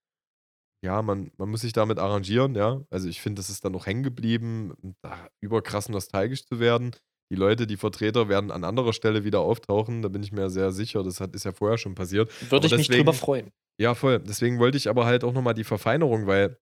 ja, 0.84 1.02
man, 1.02 1.30
man 1.36 1.50
muss 1.50 1.62
sich 1.62 1.72
damit 1.72 1.98
arrangieren, 1.98 2.54
ja. 2.54 2.82
Also 2.90 3.08
ich 3.08 3.20
finde, 3.20 3.40
das 3.40 3.50
ist 3.50 3.64
dann 3.64 3.72
noch 3.72 3.86
hängen 3.86 4.02
geblieben, 4.02 4.74
da 5.02 5.28
überkrass 5.40 5.88
nostalgisch 5.88 6.44
zu 6.44 6.60
werden. 6.60 6.92
Die 7.30 7.36
Leute, 7.36 7.66
die 7.66 7.76
Vertreter 7.76 8.28
werden 8.28 8.50
an 8.50 8.64
anderer 8.64 8.92
Stelle 8.92 9.22
wieder 9.22 9.40
auftauchen, 9.40 10.02
da 10.02 10.08
bin 10.08 10.22
ich 10.22 10.32
mir 10.32 10.48
sehr 10.48 10.72
sicher. 10.72 11.02
Das 11.02 11.20
hat, 11.20 11.34
ist 11.34 11.44
ja 11.44 11.52
vorher 11.52 11.78
schon 11.78 11.94
passiert. 11.94 12.30
Würde 12.50 12.66
ich 12.66 12.72
deswegen, 12.72 12.78
mich 12.78 12.98
drüber 12.98 13.12
freuen. 13.12 13.50
Ja, 13.78 13.94
voll. 13.94 14.18
Deswegen 14.20 14.58
wollte 14.58 14.78
ich 14.78 14.88
aber 14.88 15.04
halt 15.04 15.24
auch 15.24 15.32
nochmal 15.32 15.54
die 15.54 15.64
Verfeinerung, 15.64 16.26
weil 16.26 16.58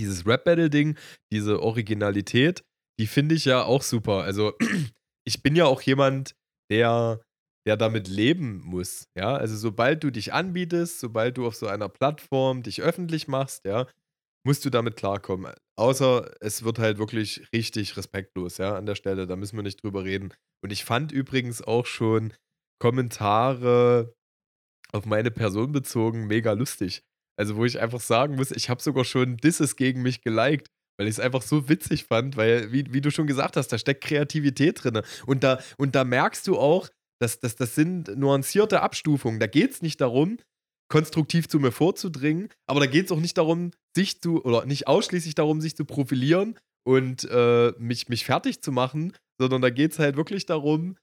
dieses 0.00 0.26
Rap-Battle-Ding, 0.26 0.96
diese 1.32 1.62
Originalität, 1.62 2.62
die 3.00 3.06
finde 3.06 3.34
ich 3.34 3.44
ja 3.44 3.62
auch 3.64 3.82
super. 3.82 4.22
Also, 4.22 4.52
ich 5.26 5.42
bin 5.42 5.56
ja 5.56 5.66
auch 5.66 5.82
jemand, 5.82 6.34
der 6.70 7.20
der 7.66 7.76
damit 7.76 8.08
leben 8.08 8.60
muss. 8.64 9.06
Ja, 9.16 9.36
also 9.36 9.56
sobald 9.56 10.02
du 10.02 10.10
dich 10.10 10.32
anbietest, 10.32 11.00
sobald 11.00 11.38
du 11.38 11.46
auf 11.46 11.54
so 11.54 11.66
einer 11.66 11.88
Plattform 11.88 12.62
dich 12.62 12.82
öffentlich 12.82 13.28
machst, 13.28 13.64
ja, 13.64 13.86
musst 14.44 14.64
du 14.64 14.70
damit 14.70 14.96
klarkommen. 14.96 15.54
Außer 15.78 16.30
es 16.40 16.64
wird 16.64 16.78
halt 16.78 16.98
wirklich 16.98 17.48
richtig 17.52 17.96
respektlos, 17.96 18.58
ja, 18.58 18.74
an 18.76 18.86
der 18.86 18.94
Stelle. 18.96 19.26
Da 19.26 19.36
müssen 19.36 19.56
wir 19.56 19.62
nicht 19.62 19.82
drüber 19.82 20.04
reden. 20.04 20.34
Und 20.62 20.72
ich 20.72 20.84
fand 20.84 21.12
übrigens 21.12 21.62
auch 21.62 21.86
schon 21.86 22.34
Kommentare 22.80 24.12
auf 24.92 25.06
meine 25.06 25.30
Person 25.30 25.72
bezogen 25.72 26.26
mega 26.26 26.52
lustig. 26.52 27.02
Also, 27.38 27.56
wo 27.56 27.64
ich 27.64 27.80
einfach 27.80 28.00
sagen 28.00 28.36
muss, 28.36 28.50
ich 28.50 28.68
habe 28.68 28.82
sogar 28.82 29.04
schon 29.04 29.36
Disses 29.36 29.76
gegen 29.76 30.02
mich 30.02 30.22
geliked, 30.22 30.68
weil 30.98 31.08
ich 31.08 31.14
es 31.14 31.20
einfach 31.20 31.42
so 31.42 31.68
witzig 31.68 32.04
fand, 32.04 32.36
weil, 32.36 32.72
wie, 32.72 32.92
wie 32.92 33.00
du 33.00 33.10
schon 33.10 33.26
gesagt 33.26 33.56
hast, 33.56 33.68
da 33.68 33.78
steckt 33.78 34.04
Kreativität 34.04 34.84
drin. 34.84 35.02
Und 35.26 35.42
da, 35.42 35.58
und 35.78 35.94
da 35.94 36.04
merkst 36.04 36.46
du 36.46 36.58
auch, 36.58 36.88
dass, 37.20 37.40
dass 37.40 37.56
das 37.56 37.74
sind 37.74 38.16
nuancierte 38.16 38.82
Abstufungen. 38.82 39.40
Da 39.40 39.46
geht 39.46 39.70
es 39.70 39.82
nicht 39.82 40.00
darum, 40.00 40.38
konstruktiv 40.88 41.48
zu 41.48 41.58
mir 41.58 41.72
vorzudringen, 41.72 42.48
aber 42.66 42.80
da 42.80 42.86
geht 42.86 43.06
es 43.06 43.12
auch 43.12 43.20
nicht 43.20 43.38
darum, 43.38 43.70
sich 43.96 44.20
zu, 44.20 44.44
oder 44.44 44.66
nicht 44.66 44.88
ausschließlich 44.88 45.34
darum, 45.34 45.60
sich 45.60 45.74
zu 45.74 45.86
profilieren 45.86 46.58
und 46.84 47.24
äh, 47.30 47.72
mich, 47.78 48.08
mich 48.08 48.24
fertig 48.24 48.60
zu 48.60 48.72
machen, 48.72 49.14
sondern 49.40 49.62
da 49.62 49.70
geht 49.70 49.92
es 49.92 49.98
halt 49.98 50.16
wirklich 50.16 50.44
darum, 50.44 50.96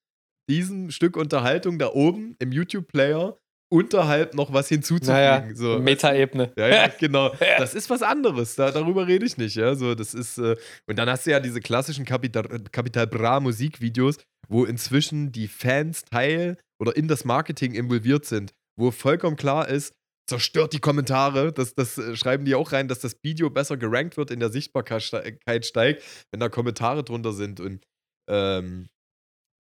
diesem 0.50 0.92
Stück 0.92 1.18
Unterhaltung 1.18 1.80
da 1.80 1.92
oben 1.94 2.36
im 2.40 2.52
YouTube-Player 2.52 3.38
unterhalb 3.70 4.34
noch 4.34 4.52
was 4.52 4.68
hinzuzufügen. 4.68 5.14
Naja, 5.14 5.48
so. 5.54 5.80
Metaebene. 5.80 6.52
Ja, 6.58 6.68
ja, 6.68 6.88
genau. 7.00 7.34
Das 7.58 7.76
ist 7.76 7.90
was 7.90 8.02
anderes. 8.02 8.56
Da, 8.56 8.72
darüber 8.72 9.08
rede 9.08 9.26
ich 9.26 9.38
nicht. 9.38 9.56
Ja, 9.56 9.76
so, 9.76 9.96
das 9.96 10.14
ist, 10.14 10.38
äh, 10.38 10.56
und 10.88 10.98
dann 10.98 11.10
hast 11.10 11.26
du 11.26 11.32
ja 11.32 11.40
diese 11.40 11.62
klassischen 11.62 12.06
Capital, 12.06 12.44
Capital 12.72 13.08
Bra 13.08 13.40
Musikvideos, 13.40 14.18
wo 14.48 14.66
inzwischen 14.66 15.32
die 15.32 15.48
Fans 15.48 16.04
Teil 16.04 16.58
oder 16.82 16.96
in 16.96 17.08
das 17.08 17.26
Marketing 17.26 17.74
involviert 17.74 18.26
sind, 18.26 18.54
wo 18.76 18.92
vollkommen 18.92 19.36
klar 19.36 19.68
ist, 19.70 19.94
zerstört 20.28 20.74
die 20.74 20.80
Kommentare. 20.80 21.52
Das, 21.52 21.76
das 21.76 21.98
äh, 21.98 22.16
schreiben 22.16 22.46
die 22.46 22.56
auch 22.56 22.72
rein, 22.72 22.88
dass 22.88 23.00
das 23.00 23.18
Video 23.24 23.50
besser 23.50 23.78
gerankt 23.78 24.18
wird, 24.18 24.32
in 24.32 24.40
der 24.40 24.50
Sichtbarkeit 24.50 25.66
steigt, 25.66 26.04
wenn 26.32 26.40
da 26.40 26.50
Kommentare 26.50 27.04
drunter 27.04 27.34
sind. 27.34 27.60
Und 27.60 27.86
ähm, 28.30 28.88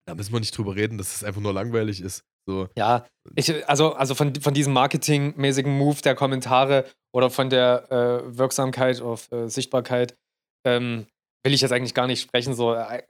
da 0.08 0.16
müssen 0.16 0.34
wir 0.34 0.40
nicht 0.40 0.58
drüber 0.58 0.76
reden, 0.76 0.98
dass 0.98 1.16
es 1.16 1.24
einfach 1.24 1.42
nur 1.42 1.54
langweilig 1.54 2.02
ist. 2.02 2.24
So. 2.48 2.68
Ja, 2.78 3.06
ich, 3.36 3.68
also, 3.68 3.94
also 3.94 4.16
von, 4.16 4.36
von 4.36 4.54
diesem 4.54 4.74
marketingmäßigen 4.74 5.78
Move 5.78 6.02
der 6.02 6.16
Kommentare 6.16 6.86
oder 7.14 7.30
von 7.30 7.50
der 7.50 7.92
äh, 7.92 8.38
Wirksamkeit 8.38 9.02
auf 9.02 9.32
äh, 9.32 9.48
Sichtbarkeit 9.48 10.16
ähm, 10.66 11.06
will 11.44 11.54
ich 11.54 11.62
jetzt 11.62 11.72
eigentlich 11.72 11.94
gar 11.94 12.08
nicht 12.08 12.22
sprechen. 12.22 12.54
So, 12.54 12.74
äh, 12.74 13.04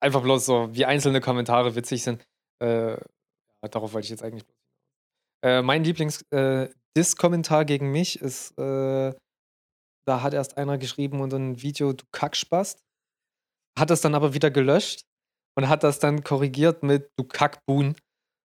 einfach 0.00 0.22
bloß 0.22 0.46
so, 0.46 0.68
wie 0.72 0.84
einzelne 0.84 1.20
Kommentare 1.20 1.74
witzig 1.74 2.02
sind. 2.02 2.24
Äh, 2.62 2.96
darauf 3.70 3.92
wollte 3.92 4.04
ich 4.04 4.10
jetzt 4.10 4.22
eigentlich. 4.22 4.44
Äh, 5.44 5.62
mein 5.62 5.84
Lieblings-Diss-Kommentar 5.84 7.62
äh, 7.62 7.64
gegen 7.64 7.90
mich 7.90 8.20
ist, 8.20 8.56
da 8.56 10.22
hat 10.22 10.34
erst 10.34 10.58
einer 10.58 10.76
geschrieben 10.78 11.20
unter 11.20 11.38
ein 11.38 11.62
Video, 11.62 11.94
du 11.94 12.04
Kackspast. 12.12 12.82
Hat 13.78 13.90
das 13.90 14.02
dann 14.02 14.14
aber 14.14 14.34
wieder 14.34 14.50
gelöscht 14.50 15.04
und 15.56 15.68
hat 15.68 15.82
das 15.82 15.98
dann 15.98 16.22
korrigiert 16.22 16.82
mit 16.82 17.10
du 17.16 17.24
Kackbuhn. 17.24 17.96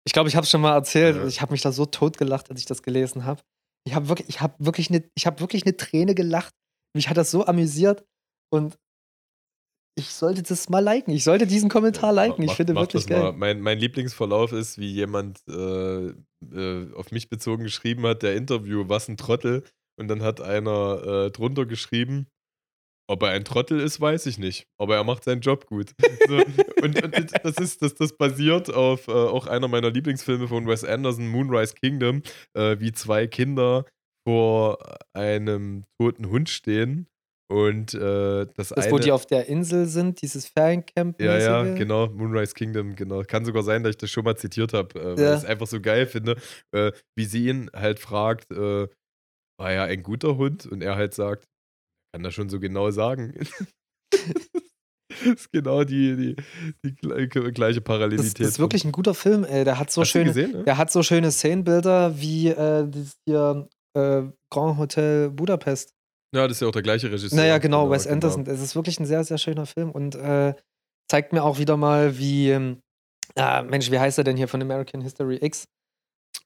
Ich 0.04 0.12
glaube, 0.12 0.28
ich 0.28 0.36
habe 0.36 0.44
es 0.44 0.50
schon 0.50 0.60
mal 0.60 0.74
erzählt. 0.74 1.16
Ja. 1.16 1.26
Ich 1.26 1.40
habe 1.40 1.52
mich 1.52 1.62
da 1.62 1.72
so 1.72 1.86
tot 1.86 2.16
gelacht, 2.16 2.50
als 2.50 2.60
ich 2.60 2.66
das 2.66 2.82
gelesen 2.82 3.24
habe. 3.24 3.42
Ich 3.86 3.94
habe 3.94 4.08
wirklich, 4.08 4.28
ich 4.28 4.40
habe 4.40 4.54
wirklich 4.58 4.90
eine, 4.90 5.04
ich 5.14 5.26
habe 5.26 5.40
wirklich 5.40 5.64
eine 5.64 5.76
Träne 5.76 6.14
gelacht. 6.14 6.54
Mich 6.94 7.08
hat 7.08 7.16
das 7.16 7.30
so 7.30 7.46
amüsiert 7.46 8.04
und 8.52 8.78
ich 9.96 10.08
sollte 10.10 10.42
das 10.42 10.68
mal 10.68 10.80
liken. 10.80 11.12
Ich 11.12 11.24
sollte 11.24 11.46
diesen 11.46 11.68
Kommentar 11.68 12.12
liken. 12.12 12.42
Ich 12.42 12.52
finde 12.52 12.74
wirklich 12.74 13.06
geil. 13.06 13.32
Mein, 13.32 13.60
mein 13.60 13.78
Lieblingsverlauf 13.78 14.52
ist, 14.52 14.78
wie 14.78 14.90
jemand 14.90 15.40
äh, 15.48 16.08
äh, 16.08 16.94
auf 16.94 17.10
mich 17.10 17.28
bezogen 17.28 17.64
geschrieben 17.64 18.06
hat, 18.06 18.22
der 18.22 18.34
Interview, 18.36 18.84
was 18.88 19.08
ein 19.08 19.16
Trottel. 19.16 19.64
Und 19.96 20.08
dann 20.08 20.22
hat 20.22 20.40
einer 20.40 21.02
äh, 21.26 21.30
drunter 21.30 21.66
geschrieben, 21.66 22.28
ob 23.10 23.24
er 23.24 23.30
ein 23.30 23.44
Trottel 23.44 23.80
ist, 23.80 24.00
weiß 24.00 24.26
ich 24.26 24.38
nicht. 24.38 24.68
Aber 24.78 24.94
er 24.94 25.02
macht 25.02 25.24
seinen 25.24 25.40
Job 25.40 25.66
gut. 25.66 25.92
So, 26.28 26.36
und, 26.82 27.02
und, 27.02 27.44
das, 27.44 27.56
ist, 27.56 27.82
das, 27.82 27.94
das 27.94 28.16
basiert 28.16 28.72
auf 28.72 29.08
äh, 29.08 29.10
auch 29.10 29.48
einer 29.48 29.66
meiner 29.66 29.90
Lieblingsfilme 29.90 30.46
von 30.46 30.68
Wes 30.68 30.84
Anderson, 30.84 31.26
Moonrise 31.26 31.74
Kingdom, 31.74 32.22
äh, 32.54 32.76
wie 32.78 32.92
zwei 32.92 33.26
Kinder 33.26 33.84
vor 34.28 34.78
einem 35.12 35.84
toten 35.98 36.28
Hund 36.30 36.48
stehen. 36.48 37.08
Und 37.50 37.94
äh, 37.94 38.46
das, 38.54 38.68
das 38.68 38.72
eine, 38.72 38.92
wo 38.92 38.98
die 38.98 39.10
auf 39.10 39.26
der 39.26 39.46
Insel 39.46 39.86
sind, 39.86 40.22
dieses 40.22 40.46
Feriencamp. 40.46 41.20
Ja, 41.20 41.36
ja, 41.38 41.74
genau, 41.74 42.08
Moonrise 42.08 42.54
Kingdom, 42.54 42.94
genau. 42.94 43.24
Kann 43.24 43.44
sogar 43.44 43.64
sein, 43.64 43.82
dass 43.82 43.90
ich 43.90 43.98
das 43.98 44.10
schon 44.10 44.24
mal 44.24 44.36
zitiert 44.36 44.72
habe, 44.72 45.00
äh, 45.00 45.16
weil 45.16 45.24
ja. 45.24 45.32
ich 45.32 45.38
es 45.38 45.44
einfach 45.46 45.66
so 45.66 45.80
geil 45.80 46.06
finde, 46.06 46.36
äh, 46.72 46.92
wie 47.16 47.24
sie 47.24 47.48
ihn 47.48 47.70
halt 47.74 47.98
fragt, 47.98 48.52
äh, 48.52 48.86
war 49.58 49.72
er 49.72 49.84
ein 49.84 50.04
guter 50.04 50.36
Hund? 50.36 50.66
Und 50.66 50.82
er 50.82 50.94
halt 50.94 51.14
sagt, 51.14 51.48
kann 52.12 52.22
das 52.22 52.34
schon 52.34 52.48
so 52.48 52.58
genau 52.58 52.90
sagen. 52.90 53.34
das 54.10 54.20
ist 55.24 55.52
genau 55.52 55.84
die, 55.84 56.16
die, 56.16 56.36
die 56.84 56.94
gleiche 57.52 57.80
Parallelität. 57.80 58.40
Das, 58.40 58.48
ist 58.48 58.58
wirklich 58.58 58.84
ein 58.84 58.92
guter 58.92 59.14
Film, 59.14 59.44
ey. 59.44 59.64
Der 59.64 59.78
hat 59.78 59.90
so 59.90 60.02
Hast 60.02 60.10
schöne, 60.10 60.26
gesehen, 60.26 60.52
ne? 60.52 60.64
der 60.64 60.76
hat 60.76 60.90
so 60.90 61.02
schöne 61.02 61.30
Szenenbilder 61.30 62.20
wie 62.20 62.48
äh, 62.48 62.88
das 62.88 63.16
hier 63.26 63.68
äh, 63.96 64.22
Grand 64.50 64.78
Hotel 64.78 65.30
Budapest. 65.30 65.94
Ja, 66.34 66.46
das 66.46 66.58
ist 66.58 66.60
ja 66.60 66.68
auch 66.68 66.72
der 66.72 66.82
gleiche 66.82 67.10
Regisseur. 67.10 67.36
Naja, 67.36 67.58
genau, 67.58 67.84
genau 67.84 67.94
Wes 67.94 68.04
genau. 68.04 68.14
Anderson. 68.14 68.46
Es 68.46 68.60
ist 68.60 68.76
wirklich 68.76 69.00
ein 69.00 69.06
sehr, 69.06 69.24
sehr 69.24 69.38
schöner 69.38 69.66
Film 69.66 69.90
und 69.90 70.14
äh, 70.14 70.54
zeigt 71.10 71.32
mir 71.32 71.42
auch 71.42 71.58
wieder 71.58 71.76
mal, 71.76 72.18
wie, 72.18 72.50
ähm, 72.50 72.80
ah, 73.34 73.62
Mensch, 73.62 73.90
wie 73.90 73.98
heißt 73.98 74.18
er 74.18 74.24
denn 74.24 74.36
hier 74.36 74.46
von 74.46 74.62
American 74.62 75.00
History 75.00 75.38
X? 75.40 75.64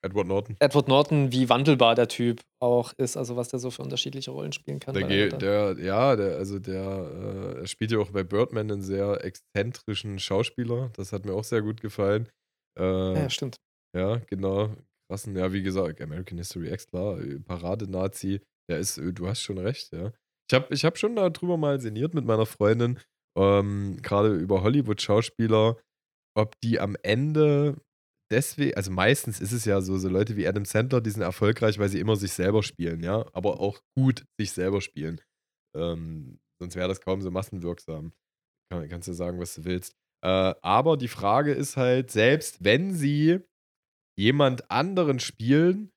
Edward 0.05 0.27
Norton. 0.27 0.57
Edward 0.61 0.89
Norton, 0.89 1.33
wie 1.33 1.49
wandelbar 1.49 1.95
der 1.95 2.09
Typ 2.09 2.43
auch 2.61 2.93
ist, 2.99 3.17
also 3.17 3.37
was 3.37 3.49
der 3.49 3.59
so 3.59 3.71
für 3.71 3.83
unterschiedliche 3.83 4.31
Rollen 4.31 4.53
spielen 4.53 4.81
kann. 4.81 4.95
Der, 4.95 5.29
der 5.29 5.77
ja, 5.79 6.15
der, 6.15 6.37
also 6.37 6.59
der 6.59 7.61
äh, 7.63 7.67
spielt 7.67 7.91
ja 7.93 7.99
auch 7.99 8.11
bei 8.11 8.23
Birdman 8.23 8.71
einen 8.71 8.83
sehr 8.83 9.25
exzentrischen 9.25 10.19
Schauspieler. 10.19 10.91
Das 10.95 11.13
hat 11.13 11.25
mir 11.25 11.35
auch 11.35 11.45
sehr 11.45 11.63
gut 11.63 11.81
gefallen. 11.81 12.29
Äh, 12.79 13.15
ja, 13.15 13.31
stimmt. 13.31 13.57
Ja, 13.97 14.17
genau. 14.27 14.75
Krassen, 15.09 15.37
ja, 15.37 15.53
wie 15.53 15.63
gesagt, 15.63 16.01
American 16.01 16.39
History 16.39 16.73
X, 16.73 16.87
klar, 16.87 17.19
Parade-Nazi. 17.45 18.41
Der 18.69 18.79
ist, 18.79 18.99
äh, 18.99 19.13
du 19.13 19.27
hast 19.27 19.41
schon 19.41 19.59
recht, 19.59 19.93
ja. 19.93 20.13
Ich 20.51 20.55
habe 20.55 20.75
ich 20.75 20.85
hab 20.85 20.99
schon 20.99 21.17
darüber 21.17 21.57
mal 21.57 21.81
sinniert 21.81 22.15
mit 22.15 22.27
meiner 22.27 22.47
Freundin, 22.47 22.99
ähm, 23.39 23.99
gerade 24.03 24.35
über 24.35 24.63
Hollywood-Schauspieler, 24.63 25.79
ob 26.37 26.61
die 26.61 26.81
am 26.81 26.97
Ende 27.03 27.77
deswegen, 28.31 28.75
also 28.77 28.91
meistens 28.91 29.41
ist 29.41 29.53
es 29.53 29.65
ja 29.65 29.81
so, 29.81 29.99
so 29.99 30.09
Leute 30.09 30.37
wie 30.37 30.47
Adam 30.47 30.65
Sandler, 30.65 31.01
die 31.01 31.11
sind 31.11 31.23
erfolgreich, 31.23 31.79
weil 31.79 31.89
sie 31.89 32.01
immer 32.01 32.17
sich 32.17 32.33
selber 32.33 32.63
spielen, 32.63 33.03
ja, 33.03 33.27
aber 33.33 33.61
auch 33.61 33.81
gut 33.97 34.25
sich 34.39 34.53
selber 34.53 34.81
spielen. 34.81 35.21
Ähm, 35.77 36.39
sonst 36.61 36.77
wäre 36.77 36.89
das 36.89 37.01
kaum 37.01 37.21
so 37.23 37.31
massenwirksam. 37.31 38.13
Kann, 38.71 38.89
kannst 38.89 39.09
du 39.09 39.13
sagen, 39.13 39.39
was 39.41 39.55
du 39.55 39.65
willst. 39.65 39.95
Äh, 40.25 40.55
aber 40.63 40.97
die 40.97 41.09
Frage 41.09 41.53
ist 41.53 41.77
halt, 41.77 42.11
selbst 42.11 42.65
wenn 42.65 42.95
sie 42.95 43.41
jemand 44.19 44.71
anderen 44.71 45.19
spielen, 45.21 45.93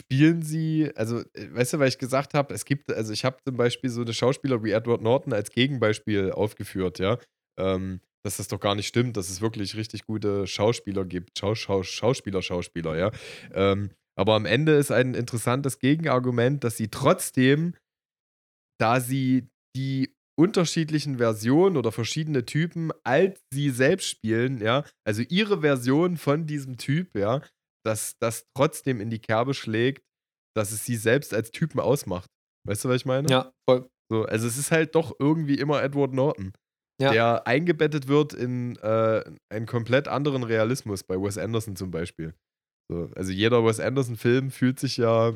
spielen 0.00 0.42
sie, 0.42 0.90
also, 0.94 1.20
äh, 1.34 1.54
weißt 1.54 1.74
du, 1.74 1.78
weil 1.78 1.88
ich 1.88 1.98
gesagt 1.98 2.34
habe, 2.34 2.54
es 2.54 2.64
gibt, 2.64 2.90
also 2.92 3.12
ich 3.12 3.24
habe 3.24 3.38
zum 3.46 3.56
Beispiel 3.56 3.90
so 3.90 4.02
eine 4.02 4.14
Schauspieler 4.14 4.62
wie 4.62 4.70
Edward 4.70 5.02
Norton 5.02 5.32
als 5.32 5.50
Gegenbeispiel 5.50 6.32
aufgeführt, 6.32 6.98
ja. 6.98 7.18
Ähm, 7.58 8.00
dass 8.24 8.38
das 8.38 8.48
doch 8.48 8.60
gar 8.60 8.74
nicht 8.74 8.86
stimmt, 8.86 9.16
dass 9.16 9.30
es 9.30 9.40
wirklich 9.40 9.76
richtig 9.76 10.04
gute 10.06 10.46
Schauspieler 10.46 11.04
gibt. 11.04 11.38
Schau, 11.38 11.54
Schau, 11.54 11.82
Schauspieler, 11.82 12.42
Schauspieler, 12.42 12.96
ja. 12.96 13.10
Ähm, 13.52 13.90
aber 14.18 14.34
am 14.34 14.46
Ende 14.46 14.72
ist 14.72 14.90
ein 14.90 15.14
interessantes 15.14 15.78
Gegenargument, 15.78 16.64
dass 16.64 16.76
sie 16.76 16.88
trotzdem, 16.88 17.74
da 18.80 19.00
sie 19.00 19.48
die 19.76 20.12
unterschiedlichen 20.38 21.18
Versionen 21.18 21.76
oder 21.76 21.92
verschiedene 21.92 22.44
Typen 22.44 22.90
als 23.04 23.40
sie 23.52 23.70
selbst 23.70 24.08
spielen, 24.08 24.60
ja, 24.60 24.84
also 25.04 25.22
ihre 25.22 25.60
Version 25.60 26.16
von 26.16 26.46
diesem 26.46 26.76
Typ, 26.76 27.16
ja, 27.16 27.42
dass 27.84 28.16
das 28.20 28.46
trotzdem 28.56 29.00
in 29.00 29.10
die 29.10 29.20
Kerbe 29.20 29.54
schlägt, 29.54 30.04
dass 30.56 30.72
es 30.72 30.84
sie 30.84 30.96
selbst 30.96 31.34
als 31.34 31.50
Typen 31.50 31.80
ausmacht. 31.80 32.28
Weißt 32.66 32.84
du, 32.84 32.88
was 32.88 32.96
ich 32.96 33.06
meine? 33.06 33.28
Ja, 33.28 33.52
voll. 33.68 33.88
So, 34.10 34.24
also 34.24 34.46
es 34.46 34.56
ist 34.58 34.70
halt 34.70 34.94
doch 34.94 35.14
irgendwie 35.18 35.58
immer 35.58 35.82
Edward 35.82 36.12
Norton 36.12 36.52
ja. 37.00 37.12
der 37.12 37.46
eingebettet 37.46 38.08
wird 38.08 38.32
in 38.32 38.76
äh, 38.76 39.24
einen 39.48 39.66
komplett 39.66 40.08
anderen 40.08 40.42
Realismus, 40.42 41.04
bei 41.04 41.16
Wes 41.16 41.38
Anderson 41.38 41.76
zum 41.76 41.90
Beispiel. 41.90 42.34
So, 42.90 43.10
also 43.14 43.32
jeder 43.32 43.64
Wes 43.64 43.80
Anderson-Film 43.80 44.50
fühlt 44.50 44.80
sich 44.80 44.96
ja, 44.96 45.34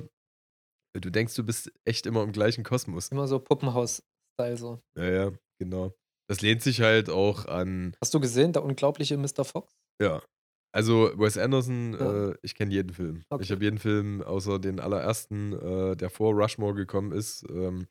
du 0.94 1.10
denkst, 1.10 1.34
du 1.34 1.44
bist 1.44 1.70
echt 1.84 2.06
immer 2.06 2.22
im 2.22 2.32
gleichen 2.32 2.64
Kosmos. 2.64 3.08
Immer 3.08 3.28
so 3.28 3.38
Puppenhaus-Style 3.38 4.56
so. 4.56 4.80
Ja, 4.96 5.10
ja, 5.10 5.32
genau. 5.60 5.94
Das 6.28 6.40
lehnt 6.40 6.62
sich 6.62 6.80
halt 6.80 7.10
auch 7.10 7.46
an. 7.46 7.94
Hast 8.00 8.14
du 8.14 8.20
gesehen, 8.20 8.52
der 8.52 8.64
unglaubliche 8.64 9.16
Mr. 9.18 9.44
Fox? 9.44 9.74
Ja. 10.00 10.22
Also 10.74 11.12
Wes 11.18 11.36
Anderson, 11.36 11.92
ja. 11.92 12.30
äh, 12.30 12.34
ich 12.40 12.54
kenne 12.54 12.72
jeden 12.72 12.94
Film. 12.94 13.22
Okay. 13.28 13.42
Ich 13.42 13.50
habe 13.50 13.62
jeden 13.62 13.78
Film, 13.78 14.22
außer 14.22 14.58
den 14.58 14.80
allerersten, 14.80 15.52
äh, 15.52 15.96
der 15.96 16.08
vor 16.08 16.32
Rushmore 16.32 16.74
gekommen 16.74 17.12
ist, 17.12 17.44
ähm, 17.50 17.86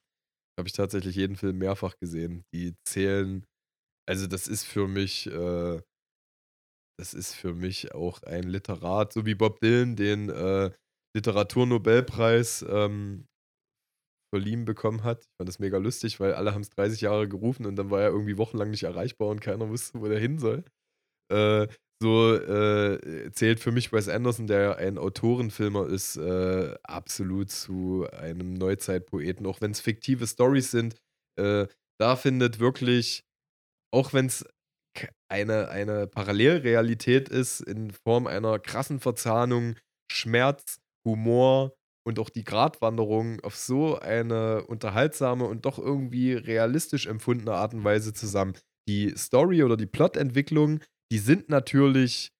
habe 0.57 0.67
ich 0.67 0.73
tatsächlich 0.73 1.15
jeden 1.15 1.35
Film 1.35 1.59
mehrfach 1.59 1.97
gesehen. 1.99 2.43
Die 2.51 2.73
zählen 2.83 3.45
also, 4.07 4.27
das 4.27 4.47
ist 4.47 4.65
für 4.65 4.87
mich, 4.87 5.27
äh 5.27 5.81
das 6.99 7.13
ist 7.13 7.33
für 7.33 7.53
mich 7.53 7.93
auch 7.93 8.21
ein 8.23 8.43
Literat, 8.43 9.13
so 9.13 9.25
wie 9.25 9.35
Bob 9.35 9.59
Dylan 9.59 9.95
den 9.95 10.29
äh, 10.29 10.71
Literaturnobelpreis 11.15 12.65
ähm, 12.69 13.27
verliehen 14.33 14.65
bekommen 14.65 15.03
hat. 15.03 15.23
Ich 15.23 15.37
fand 15.37 15.49
das 15.49 15.59
mega 15.59 15.77
lustig, 15.77 16.19
weil 16.19 16.33
alle 16.33 16.53
haben 16.53 16.61
es 16.61 16.69
30 16.69 17.01
Jahre 17.01 17.27
gerufen 17.27 17.65
und 17.65 17.75
dann 17.75 17.89
war 17.91 18.01
er 18.01 18.09
irgendwie 18.09 18.37
wochenlang 18.37 18.69
nicht 18.71 18.83
erreichbar 18.83 19.27
und 19.27 19.41
keiner 19.41 19.69
wusste, 19.69 19.99
wo 20.01 20.07
der 20.07 20.19
hin 20.19 20.39
soll. 20.39 20.63
Äh, 21.31 21.67
so 22.01 22.35
äh, 22.35 23.31
zählt 23.33 23.59
für 23.61 23.71
mich 23.71 23.93
Wes 23.93 24.09
Anderson, 24.09 24.47
der 24.47 24.77
ein 24.77 24.97
Autorenfilmer 24.97 25.87
ist, 25.87 26.17
äh, 26.17 26.75
absolut 26.83 27.51
zu 27.51 28.07
einem 28.11 28.53
Neuzeitpoeten, 28.55 29.45
auch 29.47 29.61
wenn 29.61 29.71
es 29.71 29.81
fiktive 29.81 30.27
Stories 30.27 30.71
sind. 30.71 30.95
Äh, 31.39 31.67
da 31.99 32.15
findet 32.17 32.59
wirklich, 32.59 33.23
auch 33.91 34.13
wenn 34.13 34.25
es 34.25 34.45
eine, 35.29 35.69
eine 35.69 36.07
Parallelrealität 36.07 37.29
ist 37.29 37.61
in 37.61 37.91
Form 37.91 38.27
einer 38.27 38.59
krassen 38.59 38.99
Verzahnung, 38.99 39.75
Schmerz, 40.11 40.79
Humor 41.07 41.73
und 42.05 42.19
auch 42.19 42.29
die 42.29 42.43
Gratwanderung 42.43 43.39
auf 43.41 43.55
so 43.55 43.97
eine 43.99 44.65
unterhaltsame 44.65 45.45
und 45.45 45.65
doch 45.65 45.79
irgendwie 45.79 46.33
realistisch 46.33 47.07
empfundene 47.07 47.53
Art 47.53 47.73
und 47.73 47.83
Weise 47.83 48.13
zusammen. 48.13 48.57
Die 48.89 49.13
Story 49.15 49.63
oder 49.63 49.77
die 49.77 49.85
Plotentwicklung, 49.85 50.79
die 51.11 51.19
sind 51.19 51.49
natürlich 51.49 52.31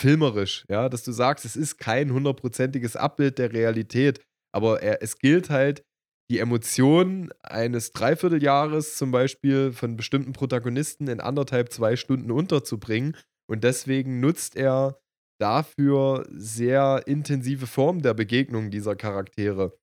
filmerisch, 0.00 0.64
ja, 0.70 0.88
dass 0.88 1.02
du 1.02 1.12
sagst, 1.12 1.44
es 1.44 1.56
ist 1.56 1.78
kein 1.78 2.12
hundertprozentiges 2.12 2.94
Abbild 2.94 3.38
der 3.38 3.52
Realität, 3.52 4.24
aber 4.54 4.80
er, 4.80 5.02
es 5.02 5.18
gilt 5.18 5.50
halt, 5.50 5.84
die 6.30 6.38
Emotionen 6.38 7.32
eines 7.42 7.92
Dreivierteljahres 7.92 8.96
zum 8.96 9.10
Beispiel 9.10 9.72
von 9.72 9.96
bestimmten 9.96 10.32
Protagonisten 10.32 11.08
in 11.08 11.20
anderthalb, 11.20 11.72
zwei 11.72 11.96
Stunden 11.96 12.30
unterzubringen. 12.30 13.16
Und 13.50 13.64
deswegen 13.64 14.20
nutzt 14.20 14.56
er 14.56 15.00
dafür 15.40 16.26
sehr 16.30 17.04
intensive 17.06 17.66
Formen 17.66 18.02
der 18.02 18.14
Begegnung 18.14 18.70
dieser 18.70 18.96
Charaktere. 18.96 19.78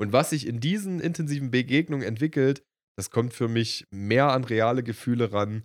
Und 0.00 0.12
was 0.12 0.30
sich 0.30 0.46
in 0.46 0.58
diesen 0.58 1.00
intensiven 1.00 1.50
Begegnungen 1.50 2.06
entwickelt, 2.06 2.64
das 2.98 3.10
kommt 3.10 3.32
für 3.32 3.48
mich 3.48 3.86
mehr 3.90 4.32
an 4.32 4.44
reale 4.44 4.82
Gefühle 4.82 5.32
ran, 5.32 5.64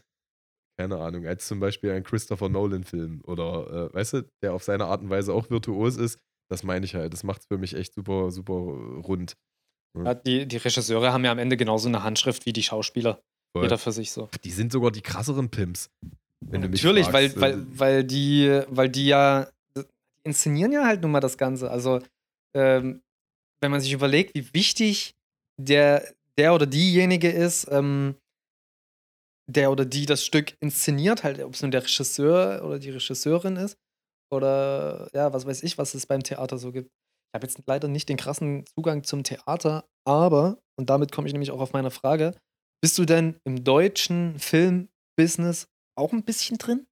keine 0.79 0.97
Ahnung, 0.97 1.25
als 1.25 1.47
zum 1.47 1.59
Beispiel 1.59 1.91
ein 1.91 2.03
Christopher 2.03 2.49
Nolan-Film 2.49 3.21
oder, 3.25 3.89
äh, 3.91 3.93
weißt 3.93 4.13
du, 4.13 4.29
der 4.41 4.53
auf 4.53 4.63
seine 4.63 4.85
Art 4.85 5.01
und 5.01 5.09
Weise 5.09 5.33
auch 5.33 5.49
virtuos 5.49 5.97
ist. 5.97 6.19
Das 6.49 6.63
meine 6.63 6.85
ich 6.85 6.95
halt. 6.95 7.13
Das 7.13 7.23
macht 7.23 7.41
es 7.41 7.47
für 7.47 7.57
mich 7.57 7.75
echt 7.75 7.93
super, 7.93 8.31
super 8.31 8.55
rund. 8.55 9.35
Ja, 9.97 10.13
die, 10.13 10.45
die 10.45 10.57
Regisseure 10.57 11.11
haben 11.11 11.25
ja 11.25 11.31
am 11.31 11.39
Ende 11.39 11.57
genauso 11.57 11.87
eine 11.87 12.03
Handschrift 12.03 12.45
wie 12.45 12.53
die 12.53 12.63
Schauspieler. 12.63 13.21
Voll. 13.51 13.63
Jeder 13.63 13.77
für 13.77 13.91
sich 13.91 14.11
so. 14.11 14.29
Die 14.43 14.51
sind 14.51 14.71
sogar 14.71 14.91
die 14.91 15.01
krasseren 15.01 15.49
Pimps. 15.49 15.89
Wenn 16.41 16.61
du 16.61 16.69
mich 16.69 16.83
Natürlich, 16.83 17.07
fragst. 17.07 17.39
weil, 17.39 17.57
weil, 17.57 17.79
weil, 17.79 18.03
die, 18.03 18.61
weil 18.69 18.89
die 18.89 19.07
ja 19.07 19.47
die 19.75 19.83
inszenieren 20.23 20.71
ja 20.71 20.85
halt 20.85 21.01
nun 21.01 21.11
mal 21.11 21.19
das 21.19 21.37
Ganze. 21.37 21.69
Also, 21.69 22.01
ähm, 22.53 23.01
wenn 23.61 23.71
man 23.71 23.81
sich 23.81 23.91
überlegt, 23.91 24.35
wie 24.35 24.53
wichtig 24.53 25.15
der, 25.57 26.07
der 26.37 26.53
oder 26.53 26.65
diejenige 26.65 27.29
ist, 27.29 27.67
ähm, 27.71 28.15
der 29.47 29.71
oder 29.71 29.83
die 29.85 30.05
das 30.05 30.23
Stück 30.23 30.55
inszeniert, 30.61 31.23
halt, 31.23 31.41
ob 31.41 31.55
es 31.55 31.61
nun 31.61 31.71
der 31.71 31.83
Regisseur 31.83 32.63
oder 32.63 32.79
die 32.79 32.91
Regisseurin 32.91 33.55
ist, 33.57 33.77
oder 34.31 35.09
ja, 35.13 35.33
was 35.33 35.45
weiß 35.45 35.63
ich, 35.63 35.77
was 35.77 35.95
es 35.95 36.05
beim 36.05 36.23
Theater 36.23 36.57
so 36.57 36.71
gibt. 36.71 36.91
Ich 37.29 37.35
habe 37.35 37.45
jetzt 37.45 37.61
leider 37.67 37.87
nicht 37.87 38.09
den 38.09 38.17
krassen 38.17 38.65
Zugang 38.65 39.03
zum 39.03 39.23
Theater, 39.23 39.87
aber, 40.03 40.59
und 40.75 40.89
damit 40.89 41.11
komme 41.11 41.27
ich 41.27 41.33
nämlich 41.33 41.51
auch 41.51 41.61
auf 41.61 41.73
meine 41.73 41.91
Frage, 41.91 42.35
bist 42.81 42.97
du 42.97 43.05
denn 43.05 43.39
im 43.43 43.63
deutschen 43.63 44.39
Filmbusiness 44.39 45.67
auch 45.95 46.11
ein 46.11 46.23
bisschen 46.23 46.57
drin? 46.57 46.87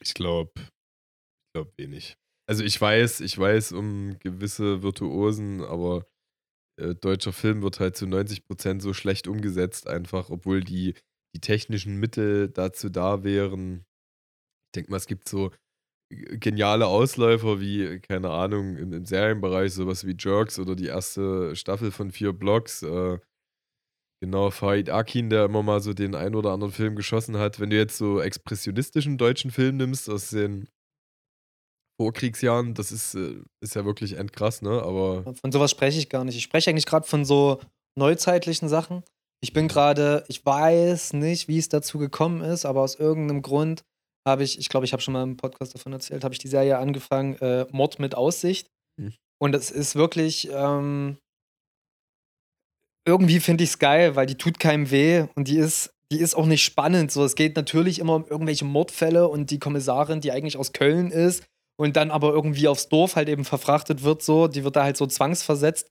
Ich 0.00 0.14
glaube, 0.14 0.52
ich 0.56 1.52
glaube 1.54 1.72
wenig. 1.76 2.16
Also 2.48 2.64
ich 2.64 2.80
weiß, 2.80 3.20
ich 3.20 3.36
weiß 3.36 3.72
um 3.72 4.18
gewisse 4.20 4.82
Virtuosen, 4.82 5.62
aber 5.62 6.06
äh, 6.80 6.94
deutscher 6.94 7.32
Film 7.32 7.62
wird 7.62 7.80
halt 7.80 7.96
zu 7.96 8.06
90% 8.06 8.80
so 8.80 8.94
schlecht 8.94 9.28
umgesetzt, 9.28 9.86
einfach, 9.86 10.30
obwohl 10.30 10.62
die, 10.62 10.94
die 11.34 11.40
technischen 11.40 12.00
Mittel 12.00 12.48
dazu 12.48 12.88
da 12.88 13.22
wären. 13.22 13.84
Ich 14.68 14.76
denke 14.76 14.90
mal, 14.90 14.96
es 14.96 15.06
gibt 15.06 15.28
so 15.28 15.52
geniale 16.14 16.86
Ausläufer 16.86 17.60
wie, 17.60 18.00
keine 18.00 18.30
Ahnung, 18.30 18.76
im, 18.76 18.92
im, 18.92 19.04
Serienbereich 19.04 19.72
sowas 19.72 20.06
wie 20.06 20.16
Jerks 20.18 20.58
oder 20.58 20.74
die 20.74 20.86
erste 20.86 21.54
Staffel 21.56 21.90
von 21.90 22.10
vier 22.10 22.32
Blocks. 22.32 22.82
Äh, 22.82 23.18
genau, 24.20 24.50
Farid 24.50 24.90
Akin, 24.90 25.30
der 25.30 25.46
immer 25.46 25.62
mal 25.62 25.80
so 25.80 25.92
den 25.92 26.14
ein 26.14 26.34
oder 26.34 26.50
anderen 26.50 26.72
Film 26.72 26.96
geschossen 26.96 27.38
hat. 27.38 27.60
Wenn 27.60 27.70
du 27.70 27.76
jetzt 27.76 27.96
so 27.96 28.20
expressionistischen 28.20 29.18
deutschen 29.18 29.50
Film 29.50 29.76
nimmst 29.76 30.08
aus 30.08 30.30
den 30.30 30.68
Vorkriegsjahren, 32.00 32.74
das 32.74 32.92
ist, 32.92 33.14
äh, 33.14 33.40
ist 33.60 33.74
ja 33.74 33.84
wirklich 33.84 34.16
endkrass, 34.16 34.62
ne? 34.62 34.82
Aber. 34.82 35.34
Von 35.40 35.52
sowas 35.52 35.70
spreche 35.70 35.98
ich 35.98 36.08
gar 36.08 36.24
nicht. 36.24 36.36
Ich 36.36 36.44
spreche 36.44 36.70
eigentlich 36.70 36.86
gerade 36.86 37.06
von 37.06 37.24
so 37.24 37.60
neuzeitlichen 37.96 38.68
Sachen. 38.68 39.04
Ich 39.40 39.52
bin 39.52 39.68
gerade, 39.68 40.24
ich 40.28 40.44
weiß 40.44 41.12
nicht, 41.12 41.48
wie 41.48 41.58
es 41.58 41.68
dazu 41.68 41.98
gekommen 41.98 42.40
ist, 42.40 42.64
aber 42.64 42.80
aus 42.80 42.94
irgendeinem 42.94 43.42
Grund 43.42 43.84
habe 44.26 44.42
ich, 44.42 44.58
ich 44.58 44.68
glaube, 44.68 44.86
ich 44.86 44.92
habe 44.92 45.02
schon 45.02 45.14
mal 45.14 45.22
im 45.22 45.36
Podcast 45.36 45.74
davon 45.74 45.92
erzählt, 45.92 46.24
habe 46.24 46.34
ich 46.34 46.38
die 46.38 46.48
Serie 46.48 46.78
angefangen, 46.78 47.36
äh, 47.36 47.66
Mord 47.70 47.98
mit 47.98 48.14
Aussicht. 48.14 48.68
Hm. 48.98 49.12
Und 49.38 49.54
es 49.54 49.70
ist 49.70 49.94
wirklich, 49.96 50.48
ähm, 50.50 51.18
irgendwie 53.06 53.40
finde 53.40 53.64
ich 53.64 53.70
es 53.70 53.78
geil, 53.78 54.16
weil 54.16 54.26
die 54.26 54.36
tut 54.36 54.58
keinem 54.58 54.90
weh 54.90 55.26
und 55.34 55.48
die 55.48 55.58
ist, 55.58 55.90
die 56.10 56.18
ist 56.18 56.34
auch 56.34 56.46
nicht 56.46 56.64
spannend. 56.64 57.12
So, 57.12 57.24
es 57.24 57.34
geht 57.34 57.56
natürlich 57.56 57.98
immer 57.98 58.14
um 58.14 58.26
irgendwelche 58.26 58.64
Mordfälle 58.64 59.28
und 59.28 59.50
die 59.50 59.58
Kommissarin, 59.58 60.20
die 60.20 60.32
eigentlich 60.32 60.56
aus 60.56 60.72
Köln 60.72 61.10
ist 61.10 61.44
und 61.76 61.96
dann 61.96 62.10
aber 62.10 62.32
irgendwie 62.32 62.68
aufs 62.68 62.88
Dorf 62.88 63.16
halt 63.16 63.28
eben 63.28 63.44
verfrachtet 63.44 64.02
wird, 64.02 64.22
so, 64.22 64.48
die 64.48 64.64
wird 64.64 64.76
da 64.76 64.84
halt 64.84 64.96
so 64.96 65.06
zwangsversetzt, 65.06 65.88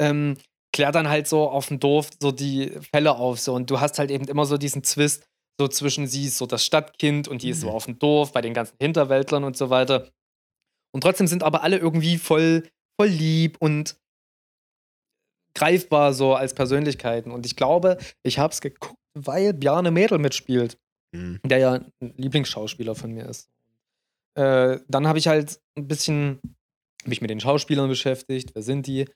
ähm, 0.00 0.36
klärt 0.72 0.94
dann 0.94 1.08
halt 1.08 1.28
so 1.28 1.48
auf 1.48 1.68
dem 1.68 1.78
Dorf 1.78 2.10
so 2.20 2.32
die 2.32 2.72
Fälle 2.92 3.16
auf. 3.16 3.38
So, 3.38 3.54
und 3.54 3.70
du 3.70 3.80
hast 3.80 3.98
halt 3.98 4.10
eben 4.10 4.26
immer 4.26 4.46
so 4.46 4.58
diesen 4.58 4.82
Zwist, 4.82 5.24
so 5.58 5.68
zwischen 5.68 6.06
sie 6.06 6.26
ist 6.26 6.38
so 6.38 6.46
das 6.46 6.64
Stadtkind 6.64 7.28
und 7.28 7.42
die 7.42 7.50
ist 7.50 7.60
so 7.60 7.68
mhm. 7.68 7.74
auf 7.74 7.84
dem 7.86 7.98
Dorf 7.98 8.32
bei 8.32 8.42
den 8.42 8.54
ganzen 8.54 8.76
Hinterwäldlern 8.80 9.44
und 9.44 9.56
so 9.56 9.70
weiter. 9.70 10.10
Und 10.92 11.02
trotzdem 11.02 11.26
sind 11.26 11.42
aber 11.42 11.62
alle 11.62 11.78
irgendwie 11.78 12.18
voll, 12.18 12.68
voll 12.98 13.08
lieb 13.08 13.56
und 13.60 13.98
greifbar 15.54 16.12
so 16.12 16.34
als 16.34 16.54
Persönlichkeiten. 16.54 17.30
Und 17.30 17.46
ich 17.46 17.56
glaube, 17.56 17.98
ich 18.22 18.38
habe 18.38 18.52
es 18.52 18.60
geguckt, 18.60 19.00
weil 19.14 19.54
Bjarne 19.54 19.90
Mädel 19.90 20.18
mitspielt, 20.18 20.78
mhm. 21.12 21.40
der 21.44 21.58
ja 21.58 21.72
ein 21.74 22.14
Lieblingsschauspieler 22.16 22.94
von 22.94 23.12
mir 23.12 23.26
ist. 23.26 23.48
Äh, 24.34 24.80
dann 24.88 25.08
habe 25.08 25.18
ich 25.18 25.28
halt 25.28 25.60
ein 25.76 25.88
bisschen 25.88 26.40
mich 27.06 27.20
mit 27.22 27.30
den 27.30 27.40
Schauspielern 27.40 27.88
beschäftigt. 27.88 28.54
Wer 28.54 28.62
sind 28.62 28.86
die? 28.86 29.06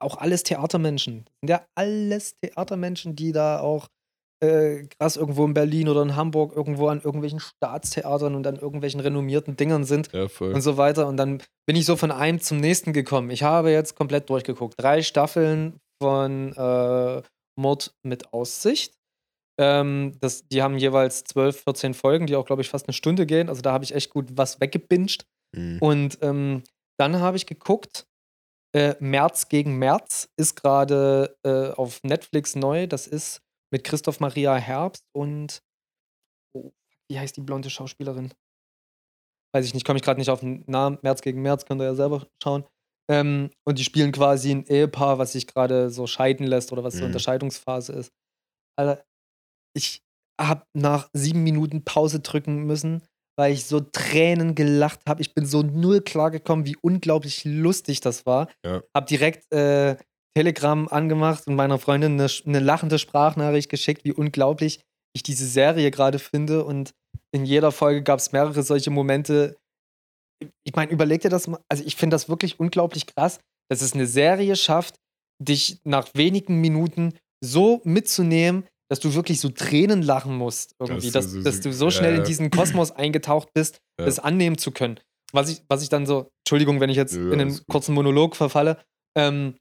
Auch 0.00 0.16
alles 0.18 0.44
Theatermenschen. 0.44 1.24
Das 1.24 1.34
sind 1.40 1.50
ja 1.50 1.66
alles 1.74 2.36
Theatermenschen, 2.40 3.16
die 3.16 3.32
da 3.32 3.58
auch 3.58 3.88
äh, 4.40 4.86
krass 4.98 5.16
irgendwo 5.16 5.44
in 5.44 5.54
Berlin 5.54 5.88
oder 5.88 6.02
in 6.02 6.16
Hamburg 6.16 6.54
irgendwo 6.54 6.88
an 6.88 7.00
irgendwelchen 7.00 7.40
Staatstheatern 7.40 8.34
und 8.34 8.46
an 8.46 8.56
irgendwelchen 8.56 9.00
renommierten 9.00 9.56
Dingern 9.56 9.84
sind 9.84 10.10
ja, 10.12 10.28
und 10.40 10.60
so 10.60 10.76
weiter. 10.76 11.06
Und 11.08 11.16
dann 11.16 11.42
bin 11.66 11.76
ich 11.76 11.84
so 11.84 11.96
von 11.96 12.10
einem 12.10 12.40
zum 12.40 12.58
nächsten 12.58 12.92
gekommen. 12.92 13.30
Ich 13.30 13.42
habe 13.42 13.70
jetzt 13.70 13.94
komplett 13.96 14.30
durchgeguckt. 14.30 14.74
Drei 14.78 15.02
Staffeln 15.02 15.80
von 16.00 16.52
äh, 16.52 17.22
Mord 17.58 17.92
mit 18.02 18.32
Aussicht. 18.32 18.94
Ähm, 19.60 20.12
das, 20.20 20.46
die 20.46 20.62
haben 20.62 20.78
jeweils 20.78 21.24
12, 21.24 21.64
14 21.64 21.94
Folgen, 21.94 22.26
die 22.26 22.36
auch, 22.36 22.46
glaube 22.46 22.62
ich, 22.62 22.68
fast 22.68 22.86
eine 22.86 22.92
Stunde 22.92 23.26
gehen. 23.26 23.48
Also 23.48 23.60
da 23.60 23.72
habe 23.72 23.84
ich 23.84 23.94
echt 23.94 24.10
gut 24.10 24.28
was 24.36 24.60
weggebinged. 24.60 25.26
Mhm. 25.56 25.78
Und 25.80 26.18
ähm, 26.22 26.62
dann 26.98 27.18
habe 27.20 27.36
ich 27.36 27.46
geguckt, 27.46 28.06
äh, 28.74 28.94
März 29.00 29.48
gegen 29.48 29.78
März 29.78 30.28
ist 30.36 30.54
gerade 30.54 31.36
äh, 31.44 31.70
auf 31.70 32.02
Netflix 32.04 32.54
neu. 32.54 32.86
Das 32.86 33.06
ist 33.06 33.40
mit 33.72 33.84
Christoph 33.84 34.20
Maria 34.20 34.56
Herbst 34.56 35.04
und 35.14 35.62
oh, 36.56 36.72
wie 37.10 37.18
heißt 37.18 37.36
die 37.36 37.42
blonde 37.42 37.70
Schauspielerin? 37.70 38.32
Weiß 39.54 39.64
ich 39.64 39.74
nicht, 39.74 39.86
komme 39.86 39.98
ich 39.98 40.02
gerade 40.02 40.20
nicht 40.20 40.30
auf 40.30 40.40
den 40.40 40.64
Namen. 40.66 40.98
März 41.02 41.22
gegen 41.22 41.42
März, 41.42 41.64
könnt 41.64 41.80
ihr 41.80 41.86
ja 41.86 41.94
selber 41.94 42.26
schauen. 42.42 42.64
Ähm, 43.10 43.50
und 43.66 43.78
die 43.78 43.84
spielen 43.84 44.12
quasi 44.12 44.50
ein 44.50 44.66
Ehepaar, 44.66 45.18
was 45.18 45.32
sich 45.32 45.46
gerade 45.46 45.90
so 45.90 46.06
scheiden 46.06 46.46
lässt 46.46 46.72
oder 46.72 46.84
was 46.84 46.94
mhm. 46.94 46.98
so 46.98 47.04
in 47.06 47.12
der 47.12 47.18
Scheidungsphase 47.18 47.92
ist. 47.94 48.12
Alter, 48.78 49.02
ich 49.74 50.02
habe 50.40 50.64
nach 50.74 51.08
sieben 51.14 51.42
Minuten 51.42 51.84
Pause 51.84 52.20
drücken 52.20 52.64
müssen, 52.64 53.02
weil 53.38 53.52
ich 53.52 53.64
so 53.64 53.80
Tränen 53.80 54.54
gelacht 54.54 55.00
habe. 55.08 55.22
Ich 55.22 55.34
bin 55.34 55.46
so 55.46 55.62
null 55.62 56.02
klargekommen, 56.02 56.66
wie 56.66 56.76
unglaublich 56.82 57.44
lustig 57.44 58.00
das 58.00 58.26
war. 58.26 58.48
Ja. 58.64 58.82
Hab 58.94 59.06
direkt 59.06 59.50
äh, 59.52 59.96
Telegram 60.38 60.86
angemacht 60.86 61.48
und 61.48 61.56
meiner 61.56 61.78
Freundin 61.80 62.12
eine, 62.12 62.28
eine 62.46 62.60
lachende 62.60 63.00
Sprachnachricht 63.00 63.68
geschickt, 63.68 64.04
wie 64.04 64.12
unglaublich 64.12 64.78
ich 65.12 65.24
diese 65.24 65.46
Serie 65.46 65.90
gerade 65.90 66.20
finde. 66.20 66.64
Und 66.64 66.92
in 67.34 67.44
jeder 67.44 67.72
Folge 67.72 68.02
gab 68.04 68.20
es 68.20 68.30
mehrere 68.30 68.62
solche 68.62 68.90
Momente. 68.90 69.56
Ich 70.64 70.76
meine, 70.76 70.92
überleg 70.92 71.22
dir 71.22 71.28
das 71.28 71.48
mal. 71.48 71.58
Also, 71.68 71.82
ich 71.84 71.96
finde 71.96 72.14
das 72.14 72.28
wirklich 72.28 72.60
unglaublich 72.60 73.06
krass, 73.06 73.40
dass 73.68 73.82
es 73.82 73.94
eine 73.94 74.06
Serie 74.06 74.54
schafft, 74.54 74.94
dich 75.42 75.80
nach 75.84 76.06
wenigen 76.14 76.60
Minuten 76.60 77.14
so 77.44 77.80
mitzunehmen, 77.82 78.64
dass 78.88 79.00
du 79.00 79.14
wirklich 79.14 79.40
so 79.40 79.48
Tränen 79.48 80.02
lachen 80.02 80.36
musst, 80.36 80.76
irgendwie, 80.80 81.10
Das 81.10 81.24
dass, 81.24 81.32
so- 81.32 81.42
dass 81.42 81.60
du 81.60 81.72
so 81.72 81.90
schnell 81.90 82.12
ja. 82.14 82.18
in 82.20 82.24
diesen 82.24 82.50
Kosmos 82.50 82.90
eingetaucht 83.04 83.48
bist, 83.54 83.78
Ja. 83.98 84.06
das 84.06 84.20
annehmen 84.20 84.56
zu 84.56 84.70
können. 84.70 85.00
Was 85.32 85.50
ich, 85.50 85.62
was 85.68 85.82
ich 85.82 85.88
dann 85.88 86.06
so, 86.06 86.28
Entschuldigung, 86.46 86.78
wenn 86.80 86.90
ich 86.90 86.96
jetzt 86.96 87.14
Ja, 87.16 87.32
in 87.32 87.40
einen 87.40 87.60
kurzen 87.68 87.92
Monolog 87.94 88.36
verfalle, 88.36 88.80
ähm, 89.16 89.56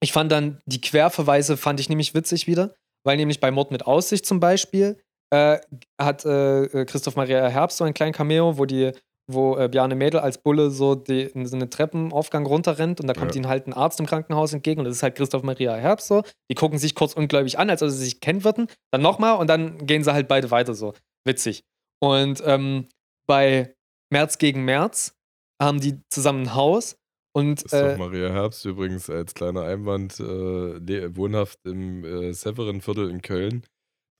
ich 0.00 0.12
fand 0.12 0.30
dann 0.32 0.60
die 0.66 0.80
Querverweise 0.80 1.56
fand 1.56 1.80
ich 1.80 1.88
nämlich 1.88 2.14
witzig 2.14 2.46
wieder, 2.46 2.74
weil 3.04 3.16
nämlich 3.16 3.40
bei 3.40 3.50
Mord 3.50 3.70
mit 3.70 3.86
Aussicht 3.86 4.26
zum 4.26 4.40
Beispiel 4.40 5.00
äh, 5.30 5.58
hat 6.00 6.24
äh, 6.24 6.64
äh, 6.64 6.84
Christoph 6.84 7.16
Maria 7.16 7.48
Herbst 7.48 7.78
so 7.78 7.84
einen 7.84 7.94
kleinen 7.94 8.12
Cameo, 8.12 8.56
wo 8.58 8.64
die, 8.64 8.92
wo 9.30 9.56
äh, 9.58 9.68
Bjarne 9.68 9.94
Mädel 9.94 10.20
als 10.20 10.38
Bulle 10.38 10.70
so, 10.70 10.94
die, 10.94 11.22
in 11.22 11.46
so 11.46 11.56
einen 11.56 11.70
Treppenaufgang 11.70 12.46
runterrennt 12.46 13.00
und 13.00 13.06
da 13.08 13.12
kommt 13.14 13.34
Ja. 13.34 13.40
ihnen 13.40 13.48
halt 13.48 13.66
ein 13.66 13.74
Arzt 13.74 14.00
im 14.00 14.06
Krankenhaus 14.06 14.52
entgegen 14.54 14.80
und 14.80 14.86
das 14.86 14.96
ist 14.96 15.02
halt 15.02 15.16
Christoph 15.16 15.42
Maria 15.42 15.74
Herbst 15.74 16.06
so. 16.08 16.22
Die 16.50 16.54
gucken 16.54 16.78
sich 16.78 16.94
kurz 16.94 17.12
ungläubig 17.14 17.58
an, 17.58 17.68
als 17.68 17.82
ob 17.82 17.90
sie 17.90 17.96
sich 17.98 18.20
kennen 18.20 18.42
würden, 18.44 18.68
dann 18.90 19.02
nochmal 19.02 19.36
und 19.36 19.48
dann 19.48 19.84
gehen 19.86 20.02
sie 20.02 20.12
halt 20.12 20.28
beide 20.28 20.50
weiter 20.50 20.74
so. 20.74 20.94
Witzig. 21.26 21.62
Und 22.00 22.42
ähm, 22.46 22.88
bei 23.26 23.74
März 24.10 24.38
gegen 24.38 24.64
März 24.64 25.14
haben 25.60 25.80
die 25.80 26.00
zusammen 26.08 26.44
ein 26.44 26.54
Haus 26.54 26.96
und 27.32 27.64
Das 27.64 27.72
ist 27.72 27.74
doch 27.74 27.88
äh, 27.94 27.96
Maria 27.96 28.30
Herbst 28.30 28.64
übrigens 28.64 29.08
als 29.10 29.34
kleiner 29.34 29.62
Einwand 29.62 30.18
äh, 30.20 31.16
wohnhaft 31.16 31.58
im 31.64 32.04
äh, 32.04 32.32
Severinviertel 32.32 33.10
in 33.10 33.22
Köln. 33.22 33.64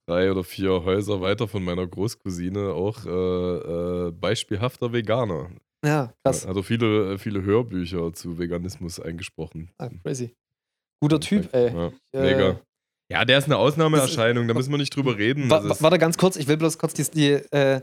Drei 0.09 0.31
oder 0.31 0.43
vier 0.45 0.85
Häuser 0.85 1.21
weiter 1.21 1.49
von 1.49 1.63
meiner 1.63 1.87
Großcousine 1.87 2.73
auch 2.73 3.05
äh, 3.05 3.09
äh, 4.09 4.11
beispielhafter 4.13 4.93
Veganer. 4.93 5.51
ja, 5.85 6.13
krass. 6.25 6.47
Hat 6.47 6.57
auch 6.57 6.65
viele, 6.65 7.19
viele 7.19 7.43
Hörbücher 7.43 8.13
zu 8.15 8.39
Veganismus 8.39 8.99
eingesprochen. 9.01 9.71
Ah, 9.79 9.91
crazy. 10.03 10.35
Guter 11.03 11.21
Typ, 11.21 11.53
ey. 11.55 11.73
Ja, 11.75 11.93
Äh, 12.13 12.21
mega. 12.23 12.61
Ja, 13.11 13.25
der 13.25 13.39
ist 13.39 13.45
eine 13.47 13.57
Ausnahmeerscheinung, 13.57 14.49
da 14.49 14.55
müssen 14.55 14.71
wir 14.71 14.79
nicht 14.79 14.95
drüber 14.95 15.17
reden. 15.17 15.49
Wa 15.51 15.63
warte 15.81 15.99
ganz 15.99 16.19
kurz, 16.19 16.37
ich 16.37 16.47
will 16.47 16.57
bloß 16.59 16.79
kurz 16.79 16.95
die, 16.95 17.05
die 17.11 17.31
äh, 17.55 17.81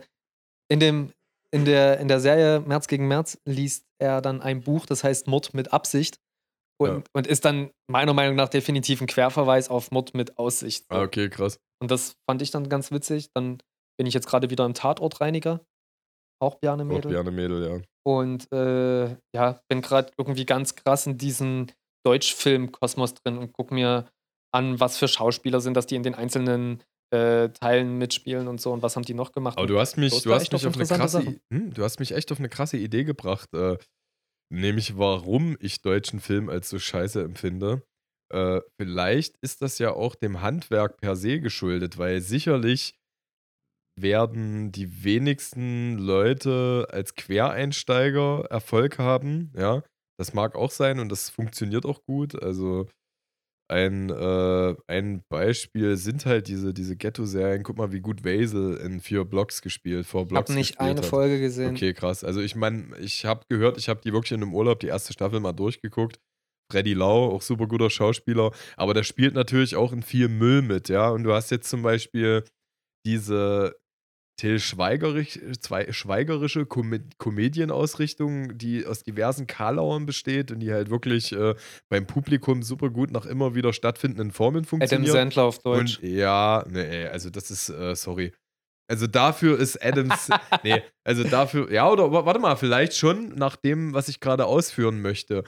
in 0.67 0.79
dem 0.79 1.11
in 1.51 1.65
der, 1.65 1.99
in 1.99 2.07
der 2.07 2.19
Serie 2.19 2.59
März 2.59 2.87
gegen 2.87 3.07
März 3.07 3.37
liest 3.45 3.85
er 3.99 4.21
dann 4.21 4.41
ein 4.41 4.61
Buch, 4.61 4.85
das 4.85 5.03
heißt 5.03 5.27
Mord 5.27 5.53
mit 5.53 5.71
Absicht 5.73 6.19
und, 6.77 6.89
Ja. 6.89 7.03
und 7.13 7.27
ist 7.27 7.45
dann 7.45 7.71
meiner 7.87 8.13
Meinung 8.13 8.35
nach 8.35 8.49
definitiv 8.49 9.01
ein 9.01 9.07
Querverweis 9.07 9.69
auf 9.69 9.91
Mord 9.91 10.13
mit 10.13 10.37
Aussicht. 10.37 10.85
Ah, 10.89 11.01
okay, 11.03 11.29
krass. 11.29 11.59
Und 11.81 11.91
das 11.91 12.15
fand 12.29 12.41
ich 12.41 12.51
dann 12.51 12.67
ganz 12.69 12.91
witzig. 12.91 13.29
Dann 13.33 13.59
bin 13.97 14.07
ich 14.07 14.13
jetzt 14.13 14.27
gerade 14.27 14.49
wieder 14.49 14.65
im 14.65 14.73
Tatortreiniger, 14.73 15.61
auch 16.41 16.55
Bjarne 16.55 16.83
Auch 16.83 16.87
Mädel. 16.87 17.11
Bjarne 17.11 17.31
Mädel, 17.31 17.65
ja. 17.67 17.81
Und 18.05 18.51
äh, 18.51 19.15
ja, 19.33 19.61
bin 19.69 19.81
gerade 19.81 20.11
irgendwie 20.17 20.45
ganz 20.45 20.75
krass 20.75 21.07
in 21.07 21.17
diesem 21.17 21.67
Deutschfilm-Kosmos 22.05 23.13
drin 23.15 23.37
und 23.37 23.53
guck 23.53 23.71
mir 23.71 24.07
an, 24.53 24.79
was 24.79 24.97
für 24.97 25.07
Schauspieler 25.07 25.59
sind, 25.59 25.75
dass 25.75 25.87
die 25.87 25.95
in 25.95 26.03
den 26.03 26.15
einzelnen 26.15 26.83
äh, 27.11 27.49
Teilen 27.49 27.97
mitspielen 27.97 28.47
und 28.47 28.59
so 28.59 28.71
und 28.71 28.81
was 28.81 28.95
haben 28.95 29.03
die 29.03 29.13
noch 29.13 29.31
gemacht. 29.31 29.57
Aber 29.57 29.67
du 29.67 29.79
hast 29.79 29.97
mich, 29.97 30.23
du 30.23 30.33
hast 30.33 30.43
echt 30.43 30.53
mich 30.53 30.67
auf 30.67 30.75
eine 30.75 30.85
krasse, 30.85 31.39
hm, 31.51 31.73
du 31.73 31.83
hast 31.83 31.99
mich 31.99 32.13
echt 32.13 32.31
auf 32.31 32.39
eine 32.39 32.49
krasse 32.49 32.77
Idee 32.77 33.03
gebracht, 33.03 33.53
äh, 33.53 33.77
nämlich 34.51 34.97
warum 34.97 35.57
ich 35.59 35.81
deutschen 35.81 36.19
Film 36.19 36.49
als 36.49 36.69
so 36.69 36.79
scheiße 36.79 37.21
empfinde. 37.21 37.83
Äh, 38.33 38.61
vielleicht 38.79 39.37
ist 39.41 39.61
das 39.61 39.77
ja 39.77 39.93
auch 39.93 40.15
dem 40.15 40.41
Handwerk 40.41 40.97
per 40.97 41.15
se 41.15 41.39
geschuldet, 41.39 41.97
weil 41.97 42.21
sicherlich 42.21 42.95
werden 43.97 44.71
die 44.71 45.03
wenigsten 45.03 45.97
Leute 45.97 46.87
als 46.91 47.15
Quereinsteiger 47.15 48.45
Erfolg 48.49 48.99
haben, 48.99 49.51
ja. 49.55 49.83
Das 50.17 50.33
mag 50.33 50.55
auch 50.55 50.71
sein 50.71 50.99
und 50.99 51.09
das 51.09 51.29
funktioniert 51.29 51.85
auch 51.85 52.03
gut. 52.05 52.41
Also 52.41 52.87
ein, 53.67 54.09
äh, 54.09 54.75
ein 54.87 55.23
Beispiel 55.29 55.97
sind 55.97 56.25
halt 56.25 56.47
diese, 56.47 56.73
diese 56.73 56.95
Ghetto-Serien. 56.95 57.63
Guck 57.63 57.77
mal, 57.77 57.91
wie 57.91 57.99
gut 57.99 58.23
Vaisel 58.23 58.77
in 58.77 58.99
vier 58.99 59.25
Blocks 59.25 59.61
gespielt, 59.61 60.05
vor 60.05 60.23
ich 60.23 60.27
Blocks 60.27 60.49
habe 60.49 60.59
nicht 60.59 60.77
gespielt 60.77 60.89
eine 60.89 60.99
hat. 60.99 61.05
Folge 61.05 61.39
gesehen. 61.39 61.71
Okay, 61.71 61.93
krass. 61.93 62.23
Also 62.23 62.41
ich 62.41 62.55
meine, 62.55 62.95
ich 62.99 63.25
habe 63.25 63.45
gehört, 63.49 63.77
ich 63.77 63.89
habe 63.89 64.01
die 64.03 64.13
wirklich 64.13 64.33
in 64.33 64.43
einem 64.43 64.53
Urlaub 64.53 64.79
die 64.79 64.87
erste 64.87 65.13
Staffel 65.13 65.39
mal 65.39 65.53
durchgeguckt. 65.53 66.19
Freddy 66.71 66.93
Lau, 66.93 67.29
auch 67.29 67.41
super 67.43 67.67
guter 67.67 67.91
Schauspieler, 67.91 68.51
aber 68.75 68.95
der 68.95 69.03
spielt 69.03 69.35
natürlich 69.35 69.75
auch 69.75 69.93
in 69.93 70.01
viel 70.01 70.29
Müll 70.29 70.63
mit, 70.63 70.89
ja. 70.89 71.09
Und 71.09 71.23
du 71.23 71.31
hast 71.31 71.51
jetzt 71.51 71.69
zum 71.69 71.83
Beispiel 71.83 72.43
diese 73.05 73.75
Till 74.37 74.59
Schweigerisch, 74.59 75.39
zwei, 75.61 75.91
schweigerische 75.93 76.65
Kom 76.65 76.99
Komedienausrichtung, 77.17 78.57
die 78.57 78.85
aus 78.85 79.03
diversen 79.03 79.47
Karlauern 79.47 80.05
besteht 80.05 80.51
und 80.51 80.59
die 80.59 80.73
halt 80.73 80.89
wirklich 80.89 81.31
äh, 81.31 81.55
beim 81.89 82.05
Publikum 82.05 82.61
super 82.61 82.89
gut 82.89 83.11
nach 83.11 83.25
immer 83.25 83.55
wieder 83.55 83.71
stattfindenden 83.71 84.31
Formen 84.31 84.57
Adam 84.57 84.65
funktioniert. 84.65 85.11
Sandler 85.13 85.43
auf 85.43 85.59
Deutsch. 85.59 85.99
Und 85.99 86.09
ja, 86.09 86.65
nee, 86.69 87.05
also 87.07 87.29
das 87.29 87.49
ist, 87.49 87.69
äh, 87.69 87.95
sorry. 87.95 88.33
Also 88.87 89.07
dafür 89.07 89.57
ist 89.57 89.83
Adams, 89.83 90.29
nee, 90.63 90.83
also 91.03 91.23
dafür, 91.23 91.71
ja, 91.71 91.89
oder 91.89 92.11
wa- 92.11 92.25
warte 92.25 92.39
mal, 92.39 92.55
vielleicht 92.55 92.95
schon 92.95 93.29
nach 93.35 93.55
dem, 93.55 93.93
was 93.93 94.09
ich 94.09 94.19
gerade 94.19 94.45
ausführen 94.45 95.01
möchte. 95.01 95.43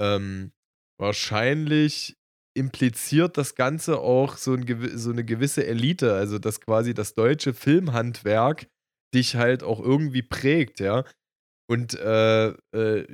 Ähm, 0.00 0.52
wahrscheinlich 1.00 2.16
impliziert 2.58 3.38
das 3.38 3.54
Ganze 3.54 3.98
auch 4.00 4.36
so, 4.36 4.54
ein, 4.54 4.66
so 4.98 5.10
eine 5.10 5.24
gewisse 5.24 5.66
Elite, 5.66 6.14
also 6.14 6.38
dass 6.38 6.60
quasi 6.60 6.94
das 6.94 7.14
deutsche 7.14 7.54
Filmhandwerk 7.54 8.66
dich 9.14 9.36
halt 9.36 9.62
auch 9.62 9.80
irgendwie 9.80 10.22
prägt, 10.22 10.80
ja. 10.80 11.04
Und 11.70 11.94
äh, 11.98 12.48
äh, 12.74 13.06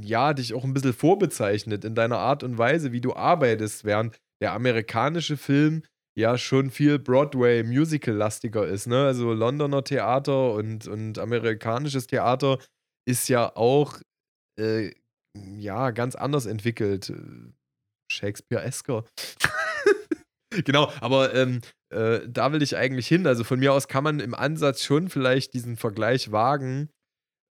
ja, 0.00 0.34
dich 0.34 0.54
auch 0.54 0.64
ein 0.64 0.74
bisschen 0.74 0.92
vorbezeichnet 0.92 1.84
in 1.84 1.94
deiner 1.94 2.18
Art 2.18 2.42
und 2.42 2.58
Weise, 2.58 2.92
wie 2.92 3.00
du 3.00 3.14
arbeitest, 3.14 3.84
während 3.84 4.16
der 4.42 4.52
amerikanische 4.52 5.36
Film 5.36 5.82
ja 6.16 6.38
schon 6.38 6.70
viel 6.70 6.98
Broadway-Musical-lastiger 6.98 8.66
ist, 8.66 8.86
ne? 8.86 9.06
Also 9.06 9.32
Londoner 9.32 9.84
Theater 9.84 10.52
und, 10.52 10.86
und 10.88 11.18
amerikanisches 11.18 12.06
Theater 12.06 12.58
ist 13.06 13.28
ja 13.28 13.54
auch 13.54 14.00
äh, 14.58 14.92
ja 15.34 15.90
ganz 15.90 16.14
anders 16.14 16.46
entwickelt. 16.46 17.12
Shakespeare-esker. 18.10 19.04
genau, 20.64 20.92
aber 21.00 21.34
ähm, 21.34 21.60
äh, 21.90 22.20
da 22.28 22.52
will 22.52 22.62
ich 22.62 22.76
eigentlich 22.76 23.08
hin. 23.08 23.26
Also 23.26 23.44
von 23.44 23.58
mir 23.58 23.72
aus 23.72 23.88
kann 23.88 24.04
man 24.04 24.20
im 24.20 24.34
Ansatz 24.34 24.82
schon 24.82 25.08
vielleicht 25.08 25.54
diesen 25.54 25.76
Vergleich 25.76 26.32
wagen. 26.32 26.90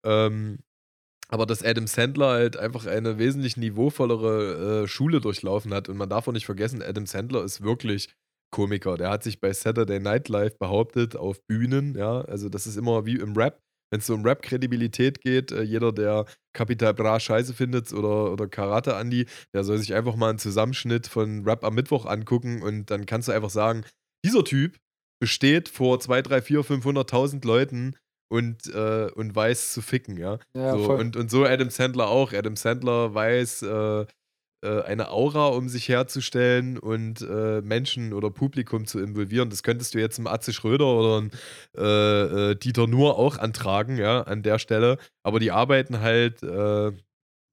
Ähm, 0.06 0.60
aber 1.30 1.46
dass 1.46 1.64
Adam 1.64 1.88
Sandler 1.88 2.30
halt 2.30 2.58
einfach 2.58 2.86
eine 2.86 3.18
wesentlich 3.18 3.58
niveauvollere 3.58 4.84
äh, 4.84 4.88
Schule 4.88 5.22
durchlaufen 5.22 5.74
hat. 5.74 5.90
Und 5.90 5.98
man 5.98 6.10
darf 6.10 6.28
auch 6.28 6.34
nicht 6.34 6.46
vergessen, 6.46 6.84
Adam 6.84 7.06
Sandler 7.06 7.44
ist 7.44 7.64
wirklich 7.64 8.10
Komiker. 8.52 8.96
Der 8.98 9.10
hat 9.10 9.24
sich 9.24 9.42
bei 9.42 9.52
Saturday 9.52 10.00
Night 10.00 10.30
Live 10.30 10.58
behauptet 10.60 11.16
auf 11.16 11.42
Bühnen, 11.48 11.96
ja. 11.96 12.22
Also 12.22 12.48
das 12.50 12.68
ist 12.68 12.78
immer 12.78 13.06
wie 13.06 13.18
im 13.18 13.36
Rap. 13.36 13.60
Wenn 13.92 14.00
es 14.00 14.08
so 14.08 14.14
um 14.16 14.26
Rap-Kredibilität 14.26 15.22
geht, 15.22 15.52
äh, 15.52 15.62
jeder, 15.62 15.92
der 15.92 16.26
Capital 16.54 16.94
Bra 16.94 17.20
scheiße 17.20 17.54
findet 17.54 17.94
oder, 17.94 18.32
oder 18.32 18.48
Karate 18.48 18.94
Andy, 18.94 19.26
der 19.54 19.64
soll 19.64 19.78
sich 19.78 19.94
einfach 19.94 20.16
mal 20.16 20.30
einen 20.30 20.40
Zusammenschnitt 20.40 21.08
von 21.08 21.44
Rap 21.46 21.64
am 21.64 21.76
Mittwoch 21.76 22.06
angucken 22.06 22.62
und 22.62 22.90
dann 22.90 23.06
kannst 23.06 23.28
du 23.28 23.32
einfach 23.32 23.50
sagen, 23.50 23.84
dieser 24.26 24.44
Typ 24.44 24.78
besteht 25.22 25.70
vor 25.70 26.00
2, 26.00 26.22
3, 26.24 26.42
4, 26.42 26.62
500.000 26.62 27.46
Leuten 27.46 27.96
und, 28.32 28.68
äh, 28.74 29.10
und 29.14 29.36
weiß 29.36 29.74
zu 29.74 29.82
ficken, 29.82 30.18
ja. 30.18 30.40
Ja, 30.56 30.78
so, 30.78 30.94
und, 30.94 31.16
und 31.16 31.30
so 31.30 31.46
Adam 31.46 31.70
Sandler 31.70 32.08
auch. 32.08 32.34
Adam 32.34 32.56
Sandler 32.56 33.14
weiß, 33.14 33.62
äh, 33.64 34.06
äh, 34.66 34.82
eine 34.82 35.12
Aura 35.12 35.48
um 35.48 35.70
sich 35.70 35.88
herzustellen 35.88 36.78
und 36.80 37.22
äh, 37.22 37.62
Menschen 37.62 38.12
oder 38.14 38.32
Publikum 38.32 38.86
zu 38.86 39.00
involvieren. 39.00 39.50
Das 39.50 39.64
könntest 39.64 39.94
du 39.94 40.00
jetzt 40.00 40.18
einem 40.18 40.28
Atze 40.28 40.52
Schröder 40.52 40.88
oder 40.88 41.18
einem 41.18 41.32
äh, 41.78 42.52
äh, 42.52 42.56
Dieter 42.56 42.88
Nuhr 42.88 43.18
auch 43.18 43.38
antragen, 43.38 43.98
ja, 43.98 44.22
an 44.24 44.42
der 44.44 44.60
Stelle. 44.60 44.98
Aber 45.24 45.40
die 45.40 45.52
arbeiten 45.52 46.02
halt, 46.02 46.44
äh, 46.44 46.92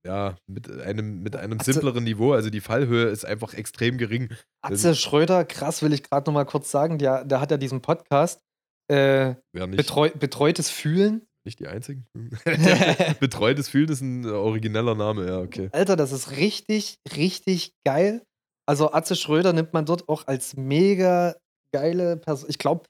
ja, 0.04 0.36
mit 0.48 0.68
einem, 0.80 1.22
mit 1.22 1.36
einem 1.36 1.58
Atze- 1.58 1.74
simpleren 1.74 2.02
Niveau. 2.02 2.32
Also 2.32 2.50
die 2.50 2.60
Fallhöhe 2.60 3.06
ist 3.06 3.24
einfach 3.24 3.54
extrem 3.54 3.98
gering. 3.98 4.30
Atze 4.62 4.96
Schröder, 4.96 5.44
krass, 5.44 5.82
will 5.82 5.92
ich 5.92 6.02
gerade 6.02 6.28
noch 6.28 6.34
mal 6.34 6.44
kurz 6.44 6.70
sagen, 6.70 6.98
der, 6.98 7.24
der 7.24 7.40
hat 7.40 7.50
ja 7.52 7.56
diesen 7.56 7.82
Podcast 7.82 8.40
äh, 8.90 9.36
Betreu 9.52 10.10
Betreutes 10.10 10.70
Fühlen. 10.70 11.22
Nicht 11.44 11.60
die 11.60 11.68
einzigen. 11.68 12.06
Betreutes 13.20 13.68
Fühlen 13.68 13.88
ist 13.88 14.00
ein 14.00 14.26
origineller 14.26 14.94
Name, 14.94 15.26
ja, 15.26 15.38
okay. 15.38 15.68
Alter, 15.72 15.96
das 15.96 16.12
ist 16.12 16.32
richtig, 16.32 16.96
richtig 17.16 17.72
geil. 17.86 18.22
Also 18.68 18.92
Atze 18.92 19.16
Schröder 19.16 19.52
nimmt 19.52 19.72
man 19.72 19.84
dort 19.84 20.08
auch 20.08 20.26
als 20.26 20.56
mega 20.56 21.34
geile 21.74 22.16
Person. 22.16 22.48
Ich 22.48 22.58
glaube, 22.58 22.84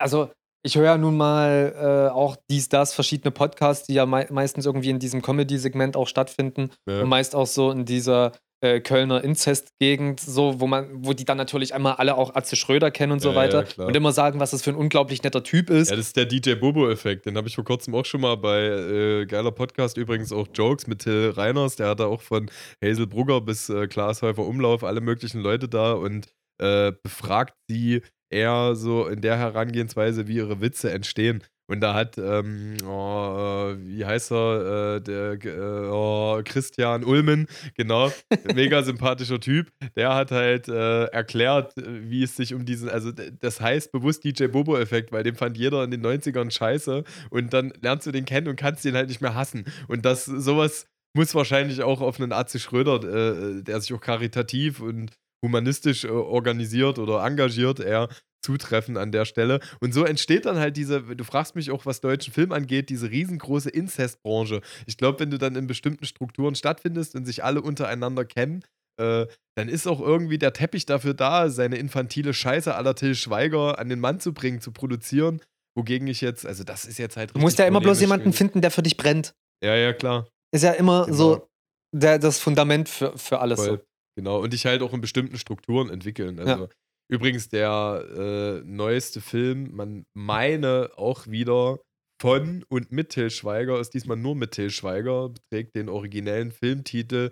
also 0.00 0.30
ich 0.64 0.76
höre 0.76 0.84
ja 0.84 0.98
nun 0.98 1.16
mal 1.16 1.74
äh, 1.76 2.12
auch 2.12 2.36
dies, 2.50 2.68
das, 2.68 2.92
verschiedene 2.92 3.30
Podcasts, 3.30 3.86
die 3.86 3.94
ja 3.94 4.04
mei 4.04 4.26
meistens 4.30 4.66
irgendwie 4.66 4.90
in 4.90 4.98
diesem 4.98 5.22
Comedy-Segment 5.22 5.96
auch 5.96 6.08
stattfinden 6.08 6.70
Ja. 6.88 7.02
und 7.02 7.08
meist 7.08 7.36
auch 7.36 7.46
so 7.46 7.70
in 7.70 7.84
dieser 7.84 8.32
äh, 8.60 8.80
Kölner 8.80 9.22
Inzest-Gegend, 9.22 10.20
so, 10.20 10.60
wo 10.60 10.66
man, 10.66 10.88
wo 11.04 11.12
die 11.12 11.24
dann 11.24 11.36
natürlich 11.36 11.74
einmal 11.74 11.94
alle 11.94 12.16
auch 12.16 12.34
Atze 12.34 12.56
Schröder 12.56 12.90
kennen 12.90 13.12
und 13.12 13.20
so 13.20 13.28
Ja, 13.30 13.34
ja, 13.34 13.40
weiter 13.40 13.64
klar. 13.64 13.88
und 13.88 13.96
immer 13.96 14.12
sagen, 14.12 14.40
was 14.40 14.50
das 14.52 14.62
für 14.62 14.70
ein 14.70 14.76
unglaublich 14.76 15.22
netter 15.22 15.42
Typ 15.42 15.70
ist. 15.70 15.90
Ja, 15.90 15.96
das 15.96 16.06
ist 16.06 16.16
der 16.16 16.24
DJ 16.26 16.54
Bobo-Effekt. 16.54 17.26
Den 17.26 17.36
habe 17.36 17.48
ich 17.48 17.54
vor 17.54 17.64
kurzem 17.64 17.94
auch 17.94 18.04
schon 18.04 18.20
mal 18.22 18.36
bei 18.36 18.64
äh, 18.66 19.26
geiler 19.26 19.52
Podcast 19.52 19.96
übrigens 19.96 20.32
auch 20.32 20.48
Jokes 20.54 20.86
mit 20.86 21.00
Till 21.00 21.30
Reiners. 21.36 21.76
Der 21.76 21.88
hat 21.88 22.00
da 22.00 22.06
auch 22.06 22.22
von 22.22 22.50
Hazel 22.82 23.06
Brugger 23.06 23.40
bis 23.40 23.68
äh, 23.68 23.86
Klaas 23.88 24.22
Häufer 24.22 24.46
Umlauf 24.46 24.84
alle 24.84 25.00
möglichen 25.00 25.40
Leute 25.40 25.68
da 25.68 25.92
und 25.92 26.28
äh, 26.58 26.92
befragt 27.02 27.54
sie, 27.68 28.02
eher 28.30 28.74
so 28.74 29.06
in 29.06 29.20
der 29.20 29.38
Herangehensweise, 29.38 30.26
wie 30.26 30.36
ihre 30.36 30.60
Witze 30.60 30.90
entstehen. 30.90 31.44
Und 31.68 31.80
da 31.80 31.94
hat, 31.94 32.16
ähm, 32.16 32.76
oh, 32.86 33.72
äh, 33.72 33.76
wie 33.86 34.04
heißt 34.04 34.30
er, 34.30 34.96
äh, 34.96 35.00
der 35.00 35.44
äh, 35.44 35.88
oh, 35.90 36.40
Christian 36.44 37.04
Ulmen, 37.04 37.48
genau, 37.76 38.12
mega 38.54 38.82
sympathischer 38.82 39.40
Typ, 39.40 39.70
der 39.96 40.14
hat 40.14 40.30
halt 40.30 40.68
äh, 40.68 41.06
erklärt, 41.06 41.72
wie 41.76 42.22
es 42.22 42.36
sich 42.36 42.54
um 42.54 42.64
diesen, 42.64 42.88
also 42.88 43.10
das 43.12 43.60
heißt 43.60 43.90
bewusst 43.90 44.24
DJ 44.24 44.46
Bobo-Effekt, 44.46 45.10
weil 45.10 45.24
den 45.24 45.34
fand 45.34 45.58
jeder 45.58 45.82
in 45.82 45.90
den 45.90 46.04
90ern 46.04 46.50
scheiße 46.50 47.02
und 47.30 47.52
dann 47.52 47.72
lernst 47.80 48.06
du 48.06 48.12
den 48.12 48.24
kennen 48.24 48.46
und 48.48 48.56
kannst 48.56 48.84
ihn 48.84 48.94
halt 48.94 49.08
nicht 49.08 49.20
mehr 49.20 49.34
hassen. 49.34 49.64
Und 49.88 50.04
das, 50.04 50.24
sowas 50.24 50.86
muss 51.14 51.34
wahrscheinlich 51.34 51.82
auch 51.82 52.00
auf 52.00 52.20
einen 52.20 52.32
Atze 52.32 52.60
Schröder, 52.60 53.02
äh, 53.02 53.62
der 53.62 53.80
sich 53.80 53.92
auch 53.92 54.00
karitativ 54.00 54.80
und 54.80 55.12
humanistisch 55.42 56.04
äh, 56.04 56.08
organisiert 56.08 56.98
oder 56.98 57.24
engagiert, 57.24 57.80
eher 57.80 58.08
zutreffen 58.46 58.96
an 58.96 59.10
der 59.10 59.24
Stelle. 59.24 59.60
Und 59.80 59.92
so 59.92 60.04
entsteht 60.04 60.46
dann 60.46 60.58
halt 60.58 60.76
diese, 60.76 61.02
du 61.02 61.24
fragst 61.24 61.56
mich 61.56 61.70
auch, 61.72 61.84
was 61.84 62.00
deutschen 62.00 62.32
Film 62.32 62.52
angeht, 62.52 62.88
diese 62.88 63.10
riesengroße 63.10 63.70
Inzestbranche. 63.70 64.60
Ich 64.86 64.96
glaube, 64.96 65.20
wenn 65.20 65.30
du 65.30 65.38
dann 65.38 65.56
in 65.56 65.66
bestimmten 65.66 66.06
Strukturen 66.06 66.54
stattfindest 66.54 67.16
und 67.16 67.26
sich 67.26 67.42
alle 67.42 67.60
untereinander 67.60 68.24
kennen, 68.24 68.62
äh, 68.98 69.26
dann 69.56 69.68
ist 69.68 69.86
auch 69.86 70.00
irgendwie 70.00 70.38
der 70.38 70.52
Teppich 70.52 70.86
dafür 70.86 71.12
da, 71.12 71.50
seine 71.50 71.76
infantile 71.76 72.32
Scheiße 72.32 72.74
aller 72.74 72.94
Till 72.94 73.14
Schweiger 73.14 73.78
an 73.78 73.88
den 73.88 74.00
Mann 74.00 74.20
zu 74.20 74.32
bringen, 74.32 74.60
zu 74.60 74.70
produzieren. 74.70 75.42
Wogegen 75.76 76.06
ich 76.06 76.20
jetzt, 76.20 76.46
also 76.46 76.64
das 76.64 76.86
ist 76.86 76.98
jetzt 76.98 77.16
halt. 77.16 77.34
Du 77.34 77.40
musst 77.40 77.58
ja 77.58 77.66
immer 77.66 77.80
bloß 77.80 78.00
jemanden 78.00 78.32
finden, 78.32 78.62
der 78.62 78.70
für 78.70 78.82
dich 78.82 78.96
brennt. 78.96 79.34
Ja, 79.62 79.74
ja, 79.74 79.92
klar. 79.92 80.26
Ist 80.54 80.62
ja 80.62 80.72
immer 80.72 81.04
genau. 81.04 81.16
so 81.16 81.48
der, 81.94 82.18
das 82.18 82.38
Fundament 82.38 82.88
für, 82.88 83.16
für 83.18 83.40
alles. 83.40 83.58
Voll. 83.58 83.78
So. 83.78 83.84
Genau. 84.16 84.40
Und 84.40 84.52
dich 84.52 84.64
halt 84.64 84.80
auch 84.80 84.94
in 84.94 85.02
bestimmten 85.02 85.36
Strukturen 85.36 85.90
entwickeln. 85.90 86.38
Also, 86.38 86.64
ja. 86.64 86.68
Übrigens 87.08 87.48
der 87.48 88.04
äh, 88.16 88.66
neueste 88.66 89.20
Film, 89.20 89.74
man 89.74 90.06
meine 90.14 90.90
auch 90.96 91.26
wieder 91.26 91.78
von 92.20 92.64
und 92.68 92.90
mit 92.92 93.10
Till 93.10 93.30
Schweiger, 93.30 93.78
ist 93.78 93.94
diesmal 93.94 94.16
nur 94.16 94.34
mit 94.34 94.52
Till 94.52 94.70
Schweiger, 94.70 95.32
trägt 95.52 95.76
den 95.76 95.88
originellen 95.88 96.50
Filmtitel 96.50 97.30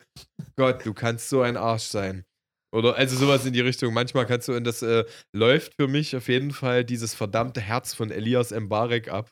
Gott, 0.57 0.85
du 0.85 0.95
kannst 0.95 1.29
so 1.29 1.41
ein 1.41 1.57
Arsch 1.57 1.85
sein. 1.85 2.25
Oder 2.73 2.97
also 2.97 3.17
sowas 3.17 3.47
in 3.47 3.53
die 3.53 3.61
Richtung. 3.61 3.95
Manchmal 3.95 4.27
kannst 4.27 4.49
du, 4.49 4.53
und 4.53 4.65
das 4.65 4.83
äh, 4.83 5.05
läuft 5.33 5.75
für 5.79 5.87
mich 5.87 6.17
auf 6.17 6.29
jeden 6.29 6.51
Fall 6.51 6.85
dieses 6.85 7.15
verdammte 7.15 7.61
Herz 7.61 7.95
von 7.95 8.11
Elias 8.11 8.51
Mbarek 8.51 9.09
ab. 9.09 9.31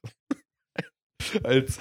als, 1.43 1.78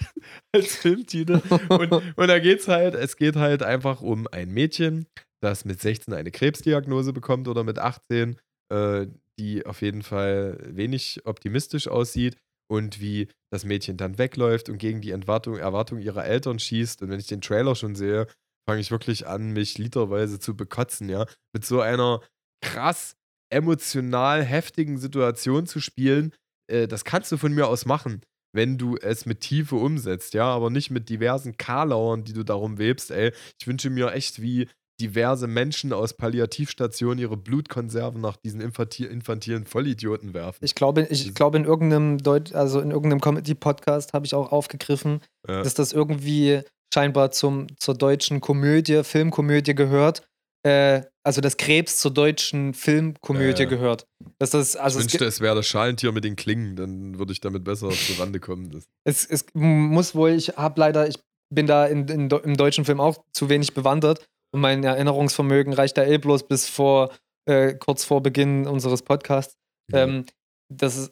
als 0.53 0.75
Filmtitel. 0.75 1.41
Und, 1.69 1.91
und 1.91 2.27
da 2.27 2.39
geht's 2.39 2.67
halt, 2.67 2.95
es 2.95 3.15
geht 3.15 3.35
halt 3.35 3.63
einfach 3.63 4.01
um 4.01 4.27
ein 4.27 4.49
Mädchen, 4.51 5.07
das 5.41 5.65
mit 5.65 5.79
16 5.81 6.13
eine 6.13 6.31
Krebsdiagnose 6.31 7.13
bekommt 7.13 7.47
oder 7.47 7.63
mit 7.63 7.79
18 7.79 8.39
äh, 8.71 9.07
die 9.39 9.65
auf 9.65 9.81
jeden 9.81 10.03
Fall 10.03 10.57
wenig 10.65 11.21
optimistisch 11.25 11.87
aussieht 11.87 12.37
und 12.69 13.01
wie 13.01 13.27
das 13.51 13.65
Mädchen 13.65 13.97
dann 13.97 14.17
wegläuft 14.17 14.69
und 14.69 14.77
gegen 14.77 15.01
die 15.01 15.11
Erwartung, 15.11 15.57
Erwartung 15.57 15.99
ihrer 15.99 16.25
Eltern 16.25 16.57
schießt. 16.57 17.01
Und 17.01 17.09
wenn 17.09 17.19
ich 17.19 17.27
den 17.27 17.41
Trailer 17.41 17.75
schon 17.75 17.95
sehe, 17.95 18.27
fange 18.67 18.81
ich 18.81 18.91
wirklich 18.91 19.27
an, 19.27 19.51
mich 19.51 19.77
literweise 19.77 20.39
zu 20.39 20.55
bekotzen, 20.55 21.09
ja. 21.09 21.25
Mit 21.53 21.65
so 21.65 21.81
einer 21.81 22.21
krass 22.63 23.15
emotional 23.51 24.43
heftigen 24.43 24.97
Situation 24.97 25.65
zu 25.65 25.81
spielen, 25.81 26.33
äh, 26.71 26.87
das 26.87 27.03
kannst 27.03 27.31
du 27.31 27.37
von 27.37 27.53
mir 27.53 27.67
aus 27.67 27.85
machen, 27.85 28.21
wenn 28.55 28.77
du 28.77 28.95
es 28.97 29.25
mit 29.25 29.41
Tiefe 29.41 29.75
umsetzt, 29.75 30.33
ja, 30.33 30.45
aber 30.45 30.69
nicht 30.69 30.91
mit 30.91 31.09
diversen 31.09 31.57
Karlauern, 31.57 32.23
die 32.23 32.33
du 32.33 32.43
darum 32.43 32.77
webst, 32.77 33.11
ey. 33.11 33.33
Ich 33.59 33.67
wünsche 33.67 33.89
mir 33.89 34.13
echt 34.13 34.41
wie 34.41 34.69
diverse 35.01 35.47
Menschen 35.47 35.93
aus 35.93 36.13
Palliativstationen 36.13 37.17
ihre 37.17 37.37
Blutkonserven 37.37 38.21
nach 38.21 38.37
diesen 38.37 38.61
infantilen 38.61 39.65
Vollidioten 39.65 40.33
werfen. 40.33 40.63
Ich 40.63 40.75
glaube, 40.75 41.07
ich 41.09 41.33
glaube 41.33 41.57
in 41.57 41.65
irgendeinem 41.65 42.19
Deut 42.19 42.53
also 42.53 42.79
in 42.79 42.91
irgendeinem 42.91 43.21
Comedy-Podcast 43.21 44.13
habe 44.13 44.25
ich 44.25 44.35
auch 44.35 44.51
aufgegriffen, 44.51 45.21
ja. 45.47 45.63
dass 45.63 45.73
das 45.73 45.91
irgendwie 45.91 46.61
scheinbar 46.93 47.31
zum, 47.31 47.67
zur 47.77 47.95
deutschen 47.95 48.41
Komödie, 48.41 49.03
Filmkomödie 49.03 49.75
gehört. 49.75 50.21
Äh, 50.63 51.01
also 51.23 51.41
dass 51.41 51.57
Krebs 51.57 51.97
zur 51.97 52.11
deutschen 52.11 52.73
Filmkomödie 52.75 53.63
äh, 53.63 53.67
gehört. 53.67 54.05
Dass 54.37 54.51
das, 54.51 54.75
also 54.75 54.99
ich 54.99 55.05
wünschte, 55.05 55.25
es, 55.25 55.39
wäre 55.39 55.55
das 55.55 55.67
Schalentier 55.67 56.11
mit 56.11 56.23
den 56.23 56.35
Klingen, 56.35 56.75
dann 56.75 57.17
würde 57.17 57.31
ich 57.31 57.41
damit 57.41 57.63
besser 57.63 57.89
zur 57.89 58.19
Rande 58.19 58.39
kommen. 58.39 58.83
Es, 59.03 59.25
es 59.25 59.45
muss 59.53 60.13
wohl, 60.13 60.31
ich 60.31 60.49
habe 60.49 60.79
leider, 60.79 61.07
ich 61.07 61.15
bin 61.51 61.65
da 61.65 61.85
in, 61.85 62.07
in, 62.07 62.29
im 62.29 62.57
deutschen 62.57 62.85
Film 62.85 62.99
auch 62.99 63.23
zu 63.33 63.49
wenig 63.49 63.73
bewandert 63.73 64.25
und 64.53 64.61
mein 64.61 64.83
Erinnerungsvermögen 64.83 65.73
reicht 65.73 65.97
da 65.97 66.05
eh 66.05 66.17
bloß 66.17 66.47
bis 66.47 66.67
vor, 66.69 67.13
äh, 67.45 67.73
kurz 67.73 68.03
vor 68.03 68.21
Beginn 68.21 68.67
unseres 68.67 69.01
Podcasts. 69.01 69.57
Ja. 69.91 70.03
Ähm, 70.03 70.25
dass, 70.69 70.97
es, 70.97 71.11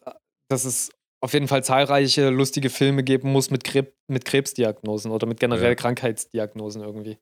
dass 0.49 0.65
es 0.65 0.91
auf 1.21 1.33
jeden 1.33 1.47
Fall 1.47 1.63
zahlreiche 1.63 2.29
lustige 2.29 2.69
Filme 2.69 3.03
geben 3.03 3.31
muss 3.31 3.49
mit, 3.49 3.63
Krebs, 3.63 3.91
mit 4.07 4.25
Krebsdiagnosen 4.25 5.11
oder 5.11 5.27
mit 5.27 5.39
generell 5.39 5.71
ja. 5.71 5.75
Krankheitsdiagnosen 5.75 6.81
irgendwie. 6.81 7.17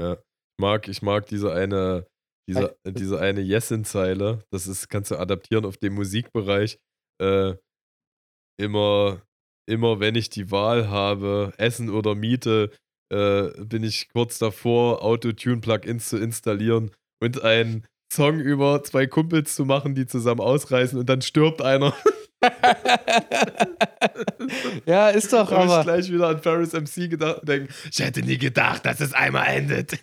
Ja. 0.00 0.14
Ich 0.14 0.60
mag, 0.60 0.88
ich 0.88 1.02
mag 1.02 1.26
diese 1.26 1.52
eine, 1.52 2.06
diese, 2.48 2.76
diese 2.84 3.18
eine 3.18 3.40
Yesin-Zeile. 3.40 4.44
Das 4.50 4.66
ist, 4.66 4.88
kannst 4.88 5.10
du 5.10 5.16
adaptieren 5.16 5.64
auf 5.64 5.76
den 5.76 5.94
Musikbereich. 5.94 6.78
Äh, 7.20 7.54
immer, 8.60 9.22
immer 9.68 10.00
wenn 10.00 10.14
ich 10.14 10.30
die 10.30 10.50
Wahl 10.50 10.88
habe, 10.88 11.52
Essen 11.56 11.90
oder 11.90 12.14
Miete, 12.14 12.70
äh, 13.12 13.64
bin 13.64 13.84
ich 13.84 14.08
kurz 14.08 14.38
davor, 14.38 15.02
Autotune-Plugins 15.02 16.08
zu 16.08 16.16
installieren 16.16 16.90
und 17.22 17.42
einen 17.42 17.86
Song 18.12 18.40
über 18.40 18.82
zwei 18.82 19.06
Kumpels 19.06 19.54
zu 19.54 19.64
machen, 19.64 19.94
die 19.94 20.06
zusammen 20.06 20.40
ausreißen 20.40 20.98
und 20.98 21.08
dann 21.08 21.22
stirbt 21.22 21.62
einer. 21.62 21.94
ja, 24.86 25.10
ist 25.10 25.32
doch 25.32 25.50
aber. 25.52 25.80
ich 25.80 25.84
gleich 25.84 26.12
wieder 26.12 26.28
an 26.28 26.40
Paris 26.40 26.72
MC 26.72 27.10
gedacht 27.10 27.40
und 27.40 27.48
denke, 27.48 27.72
ich 27.90 27.98
hätte 28.00 28.20
nie 28.20 28.38
gedacht, 28.38 28.86
dass 28.86 29.00
es 29.00 29.12
einmal 29.12 29.46
endet. 29.48 29.98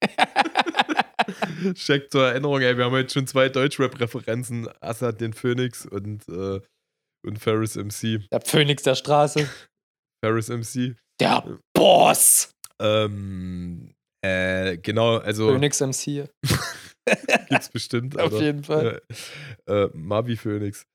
Check 1.74 2.10
zur 2.10 2.28
Erinnerung, 2.28 2.60
ey, 2.60 2.76
wir 2.76 2.84
haben 2.84 2.96
jetzt 2.96 3.14
schon 3.14 3.26
zwei 3.26 3.48
Deutschrap-Referenzen, 3.48 4.68
Assad 4.80 5.20
den 5.20 5.32
Phoenix 5.32 5.86
und, 5.86 6.28
äh, 6.28 6.60
und 7.26 7.38
Ferris 7.38 7.76
MC. 7.76 8.28
Der 8.30 8.40
Phoenix 8.40 8.84
der 8.84 8.94
Straße. 8.94 9.48
Ferris 10.24 10.48
MC. 10.48 10.96
Der 11.20 11.58
Boss! 11.74 12.50
Ähm, 12.80 13.92
äh, 14.24 14.78
genau, 14.78 15.16
also. 15.18 15.52
Phoenix 15.52 15.80
MC. 15.80 16.28
Gibt's 17.48 17.70
bestimmt. 17.70 18.18
Auf 18.18 18.40
jeden 18.40 18.62
Fall. 18.64 19.00
Äh, 19.66 19.72
äh, 19.72 19.90
Mavi 19.94 20.36
Phoenix. 20.36 20.86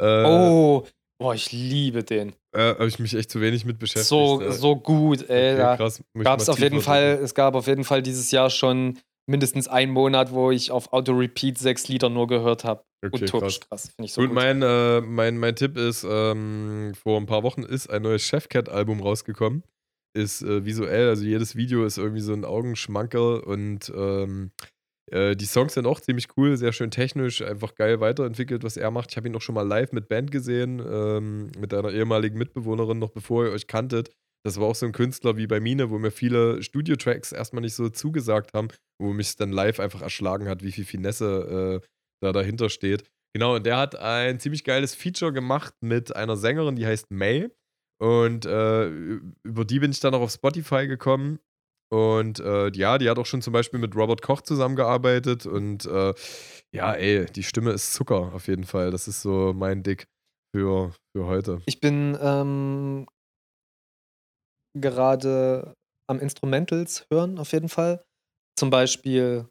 Äh, 0.00 0.24
oh, 0.24 0.86
boah, 1.18 1.34
ich 1.34 1.50
liebe 1.52 2.04
den. 2.04 2.34
Äh, 2.54 2.74
Habe 2.74 2.88
ich 2.88 2.98
mich 2.98 3.14
echt 3.14 3.30
zu 3.30 3.40
wenig 3.40 3.64
mit 3.64 3.78
beschäftigt. 3.78 4.08
So, 4.08 4.40
äh. 4.40 4.52
so 4.52 4.76
gut, 4.76 5.28
ey. 5.28 5.54
Okay, 5.54 5.76
krass. 5.76 6.02
Gab's 6.18 6.48
auf 6.48 6.58
jeden 6.58 6.80
Fall, 6.80 7.18
es 7.22 7.34
gab 7.34 7.54
auf 7.54 7.66
jeden 7.66 7.84
Fall 7.84 8.02
dieses 8.02 8.30
Jahr 8.30 8.50
schon 8.50 8.98
mindestens 9.26 9.68
einen 9.68 9.92
Monat, 9.92 10.32
wo 10.32 10.50
ich 10.50 10.70
auf 10.70 10.92
Auto-Repeat 10.92 11.56
sechs 11.56 11.88
Lieder 11.88 12.08
nur 12.08 12.26
gehört 12.26 12.64
habe. 12.64 12.84
Okay, 13.04 13.24
krass. 13.24 13.60
krass. 13.60 13.90
Finde 13.96 14.06
ich 14.06 14.12
so 14.12 14.20
gut. 14.20 14.30
gut. 14.30 14.34
Mein, 14.34 14.62
äh, 14.62 15.00
mein, 15.00 15.38
mein 15.38 15.56
Tipp 15.56 15.76
ist, 15.76 16.04
ähm, 16.08 16.92
vor 17.00 17.18
ein 17.18 17.26
paar 17.26 17.42
Wochen 17.42 17.62
ist 17.62 17.88
ein 17.88 18.02
neues 18.02 18.22
Chefcat-Album 18.22 19.00
rausgekommen 19.00 19.64
ist 20.14 20.42
äh, 20.42 20.64
visuell, 20.64 21.08
also 21.08 21.24
jedes 21.24 21.56
Video 21.56 21.84
ist 21.84 21.98
irgendwie 21.98 22.20
so 22.20 22.32
ein 22.32 22.44
Augenschmankerl 22.44 23.40
und 23.40 23.92
ähm, 23.94 24.50
äh, 25.10 25.36
die 25.36 25.44
Songs 25.44 25.74
sind 25.74 25.86
auch 25.86 26.00
ziemlich 26.00 26.28
cool, 26.36 26.56
sehr 26.56 26.72
schön 26.72 26.90
technisch, 26.90 27.42
einfach 27.42 27.74
geil 27.74 28.00
weiterentwickelt, 28.00 28.64
was 28.64 28.76
er 28.76 28.90
macht. 28.90 29.10
Ich 29.10 29.16
habe 29.16 29.28
ihn 29.28 29.36
auch 29.36 29.42
schon 29.42 29.54
mal 29.54 29.66
live 29.66 29.92
mit 29.92 30.08
Band 30.08 30.30
gesehen, 30.30 30.82
ähm, 30.84 31.50
mit 31.58 31.74
einer 31.74 31.92
ehemaligen 31.92 32.38
Mitbewohnerin, 32.38 32.98
noch 32.98 33.10
bevor 33.10 33.46
ihr 33.46 33.52
euch 33.52 33.66
kanntet. 33.66 34.10
Das 34.44 34.58
war 34.58 34.66
auch 34.66 34.74
so 34.74 34.86
ein 34.86 34.92
Künstler 34.92 35.36
wie 35.36 35.46
bei 35.46 35.60
Mine, 35.60 35.90
wo 35.90 35.98
mir 35.98 36.10
viele 36.10 36.62
Studio-Tracks 36.62 37.32
erstmal 37.32 37.62
nicht 37.62 37.74
so 37.74 37.88
zugesagt 37.88 38.54
haben, 38.54 38.68
wo 38.98 39.12
mich 39.12 39.36
dann 39.36 39.52
live 39.52 39.78
einfach 39.78 40.02
erschlagen 40.02 40.48
hat, 40.48 40.62
wie 40.62 40.72
viel 40.72 40.84
Finesse 40.84 41.80
äh, 41.82 41.86
da 42.20 42.32
dahinter 42.32 42.68
steht. 42.68 43.04
Genau, 43.34 43.56
und 43.56 43.64
der 43.64 43.78
hat 43.78 43.96
ein 43.96 44.40
ziemlich 44.40 44.64
geiles 44.64 44.94
Feature 44.94 45.32
gemacht 45.32 45.74
mit 45.80 46.14
einer 46.14 46.36
Sängerin, 46.36 46.76
die 46.76 46.86
heißt 46.86 47.10
May. 47.10 47.50
Und 48.02 48.46
äh, 48.46 48.88
über 49.44 49.64
die 49.64 49.78
bin 49.78 49.92
ich 49.92 50.00
dann 50.00 50.12
auch 50.14 50.22
auf 50.22 50.32
Spotify 50.32 50.88
gekommen. 50.88 51.38
Und 51.88 52.40
äh, 52.40 52.68
ja, 52.72 52.98
die 52.98 53.08
hat 53.08 53.16
auch 53.16 53.26
schon 53.26 53.42
zum 53.42 53.52
Beispiel 53.52 53.78
mit 53.78 53.94
Robert 53.94 54.22
Koch 54.22 54.40
zusammengearbeitet. 54.40 55.46
Und 55.46 55.86
äh, 55.86 56.12
ja, 56.74 56.94
ey, 56.94 57.26
die 57.26 57.44
Stimme 57.44 57.70
ist 57.70 57.92
Zucker 57.92 58.32
auf 58.34 58.48
jeden 58.48 58.64
Fall. 58.64 58.90
Das 58.90 59.06
ist 59.06 59.22
so 59.22 59.52
mein 59.54 59.84
Dick 59.84 60.08
für, 60.52 60.92
für 61.16 61.26
heute. 61.26 61.62
Ich 61.66 61.78
bin 61.78 62.18
ähm, 62.20 63.06
gerade 64.76 65.74
am 66.10 66.18
Instrumentals 66.18 67.06
hören, 67.08 67.38
auf 67.38 67.52
jeden 67.52 67.68
Fall. 67.68 68.04
Zum 68.58 68.70
Beispiel, 68.70 69.46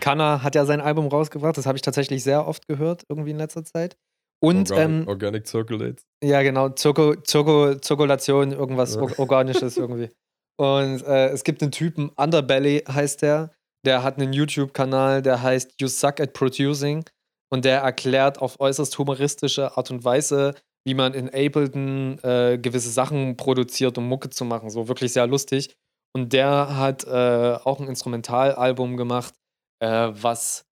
Kanna 0.00 0.42
hat 0.42 0.56
ja 0.56 0.66
sein 0.66 0.80
Album 0.80 1.06
rausgebracht. 1.06 1.56
Das 1.56 1.66
habe 1.66 1.76
ich 1.76 1.82
tatsächlich 1.82 2.24
sehr 2.24 2.48
oft 2.48 2.66
gehört, 2.66 3.04
irgendwie 3.08 3.30
in 3.30 3.38
letzter 3.38 3.64
Zeit. 3.64 3.96
Und 4.40 4.70
Organic, 4.70 5.00
ähm, 5.02 5.08
Organic 5.08 5.48
Circulates. 5.48 6.04
Ja, 6.22 6.42
genau, 6.42 6.68
Zirko, 6.68 7.16
Zirko, 7.16 7.74
Zirkulation, 7.76 8.52
irgendwas 8.52 8.94
ja. 8.94 9.02
Organisches 9.18 9.76
irgendwie. 9.76 10.10
Und 10.56 11.02
äh, 11.04 11.28
es 11.28 11.44
gibt 11.44 11.62
einen 11.62 11.72
Typen, 11.72 12.10
Underbelly 12.16 12.84
heißt 12.88 13.22
der, 13.22 13.50
der 13.84 14.02
hat 14.02 14.18
einen 14.18 14.32
YouTube-Kanal, 14.32 15.22
der 15.22 15.42
heißt 15.42 15.80
You 15.80 15.88
Suck 15.88 16.20
at 16.20 16.32
Producing. 16.32 17.04
und 17.50 17.64
der 17.64 17.80
erklärt 17.80 18.40
auf 18.40 18.60
äußerst 18.60 18.98
humoristische 18.98 19.76
Art 19.76 19.90
und 19.90 20.04
Weise, 20.04 20.54
wie 20.84 20.94
man 20.94 21.14
in 21.14 21.28
Ableton 21.28 22.18
äh, 22.22 22.58
gewisse 22.58 22.90
Sachen 22.90 23.36
produziert, 23.36 23.98
um 23.98 24.08
Mucke 24.08 24.30
zu 24.30 24.44
machen. 24.44 24.70
So 24.70 24.88
wirklich 24.88 25.12
sehr 25.12 25.26
lustig. 25.26 25.74
Und 26.14 26.32
der 26.32 26.76
hat 26.76 27.04
äh, 27.04 27.58
auch 27.64 27.80
ein 27.80 27.88
Instrumentalalbum 27.88 28.96
gemacht, 28.96 29.34
äh, 29.80 30.08
was 30.12 30.64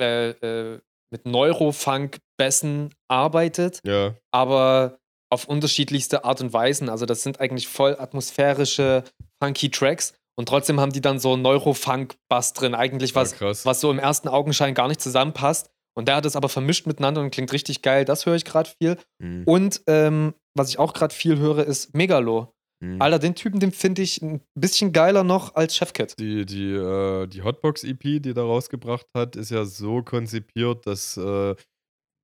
äh, 0.00 0.30
äh, 0.30 0.80
mit 1.10 1.26
Neurofunk-Bässen 1.26 2.94
arbeitet, 3.08 3.80
Ja. 3.84 4.14
aber 4.32 4.98
auf 5.30 5.44
unterschiedlichste 5.46 6.24
Art 6.24 6.40
und 6.40 6.52
Weisen. 6.52 6.88
Also 6.88 7.04
das 7.06 7.22
sind 7.22 7.40
eigentlich 7.40 7.68
voll 7.68 7.96
atmosphärische, 7.98 9.04
funky 9.42 9.70
Tracks 9.70 10.14
und 10.38 10.48
trotzdem 10.48 10.80
haben 10.80 10.92
die 10.92 11.00
dann 11.00 11.18
so 11.18 11.36
Neurofunk-Bass 11.36 12.54
drin. 12.54 12.74
Eigentlich 12.74 13.14
was, 13.14 13.38
ja, 13.38 13.48
was 13.64 13.80
so 13.80 13.90
im 13.90 13.98
ersten 13.98 14.28
Augenschein 14.28 14.74
gar 14.74 14.88
nicht 14.88 15.00
zusammenpasst. 15.00 15.70
Und 15.94 16.06
der 16.06 16.14
hat 16.16 16.26
es 16.26 16.36
aber 16.36 16.48
vermischt 16.48 16.86
miteinander 16.86 17.20
und 17.20 17.30
klingt 17.32 17.52
richtig 17.52 17.82
geil. 17.82 18.04
Das 18.04 18.24
höre 18.24 18.36
ich 18.36 18.44
gerade 18.44 18.70
viel. 18.80 18.96
Mhm. 19.18 19.42
Und 19.46 19.82
ähm, 19.88 20.32
was 20.54 20.68
ich 20.68 20.78
auch 20.78 20.92
gerade 20.94 21.12
viel 21.12 21.38
höre, 21.38 21.66
ist 21.66 21.92
Megalo. 21.94 22.54
Mhm. 22.80 23.02
Alter, 23.02 23.18
den 23.18 23.34
Typen, 23.34 23.58
den 23.60 23.72
finde 23.72 24.02
ich 24.02 24.22
ein 24.22 24.40
bisschen 24.54 24.92
geiler 24.92 25.24
noch 25.24 25.54
als 25.56 25.74
Chefkit. 25.76 26.18
Die, 26.18 26.46
die, 26.46 26.72
äh, 26.72 27.26
die 27.26 27.42
Hotbox-EP, 27.42 28.20
die 28.22 28.34
da 28.34 28.42
rausgebracht 28.42 29.06
hat, 29.16 29.34
ist 29.36 29.50
ja 29.50 29.64
so 29.64 30.02
konzipiert, 30.02 30.86
dass 30.86 31.16
äh, 31.16 31.56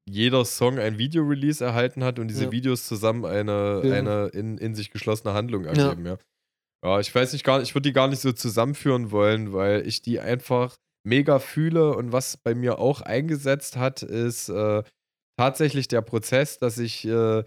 jeder 0.08 0.44
Song 0.44 0.78
ein 0.78 0.98
Video-Release 0.98 1.64
erhalten 1.64 2.04
hat 2.04 2.18
und 2.18 2.28
diese 2.28 2.44
Ja. 2.44 2.52
Videos 2.52 2.86
zusammen 2.86 3.24
eine, 3.24 3.82
Ja. 3.84 3.94
eine 3.94 4.26
in, 4.28 4.58
in 4.58 4.74
sich 4.74 4.90
geschlossene 4.90 5.34
Handlung 5.34 5.64
ergeben, 5.64 6.06
ja. 6.06 6.18
Ja, 6.84 7.00
ich 7.00 7.12
weiß 7.14 7.32
nicht 7.32 7.44
gar 7.44 7.58
nicht, 7.58 7.68
ich 7.70 7.74
würde 7.74 7.88
die 7.88 7.94
gar 7.94 8.08
nicht 8.08 8.20
so 8.20 8.30
zusammenführen 8.32 9.10
wollen, 9.10 9.54
weil 9.54 9.86
ich 9.86 10.02
die 10.02 10.20
einfach 10.20 10.76
mega 11.02 11.38
fühle 11.38 11.96
und 11.96 12.12
was 12.12 12.36
bei 12.36 12.54
mir 12.54 12.78
auch 12.78 13.00
eingesetzt 13.00 13.76
hat, 13.78 14.02
ist 14.02 14.50
äh, 14.50 14.82
tatsächlich 15.38 15.88
der 15.88 16.02
Prozess, 16.02 16.58
dass 16.58 16.76
ich 16.78 17.06
äh, 17.06 17.42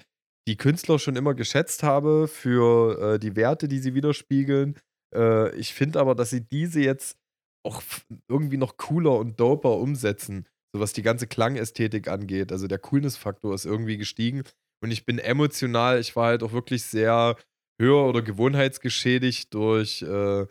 die 0.48 0.58
Künstler 0.58 0.98
schon 0.98 1.16
immer 1.16 1.34
geschätzt 1.34 1.84
habe 1.84 2.28
für 2.28 3.16
äh, 3.16 3.20
die 3.20 3.36
Werte, 3.36 3.68
die 3.68 3.80
sie 3.80 3.94
widerspiegeln. 3.94 4.80
Äh, 5.14 5.56
ich 5.58 5.74
finde 5.74 6.00
aber, 6.00 6.16
dass 6.16 6.30
sie 6.30 6.42
diese 6.42 6.80
jetzt 6.80 7.18
auch 7.66 7.84
irgendwie 8.30 8.58
noch 8.58 8.78
cooler 8.78 9.18
und 9.18 9.40
doper 9.40 9.78
umsetzen, 9.78 10.48
so 10.74 10.80
was 10.80 10.94
die 10.94 11.02
ganze 11.02 11.28
Klangästhetik 11.28 12.08
angeht. 12.08 12.52
Also 12.52 12.68
der 12.68 12.80
Coolness-Faktor 12.80 13.54
ist 13.54 13.66
irgendwie 13.66 13.98
gestiegen 13.98 14.44
und 14.82 14.92
ich 14.92 15.06
bin 15.06 15.20
emotional, 15.20 16.00
ich 16.00 16.16
war 16.16 16.28
halt 16.28 16.44
auch 16.44 16.54
wirklich 16.54 16.84
sehr 16.84 17.36
hör- 17.82 18.08
oder 18.08 18.22
gewohnheitsgeschädigt 18.22 19.54
durch 19.54 20.02
äh, 20.02 20.48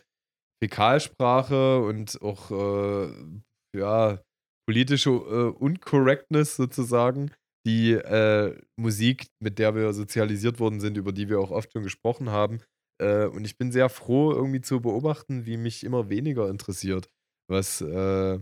Fäkalsprache 0.63 1.81
und 1.81 2.21
auch 2.21 2.51
äh, 2.51 3.13
ja, 3.77 4.21
politische 4.69 5.11
äh, 5.11 5.51
Uncorrectness 5.59 6.57
sozusagen. 6.57 7.31
Die 7.67 7.93
äh, 7.93 8.57
Musik, 8.77 9.27
mit 9.41 9.59
der 9.59 9.75
wir 9.75 9.93
sozialisiert 9.93 10.61
worden 10.61 10.81
sind, 10.81 10.97
über 10.97 11.13
die 11.13 11.29
wir 11.29 11.41
auch 11.41 11.51
oft 11.51 11.73
schon 11.73 11.83
gesprochen 11.83 12.31
haben. 12.31 12.61
Äh, 12.99 13.27
und 13.27 13.45
ich 13.45 13.59
bin 13.59 13.73
sehr 13.73 13.89
froh, 13.89 14.33
irgendwie 14.33 14.61
zu 14.61 14.81
beobachten, 14.81 15.47
wie 15.47 15.57
mich 15.57 15.85
immer 15.85 16.09
weniger 16.09 16.49
interessiert, 16.49 17.11
was 17.51 17.81
äh, 17.81 18.39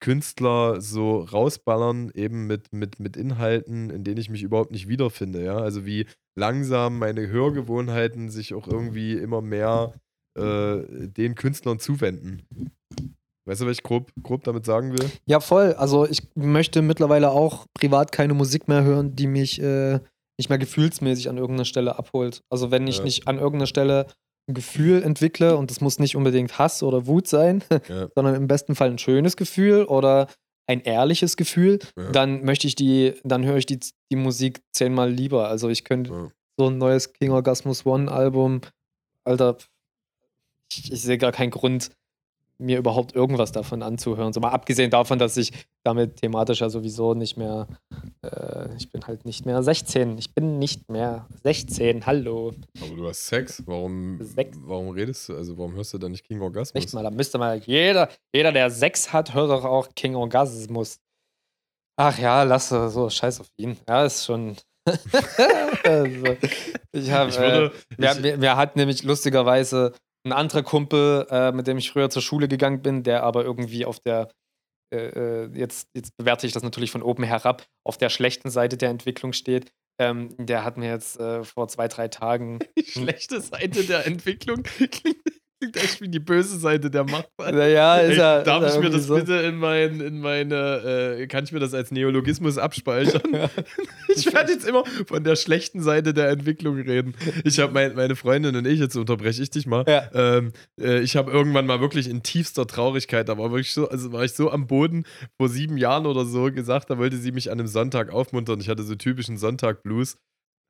Künstler 0.00 0.80
so 0.80 1.20
rausballern, 1.20 2.10
eben 2.14 2.46
mit, 2.46 2.72
mit, 2.72 3.00
mit 3.00 3.16
Inhalten, 3.16 3.90
in 3.90 4.04
denen 4.04 4.18
ich 4.18 4.30
mich 4.30 4.42
überhaupt 4.42 4.70
nicht 4.70 4.88
wiederfinde. 4.88 5.44
Ja? 5.44 5.58
Also 5.58 5.84
wie 5.84 6.06
langsam 6.36 6.98
meine 6.98 7.28
Hörgewohnheiten 7.28 8.30
sich 8.30 8.54
auch 8.54 8.68
irgendwie 8.68 9.12
immer 9.14 9.42
mehr 9.42 9.94
äh, 10.38 11.08
den 11.08 11.34
Künstlern 11.34 11.80
zuwenden. 11.80 12.42
Weißt 13.48 13.62
du, 13.62 13.66
was 13.66 13.72
ich 13.78 13.82
grob, 13.82 14.12
grob 14.22 14.44
damit 14.44 14.64
sagen 14.66 14.92
will? 14.92 15.10
Ja, 15.26 15.40
voll. 15.40 15.72
Also 15.74 16.06
ich 16.06 16.22
möchte 16.34 16.82
mittlerweile 16.82 17.30
auch 17.30 17.64
privat 17.74 18.12
keine 18.12 18.34
Musik 18.34 18.68
mehr 18.68 18.84
hören, 18.84 19.16
die 19.16 19.26
mich 19.26 19.60
äh, 19.62 20.00
nicht 20.38 20.50
mehr 20.50 20.58
gefühlsmäßig 20.58 21.28
an 21.30 21.38
irgendeiner 21.38 21.64
Stelle 21.64 21.98
abholt. 21.98 22.42
Also 22.50 22.70
wenn 22.70 22.86
ich 22.86 22.98
Ja. 22.98 23.04
nicht 23.04 23.26
an 23.26 23.38
irgendeiner 23.38 23.66
Stelle 23.66 24.06
ein 24.48 24.54
Gefühl 24.54 25.02
entwickle 25.02 25.56
und 25.56 25.70
das 25.70 25.80
muss 25.80 25.98
nicht 25.98 26.14
unbedingt 26.16 26.58
Hass 26.58 26.82
oder 26.82 27.06
Wut 27.06 27.26
sein, 27.26 27.64
Ja. 27.88 28.08
sondern 28.14 28.34
im 28.34 28.46
besten 28.48 28.74
Fall 28.74 28.90
ein 28.90 28.98
schönes 28.98 29.36
Gefühl 29.36 29.84
oder 29.84 30.28
ein 30.66 30.82
ehrliches 30.82 31.36
Gefühl, 31.38 31.78
Ja. 31.98 32.10
dann 32.12 32.44
möchte 32.44 32.66
ich 32.66 32.74
die, 32.74 33.14
dann 33.24 33.44
höre 33.46 33.56
ich 33.56 33.66
die, 33.66 33.80
die 34.12 34.16
Musik 34.16 34.60
zehnmal 34.72 35.10
lieber. 35.10 35.48
Also 35.48 35.70
ich 35.70 35.84
könnte 35.84 36.30
so 36.58 36.66
ein 36.68 36.76
neues 36.76 37.14
King 37.14 37.30
Orgasmus 37.30 37.86
One 37.86 38.10
Album, 38.12 38.60
Alter, 39.24 39.56
ich, 40.70 40.92
ich 40.92 41.00
sehe 41.02 41.18
gar 41.18 41.32
keinen 41.32 41.50
Grund, 41.50 41.90
mir 42.58 42.78
überhaupt 42.78 43.14
irgendwas 43.14 43.52
davon 43.52 43.82
anzuhören. 43.82 44.32
So 44.32 44.40
mal 44.40 44.50
abgesehen 44.50 44.90
davon, 44.90 45.18
dass 45.18 45.36
ich 45.36 45.52
damit 45.84 46.16
thematisch 46.16 46.60
ja 46.60 46.68
sowieso 46.68 47.14
nicht 47.14 47.36
mehr, 47.36 47.68
äh, 48.22 48.74
ich 48.76 48.90
bin 48.90 49.06
halt 49.06 49.24
nicht 49.24 49.46
mehr 49.46 49.62
16. 49.62 50.18
Ich 50.18 50.34
bin 50.34 50.58
nicht 50.58 50.90
mehr 50.90 51.26
16. 51.44 52.04
Hallo. 52.04 52.52
Aber 52.82 52.96
du 52.96 53.08
hast 53.08 53.26
Sex. 53.26 53.62
Warum, 53.66 54.20
Sex. 54.22 54.56
warum 54.60 54.90
redest 54.90 55.28
du? 55.28 55.36
Also, 55.36 55.56
warum 55.56 55.74
hörst 55.74 55.94
du 55.94 55.98
dann 55.98 56.12
nicht 56.12 56.24
King 56.24 56.40
Orgasmus? 56.40 56.82
Echt 56.82 56.92
mal, 56.94 57.04
da 57.04 57.10
müsste 57.10 57.38
mal 57.38 57.58
jeder, 57.58 58.08
jeder, 58.34 58.52
der 58.52 58.70
Sex 58.70 59.12
hat, 59.12 59.34
hört 59.34 59.50
doch 59.50 59.64
auch 59.64 59.88
King 59.94 60.16
Orgasmus. 60.16 60.98
Ach 61.96 62.18
ja, 62.18 62.42
lass 62.42 62.68
so, 62.68 63.08
scheiß 63.08 63.40
auf 63.40 63.48
ihn. 63.56 63.76
Ja, 63.88 64.04
ist 64.04 64.24
schon. 64.24 64.56
also, 65.84 66.36
ich 66.92 67.10
habe. 67.10 67.30
Ich 67.30 67.38
würde. 67.38 67.72
Mir, 67.96 68.12
ich, 68.12 68.20
mir, 68.20 68.36
mir 68.36 68.56
hat 68.56 68.76
nämlich 68.76 69.02
lustigerweise 69.02 69.92
ein 70.28 70.32
anderer 70.32 70.62
Kumpel, 70.62 71.26
äh, 71.30 71.52
mit 71.52 71.66
dem 71.66 71.78
ich 71.78 71.90
früher 71.90 72.10
zur 72.10 72.22
Schule 72.22 72.48
gegangen 72.48 72.82
bin, 72.82 73.02
der 73.02 73.22
aber 73.22 73.44
irgendwie 73.44 73.84
auf 73.84 74.00
der, 74.00 74.28
äh, 74.94 75.44
äh, 75.44 75.50
jetzt, 75.54 75.88
jetzt 75.94 76.16
bewerte 76.16 76.46
ich 76.46 76.52
das 76.52 76.62
natürlich 76.62 76.90
von 76.90 77.02
oben 77.02 77.24
herab, 77.24 77.66
auf 77.84 77.98
der 77.98 78.08
schlechten 78.08 78.50
Seite 78.50 78.76
der 78.76 78.90
Entwicklung 78.90 79.32
steht. 79.32 79.72
Ähm, 80.00 80.34
der 80.38 80.64
hat 80.64 80.76
mir 80.76 80.88
jetzt 80.88 81.18
äh, 81.18 81.42
vor 81.42 81.68
zwei, 81.68 81.88
drei 81.88 82.08
Tagen. 82.08 82.60
die 82.78 82.84
schlechte 82.84 83.40
Seite 83.40 83.84
der 83.84 84.06
Entwicklung 84.06 84.62
klingt, 84.62 85.02
klingt 85.58 85.76
echt 85.76 86.00
wie 86.00 86.08
die 86.08 86.18
böse 86.20 86.58
Seite 86.58 86.90
der 86.90 87.04
Macht. 87.04 87.28
Naja, 87.38 87.96
ist 87.96 88.12
Ey, 88.12 88.18
ja. 88.18 88.42
darf 88.42 88.62
ist 88.62 88.70
ich 88.70 88.74
ja 88.76 88.80
mir 88.80 88.90
das 88.90 89.04
so. 89.06 89.14
bitte 89.16 89.34
in, 89.34 89.56
mein, 89.56 90.00
in 90.00 90.20
meine, 90.20 91.16
äh, 91.18 91.26
kann 91.26 91.44
ich 91.44 91.52
mir 91.52 91.58
das 91.60 91.74
als 91.74 91.90
Neologismus 91.90 92.58
abspeichern? 92.58 93.22
ich 94.14 94.32
werde 94.32 94.52
jetzt 94.52 94.66
immer 94.66 94.84
von 95.06 95.24
der 95.24 95.36
schlechten 95.36 95.82
Seite 95.82 96.14
der 96.14 96.28
Entwicklung 96.30 96.76
reden. 96.80 97.14
Ich 97.44 97.58
habe 97.60 97.72
mein, 97.72 97.94
meine 97.94 98.16
Freundin 98.16 98.56
und 98.56 98.66
ich, 98.66 98.78
jetzt 98.78 98.96
unterbreche 98.96 99.42
ich 99.42 99.50
dich 99.50 99.66
mal, 99.66 99.84
Ja. 99.88 100.08
ähm, 100.14 100.52
äh, 100.80 101.00
ich 101.00 101.16
habe 101.16 101.30
irgendwann 101.30 101.66
mal 101.66 101.80
wirklich 101.80 102.08
in 102.08 102.22
tiefster 102.22 102.66
Traurigkeit, 102.66 103.28
da 103.28 103.36
war 103.38 103.50
wirklich 103.50 103.72
so, 103.72 103.88
also 103.88 104.12
war 104.12 104.24
ich 104.24 104.32
so 104.34 104.50
am 104.50 104.66
Boden 104.66 105.04
vor 105.36 105.48
sieben 105.48 105.76
Jahren 105.76 106.06
oder 106.06 106.24
so 106.24 106.50
gesagt, 106.52 106.90
da 106.90 106.98
wollte 106.98 107.16
sie 107.16 107.32
mich 107.32 107.50
an 107.50 107.58
einem 107.58 107.66
Sonntag 107.68 108.10
aufmuntern. 108.12 108.60
Ich 108.60 108.68
hatte 108.68 108.82
so 108.82 108.94
typischen 108.94 109.36
Sonntag-Blues. 109.36 110.16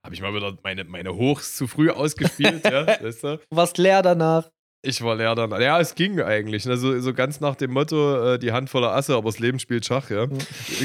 Habe 0.04 0.14
ich 0.14 0.22
mal 0.22 0.32
wieder 0.32 0.56
meine, 0.62 0.84
meine 0.84 1.14
Hochs 1.16 1.56
zu 1.56 1.66
früh 1.66 1.90
ausgespielt, 1.90 2.64
ja, 2.64 2.86
weißt? 2.86 3.24
Du 3.24 3.38
warst 3.50 3.78
leer 3.78 4.00
danach. 4.02 4.48
Ich 4.82 5.02
war 5.02 5.16
leer 5.16 5.34
dann. 5.34 5.50
Ja, 5.60 5.80
es 5.80 5.96
ging 5.96 6.20
eigentlich. 6.20 6.68
Also 6.68 7.00
so 7.00 7.12
ganz 7.12 7.40
nach 7.40 7.56
dem 7.56 7.72
Motto, 7.72 8.34
äh, 8.34 8.38
die 8.38 8.52
Hand 8.52 8.70
voller 8.70 8.94
Asse, 8.94 9.16
aber 9.16 9.28
das 9.28 9.40
Leben 9.40 9.58
spielt 9.58 9.84
Schach, 9.84 10.08
ja. 10.08 10.26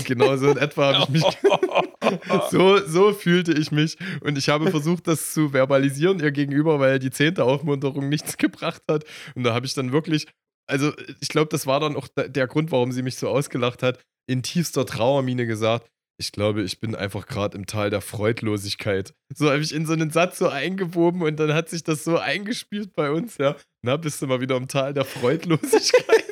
genau 0.04 0.36
so 0.36 0.50
in 0.50 0.58
etwa 0.58 0.94
habe 0.94 1.04
ich 1.04 1.10
mich. 1.10 1.24
so, 2.50 2.80
so 2.88 3.14
fühlte 3.14 3.54
ich 3.54 3.72
mich. 3.72 3.98
Und 4.22 4.38
ich 4.38 4.50
habe 4.50 4.72
versucht, 4.72 5.08
das 5.08 5.34
zu 5.34 5.50
verbalisieren 5.50 6.20
ihr 6.20 6.32
gegenüber, 6.32 6.80
weil 6.80 6.98
die 6.98 7.12
zehnte 7.12 7.44
Aufmunterung 7.44 8.10
nichts 8.10 8.38
gebracht 8.40 8.82
hat. 8.90 9.04
Und 9.36 9.44
da 9.44 9.54
habe 9.54 9.66
ich 9.66 9.76
dann 9.76 9.92
wirklich. 9.92 10.28
Also, 10.66 10.94
ich 11.20 11.28
glaube, 11.28 11.50
das 11.50 11.68
war 11.68 11.82
dann 11.82 11.96
auch 11.98 12.08
der 12.16 12.48
Grund, 12.48 12.72
warum 12.72 12.94
sie 12.94 13.04
mich 13.04 13.18
so 13.18 13.28
ausgelacht 13.28 13.84
hat, 13.84 14.00
in 14.28 14.44
tiefster 14.44 14.86
Trauermine 14.86 15.46
gesagt. 15.46 15.90
Ich 16.18 16.32
glaube, 16.32 16.62
ich 16.62 16.80
bin 16.80 16.96
einfach 16.96 17.26
gerade 17.26 17.58
im 17.58 17.66
Tal 17.66 17.90
der 17.90 18.02
Freudlosigkeit. 18.02 19.16
So 19.34 19.50
habe 19.50 19.62
ich 19.62 19.74
in 19.74 19.88
so 19.88 19.94
einen 19.94 20.12
Satz 20.12 20.38
so 20.38 20.48
eingewoben 20.48 21.24
und 21.24 21.40
dann 21.40 21.54
hat 21.54 21.70
sich 21.70 21.84
das 21.84 22.04
so 22.04 22.18
eingespielt 22.18 22.96
bei 22.96 23.10
uns, 23.10 23.38
ja. 23.38 23.56
Na, 23.82 23.98
bist 23.98 24.22
du 24.22 24.28
mal 24.28 24.40
wieder 24.40 24.56
im 24.56 24.68
Tal 24.68 24.94
der 24.94 25.06
Freudlosigkeit. 25.06 26.24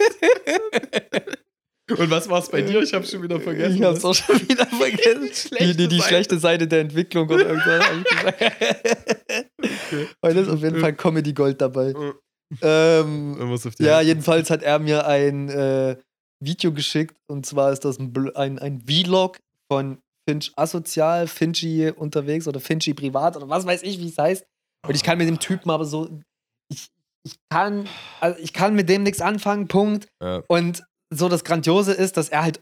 und 1.97 2.11
was 2.11 2.29
war 2.29 2.39
es 2.39 2.49
bei 2.49 2.61
dir? 2.61 2.81
Ich 2.81 2.93
habe 2.93 3.05
schon 3.05 3.23
wieder 3.23 3.39
vergessen. 3.39 3.77
Ich 3.77 3.83
hab's 3.83 4.05
auch 4.05 4.13
schon 4.13 4.39
wieder 4.47 4.67
vergessen. 4.67 5.27
die, 5.27 5.35
Schlechte 5.35 5.75
die, 5.75 5.87
die 5.87 5.97
Seite. 5.97 6.07
schlechte 6.07 6.39
Seite 6.39 6.67
der 6.67 6.81
Entwicklung 6.81 7.27
oder 7.27 7.47
irgendwas. 7.47 8.03
gesagt. 8.03 8.41
Heute 10.23 10.39
ist 10.39 10.49
auf 10.49 10.61
jeden 10.61 10.79
Fall 10.79 10.93
Comedy 10.93 11.33
Gold 11.33 11.59
dabei. 11.59 11.93
Ähm, 12.61 13.37
auf 13.39 13.75
die 13.75 13.83
ja, 13.83 13.97
Hand. 13.97 14.07
jedenfalls 14.07 14.49
hat 14.49 14.61
er 14.61 14.79
mir 14.79 15.07
ein 15.07 15.49
äh, 15.49 15.97
Video 16.39 16.71
geschickt 16.71 17.15
und 17.27 17.45
zwar 17.45 17.71
ist 17.71 17.85
das 17.85 17.97
ein, 17.97 18.13
ein, 18.35 18.59
ein 18.59 18.81
Vlog 18.81 19.37
von 19.71 19.99
Finch 20.27 20.51
asozial, 20.57 21.27
Finchi 21.27 21.89
unterwegs 21.89 22.45
oder 22.45 22.59
Finchi 22.59 22.93
privat 22.93 23.37
oder 23.37 23.47
was 23.47 23.65
weiß 23.65 23.83
ich, 23.83 23.99
wie 23.99 24.09
es 24.09 24.17
heißt. 24.17 24.45
Und 24.85 24.95
ich 24.95 25.01
kann 25.01 25.17
mit 25.17 25.29
dem 25.29 25.39
Typen 25.39 25.71
aber 25.71 25.85
so, 25.85 26.09
ich, 26.69 26.89
ich 27.25 27.35
kann, 27.49 27.87
also 28.19 28.37
ich 28.41 28.51
kann 28.51 28.75
mit 28.75 28.89
dem 28.89 29.03
nichts 29.03 29.21
anfangen, 29.21 29.69
Punkt. 29.69 30.09
Ja, 30.21 30.43
Und 30.49 30.83
so 31.13 31.29
das 31.29 31.45
Grandiose 31.45 31.93
ist, 31.93 32.17
dass 32.17 32.27
er 32.27 32.43
halt 32.43 32.61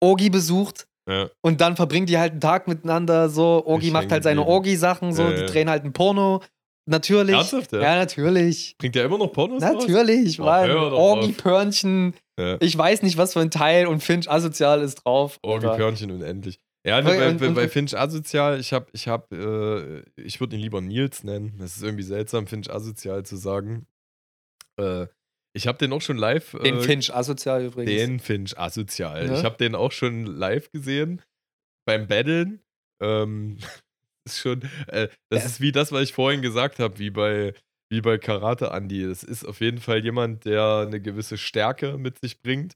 Ogi 0.00 0.30
besucht 0.30 0.86
ja. 1.10 1.28
und 1.42 1.60
dann 1.60 1.74
verbringen 1.74 2.06
die 2.06 2.18
halt 2.18 2.32
einen 2.32 2.40
Tag 2.40 2.68
miteinander 2.68 3.28
so. 3.28 3.64
Ogi 3.66 3.88
Ich 3.88 3.92
macht 3.92 4.12
halt 4.12 4.22
seine. 4.22 4.46
Orgi-Sachen, 4.46 5.12
so, 5.12 5.22
Ja, 5.22 5.32
die 5.32 5.46
drehen 5.46 5.68
halt 5.68 5.84
ein 5.84 5.92
Porno. 5.92 6.40
Natürlich. 6.86 7.34
Ernsthaft, 7.34 7.72
ja? 7.72 7.80
Ja, 7.80 7.96
natürlich. 7.96 8.76
Bringt 8.78 8.94
der 8.94 9.06
immer 9.06 9.18
noch 9.18 9.32
Pornos? 9.32 9.60
Natürlich, 9.60 10.36
doch 10.36 10.44
Orgi-Pörnchen, 10.44 12.14
Ja. 12.38 12.56
Ich 12.60 12.76
weiß 12.76 13.02
nicht, 13.02 13.16
was 13.16 13.32
für 13.34 13.40
ein 13.40 13.50
Teil 13.50 13.86
und 13.86 14.02
Finch 14.02 14.28
asozial 14.30 14.82
ist 14.82 14.96
drauf. 15.04 15.38
Orgi 15.42 15.66
Alter. 15.66 15.76
Körnchen 15.78 16.10
unendlich. 16.10 16.58
Ja, 16.86 17.00
bei, 17.00 17.30
und- 17.30 17.38
bei, 17.38 17.46
und- 17.48 17.54
bei 17.54 17.68
Finch 17.68 17.96
asozial, 17.96 18.58
ich 18.60 18.72
hab, 18.72 18.88
ich 18.92 19.08
hab, 19.08 19.32
äh, 19.32 20.00
ich 20.16 20.40
würde 20.40 20.56
ihn 20.56 20.60
lieber 20.62 20.80
Nils 20.80 21.24
nennen. 21.24 21.56
Das 21.58 21.76
ist 21.76 21.82
irgendwie 21.82 22.02
seltsam, 22.02 22.46
Finch 22.46 22.70
asozial 22.70 23.24
zu 23.24 23.36
sagen. 23.36 23.86
Äh, 24.78 25.06
ich 25.56 25.66
habe 25.68 25.78
den 25.78 25.92
auch 25.92 26.02
schon 26.02 26.16
live. 26.18 26.56
Den 26.64 26.78
äh, 26.78 26.80
Finch 26.82 27.14
asozial 27.14 27.64
übrigens. 27.64 27.90
Den 27.90 28.18
Finch 28.20 28.58
asozial. 28.58 29.28
Ne? 29.28 29.34
Ich 29.38 29.44
habe 29.44 29.56
den 29.56 29.74
auch 29.76 29.92
schon 29.92 30.26
live 30.26 30.70
gesehen 30.72 31.22
beim 31.86 32.06
Battlen. 32.08 32.60
Ähm, 33.00 33.58
ist 34.26 34.40
schon, 34.40 34.62
äh, 34.88 35.08
das 35.30 35.42
Ja. 35.42 35.46
ist 35.46 35.60
wie 35.60 35.70
das, 35.72 35.92
was 35.92 36.02
ich 36.02 36.12
vorhin 36.12 36.42
gesagt 36.42 36.80
habe, 36.80 36.98
wie 36.98 37.10
bei, 37.10 37.54
wie 37.94 38.00
bei 38.00 38.18
Karate 38.18 38.66
Andy. 38.72 39.06
Das 39.06 39.22
ist 39.22 39.44
auf 39.44 39.60
jeden 39.60 39.78
Fall 39.78 40.02
jemand, 40.04 40.44
der 40.44 40.84
eine 40.86 41.00
gewisse 41.00 41.38
Stärke 41.38 41.96
mit 41.96 42.18
sich 42.20 42.40
bringt, 42.42 42.74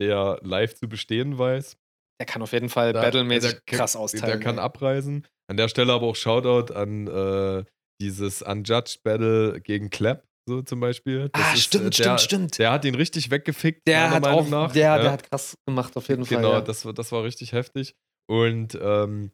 der 0.00 0.38
live 0.42 0.74
zu 0.74 0.88
bestehen 0.88 1.38
weiß. 1.38 1.76
Der 2.20 2.26
kann 2.26 2.42
auf 2.42 2.52
jeden 2.52 2.68
Fall 2.68 2.92
Da- 2.92 3.00
battlemäßig 3.02 3.64
krass 3.66 3.96
austeilen. 3.96 4.26
Der 4.26 4.40
kann 4.40 4.56
ey. 4.58 4.62
abreisen. 4.64 5.26
An 5.50 5.56
der 5.56 5.68
Stelle 5.68 5.92
aber 5.92 6.06
auch 6.06 6.16
Shoutout 6.16 6.74
an 6.74 7.06
äh, 7.06 7.64
dieses 8.00 8.42
Unjudged 8.42 9.02
Battle 9.02 9.60
gegen 9.60 9.88
Clap, 9.88 10.24
so 10.46 10.60
zum 10.62 10.80
Beispiel. 10.80 11.30
Das 11.32 11.42
Ah, 11.42 11.52
ist, 11.54 11.62
stimmt, 11.64 11.84
äh, 11.86 11.92
stimmt, 11.92 12.06
der, 12.06 12.18
stimmt. 12.18 12.58
Der 12.58 12.70
hat 12.72 12.84
ihn 12.84 12.94
richtig 12.94 13.30
weggefickt, 13.30 13.86
Der 13.86 14.10
hat 14.10 14.22
Meinung 14.22 14.40
auch, 14.40 14.48
nach. 14.48 14.72
der, 14.72 14.82
Ja. 14.96 14.98
der 14.98 15.12
hat 15.12 15.30
krass 15.30 15.56
gemacht, 15.66 15.96
auf 15.96 16.08
jeden 16.08 16.26
Fall. 16.26 16.36
Genau, 16.38 16.52
ja. 16.54 16.60
das, 16.60 16.84
war- 16.84 16.92
das 16.92 17.10
war 17.12 17.24
richtig 17.24 17.52
heftig. 17.52 17.94
Und 18.28 18.78
ähm, 18.80 19.30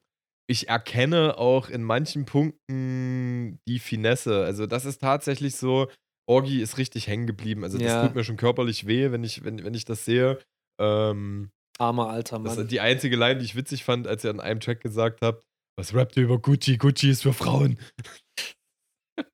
ich 0.47 0.69
erkenne 0.69 1.39
auch 1.39 1.69
in 1.71 1.83
manchen 1.83 2.25
Punkten 2.27 3.59
die 3.69 3.79
Finesse. 3.79 4.45
Also, 4.45 4.67
das 4.67 4.85
ist 4.85 5.01
tatsächlich 5.01 5.57
so, 5.57 5.89
Orgi 6.29 6.61
ist 6.63 6.79
richtig 6.79 7.07
hängen 7.07 7.27
geblieben. 7.27 7.65
Also, 7.65 7.79
das 7.79 7.87
Ja. 7.87 8.07
tut 8.07 8.15
mir 8.17 8.25
schon 8.25 8.37
körperlich 8.37 8.87
weh, 8.87 9.11
wenn 9.11 9.25
ich, 9.25 9.45
wenn, 9.45 9.65
wenn 9.65 9.75
ich 9.75 9.85
das 9.85 10.05
sehe. 10.05 10.39
Ähm, 10.81 11.51
Armer 11.79 12.09
alter 12.09 12.39
das 12.41 12.57
Mann. 12.57 12.65
ist 12.65 12.73
die 12.73 12.81
einzige 12.81 13.17
Line, 13.17 13.39
die 13.39 13.45
ich 13.45 13.57
witzig 13.57 13.85
fand, 13.85 14.07
als 14.07 14.25
ihr 14.25 14.31
an 14.31 14.41
einem 14.41 14.61
Track 14.61 14.81
gesagt 14.81 15.21
habt, 15.23 15.45
was 15.77 15.95
rappt 15.95 16.17
ihr 16.17 16.23
über 16.25 16.39
Gucci? 16.39 16.77
Gucci 16.77 17.11
ist 17.11 17.23
für 17.23 17.33
Frauen. 17.33 17.79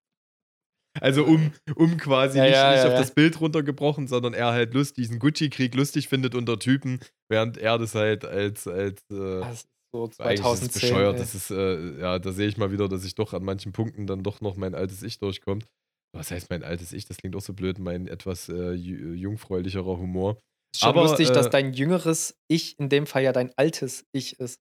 Also 1.00 1.24
um, 1.24 1.52
um 1.76 1.96
quasi 1.98 2.38
Ja, 2.38 2.44
nicht, 2.44 2.54
ja, 2.54 2.72
nicht 2.72 2.84
auf 2.84 2.94
das 2.98 3.14
Bild 3.14 3.40
runtergebrochen, 3.40 4.08
sondern 4.08 4.34
er 4.34 4.48
halt 4.52 4.74
lust, 4.74 4.96
diesen 4.96 5.20
Gucci-Krieg 5.20 5.74
lustig 5.76 6.08
findet 6.08 6.34
unter 6.34 6.58
Typen, 6.58 6.98
während 7.30 7.56
er 7.58 7.78
das 7.78 7.94
halt 7.94 8.24
als, 8.24 8.66
als 8.66 9.00
äh, 9.10 9.40
das 9.40 9.68
so 9.92 10.04
eigentlich 10.18 10.40
ist 10.40 10.62
es 10.62 10.72
2010. 10.72 10.80
bescheuert. 10.90 11.14
ey. 11.14 11.20
Das 11.20 11.34
ist, 11.34 11.50
äh, 11.50 12.00
ja, 12.00 12.18
da 12.18 12.32
sehe 12.32 12.48
ich 12.48 12.56
mal 12.56 12.70
wieder, 12.72 12.88
dass 12.88 13.04
ich 13.04 13.14
doch 13.14 13.32
an 13.34 13.42
manchen 13.44 13.72
Punkten 13.72 14.06
dann 14.06 14.22
doch 14.22 14.40
noch 14.40 14.56
mein 14.56 14.74
altes 14.74 15.02
Ich 15.02 15.18
durchkommt. 15.18 15.66
Was 16.12 16.30
heißt 16.30 16.50
mein 16.50 16.64
altes 16.64 16.92
Ich? 16.92 17.04
Das 17.06 17.16
klingt 17.18 17.36
auch 17.36 17.40
so 17.40 17.52
blöd, 17.52 17.78
mein 17.78 18.08
etwas 18.08 18.48
äh, 18.48 18.52
ju- 18.72 19.12
jungfräulicherer 19.14 19.96
Humor. 19.98 20.38
Ist 20.74 20.80
schon 20.80 20.88
aber, 20.90 21.02
lustig, 21.02 21.30
äh, 21.30 21.32
dass 21.32 21.50
dein 21.50 21.72
jüngeres 21.72 22.36
Ich 22.48 22.78
in 22.78 22.88
dem 22.88 23.06
Fall 23.06 23.22
ja 23.22 23.32
dein 23.32 23.52
altes 23.56 24.04
Ich 24.12 24.38
ist. 24.40 24.58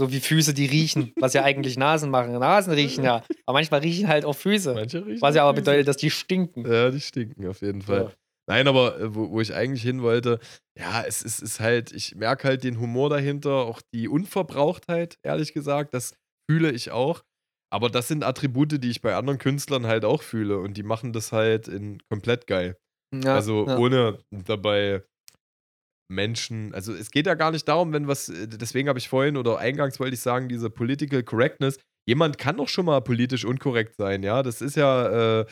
So 0.00 0.10
wie 0.10 0.20
Füße, 0.20 0.54
die 0.54 0.64
riechen, 0.66 1.12
was 1.16 1.34
ja 1.34 1.44
eigentlich 1.44 1.76
Nasen 1.76 2.10
machen. 2.10 2.32
Nasen 2.32 2.72
riechen 2.72 3.04
ja, 3.04 3.16
aber 3.44 3.58
manchmal 3.58 3.80
riechen 3.80 4.08
halt 4.08 4.24
auch 4.24 4.34
Füße. 4.34 4.72
Manche 4.72 5.04
riechen 5.04 5.20
Was 5.20 5.34
ja 5.34 5.42
aber 5.42 5.52
bedeutet, 5.52 5.86
dass 5.88 5.98
die 5.98 6.10
stinken. 6.10 6.64
Ja, 6.70 6.90
die 6.90 7.00
stinken 7.02 7.46
auf 7.46 7.60
jeden 7.60 7.82
Fall. 7.82 8.04
Ja. 8.04 8.12
Nein, 8.50 8.66
aber 8.66 8.98
äh, 8.98 9.14
wo, 9.14 9.30
wo 9.30 9.40
ich 9.40 9.54
eigentlich 9.54 9.82
hin 9.82 10.02
wollte, 10.02 10.40
ja, 10.76 11.04
es 11.04 11.22
ist, 11.22 11.40
ist 11.40 11.60
halt, 11.60 11.92
ich 11.92 12.16
merke 12.16 12.48
halt 12.48 12.64
den 12.64 12.80
Humor 12.80 13.08
dahinter, 13.08 13.52
auch 13.52 13.80
die 13.94 14.08
Unverbrauchtheit, 14.08 15.18
ehrlich 15.22 15.52
gesagt, 15.52 15.94
das 15.94 16.14
fühle 16.50 16.72
ich 16.72 16.90
auch. 16.90 17.22
Aber 17.72 17.90
das 17.90 18.08
sind 18.08 18.24
Attribute, 18.24 18.82
die 18.82 18.90
ich 18.90 19.02
bei 19.02 19.14
anderen 19.14 19.38
Künstlern 19.38 19.86
halt 19.86 20.04
auch 20.04 20.24
fühle 20.24 20.58
und 20.58 20.76
die 20.76 20.82
machen 20.82 21.12
das 21.12 21.30
halt 21.30 21.68
in 21.68 22.02
komplett 22.10 22.48
geil. 22.48 22.76
Ja, 23.14 23.36
also 23.36 23.68
ja. 23.68 23.78
ohne 23.78 24.18
dabei 24.32 25.04
Menschen, 26.10 26.74
also 26.74 26.92
es 26.92 27.12
geht 27.12 27.28
ja 27.28 27.34
gar 27.34 27.52
nicht 27.52 27.68
darum, 27.68 27.92
wenn 27.92 28.08
was, 28.08 28.30
äh, 28.30 28.48
deswegen 28.48 28.88
habe 28.88 28.98
ich 28.98 29.08
vorhin 29.08 29.36
oder 29.36 29.58
eingangs 29.58 30.00
wollte 30.00 30.14
ich 30.14 30.20
sagen, 30.20 30.48
diese 30.48 30.70
Political 30.70 31.22
Correctness, 31.22 31.78
jemand 32.08 32.36
kann 32.36 32.56
doch 32.56 32.68
schon 32.68 32.86
mal 32.86 33.00
politisch 33.00 33.44
unkorrekt 33.44 33.94
sein, 33.96 34.24
ja, 34.24 34.42
das 34.42 34.60
ist 34.60 34.74
ja, 34.74 35.42
äh, 35.42 35.46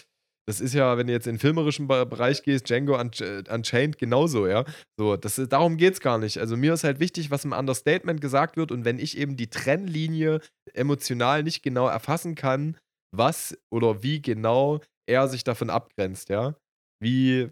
das 0.48 0.62
ist 0.62 0.72
ja, 0.72 0.96
wenn 0.96 1.06
du 1.08 1.12
jetzt 1.12 1.26
in 1.26 1.34
den 1.34 1.40
filmerischen 1.40 1.88
Be- 1.88 2.06
Bereich 2.06 2.42
gehst, 2.42 2.70
Django 2.70 2.98
äh, 2.98 3.44
Unchained 3.50 3.98
genauso, 3.98 4.46
ja. 4.46 4.64
So, 4.98 5.14
das, 5.18 5.36
darum 5.48 5.76
geht 5.76 5.92
es 5.92 6.00
gar 6.00 6.16
nicht. 6.16 6.38
Also 6.38 6.56
mir 6.56 6.72
ist 6.72 6.84
halt 6.84 7.00
wichtig, 7.00 7.30
was 7.30 7.44
im 7.44 7.52
Understatement 7.52 8.22
gesagt 8.22 8.56
wird 8.56 8.72
und 8.72 8.86
wenn 8.86 8.98
ich 8.98 9.18
eben 9.18 9.36
die 9.36 9.50
Trennlinie 9.50 10.40
emotional 10.72 11.42
nicht 11.42 11.62
genau 11.62 11.86
erfassen 11.86 12.34
kann, 12.34 12.78
was 13.14 13.58
oder 13.70 14.02
wie 14.02 14.22
genau 14.22 14.80
er 15.06 15.28
sich 15.28 15.44
davon 15.44 15.68
abgrenzt, 15.68 16.30
ja. 16.30 16.56
Wie, 16.98 17.50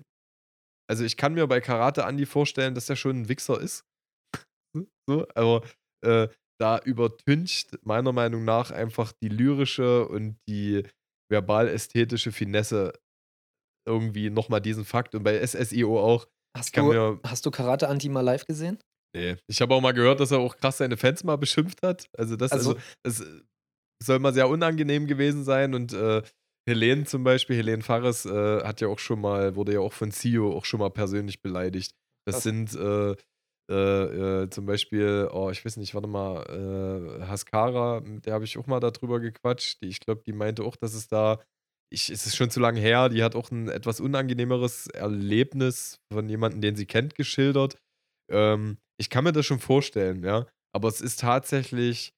also 0.89 1.05
ich 1.05 1.19
kann 1.19 1.35
mir 1.35 1.47
bei 1.47 1.61
Karate 1.61 2.03
Andy 2.03 2.25
vorstellen, 2.25 2.75
dass 2.75 2.89
er 2.89 2.97
schon 2.97 3.21
ein 3.23 3.29
Wichser 3.29 3.61
ist. 3.61 3.85
so, 5.07 5.27
aber 5.35 5.63
äh, 6.03 6.29
da 6.59 6.79
übertüncht 6.79 7.79
meiner 7.85 8.13
Meinung 8.13 8.45
nach 8.47 8.71
einfach 8.71 9.13
die 9.23 9.29
lyrische 9.29 10.09
und 10.09 10.39
die 10.49 10.85
verbal-ästhetische 11.31 12.33
Finesse 12.33 12.93
irgendwie 13.89 14.31
nochmal 14.31 14.61
diesen 14.61 14.85
Fakt 14.85 15.15
und 15.15 15.23
bei 15.23 15.39
SSIO 15.47 16.01
auch. 16.01 16.27
Hast 16.57 16.77
du, 16.77 16.83
mir- 16.85 17.21
hast 17.25 17.45
du 17.47 17.51
Karate 17.51 17.89
Anti 17.89 18.09
mal 18.09 18.21
live 18.23 18.45
gesehen? 18.47 18.79
Nee. 19.15 19.37
Ich 19.47 19.61
habe 19.61 19.75
auch 19.75 19.81
mal 19.81 19.93
gehört, 19.93 20.21
dass 20.21 20.31
er 20.31 20.39
auch 20.39 20.57
krass 20.57 20.79
seine 20.79 20.97
Fans 20.97 21.23
mal 21.25 21.37
beschimpft 21.37 21.83
hat. 21.83 22.07
Also 22.17 22.37
das, 22.37 22.53
Also- 22.53 22.77
also, 23.05 23.25
das 23.25 24.07
soll 24.07 24.19
mal 24.19 24.35
sehr 24.35 24.49
unangenehm 24.49 25.07
gewesen 25.07 25.45
sein 25.45 25.75
und 25.75 25.93
äh, 25.93 26.23
Helene 26.69 27.05
zum 27.05 27.23
Beispiel, 27.23 27.57
Helene 27.57 27.83
Fares, 27.83 28.27
äh, 28.27 28.63
hat 28.65 28.81
ja 28.81 28.89
auch 28.89 28.99
schon 28.99 29.21
mal, 29.21 29.55
wurde 29.55 29.75
ja 29.75 29.81
auch 29.81 29.93
von 29.93 30.11
CEO 30.11 30.53
auch 30.57 30.65
schon 30.65 30.81
mal 30.81 30.91
persönlich 30.91 31.41
beleidigt. 31.41 31.93
Das 32.27 32.37
Krass. 32.37 32.43
sind 32.43 32.75
äh, 32.75 33.15
äh, 33.71 34.43
äh, 34.45 34.51
zum 34.51 34.67
Beispiel, 34.67 35.29
oh, 35.33 35.51
ich 35.51 35.65
weiß 35.65 35.77
nicht, 35.77 35.95
warte 35.95 36.09
mal, 36.09 36.43
äh, 37.21 37.27
Haskara, 37.27 38.01
mit 38.01 38.27
der 38.27 38.35
habe 38.35 38.45
ich 38.45 38.59
auch 38.59 38.67
mal 38.67 38.81
darüber 38.81 39.21
gequatscht. 39.21 39.83
Die, 39.83 39.89
ich 39.89 40.01
glaube, 40.01 40.23
die 40.27 40.33
meinte 40.33 40.63
auch, 40.65 40.77
dass 40.77 40.95
es 40.95 41.09
da, 41.09 41.41
ich, 41.93 42.11
es 42.11 42.27
ist 42.27 42.37
schon 42.37 42.51
zu 42.51 42.61
lange 42.61 42.81
her, 42.81 43.09
die 43.09 43.23
hat 43.23 43.35
auch 43.35 43.51
ein 43.51 43.69
etwas 43.69 44.01
unangenehmeres 44.01 44.87
Erlebnis 44.89 45.99
von 46.13 46.29
jemandem, 46.29 46.61
den 46.61 46.77
sie 46.77 46.87
kennt, 46.87 47.15
geschildert. 47.15 47.77
Ähm, 48.31 48.79
ich 48.99 49.11
kann 49.11 49.25
mir 49.25 49.33
das 49.33 49.47
schon 49.47 49.61
vorstellen, 49.61 50.25
ja. 50.25 50.47
Aber 50.75 50.89
es 50.89 51.01
ist 51.01 51.21
tatsächlich 51.21 52.13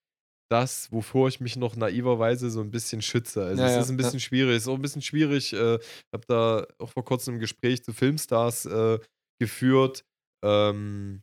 das, 0.50 0.90
wovor 0.92 1.28
ich 1.28 1.40
mich 1.40 1.56
noch 1.56 1.76
naiverweise 1.76 2.50
so 2.50 2.60
ein 2.60 2.70
bisschen 2.70 3.02
schütze. 3.02 3.44
Also 3.44 3.62
Ja, 3.62 3.68
es 3.68 3.74
ja, 3.74 3.80
ist 3.80 3.90
ein 3.90 3.96
bisschen 3.98 4.20
schwierig. 4.20 4.56
Es 4.56 4.62
ist 4.62 4.68
auch 4.68 4.74
ein 4.76 4.82
bisschen 4.82 5.02
schwierig. 5.02 5.52
Ich 5.52 5.58
äh, 5.58 5.78
habe 6.12 6.24
da 6.26 6.66
auch 6.78 6.90
vor 6.90 7.04
kurzem 7.04 7.34
ein 7.34 7.40
Gespräch 7.40 7.84
zu 7.84 7.92
Filmstars 7.92 8.64
äh, 8.66 8.98
geführt. 9.40 10.04
Ähm, 10.44 11.22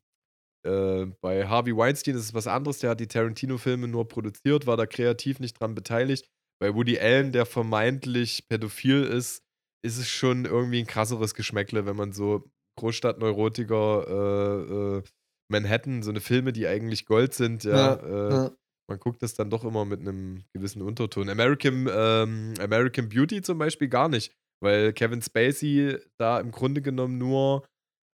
äh, 0.66 1.06
bei 1.22 1.48
Harvey 1.48 1.76
Weinstein 1.76 2.16
ist 2.16 2.24
es 2.24 2.34
was 2.34 2.48
anderes. 2.48 2.80
Der 2.80 2.90
hat 2.92 3.00
die 3.00 3.08
Tarantino-Filme 3.08 3.88
nur 3.88 4.08
produziert, 4.08 4.66
war 4.68 4.78
da 4.78 4.86
kreativ 4.86 5.40
nicht 5.40 5.60
dran 5.60 5.76
beteiligt. 5.76 6.28
Bei 6.60 6.74
Woody 6.74 7.00
Allen, 7.00 7.32
der 7.32 7.46
vermeintlich 7.46 8.48
pädophil 8.48 9.04
ist, 9.04 9.44
ist 9.86 9.98
es 9.98 10.10
schon 10.10 10.46
irgendwie 10.46 10.80
ein 10.80 10.88
krasseres 10.88 11.36
Geschmäckle, 11.36 11.86
wenn 11.86 11.96
man 11.96 12.12
so 12.14 12.50
Großstadtneurotiker, 12.80 14.08
äh, 14.08 14.98
äh, 14.98 15.04
Manhattan, 15.52 16.02
so 16.02 16.10
eine 16.10 16.22
Filme, 16.22 16.54
die 16.54 16.68
eigentlich 16.68 17.06
Gold 17.06 17.34
sind, 17.34 17.64
ja, 17.64 17.72
Ja, 17.72 17.94
äh, 17.96 18.34
Ja. 18.34 18.52
man 18.90 19.00
guckt 19.00 19.22
das 19.22 19.36
dann 19.36 19.50
doch 19.50 19.64
immer 19.64 19.86
mit 19.86 20.00
einem 20.02 20.44
gewissen 20.54 20.82
Unterton. 20.82 21.30
American, 21.30 21.88
ähm, 21.92 22.54
American 22.60 23.10
Beauty 23.10 23.42
zum 23.42 23.58
Beispiel 23.60 23.88
gar 23.88 24.10
nicht, 24.10 24.34
weil 24.64 24.92
Kevin 24.94 25.22
Spacey 25.22 25.98
da 26.20 26.40
im 26.40 26.52
Grunde 26.52 26.82
genommen 26.82 27.18
nur 27.18 27.66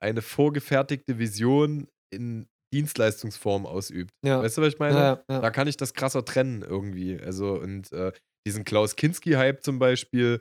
eine 0.01 0.21
vorgefertigte 0.21 1.19
Vision 1.19 1.88
in 2.11 2.48
Dienstleistungsform 2.73 3.65
ausübt. 3.65 4.11
Ja. 4.23 4.41
Weißt 4.41 4.57
du, 4.57 4.61
was 4.61 4.73
ich 4.73 4.80
meine? 4.80 4.95
Ja, 4.95 5.23
ja. 5.30 5.41
Da 5.41 5.49
kann 5.49 5.68
ich 5.68 5.77
das 5.77 5.94
krasser 5.94 6.23
trennen 6.23 6.61
irgendwie. 6.61 7.19
Also, 7.19 7.53
und 7.53 7.91
äh, 7.91 8.11
diesen 8.45 8.64
Klaus 8.64 8.95
Kinski-Hype 8.95 9.64
zum 9.64 9.80
Beispiel, 9.80 10.40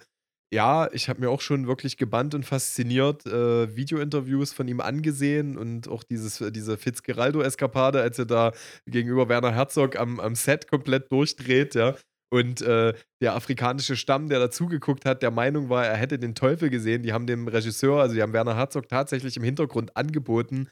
ja, 0.52 0.90
ich 0.92 1.08
habe 1.08 1.20
mir 1.20 1.30
auch 1.30 1.40
schon 1.40 1.66
wirklich 1.66 1.96
gebannt 1.96 2.34
und 2.34 2.44
fasziniert 2.44 3.26
äh, 3.26 3.76
Videointerviews 3.76 4.52
von 4.52 4.66
ihm 4.68 4.80
angesehen 4.80 5.58
und 5.58 5.88
auch 5.88 6.02
dieses, 6.02 6.40
äh, 6.40 6.50
diese 6.50 6.78
Fitzgeraldo-Eskapade, 6.78 8.00
als 8.00 8.18
er 8.18 8.26
da 8.26 8.52
gegenüber 8.86 9.28
Werner 9.28 9.52
Herzog 9.54 9.98
am, 9.98 10.20
am 10.20 10.34
Set 10.34 10.68
komplett 10.68 11.10
durchdreht, 11.12 11.74
ja. 11.74 11.96
Und 12.30 12.60
äh, 12.60 12.92
der 13.22 13.34
afrikanische 13.34 13.96
Stamm, 13.96 14.28
der 14.28 14.38
dazugeguckt 14.38 15.06
hat, 15.06 15.22
der 15.22 15.30
Meinung 15.30 15.70
war, 15.70 15.86
er 15.86 15.96
hätte 15.96 16.18
den 16.18 16.34
Teufel 16.34 16.68
gesehen. 16.68 17.02
Die 17.02 17.14
haben 17.14 17.26
dem 17.26 17.48
Regisseur, 17.48 18.02
also 18.02 18.14
die 18.14 18.20
haben 18.20 18.34
Werner 18.34 18.54
Herzog 18.54 18.86
tatsächlich 18.86 19.38
im 19.38 19.42
Hintergrund 19.42 19.96
angeboten, 19.96 20.68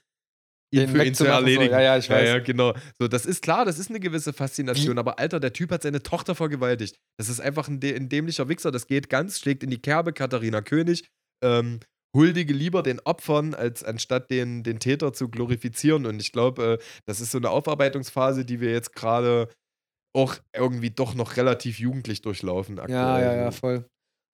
ihn 0.71 0.89
für 0.89 1.05
ihn 1.05 1.15
zu 1.15 1.25
wegzumachen, 1.25 1.45
so. 1.45 1.51
erledigen. 1.51 1.73
Ja, 1.73 1.81
ja, 1.81 1.97
ich 1.97 2.11
weiß. 2.11 2.29
Ja, 2.29 2.37
ja, 2.37 2.39
genau. 2.43 2.75
So, 2.99 3.09
das 3.09 3.27
ist 3.27 3.43
klar, 3.43 3.65
das 3.65 3.79
ist 3.79 3.91
eine 3.91 4.01
gewisse 4.01 4.33
Faszination, 4.33 4.99
aber 4.99 5.19
Alter, 5.19 5.41
der 5.41 5.53
Typ 5.53 5.71
hat 5.71 5.83
seine 5.83 6.03
Tochter 6.03 6.35
vergewaltigt. 6.35 6.97
Das 7.19 7.29
ist 7.29 7.41
einfach 7.41 7.69
ein, 7.69 7.81
ein 7.83 8.09
dämlicher 8.09 8.49
Wichser. 8.49 8.73
Das 8.73 8.87
geht 8.87 9.09
ganz, 9.09 9.39
schlägt 9.39 9.63
in 9.63 9.71
die 9.71 9.81
Kerbe, 9.81 10.13
Katharina 10.13 10.63
König. 10.63 11.09
Ähm, 11.43 11.81
huldige 12.17 12.53
lieber 12.53 12.83
den 12.83 13.01
Opfern, 13.01 13.55
als 13.55 13.85
anstatt 13.85 14.31
den, 14.31 14.63
den 14.63 14.81
Täter 14.81 15.13
zu 15.13 15.29
glorifizieren. 15.29 16.07
Und 16.07 16.21
ich 16.21 16.33
glaube, 16.33 16.81
äh, 16.81 16.85
das 17.05 17.21
ist 17.21 17.31
so 17.31 17.39
eine 17.39 17.51
Aufarbeitungsphase, 17.51 18.45
die 18.45 18.61
wir 18.61 18.73
jetzt 18.73 18.95
gerade 18.95 19.49
auch 20.15 20.37
irgendwie 20.55 20.91
doch 20.91 21.15
noch 21.15 21.37
relativ 21.37 21.79
jugendlich 21.79 22.23
durchlaufen. 22.23 22.79
Aktuell. 22.79 22.99
Ja, 22.99 23.21
ja, 23.21 23.35
ja, 23.35 23.51
voll. 23.51 23.85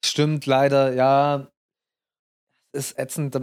Stimmt, 0.04 0.46
leider, 0.46 0.94
ja. 0.94 1.50
Es 2.72 2.92
ist 2.92 2.98
ätzend. 2.98 3.36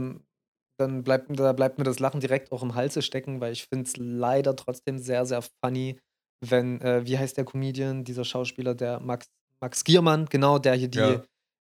Dann 0.79 1.03
bleibt, 1.03 1.27
da 1.39 1.53
bleibt 1.53 1.77
mir 1.77 1.83
das 1.83 1.99
Lachen 1.99 2.19
direkt 2.19 2.51
auch 2.51 2.63
im 2.63 2.75
Halse 2.75 3.01
stecken, 3.01 3.41
weil 3.41 3.51
ich 3.53 3.65
finde 3.65 3.85
es 3.85 3.97
leider 3.97 4.55
trotzdem 4.55 4.97
sehr, 4.97 5.25
sehr 5.25 5.41
funny, 5.63 5.99
wenn, 6.45 6.79
äh, 6.81 7.05
wie 7.05 7.17
heißt 7.17 7.37
der 7.37 7.45
Comedian, 7.45 8.03
dieser 8.03 8.23
Schauspieler, 8.23 8.75
der 8.75 8.99
Max, 8.99 9.27
Max 9.61 9.83
Giermann, 9.83 10.25
genau, 10.27 10.57
der 10.59 10.75
hier 10.75 10.87
die, 10.87 10.99
Ja. 10.99 11.23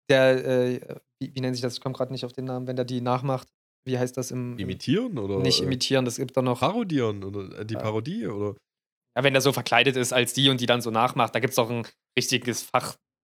der, 0.10 0.46
äh, 0.46 0.80
wie, 1.22 1.36
wie 1.36 1.42
nennt 1.42 1.56
sich 1.56 1.62
das? 1.62 1.76
Ich 1.76 1.82
komme 1.82 1.94
gerade 1.96 2.12
nicht 2.12 2.26
auf 2.26 2.34
den 2.34 2.46
Namen, 2.46 2.66
wenn 2.68 2.76
der 2.76 2.86
die 2.86 3.02
nachmacht. 3.02 3.48
Wie 3.86 4.00
heißt 4.00 4.16
das 4.18 4.32
im. 4.32 4.54
im 4.54 4.60
Imitieren 4.60 5.18
oder? 5.20 5.40
nicht 5.40 5.60
äh, 5.62 5.66
imitieren, 5.66 6.06
das 6.06 6.16
gibt 6.18 6.36
doch 6.38 6.42
noch. 6.42 6.60
Parodieren 6.62 7.24
oder 7.24 7.60
äh, 7.60 7.66
die 7.66 7.74
Ja. 7.76 7.82
Parodie 7.82 8.28
oder? 8.28 8.56
Ja, 9.16 9.24
wenn 9.24 9.34
der 9.34 9.42
so 9.42 9.52
verkleidet 9.54 9.96
ist 9.96 10.12
als 10.14 10.34
die 10.34 10.50
und 10.50 10.60
die 10.62 10.66
dann 10.66 10.82
so 10.82 10.90
nachmacht, 10.90 11.36
da 11.36 11.40
gibt 11.40 11.52
es 11.52 11.56
doch 11.58 11.70
ein 11.70 11.86
richtiges 12.18 12.64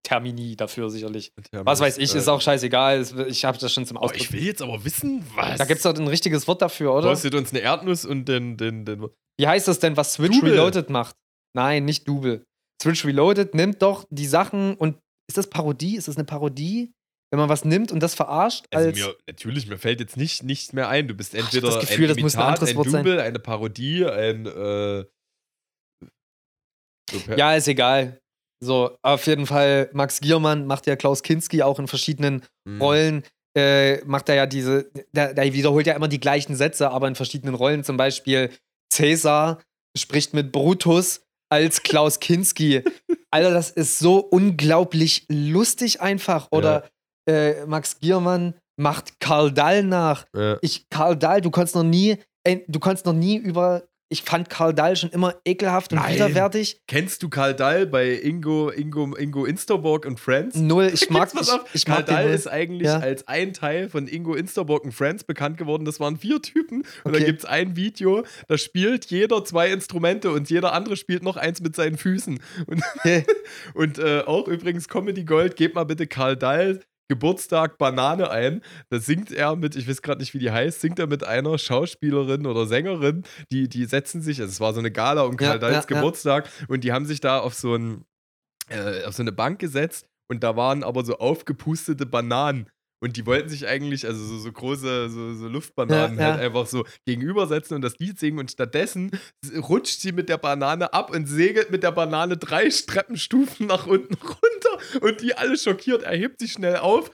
Fachtermini 0.10 0.56
dafür 0.56 0.90
sicherlich. 0.90 1.32
Was 1.52 1.80
weiß 1.80 1.98
ich, 2.00 2.14
ist 2.16 2.28
auch 2.28 2.42
scheißegal. 2.42 3.06
Ich 3.28 3.46
habe 3.46 3.58
das 3.58 3.72
schon 3.72 3.86
zum 3.86 3.98
äh, 3.98 4.00
Oh, 4.02 4.06
ich 4.14 4.22
Ausdruck. 4.22 4.34
will 4.34 4.44
jetzt 4.44 4.62
aber 4.62 4.84
wissen, 4.84 5.24
was. 5.36 5.58
Da 5.58 5.66
gibt 5.66 5.78
es 5.78 5.84
doch 5.84 5.96
ein 5.96 6.08
richtiges 6.08 6.48
Wort 6.48 6.62
dafür, 6.62 6.94
oder? 6.94 7.10
Kostet 7.10 7.36
uns 7.36 7.52
eine 7.52 7.60
Erdnuss 7.60 8.06
und 8.06 8.26
den, 8.26 8.58
den, 8.58 8.86
den. 8.86 9.08
Wie 9.40 9.48
heißt 9.48 9.68
das 9.68 9.80
denn, 9.80 9.96
was 9.98 10.14
Switch 10.14 10.36
Double. 10.36 10.52
Reloaded 10.52 10.90
macht? 10.90 11.16
Nein, 11.56 11.86
nicht 11.86 12.08
Double. 12.08 12.44
Switch 12.82 13.06
Reloaded 13.06 13.54
nimmt 13.54 13.82
doch 13.82 14.06
die 14.10 14.26
Sachen 14.28 14.76
und 14.76 14.98
ist 15.30 15.38
das 15.38 15.48
Parodie? 15.48 15.96
Ist 15.96 16.08
das 16.08 16.16
eine 16.18 16.26
Parodie? 16.26 16.92
Wenn 17.32 17.40
man 17.40 17.50
was 17.50 17.64
nimmt 17.64 17.92
und 17.92 18.00
das 18.02 18.16
verarscht 18.16 18.66
Also 18.74 18.88
als. 18.90 18.98
mir, 18.98 19.16
natürlich, 19.28 19.68
mir 19.68 19.78
fällt 19.78 20.00
jetzt 20.00 20.18
nicht, 20.18 20.42
nichts 20.42 20.74
mehr 20.74 20.90
ein. 20.90 21.08
Du 21.08 21.14
bist 21.14 21.36
entweder 21.36 21.68
das 21.70 21.80
Gefühl, 21.82 22.06
ein 22.06 22.16
das 22.16 22.18
muss 22.24 22.36
ein 22.36 22.48
Imitat, 22.48 22.70
ein 22.70 22.76
Wort 22.76 22.90
sein. 22.90 23.06
Double, 23.06 23.20
eine 23.20 23.38
Parodie, 23.38 24.06
ein. 24.06 24.46
Äh, 24.48 25.06
so 27.12 27.20
ja, 27.36 27.54
ist 27.54 27.68
egal. 27.68 28.20
So, 28.62 28.98
auf 29.02 29.26
jeden 29.28 29.46
Fall, 29.46 29.90
Max 29.94 30.20
Giermann 30.20 30.66
macht 30.66 30.86
ja 30.86 30.96
Klaus 30.96 31.24
Kinski 31.24 31.62
auch 31.64 31.80
in 31.80 31.88
verschiedenen 31.88 32.44
Hm. 32.68 32.82
Rollen. 32.82 33.24
Äh, 33.58 34.04
macht 34.06 34.30
er 34.30 34.36
ja 34.36 34.46
diese, 34.46 34.92
der, 35.12 35.34
der 35.34 35.54
wiederholt 35.54 35.88
ja 35.88 35.94
immer 35.94 36.08
die 36.08 36.20
gleichen 36.20 36.56
Sätze, 36.56 36.92
aber 36.92 37.08
in 37.08 37.16
verschiedenen 37.16 37.56
Rollen. 37.56 37.84
Zum 37.84 37.98
Beispiel 37.98 38.52
Cäsar 38.94 39.60
spricht 39.98 40.34
mit 40.34 40.52
Brutus 40.52 41.22
als 41.50 41.82
Klaus 41.82 42.20
Kinski. 42.20 42.84
Alter, 43.32 43.52
das 43.52 43.72
ist 43.72 44.00
so 44.00 44.18
unglaublich 44.20 45.26
lustig 45.30 46.02
einfach. 46.02 46.48
Oder 46.52 46.88
äh, 47.28 47.66
Max 47.66 48.00
Giermann 48.00 48.54
macht 48.78 49.20
Karl 49.20 49.52
Dahl 49.52 49.84
nach. 49.84 50.26
Ja. 50.36 50.58
Ich, 50.62 50.88
Karl 50.90 51.18
Dahl, 51.18 51.42
du 51.42 51.50
konntest 51.50 51.76
noch 51.76 51.84
nie, 51.84 52.18
äh, 52.44 52.60
du 52.68 52.80
konntest 52.80 53.06
noch 53.06 53.14
nie 53.14 53.38
über. 53.38 53.84
Ich 54.12 54.24
fand 54.24 54.50
Karl 54.50 54.74
Dahl 54.74 54.96
schon 54.96 55.12
immer 55.12 55.36
ekelhaft 55.46 55.94
und 55.94 56.00
Nein. 56.00 56.16
widerwärtig. 56.16 56.82
Kennst 56.88 57.22
du 57.22 57.30
Karl 57.30 57.54
Dahl 57.54 57.86
bei 57.86 58.12
Ingo, 58.14 58.72
Ingo, 58.72 59.16
Ingo 59.16 59.46
Insterborg 59.46 60.06
und 60.08 60.20
Friends? 60.20 60.56
Null. 60.56 60.90
Ich 60.92 61.10
mag, 61.12 61.30
auf, 61.36 61.66
ich 61.74 61.86
Karl 61.86 62.04
Dahl 62.04 62.28
ist 62.30 62.48
eigentlich 62.48 62.88
Ja. 62.88 62.98
als 62.98 63.28
ein 63.28 63.54
Teil 63.54 63.88
von 63.88 64.08
Ingo 64.08 64.34
Insterborg 64.34 64.84
und 64.84 64.94
Friends 64.94 65.24
bekannt 65.24 65.58
geworden. 65.58 65.86
Das 65.86 66.00
waren 66.00 66.18
vier 66.18 66.42
Typen. 66.42 66.80
Und 67.04 67.12
Okay. 67.12 67.20
da 67.20 67.26
gibt 67.26 67.40
es 67.40 67.46
ein 67.46 67.76
Video, 67.76 68.24
da 68.48 68.58
spielt 68.58 69.06
jeder 69.06 69.44
zwei 69.46 69.72
Instrumente 69.72 70.32
und 70.32 70.50
jeder 70.50 70.74
andere 70.74 70.96
spielt 70.98 71.22
noch 71.22 71.38
eins 71.38 71.62
mit 71.62 71.76
seinen 71.76 71.98
Füßen. 71.98 72.40
Und, 72.66 72.84
Okay. 72.96 73.26
und 73.76 74.00
äh, 74.00 74.22
auch 74.26 74.48
übrigens 74.48 74.88
Comedy 74.88 75.24
Gold, 75.24 75.56
gebt 75.56 75.76
mal 75.76 75.84
bitte 75.84 76.08
Karl 76.08 76.36
Dahl 76.36 76.80
Geburtstag 77.10 77.78
Banane 77.78 78.30
ein. 78.30 78.62
Da 78.90 79.00
singt 79.00 79.32
er 79.32 79.56
mit, 79.56 79.76
ich 79.76 79.90
weiß 79.90 80.02
gerade 80.02 80.22
nicht, 80.22 80.34
wie 80.34 80.40
die 80.40 80.52
heißt, 80.52 80.80
singt 80.80 81.00
er 81.00 81.08
mit 81.08 81.24
einer 81.24 81.58
Schauspielerin 81.58 82.46
oder 82.46 82.66
Sängerin, 82.68 83.24
die, 83.52 83.68
die 83.68 83.86
setzen 83.86 84.22
sich, 84.22 84.40
also 84.40 84.52
es 84.52 84.60
war 84.62 84.74
so 84.74 84.80
eine 84.80 84.92
Gala 84.92 85.24
um 85.24 85.36
Karl 85.36 85.60
Ja, 85.62 85.68
ja, 85.70 85.74
ja. 85.80 85.82
Geburtstag 85.82 86.50
und 86.68 86.84
die 86.84 86.94
haben 86.94 87.06
sich 87.06 87.20
da 87.20 87.40
auf 87.40 87.54
so 87.56 87.76
ein 87.76 88.06
äh, 88.70 89.04
auf 89.06 89.16
so 89.16 89.24
eine 89.24 89.32
Bank 89.32 89.60
gesetzt 89.60 90.08
und 90.30 90.44
da 90.44 90.56
waren 90.56 90.84
aber 90.84 91.04
so 91.04 91.18
aufgepustete 91.18 92.06
Bananen. 92.06 92.70
Und 93.02 93.16
die 93.16 93.26
wollten 93.26 93.48
sich 93.48 93.66
eigentlich, 93.68 94.06
also 94.06 94.22
so, 94.26 94.38
so 94.40 94.52
große, 94.52 95.10
so, 95.10 95.34
so 95.36 95.48
Luftbananen 95.48 96.18
Ja, 96.18 96.24
ja. 96.26 96.34
halt 96.34 96.42
einfach 96.44 96.66
so 96.68 96.86
gegenübersetzen 97.06 97.76
und 97.76 97.82
das 97.82 97.98
Lied 98.00 98.20
singen. 98.20 98.40
Und 98.40 98.52
stattdessen 98.52 99.12
rutscht 99.56 100.02
sie 100.02 100.12
mit 100.12 100.28
der 100.28 100.38
Banane 100.38 100.92
ab 100.94 101.10
und 101.12 101.26
segelt 101.26 101.72
mit 101.72 101.84
der 101.84 101.92
Banane 101.92 102.36
drei 102.36 102.68
Treppenstufen 102.70 103.68
nach 103.68 103.88
unten 103.88 104.14
runter. 104.22 105.06
Und 105.06 105.22
die 105.22 105.34
alle 105.36 105.58
schockiert, 105.58 106.04
erhebt 106.04 106.40
sich 106.42 106.52
schnell 106.54 106.78
auf. 106.78 107.10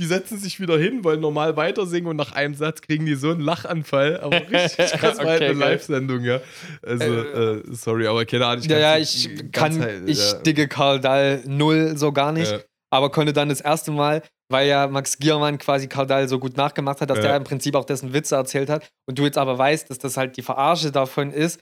Die 0.00 0.06
setzen 0.06 0.38
sich 0.38 0.60
wieder 0.60 0.78
hin, 0.78 1.02
wollen 1.02 1.18
normal 1.20 1.56
weiter 1.56 1.84
singen 1.84 2.06
und 2.06 2.14
nach 2.16 2.30
einem 2.30 2.54
Satz 2.54 2.80
kriegen 2.82 3.04
die 3.04 3.16
so 3.16 3.30
einen 3.32 3.40
Lachanfall. 3.40 4.20
Aber 4.20 4.36
richtig 4.40 4.76
krass 4.92 5.18
war 5.18 5.26
halt 5.26 5.42
Okay, 5.42 5.50
eine. 5.50 5.58
Live-Sendung, 5.58 6.22
ja. 6.22 6.40
Also, 6.82 7.04
äh, 7.04 7.62
sorry, 7.72 8.06
aber 8.06 8.24
keine 8.24 8.46
Ahnung. 8.46 8.64
ja, 8.64 8.78
ja, 8.78 8.94
kann's 8.94 9.14
ich 9.24 9.52
kann, 9.52 9.80
halt- 9.80 10.08
ich 10.08 10.18
ja. 10.32 10.38
digge 10.38 10.68
Karl 10.68 11.00
Dahl 11.00 11.42
null 11.46 11.98
so 11.98 12.12
gar 12.12 12.30
nicht, 12.32 12.50
Ja. 12.50 12.60
aber 12.90 13.10
konnte 13.10 13.32
dann 13.32 13.48
das 13.48 13.60
erste 13.60 13.90
Mal, 13.90 14.22
weil 14.50 14.68
ja 14.68 14.86
Max 14.86 15.18
Giermann 15.18 15.58
quasi 15.58 15.88
Karl 15.88 16.06
Dahl 16.06 16.28
so 16.28 16.38
gut 16.38 16.56
nachgemacht 16.56 17.00
hat, 17.00 17.10
dass 17.10 17.18
Ja. 17.18 17.24
der 17.24 17.36
im 17.36 17.44
Prinzip 17.44 17.74
auch 17.74 17.84
dessen 17.84 18.12
Witze 18.12 18.36
erzählt 18.36 18.70
hat 18.70 18.88
und 19.06 19.18
du 19.18 19.24
jetzt 19.24 19.38
aber 19.38 19.58
weißt, 19.58 19.90
dass 19.90 19.98
das 19.98 20.16
halt 20.16 20.36
die 20.36 20.42
Verarsche 20.42 20.90
davon 20.90 21.30
ist, 21.32 21.60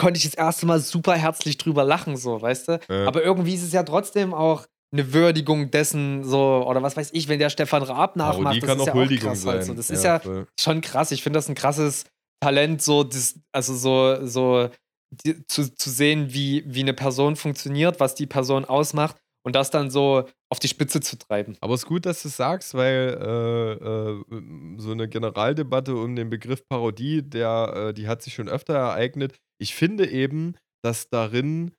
konnte 0.00 0.18
ich 0.18 0.24
das 0.24 0.34
erste 0.34 0.66
Mal 0.66 0.80
super 0.80 1.14
herzlich 1.14 1.58
drüber 1.58 1.84
lachen, 1.84 2.16
so, 2.16 2.40
weißt 2.40 2.68
du? 2.68 2.80
Ja. 2.88 3.06
Aber 3.06 3.22
irgendwie 3.22 3.54
ist 3.54 3.62
es 3.64 3.72
ja 3.72 3.82
trotzdem 3.82 4.32
auch 4.34 4.66
eine 4.92 5.12
Würdigung 5.12 5.70
dessen, 5.70 6.24
so, 6.24 6.64
oder 6.66 6.82
was 6.82 6.96
weiß 6.96 7.10
ich, 7.12 7.28
wenn 7.28 7.38
der 7.38 7.50
Stefan 7.50 7.82
Raab 7.82 8.16
nachmacht, 8.16 8.60
Parodie 8.60 8.60
das 8.60 8.68
kann 8.68 8.78
ist 8.78 8.82
auch 8.82 8.86
ja 8.86 8.94
Huldigung 8.94 9.28
auch 9.28 9.32
krass 9.32 9.42
sein. 9.42 9.62
so. 9.62 9.74
Das 9.74 9.90
ist 9.90 10.04
ja 10.04 10.18
voll. 10.20 10.46
schon 10.58 10.80
krass. 10.80 11.10
Ich 11.10 11.22
finde 11.22 11.38
das 11.38 11.48
ein 11.48 11.54
krasses 11.54 12.04
Talent, 12.40 12.80
so, 12.80 13.04
das, 13.04 13.34
also 13.52 13.74
so, 13.74 14.24
so 14.26 14.70
die, 15.10 15.44
zu, 15.46 15.74
zu 15.74 15.90
sehen, 15.90 16.32
wie, 16.32 16.64
wie 16.66 16.80
eine 16.80 16.94
Person 16.94 17.36
funktioniert, 17.36 18.00
was 18.00 18.14
die 18.14 18.26
Person 18.26 18.64
ausmacht 18.64 19.16
und 19.44 19.54
das 19.54 19.70
dann 19.70 19.90
so 19.90 20.28
auf 20.50 20.58
die 20.58 20.68
Spitze 20.68 21.00
zu 21.00 21.18
treiben. 21.18 21.56
Aber 21.60 21.74
es 21.74 21.82
ist 21.82 21.86
gut, 21.86 22.06
dass 22.06 22.22
du 22.22 22.28
es 22.28 22.36
sagst, 22.36 22.74
weil 22.74 23.18
äh, 23.20 23.72
äh, 23.72 24.78
so 24.78 24.92
eine 24.92 25.08
Generaldebatte 25.08 25.94
um 25.96 26.16
den 26.16 26.30
Begriff 26.30 26.66
Parodie, 26.68 27.22
der, 27.22 27.88
äh, 27.90 27.94
die 27.94 28.08
hat 28.08 28.22
sich 28.22 28.34
schon 28.34 28.48
öfter 28.48 28.74
ereignet. 28.74 29.36
Ich 29.60 29.74
finde 29.74 30.08
eben, 30.08 30.56
dass 30.84 31.08
darin 31.08 31.72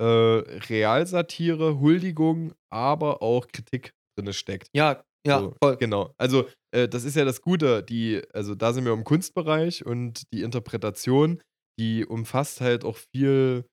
äh, 0.00 0.04
Realsatire, 0.04 1.80
Huldigung, 1.80 2.52
aber 2.70 3.22
auch 3.22 3.48
Kritik 3.48 3.92
drin 4.18 4.32
steckt. 4.32 4.68
Ja, 4.74 5.02
ja, 5.26 5.40
So, 5.40 5.54
voll. 5.62 5.76
Genau. 5.76 6.14
Also, 6.18 6.48
äh, 6.72 6.88
das 6.88 7.04
ist 7.04 7.16
ja 7.16 7.24
das 7.24 7.42
Gute. 7.42 7.82
Die, 7.82 8.22
also, 8.32 8.54
da 8.54 8.72
sind 8.72 8.84
wir 8.84 8.92
im 8.92 9.04
Kunstbereich 9.04 9.84
und 9.84 10.22
die 10.32 10.42
Interpretation, 10.42 11.42
die 11.78 12.06
umfasst 12.06 12.60
halt 12.60 12.84
auch 12.84 12.96
viel, 12.96 13.66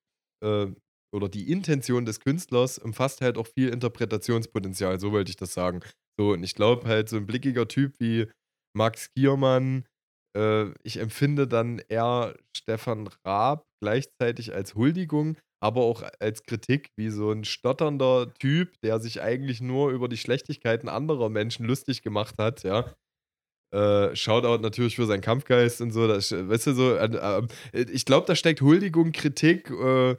äh, 0.44 0.68
oder 1.14 1.30
die 1.30 1.52
Intention 1.52 2.06
des 2.06 2.20
Künstlers 2.20 2.80
umfasst 2.80 3.22
halt 3.22 3.38
auch 3.38 3.48
viel 3.48 3.70
Interpretationspotenzial. 3.70 5.00
So 5.00 5.12
wollte 5.12 5.30
ich 5.30 5.38
das 5.38 5.54
sagen. 5.54 5.82
So, 6.20 6.32
und 6.32 6.44
ich 6.44 6.56
glaube 6.56 6.88
halt, 6.88 7.10
so 7.10 7.18
ein 7.18 7.26
blickiger 7.26 7.68
Typ 7.68 7.94
wie 8.00 8.28
Max 8.76 9.10
Giermann, 9.16 9.86
äh, 10.36 10.72
ich 10.84 10.98
empfinde 10.98 11.48
dann 11.48 11.80
eher 11.88 12.36
Stefan 12.56 13.10
Raab 13.26 13.66
gleichzeitig 13.82 14.54
als 14.54 14.76
Huldigung, 14.76 15.38
aber 15.62 15.82
auch 15.82 16.04
als 16.20 16.44
Kritik, 16.44 16.90
wie 16.98 17.10
so 17.10 17.32
ein 17.32 17.46
stotternder 17.46 18.34
Typ, 18.40 18.74
der 18.84 19.00
sich 19.00 19.22
eigentlich 19.22 19.62
nur 19.62 19.92
über 19.92 20.08
die 20.10 20.18
Schlechtigkeiten 20.18 20.90
anderer 20.90 21.30
Menschen 21.30 21.66
lustig 21.66 22.02
gemacht 22.02 22.36
hat, 22.38 22.64
ja. 22.64 22.94
Äh, 23.74 24.16
Shoutout 24.16 24.62
natürlich 24.62 24.96
für 24.96 25.08
seinen 25.08 25.22
Kampfgeist 25.22 25.82
und 25.82 25.92
so. 25.92 26.08
Das, 26.08 26.32
weißt 26.32 26.68
du, 26.68 26.74
so, 26.74 26.96
äh, 26.96 27.46
äh, 27.74 27.86
ich 27.92 28.06
glaube, 28.06 28.28
da 28.28 28.36
steckt 28.36 28.62
Huldigung, 28.62 29.12
Kritik 29.12 29.72
äh, 29.72 30.16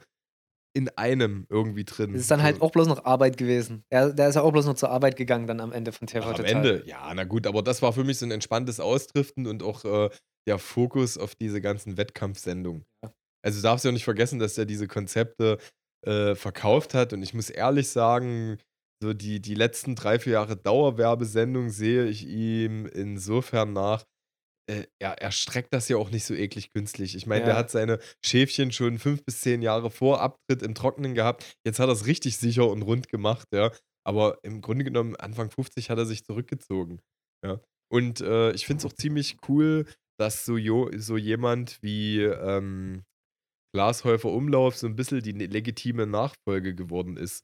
in 0.75 0.89
einem 0.97 1.47
irgendwie 1.49 1.85
drin. 1.85 2.11
Das 2.11 2.21
ist 2.21 2.31
dann 2.31 2.43
halt 2.43 2.57
So. 2.57 2.61
auch 2.63 2.71
bloß 2.71 2.87
noch 2.87 3.05
Arbeit 3.05 3.37
gewesen. 3.37 3.83
Der, 3.91 4.11
der 4.11 4.27
ist 4.27 4.35
ja 4.35 4.41
auch 4.41 4.51
bloß 4.51 4.65
noch 4.65 4.75
zur 4.75 4.89
Arbeit 4.89 5.15
gegangen 5.15 5.47
dann 5.47 5.61
am 5.61 5.71
Ende 5.71 5.93
von 5.93 6.05
TV 6.05 6.29
Ach, 6.29 6.37
am. 6.37 6.45
Ende, 6.45 6.83
ja, 6.85 7.11
na 7.15 7.23
gut, 7.23 7.47
aber 7.47 7.63
das 7.63 7.81
war 7.81 7.93
für 7.93 8.03
mich 8.03 8.17
so 8.19 8.25
ein 8.25 8.31
entspanntes 8.31 8.79
Ausdriften 8.81 9.47
und 9.47 9.63
auch 9.63 9.85
äh, 9.85 10.09
der 10.47 10.59
Fokus 10.59 11.17
auf 11.17 11.33
diese 11.33 11.61
ganzen 11.61 11.97
Wettkampfsendungen. 11.97 12.85
Ja. 13.03 13.13
Also 13.41 13.59
du 13.59 13.63
darfst 13.63 13.85
ja 13.85 13.89
auch 13.89 13.93
nicht 13.93 14.03
vergessen, 14.03 14.37
dass 14.39 14.57
er 14.57 14.65
diese 14.65 14.87
Konzepte 14.87 15.59
äh, 16.05 16.35
verkauft 16.35 16.93
hat 16.93 17.13
und 17.13 17.23
ich 17.23 17.33
muss 17.33 17.49
ehrlich 17.49 17.89
sagen, 17.89 18.57
so 19.01 19.13
die, 19.13 19.39
die 19.41 19.55
letzten 19.55 19.95
drei, 19.95 20.19
vier 20.19 20.33
Jahre 20.33 20.57
Dauerwerbesendung 20.57 21.69
sehe 21.69 22.05
ich 22.05 22.27
ihm 22.27 22.85
insofern 22.85 23.71
nach, 23.73 24.03
äh, 24.67 24.85
er, 24.99 25.21
er 25.21 25.31
streckt 25.31 25.73
das 25.73 25.87
ja 25.89 25.97
auch 25.97 26.09
nicht 26.09 26.25
so 26.25 26.33
eklig 26.33 26.71
künstlich. 26.73 27.15
Ich 27.15 27.25
meine, 27.27 27.41
Ja. 27.41 27.45
der 27.47 27.55
hat 27.57 27.71
seine 27.71 27.99
Schäfchen 28.23 28.71
schon 28.71 28.97
fünf 28.99 29.23
bis 29.23 29.41
zehn 29.41 29.61
Jahre 29.61 29.91
vor 29.91 30.21
Abtritt 30.21 30.61
im 30.63 30.73
Trockenen 30.75 31.13
gehabt. 31.15 31.53
Jetzt 31.65 31.79
hat 31.79 31.87
er 31.89 31.93
es 31.93 32.05
richtig 32.07 32.37
sicher 32.37 32.67
und 32.69 32.81
rund 32.81 33.09
gemacht, 33.09 33.47
ja. 33.53 33.71
Aber 34.07 34.37
im 34.43 34.61
Grunde 34.61 34.83
genommen, 34.83 35.15
Anfang 35.15 35.49
50 35.49 35.89
hat 35.89 35.97
er 35.97 36.05
sich 36.05 36.23
zurückgezogen. 36.25 36.99
Ja. 37.43 37.59
Und 37.91 38.21
äh, 38.21 38.51
ich 38.51 38.65
finde 38.65 38.79
es 38.79 38.91
auch 38.91 38.95
ziemlich 38.95 39.37
cool, 39.47 39.85
dass 40.19 40.45
so, 40.45 40.57
jo 40.57 40.89
so 40.97 41.17
jemand 41.17 41.77
wie 41.81 42.21
ähm, 42.21 43.03
Glashäufer 43.73 44.31
Umlauf 44.31 44.77
so 44.77 44.87
ein 44.87 44.95
bisschen 44.95 45.21
die 45.21 45.33
ne- 45.33 45.47
legitime 45.47 46.07
Nachfolge 46.07 46.75
geworden 46.75 47.17
ist. 47.17 47.43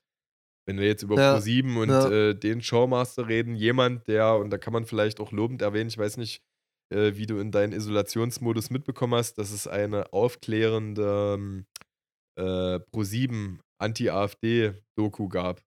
Wenn 0.68 0.77
wir 0.80 0.85
jetzt 0.88 1.03
über 1.03 1.15
Ja, 1.18 1.38
Pro7 1.38 1.77
und 1.81 1.89
ja. 1.89 2.10
äh, 2.10 2.35
den 2.35 2.61
Showmaster 2.61 3.27
reden, 3.27 3.56
jemand, 3.56 4.07
der, 4.07 4.35
und 4.38 4.52
da 4.52 4.57
kann 4.57 4.73
man 4.73 4.85
vielleicht 4.85 5.19
auch 5.19 5.31
lobend 5.31 5.61
erwähnen, 5.61 5.89
ich 5.89 5.98
weiß 5.98 6.18
nicht, 6.18 6.41
äh, 6.91 7.15
wie 7.18 7.26
du 7.26 7.39
in 7.39 7.51
deinen 7.51 7.73
Isolationsmodus 7.73 8.69
mitbekommen 8.69 9.15
hast, 9.15 9.38
dass 9.38 9.51
es 9.51 9.68
eine 9.68 10.11
aufklärende 10.13 11.35
ähm, 11.38 11.65
äh, 12.38 12.80
Pro7 12.93 13.59
Anti-AfD-Doku 13.80 15.27
gab, 15.30 15.61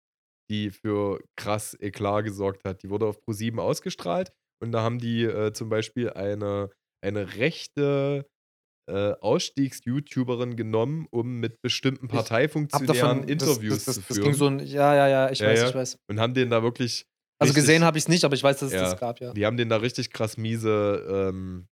die 0.51 0.71
für 0.71 1.21
krass 1.37 1.77
Eklat 1.81 2.25
gesorgt 2.25 2.65
hat. 2.65 2.83
Die 2.83 2.91
wurde 2.91 3.07
auf 3.07 3.19
Pro7 3.19 3.59
ausgestrahlt 3.61 4.33
und 4.63 4.73
da 4.73 4.83
haben 4.83 4.99
die 4.99 5.25
äh, 5.25 5.53
zum 5.53 5.69
Beispiel 5.69 6.11
eine, 6.11 6.71
eine 7.05 7.37
rechte 7.37 8.27
äh, 8.89 9.13
Ausstiegs-YouTuberin 9.21 10.57
genommen, 10.57 11.07
um 11.11 11.41
mit 11.41 11.63
bestimmten 11.63 12.09
Parteifunktionären 12.09 13.25
Interviews 13.25 13.85
das, 13.85 13.85
das, 13.87 13.95
zu 13.97 14.01
das 14.03 14.17
führen. 14.17 14.25
ging 14.25 14.35
so 14.35 14.47
ein, 14.47 14.59
ja, 14.61 14.95
ja, 14.95 15.09
ja, 15.09 15.31
ich 15.31 15.39
Ja, 15.39 15.49
weiß, 15.49 15.61
ja. 15.61 15.69
ich 15.71 15.75
weiß. 15.75 15.99
und 16.11 16.21
haben 16.21 16.35
den 16.35 16.51
da 16.51 16.63
wirklich. 16.63 17.07
Also 17.39 17.51
richtig- 17.53 17.65
gesehen 17.67 17.85
habe 17.85 17.99
ich 17.99 18.05
es 18.05 18.09
nicht, 18.09 18.25
aber 18.25 18.35
ich 18.35 18.43
weiß, 18.43 18.59
dass 18.59 18.69
es 18.69 18.75
Ja. 18.75 18.83
das 18.83 18.99
gab, 18.99 19.21
ja. 19.21 19.33
Die 19.33 19.45
haben 19.47 19.57
den 19.57 19.69
da 19.69 19.77
richtig 19.79 20.11
krass 20.13 20.37
miese 20.37 21.05
ähm, 21.31 21.67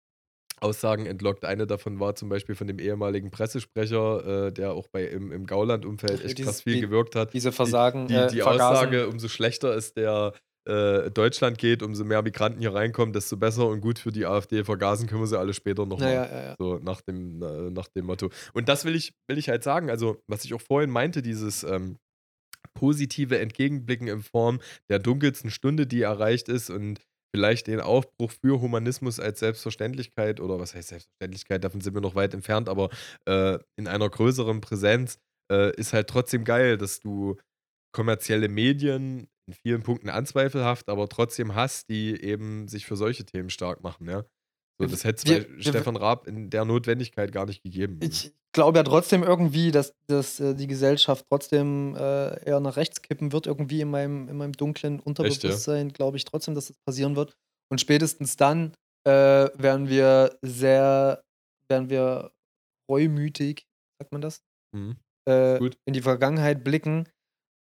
Aussagen 0.59 1.05
entlockt. 1.05 1.43
Eine 1.45 1.67
davon 1.67 1.99
war 1.99 2.15
zum 2.15 2.29
Beispiel 2.29 2.55
von 2.55 2.67
dem 2.67 2.79
ehemaligen 2.79 3.31
Pressesprecher, 3.31 4.47
äh, 4.47 4.51
der 4.53 4.73
auch 4.73 4.87
bei 4.87 5.05
im, 5.05 5.31
im 5.31 5.45
Gauland-Umfeld 5.45 6.23
echt 6.23 6.37
dieses- 6.37 6.45
krass 6.45 6.61
viel 6.61 6.75
die- 6.75 6.81
gewirkt 6.81 7.15
hat. 7.15 7.33
Diese 7.33 7.51
Versagen, 7.51 8.07
Die, 8.07 8.13
äh, 8.13 8.27
die 8.29 8.37
Vergasen. 8.41 8.61
Aussage, 8.77 9.07
umso 9.07 9.27
schlechter 9.27 9.75
es 9.75 9.93
der 9.93 10.33
äh, 10.65 11.11
Deutschland 11.11 11.57
geht, 11.57 11.83
umso 11.83 12.05
mehr 12.05 12.21
Migranten 12.21 12.61
hier 12.61 12.73
reinkommen, 12.73 13.11
desto 13.11 13.35
besser 13.35 13.67
und 13.67 13.81
gut 13.81 13.99
für 13.99 14.13
die 14.13 14.25
AfD. 14.25 14.63
Vergasen 14.63 15.07
können 15.07 15.19
wir 15.19 15.27
sie 15.27 15.37
alle 15.37 15.53
später 15.53 15.85
nochmal. 15.85 16.13
Ja, 16.13 16.23
ja, 16.25 16.31
ja, 16.31 16.43
ja. 16.45 16.55
So 16.57 16.79
nach 16.81 17.01
dem, 17.01 17.41
äh, 17.41 17.69
nach 17.69 17.89
dem 17.89 18.05
Motto. 18.05 18.29
Und 18.53 18.69
das 18.69 18.85
will 18.85 18.95
ich, 18.95 19.13
will 19.27 19.37
ich 19.37 19.49
halt 19.49 19.61
sagen. 19.63 19.89
Also, 19.89 20.23
was 20.27 20.45
ich 20.45 20.53
auch 20.53 20.61
vorhin 20.61 20.89
meinte, 20.89 21.21
dieses 21.21 21.63
ähm, 21.65 21.97
positive 22.83 23.39
Entgegenblicken 23.39 24.09
in 24.09 24.21
Form 24.21 24.59
der 24.89 24.99
dunkelsten 24.99 25.49
Stunde, 25.51 25.87
die 25.87 26.01
erreicht 26.01 26.49
ist 26.49 26.69
und 26.69 26.99
vielleicht 27.33 27.67
den 27.67 27.79
Aufbruch 27.79 28.29
für 28.29 28.59
Humanismus 28.59 29.21
als 29.21 29.39
Selbstverständlichkeit 29.39 30.41
oder 30.41 30.59
was 30.59 30.75
heißt 30.75 30.89
Selbstverständlichkeit, 30.89 31.63
davon 31.63 31.79
sind 31.79 31.93
wir 31.93 32.01
noch 32.01 32.15
weit 32.15 32.33
entfernt, 32.33 32.67
aber 32.67 32.89
äh, 33.25 33.57
in 33.79 33.87
einer 33.87 34.09
größeren 34.09 34.59
Präsenz 34.59 35.17
äh, 35.49 35.73
ist 35.77 35.93
halt 35.93 36.09
trotzdem 36.09 36.43
geil, 36.43 36.77
dass 36.77 36.99
du 36.99 37.37
kommerzielle 37.95 38.49
Medien 38.49 39.29
in 39.47 39.53
vielen 39.53 39.83
Punkten 39.83 40.09
anzweifelhaft, 40.09 40.89
aber 40.89 41.07
trotzdem 41.07 41.55
hast, 41.55 41.87
die 41.87 42.21
eben 42.21 42.67
sich 42.67 42.85
für 42.85 42.97
solche 42.97 43.23
Themen 43.23 43.49
stark 43.49 43.81
machen, 43.81 44.09
ja. 44.09 44.25
So, 44.87 44.91
das 44.91 45.03
hätte 45.03 45.27
Wir- 45.27 45.47
bei 45.47 45.61
Stefan 45.61 45.95
Raab 45.95 46.27
in 46.27 46.49
der 46.49 46.65
Notwendigkeit 46.65 47.31
gar 47.31 47.45
nicht 47.45 47.63
gegeben. 47.63 47.99
Ich 48.01 48.33
glaube 48.53 48.77
ja 48.79 48.83
trotzdem 48.83 49.23
irgendwie, 49.23 49.71
dass, 49.71 49.93
dass 50.07 50.39
äh, 50.39 50.53
die 50.53 50.67
Gesellschaft 50.67 51.25
trotzdem 51.29 51.95
äh, 51.95 52.43
eher 52.45 52.59
nach 52.59 52.77
rechts 52.77 53.01
kippen 53.01 53.31
wird, 53.31 53.47
irgendwie 53.47 53.81
in 53.81 53.89
meinem, 53.89 54.29
in 54.29 54.37
meinem 54.37 54.53
dunklen 54.53 54.99
Unterbewusstsein, 54.99 55.91
glaube 55.91 56.17
ich 56.17 56.25
trotzdem, 56.25 56.53
dass 56.55 56.67
das 56.67 56.77
passieren 56.85 57.15
wird. 57.15 57.35
Und 57.71 57.81
spätestens 57.81 58.37
dann 58.37 58.73
äh, 59.05 59.11
werden 59.11 59.89
wir 59.89 60.37
sehr, 60.41 61.23
werden 61.67 61.89
wir 61.89 62.31
reumütig, 62.89 63.65
sagt 63.99 64.11
man 64.11 64.21
das? 64.21 64.43
Mhm. 64.75 64.97
äh, 65.25 65.57
Gut. 65.59 65.77
in 65.85 65.93
die 65.93 66.01
Vergangenheit 66.01 66.63
blicken 66.63 67.07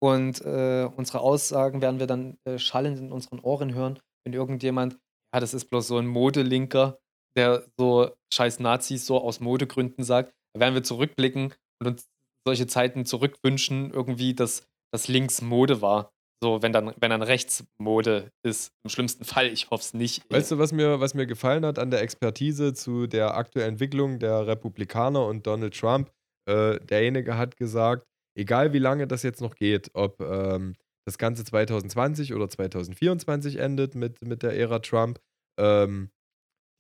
und 0.03 0.41
äh, 0.45 0.89
unsere 0.97 1.21
Aussagen 1.21 1.83
werden 1.83 1.99
wir 2.01 2.07
dann 2.07 2.39
äh, 2.45 2.59
schallend 2.59 2.99
in 2.99 3.13
unseren 3.13 3.41
Ohren 3.41 3.75
hören, 3.75 3.99
wenn 4.25 4.33
irgendjemand, 4.33 4.95
ja, 5.35 5.41
das 5.41 5.55
ist 5.55 5.67
bloß 5.67 5.89
so 5.89 5.99
ein 5.99 6.07
Modelinker, 6.07 6.99
der 7.37 7.65
so 7.79 8.11
scheiß 8.33 8.61
Nazis 8.61 9.07
so 9.07 9.21
aus 9.21 9.41
Modegründen 9.41 10.05
sagt, 10.05 10.33
da 10.55 10.61
werden 10.61 10.75
wir 10.75 10.83
zurückblicken 10.83 11.55
und 11.81 11.87
uns 11.87 12.09
solche 12.47 12.67
Zeiten 12.67 13.05
zurückwünschen, 13.05 13.91
irgendwie, 13.91 14.35
dass 14.35 14.67
das 14.93 15.09
links 15.09 15.43
Mode 15.43 15.83
war. 15.83 16.13
So, 16.43 16.63
wenn 16.63 16.73
dann, 16.73 16.95
wenn 16.99 17.11
dann 17.11 17.23
rechts 17.23 17.65
Mode 17.79 18.33
ist. 18.43 18.73
Im 18.83 18.91
schlimmsten 18.91 19.25
Fall, 19.25 19.49
ich 19.49 19.71
hoffe 19.71 19.83
es 19.83 19.95
nicht. 19.95 20.23
Weißt 20.31 20.51
du, 20.51 20.59
was 20.59 20.73
mir, 20.73 20.99
was 20.99 21.13
mir 21.13 21.27
gefallen 21.27 21.67
hat 21.67 21.79
an 21.79 21.91
der 21.91 22.01
Expertise 22.01 22.73
zu 22.73 23.07
der 23.07 23.37
aktuellen 23.37 23.73
Entwicklung 23.73 24.19
der 24.19 24.47
Republikaner 24.47 25.27
und 25.27 25.47
Donald 25.47 25.79
Trump? 25.79 26.11
Äh, 26.49 26.81
derjenige 26.81 27.37
hat 27.37 27.59
gesagt, 27.59 28.07
egal 28.35 28.73
wie 28.73 28.79
lange 28.79 29.07
das 29.07 29.23
jetzt 29.23 29.43
noch 29.43 29.55
geht, 29.55 29.91
ob 29.93 30.23
ähm, 30.23 30.77
das 31.07 31.19
Ganze 31.19 31.45
2020 31.45 32.33
oder 32.33 32.49
2024 32.49 33.57
endet 33.57 33.95
mit, 33.95 34.23
mit 34.23 34.43
der 34.43 34.57
Ära 34.57 34.79
Trump, 34.79 35.21
ähm, 35.59 36.11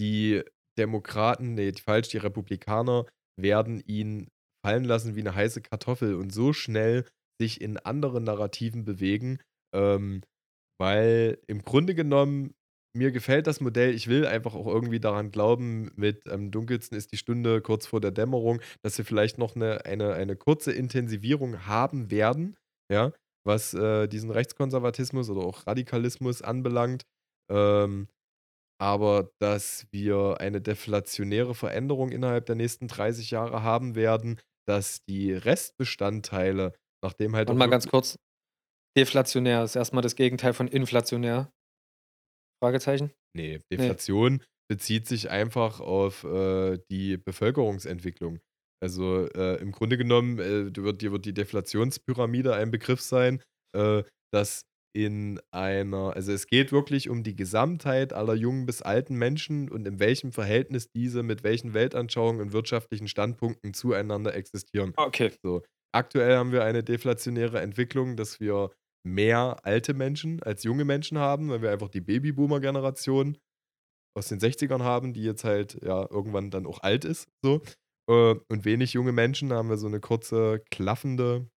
die 0.00 0.42
Demokraten, 0.78 1.54
nee, 1.54 1.72
falsch, 1.72 2.08
die 2.08 2.18
Republikaner 2.18 3.06
werden 3.40 3.80
ihn 3.86 4.28
fallen 4.64 4.84
lassen 4.84 5.14
wie 5.14 5.20
eine 5.20 5.34
heiße 5.34 5.62
Kartoffel 5.62 6.14
und 6.14 6.32
so 6.32 6.52
schnell 6.52 7.06
sich 7.40 7.60
in 7.60 7.78
andere 7.78 8.20
Narrativen 8.20 8.84
bewegen, 8.84 9.38
ähm, 9.74 10.22
weil 10.78 11.38
im 11.46 11.62
Grunde 11.62 11.94
genommen 11.94 12.54
mir 12.96 13.12
gefällt 13.12 13.46
das 13.46 13.60
Modell. 13.60 13.94
Ich 13.94 14.08
will 14.08 14.26
einfach 14.26 14.54
auch 14.54 14.66
irgendwie 14.66 15.00
daran 15.00 15.30
glauben, 15.30 15.92
mit 15.94 16.28
am 16.28 16.50
dunkelsten 16.50 16.98
ist 16.98 17.12
die 17.12 17.16
Stunde 17.16 17.62
kurz 17.62 17.86
vor 17.86 18.00
der 18.00 18.10
Dämmerung, 18.10 18.60
dass 18.82 18.98
wir 18.98 19.04
vielleicht 19.04 19.38
noch 19.38 19.54
eine, 19.54 19.84
eine, 19.84 20.14
eine 20.14 20.36
kurze 20.36 20.72
Intensivierung 20.72 21.66
haben 21.66 22.10
werden, 22.10 22.56
ja, 22.92 23.12
was 23.44 23.74
äh, 23.74 24.08
diesen 24.08 24.30
Rechtskonservatismus 24.30 25.30
oder 25.30 25.42
auch 25.42 25.66
Radikalismus 25.66 26.42
anbelangt. 26.42 27.04
Ähm, 27.50 28.08
aber 28.80 29.30
dass 29.40 29.86
wir 29.92 30.40
eine 30.40 30.60
deflationäre 30.60 31.54
Veränderung 31.54 32.10
innerhalb 32.10 32.46
der 32.46 32.54
nächsten 32.56 32.88
30 32.88 33.30
Jahre 33.30 33.62
haben 33.62 33.94
werden, 33.94 34.40
dass 34.66 35.04
die 35.04 35.32
Restbestandteile, 35.32 36.74
nachdem 37.04 37.36
halt 37.36 37.50
Und 37.50 37.58
mal 37.58 37.68
ganz 37.68 37.88
kurz, 37.88 38.16
deflationär 38.96 39.64
ist 39.64 39.76
erstmal 39.76 40.02
das 40.02 40.16
Gegenteil 40.16 40.54
von 40.54 40.68
inflationär. 40.68 41.52
Fragezeichen? 42.62 43.12
Nee, 43.36 43.60
Deflation 43.72 44.42
bezieht 44.70 45.06
sich 45.06 45.30
einfach 45.30 45.80
auf 45.80 46.24
äh, 46.24 46.78
die 46.90 47.16
Bevölkerungsentwicklung. 47.16 48.38
Also 48.82 49.26
äh, 49.28 49.56
im 49.60 49.72
Grunde 49.72 49.98
genommen 49.98 50.38
äh, 50.38 50.74
wird, 50.74 51.02
dir 51.02 51.12
wird 51.12 51.26
die 51.26 51.34
Deflationspyramide 51.34 52.54
ein 52.54 52.70
Begriff 52.70 53.00
sein, 53.00 53.42
äh, 53.76 54.04
dass 54.32 54.62
in 54.92 55.40
einer, 55.52 56.14
also 56.16 56.32
es 56.32 56.46
geht 56.46 56.72
wirklich 56.72 57.08
um 57.08 57.22
die 57.22 57.36
Gesamtheit 57.36 58.12
aller 58.12 58.34
jungen 58.34 58.66
bis 58.66 58.82
alten 58.82 59.16
Menschen 59.16 59.70
und 59.70 59.86
in 59.86 60.00
welchem 60.00 60.32
Verhältnis 60.32 60.90
diese 60.90 61.22
mit 61.22 61.44
welchen 61.44 61.74
Weltanschauungen 61.74 62.40
und 62.40 62.52
wirtschaftlichen 62.52 63.08
Standpunkten 63.08 63.74
zueinander 63.74 64.34
existieren. 64.34 64.94
Okay. 64.96 65.30
So. 65.42 65.62
Aktuell 65.92 66.36
haben 66.36 66.52
wir 66.52 66.64
eine 66.64 66.82
deflationäre 66.82 67.60
Entwicklung, 67.60 68.16
dass 68.16 68.40
wir 68.40 68.70
mehr 69.06 69.58
alte 69.64 69.94
Menschen 69.94 70.42
als 70.42 70.62
junge 70.64 70.84
Menschen 70.84 71.18
haben, 71.18 71.48
weil 71.50 71.62
wir 71.62 71.70
einfach 71.70 71.88
die 71.88 72.00
Babyboomer-Generation 72.00 73.38
aus 74.16 74.28
den 74.28 74.40
60ern 74.40 74.82
haben, 74.82 75.12
die 75.12 75.22
jetzt 75.22 75.44
halt 75.44 75.82
ja 75.82 76.06
irgendwann 76.10 76.50
dann 76.50 76.66
auch 76.66 76.82
alt 76.82 77.04
ist. 77.04 77.28
So. 77.44 77.62
Äh, 78.08 78.36
Und 78.50 78.64
wenig 78.64 78.92
junge 78.92 79.12
Menschen 79.12 79.52
haben 79.52 79.68
wir 79.68 79.76
so 79.76 79.86
eine 79.86 80.00
kurze, 80.00 80.62
klaffende 80.70 81.48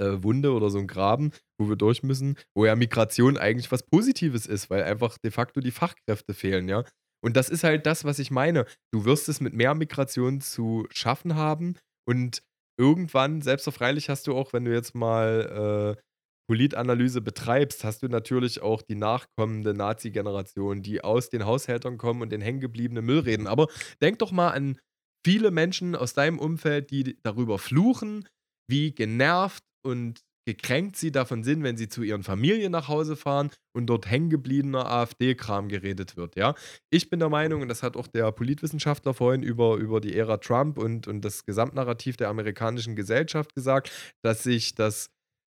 äh, 0.00 0.22
Wunde 0.22 0.52
oder 0.52 0.70
so 0.70 0.78
ein 0.78 0.86
Graben, 0.86 1.32
wo 1.58 1.68
wir 1.68 1.76
durch 1.76 2.02
müssen, 2.02 2.36
wo 2.56 2.64
ja 2.66 2.76
Migration 2.76 3.36
eigentlich 3.36 3.70
was 3.72 3.84
Positives 3.84 4.46
ist, 4.46 4.70
weil 4.70 4.82
einfach 4.82 5.18
de 5.18 5.30
facto 5.30 5.60
die 5.60 5.70
Fachkräfte 5.70 6.34
fehlen, 6.34 6.68
ja. 6.68 6.84
Und 7.24 7.36
das 7.36 7.48
ist 7.48 7.64
halt 7.64 7.86
das, 7.86 8.04
was 8.04 8.18
ich 8.18 8.30
meine. 8.30 8.66
Du 8.92 9.06
wirst 9.06 9.28
es 9.30 9.40
mit 9.40 9.54
mehr 9.54 9.74
Migration 9.74 10.42
zu 10.42 10.86
schaffen 10.90 11.36
haben 11.36 11.76
und 12.06 12.42
irgendwann, 12.78 13.40
selbstverfreilich 13.40 14.10
hast 14.10 14.26
du 14.26 14.36
auch, 14.36 14.52
wenn 14.52 14.64
du 14.64 14.72
jetzt 14.72 14.94
mal 14.94 15.96
äh, 15.96 16.02
Politanalyse 16.48 17.22
betreibst, 17.22 17.84
hast 17.84 18.02
du 18.02 18.08
natürlich 18.08 18.60
auch 18.60 18.82
die 18.82 18.96
nachkommende 18.96 19.72
Nazi-Generation, 19.72 20.82
die 20.82 21.02
aus 21.02 21.30
den 21.30 21.46
Haushältern 21.46 21.96
kommen 21.96 22.20
und 22.20 22.30
den 22.30 22.42
hängengebliebenen 22.42 23.04
Müll 23.04 23.20
reden. 23.20 23.46
Aber 23.46 23.68
denk 24.02 24.18
doch 24.18 24.30
mal 24.30 24.50
an 24.50 24.78
viele 25.24 25.50
Menschen 25.50 25.96
aus 25.96 26.12
deinem 26.12 26.38
Umfeld, 26.38 26.90
die 26.90 27.18
darüber 27.22 27.58
fluchen, 27.58 28.28
wie 28.68 28.94
genervt 28.94 29.64
und 29.84 30.20
gekränkt 30.46 30.96
sie 30.96 31.10
davon 31.10 31.42
sind, 31.42 31.62
wenn 31.62 31.76
sie 31.76 31.88
zu 31.88 32.02
ihren 32.02 32.22
Familien 32.22 32.72
nach 32.72 32.88
Hause 32.88 33.16
fahren 33.16 33.50
und 33.74 33.86
dort 33.86 34.10
hängengebliebener 34.10 34.90
AfD-Kram 34.90 35.68
geredet 35.68 36.16
wird, 36.16 36.36
ja. 36.36 36.54
Ich 36.90 37.08
bin 37.08 37.18
der 37.18 37.30
Meinung, 37.30 37.62
und 37.62 37.68
das 37.68 37.82
hat 37.82 37.96
auch 37.96 38.06
der 38.06 38.30
Politwissenschaftler 38.30 39.14
vorhin 39.14 39.42
über, 39.42 39.76
über 39.76 40.00
die 40.00 40.14
Ära 40.14 40.36
Trump 40.36 40.78
und, 40.78 41.08
und 41.08 41.24
das 41.24 41.46
Gesamtnarrativ 41.46 42.16
der 42.16 42.28
amerikanischen 42.28 42.94
Gesellschaft 42.94 43.54
gesagt, 43.54 43.90
dass 44.22 44.42
sich 44.42 44.74
das 44.74 45.08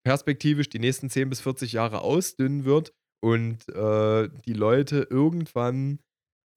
perspektivisch 0.06 0.70
die 0.70 0.80
nächsten 0.80 1.10
10 1.10 1.30
bis 1.30 1.42
40 1.42 1.74
Jahre 1.74 2.02
ausdünnen 2.02 2.66
wird 2.66 2.92
und 3.24 3.70
äh, 3.70 4.30
die 4.46 4.54
Leute 4.54 5.08
irgendwann, 5.10 6.00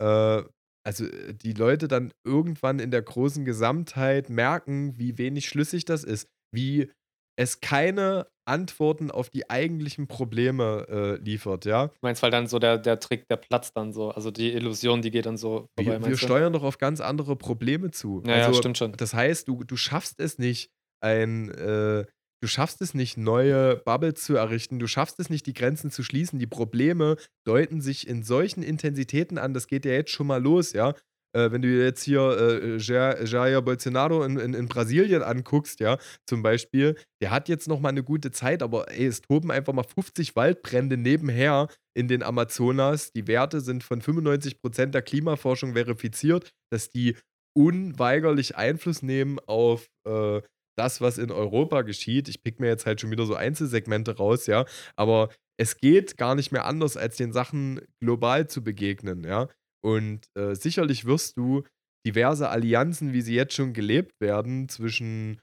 äh, 0.02 0.42
also 0.84 1.04
äh, 1.04 1.34
die 1.34 1.52
Leute 1.52 1.86
dann 1.86 2.10
irgendwann 2.26 2.78
in 2.78 2.90
der 2.90 3.02
großen 3.02 3.44
Gesamtheit 3.44 4.30
merken, 4.30 4.98
wie 4.98 5.18
wenig 5.18 5.46
schlüssig 5.46 5.84
das 5.84 6.04
ist, 6.04 6.28
wie 6.52 6.90
es 7.36 7.60
keine 7.60 8.26
Antworten 8.46 9.10
auf 9.10 9.30
die 9.30 9.48
eigentlichen 9.48 10.06
Probleme 10.06 10.86
äh, 10.88 11.22
liefert, 11.22 11.64
ja. 11.64 11.86
Du 11.86 11.98
meinst, 12.02 12.22
weil 12.22 12.30
dann 12.30 12.46
so 12.46 12.58
der, 12.58 12.78
der 12.78 13.00
Trick, 13.00 13.26
der 13.28 13.36
platzt 13.36 13.76
dann 13.76 13.92
so. 13.92 14.10
Also 14.10 14.30
die 14.30 14.52
Illusion, 14.52 15.02
die 15.02 15.10
geht 15.10 15.26
dann 15.26 15.36
so 15.36 15.66
vorbei. 15.76 16.00
Wir, 16.00 16.06
wir 16.06 16.16
steuern 16.16 16.52
doch 16.52 16.62
auf 16.62 16.78
ganz 16.78 17.00
andere 17.00 17.36
Probleme 17.36 17.90
zu. 17.90 18.22
Ja, 18.26 18.36
ja, 18.36 18.46
also, 18.46 18.58
stimmt 18.58 18.78
schon. 18.78 18.92
Das 18.92 19.14
heißt, 19.14 19.48
du, 19.48 19.64
du 19.64 19.76
schaffst 19.76 20.20
es 20.20 20.38
nicht, 20.38 20.70
ein, 21.00 21.50
äh, 21.50 22.04
du 22.40 22.48
schaffst 22.48 22.82
es 22.82 22.92
nicht, 22.92 23.16
neue 23.16 23.76
Bubbles 23.76 24.22
zu 24.22 24.36
errichten, 24.36 24.78
du 24.78 24.86
schaffst 24.86 25.18
es 25.20 25.30
nicht, 25.30 25.46
die 25.46 25.54
Grenzen 25.54 25.90
zu 25.90 26.02
schließen. 26.02 26.38
Die 26.38 26.46
Probleme 26.46 27.16
deuten 27.46 27.80
sich 27.80 28.06
in 28.06 28.22
solchen 28.22 28.62
Intensitäten 28.62 29.38
an, 29.38 29.54
das 29.54 29.66
geht 29.66 29.86
ja 29.86 29.92
jetzt 29.92 30.10
schon 30.10 30.26
mal 30.26 30.42
los, 30.42 30.72
ja. 30.74 30.94
Äh, 31.34 31.50
wenn 31.50 31.62
du 31.62 31.68
jetzt 31.68 32.02
hier 32.02 32.20
äh, 32.20 32.76
Jair, 32.78 33.60
Bolsonaro 33.62 34.24
in, 34.24 34.38
in, 34.38 34.54
in, 34.54 34.66
Brasilien 34.66 35.22
anguckst, 35.22 35.80
ja, 35.80 35.98
zum 36.26 36.42
Beispiel, 36.42 36.96
der 37.20 37.30
hat 37.30 37.48
jetzt 37.48 37.68
noch 37.68 37.80
mal 37.80 37.90
eine 37.90 38.02
gute 38.02 38.30
Zeit, 38.30 38.62
aber 38.62 38.90
ey, 38.90 39.06
es 39.06 39.20
toben 39.20 39.50
einfach 39.50 39.72
mal 39.72 39.84
50 39.84 40.36
Waldbrände 40.36 40.96
nebenher 40.96 41.68
in 41.96 42.08
den 42.08 42.22
Amazonas. 42.22 43.12
Die 43.12 43.26
Werte 43.26 43.60
sind 43.60 43.82
von 43.82 44.00
95 44.00 44.60
Prozent 44.60 44.94
der 44.94 45.02
Klimaforschung 45.02 45.74
verifiziert, 45.74 46.50
dass 46.72 46.90
die 46.90 47.16
unweigerlich 47.56 48.56
Einfluss 48.56 49.02
nehmen 49.02 49.38
auf 49.46 49.86
äh, 50.06 50.40
das, 50.76 51.00
was 51.00 51.18
in 51.18 51.30
Europa 51.30 51.82
geschieht. 51.82 52.28
Ich 52.28 52.42
pick 52.42 52.60
mir 52.60 52.68
jetzt 52.68 52.86
halt 52.86 53.00
schon 53.00 53.10
wieder 53.10 53.26
so 53.26 53.34
Einzelsegmente 53.34 54.16
raus, 54.16 54.46
ja, 54.46 54.64
aber 54.96 55.30
es 55.56 55.76
geht 55.76 56.16
gar 56.16 56.34
nicht 56.34 56.50
mehr 56.50 56.64
anders, 56.64 56.96
als 56.96 57.16
den 57.16 57.32
Sachen 57.32 57.80
global 58.00 58.48
zu 58.48 58.62
begegnen, 58.64 59.24
ja. 59.24 59.48
Und 59.84 60.26
äh, 60.34 60.54
sicherlich 60.54 61.04
wirst 61.04 61.36
du 61.36 61.62
diverse 62.06 62.48
Allianzen, 62.48 63.12
wie 63.12 63.20
sie 63.20 63.34
jetzt 63.34 63.54
schon 63.54 63.74
gelebt 63.74 64.20
werden, 64.20 64.68
zwischen 64.68 65.40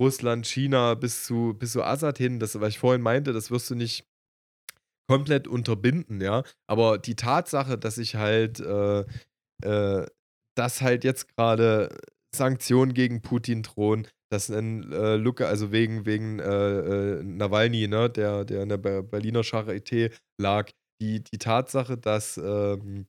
Russland, 0.00 0.46
China 0.46 0.94
bis 0.94 1.24
zu, 1.24 1.54
bis 1.54 1.72
zu 1.72 1.82
Assad 1.82 2.18
hin, 2.18 2.40
das, 2.40 2.58
was 2.60 2.70
ich 2.70 2.78
vorhin 2.78 3.02
meinte, 3.02 3.32
das 3.32 3.50
wirst 3.50 3.70
du 3.70 3.74
nicht 3.74 4.04
komplett 5.08 5.46
unterbinden, 5.46 6.20
ja. 6.20 6.42
Aber 6.66 6.98
die 6.98 7.16
Tatsache, 7.16 7.76
dass 7.76 7.98
ich 7.98 8.14
halt, 8.16 8.60
äh, 8.60 9.04
äh, 9.62 10.06
dass 10.56 10.80
halt 10.80 11.04
jetzt 11.04 11.28
gerade 11.36 11.96
Sanktionen 12.34 12.94
gegen 12.94 13.20
Putin 13.20 13.62
drohen, 13.62 14.08
dass 14.30 14.50
ein 14.50 14.90
äh, 14.90 15.16
Luca, 15.16 15.44
also 15.44 15.70
wegen, 15.70 16.06
wegen 16.06 16.38
äh, 16.38 17.18
äh, 17.18 17.22
Nawalny, 17.22 17.88
ne, 17.88 18.08
der, 18.08 18.44
der 18.46 18.62
in 18.62 18.70
der 18.70 18.78
Berliner 18.78 19.42
Charité 19.42 20.12
lag, 20.40 20.70
die, 21.02 21.22
die 21.22 21.38
Tatsache, 21.38 21.98
dass 21.98 22.38
ähm, 22.38 23.06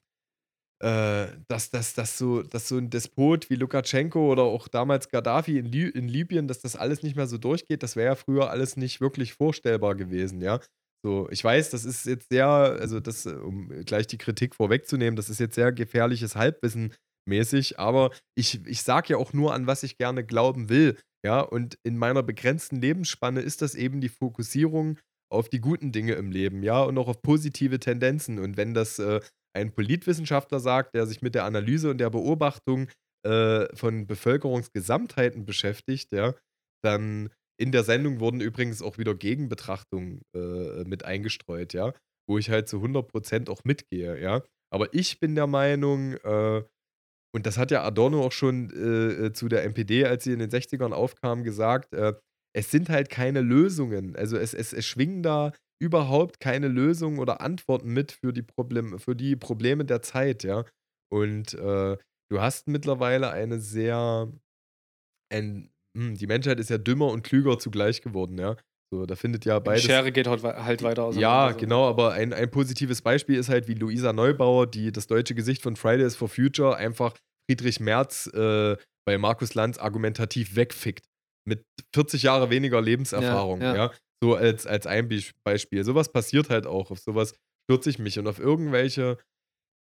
äh, 0.84 1.28
dass, 1.48 1.70
dass, 1.70 1.94
dass, 1.94 2.18
so, 2.18 2.44
dass 2.44 2.68
so 2.68 2.78
ein 2.78 2.90
Despot 2.90 3.50
wie 3.50 3.56
Lukaschenko 3.56 4.30
oder 4.30 4.44
auch 4.44 4.68
damals 4.68 5.08
Gaddafi 5.08 5.58
in, 5.58 5.66
Li 5.66 5.88
in 5.88 6.10
Libyen, 6.10 6.50
dass 6.50 6.60
das 6.60 6.76
alles 6.76 7.04
nicht 7.04 7.16
mehr 7.16 7.26
so 7.28 7.38
durchgeht, 7.38 7.84
das 7.84 7.96
wäre 7.96 8.10
ja 8.10 8.16
früher 8.16 8.50
alles 8.50 8.76
nicht 8.76 9.00
wirklich 9.00 9.34
vorstellbar 9.34 9.96
gewesen, 9.96 10.42
ja. 10.42 10.60
So, 11.06 11.30
ich 11.32 11.42
weiß, 11.42 11.70
das 11.70 11.86
ist 11.86 12.06
jetzt 12.06 12.28
sehr, 12.30 12.48
also 12.48 13.00
das, 13.00 13.26
um 13.26 13.70
gleich 13.86 14.08
die 14.08 14.18
Kritik 14.18 14.56
vorwegzunehmen, 14.56 15.16
das 15.16 15.30
ist 15.30 15.40
jetzt 15.40 15.56
sehr 15.56 15.72
gefährliches 15.72 16.36
Halbwissen 16.36 16.94
mäßig, 17.30 17.80
aber 17.80 18.12
ich, 18.36 18.66
ich 18.66 18.84
sage 18.84 19.14
ja 19.14 19.18
auch 19.18 19.32
nur, 19.32 19.54
an 19.54 19.68
was 19.68 19.84
ich 19.84 19.98
gerne 19.98 20.26
glauben 20.26 20.68
will, 20.68 20.98
ja, 21.26 21.40
und 21.40 21.78
in 21.84 21.98
meiner 21.98 22.24
begrenzten 22.24 22.76
Lebensspanne 22.76 23.40
ist 23.40 23.62
das 23.62 23.76
eben 23.76 24.02
die 24.02 24.10
Fokussierung 24.10 25.00
auf 25.32 25.48
die 25.48 25.62
guten 25.62 25.94
Dinge 25.94 26.14
im 26.16 26.30
Leben, 26.30 26.62
ja, 26.62 26.84
und 26.84 26.98
auch 26.98 27.08
auf 27.08 27.22
positive 27.22 27.80
Tendenzen. 27.80 28.38
Und 28.40 28.58
wenn 28.58 28.74
das 28.74 29.00
äh, 29.00 29.22
ein 29.56 29.74
Politwissenschaftler 29.74 30.60
sagt, 30.60 30.96
der 30.96 31.06
sich 31.06 31.22
mit 31.22 31.36
der 31.36 31.46
Analyse 31.46 31.90
und 31.90 32.00
der 32.00 32.10
Beobachtung 32.10 32.90
äh, 33.26 33.74
von 33.76 34.08
Bevölkerungsgesamtheiten 34.08 35.46
beschäftigt, 35.46 36.12
ja, 36.12 36.34
dann 36.84 37.30
in 37.60 37.72
der 37.72 37.84
Sendung 37.84 38.20
wurden 38.20 38.42
übrigens 38.42 38.82
auch 38.82 38.98
wieder 38.98 39.16
Gegenbetrachtungen 39.16 40.22
äh, 40.36 40.84
mit 40.84 41.06
eingestreut, 41.06 41.74
ja, 41.74 41.94
wo 42.28 42.38
ich 42.38 42.50
halt 42.50 42.68
zu 42.68 42.78
100% 42.78 43.50
auch 43.50 43.64
mitgehe, 43.64 44.20
ja. 44.20 44.42
Aber 44.72 44.94
ich 44.94 45.20
bin 45.20 45.36
der 45.36 45.48
Meinung, 45.48 46.14
äh, 46.14 46.64
und 47.36 47.46
das 47.46 47.58
hat 47.58 47.72
ja 47.72 47.84
Adorno 47.84 48.24
auch 48.24 48.32
schon 48.32 48.72
äh, 48.72 49.34
zu 49.34 49.48
der 49.48 49.64
NPD, 49.64 50.06
als 50.06 50.24
sie 50.24 50.34
in 50.34 50.40
den 50.40 50.50
60ern 50.50 50.92
aufkam, 50.92 51.44
gesagt, 51.44 51.94
äh, 51.94 52.14
es 52.56 52.70
sind 52.72 52.90
halt 52.90 53.10
keine 53.10 53.42
Lösungen. 53.42 54.16
Also 54.16 54.38
es, 54.38 54.54
es, 54.54 54.74
es 54.74 54.86
schwingen 54.86 55.24
da 55.24 55.54
überhaupt 55.84 56.40
keine 56.40 56.70
Lösungen 56.70 57.20
oder 57.20 57.42
Antworten 57.42 57.90
mit 57.90 58.14
für 58.14 58.32
die, 58.32 58.42
Problem, 58.42 58.98
für 59.00 59.16
die 59.16 59.36
Probleme 59.36 59.84
der 59.84 60.02
Zeit, 60.02 60.44
ja. 60.44 60.64
Und 61.12 61.54
äh, 61.56 61.98
du 62.32 62.42
hast 62.42 62.70
mittlerweile 62.70 63.32
eine 63.32 63.60
sehr, 63.60 64.32
ein, 65.30 65.70
mh, 65.94 66.06
hm, 66.06 66.16
die 66.16 66.28
Menschheit 66.28 66.60
ist 66.62 66.70
ja 66.70 66.78
dümmer 66.78 67.08
und 67.08 67.24
klüger 67.24 67.60
zugleich 67.60 68.02
geworden, 68.02 68.38
ja. 68.38 68.56
So, 68.94 69.06
da 69.06 69.16
findet 69.16 69.44
ja 69.44 69.60
beides. 69.60 69.82
Die 69.82 69.88
Schere 69.88 70.12
geht 70.12 70.28
halt, 70.28 70.44
halt 70.44 70.84
weiter 70.84 71.04
aus. 71.04 71.18
Ja, 71.18 71.48
also. 71.48 71.60
genau, 71.60 71.90
aber 71.90 72.14
ein, 72.14 72.32
ein 72.32 72.50
positives 72.50 73.02
Beispiel 73.02 73.38
ist 73.38 73.50
halt, 73.50 73.68
wie 73.68 73.74
Luisa 73.74 74.14
Neubauer, 74.14 74.68
die 74.68 74.92
das 74.92 75.08
deutsche 75.08 75.36
Gesicht 75.36 75.62
von 75.62 75.76
Fridays 75.76 76.16
for 76.16 76.30
Future, 76.30 76.78
einfach 76.78 77.14
Friedrich 77.50 77.80
Merz 77.82 78.28
äh, 78.28 78.78
bei 79.06 79.18
Markus 79.18 79.54
Lanz 79.54 79.80
argumentativ 79.80 80.56
wegfickt 80.56 81.06
mit 81.46 81.66
40 81.94 82.24
Jahre 82.24 82.50
weniger 82.50 82.82
Lebenserfahrung, 82.82 83.62
ja. 83.62 83.76
ja. 83.76 83.92
So 84.22 84.36
als, 84.36 84.66
als 84.66 84.88
ein 84.88 85.10
Beispiel. 85.44 85.84
Sowas 85.84 86.12
passiert 86.12 86.50
halt 86.50 86.66
auch. 86.66 86.92
Auf 86.92 87.00
sowas 87.00 87.34
stürze 87.66 87.90
ich 87.90 88.00
mich 88.00 88.20
und 88.20 88.28
auf 88.28 88.40
irgendwelche 88.40 89.18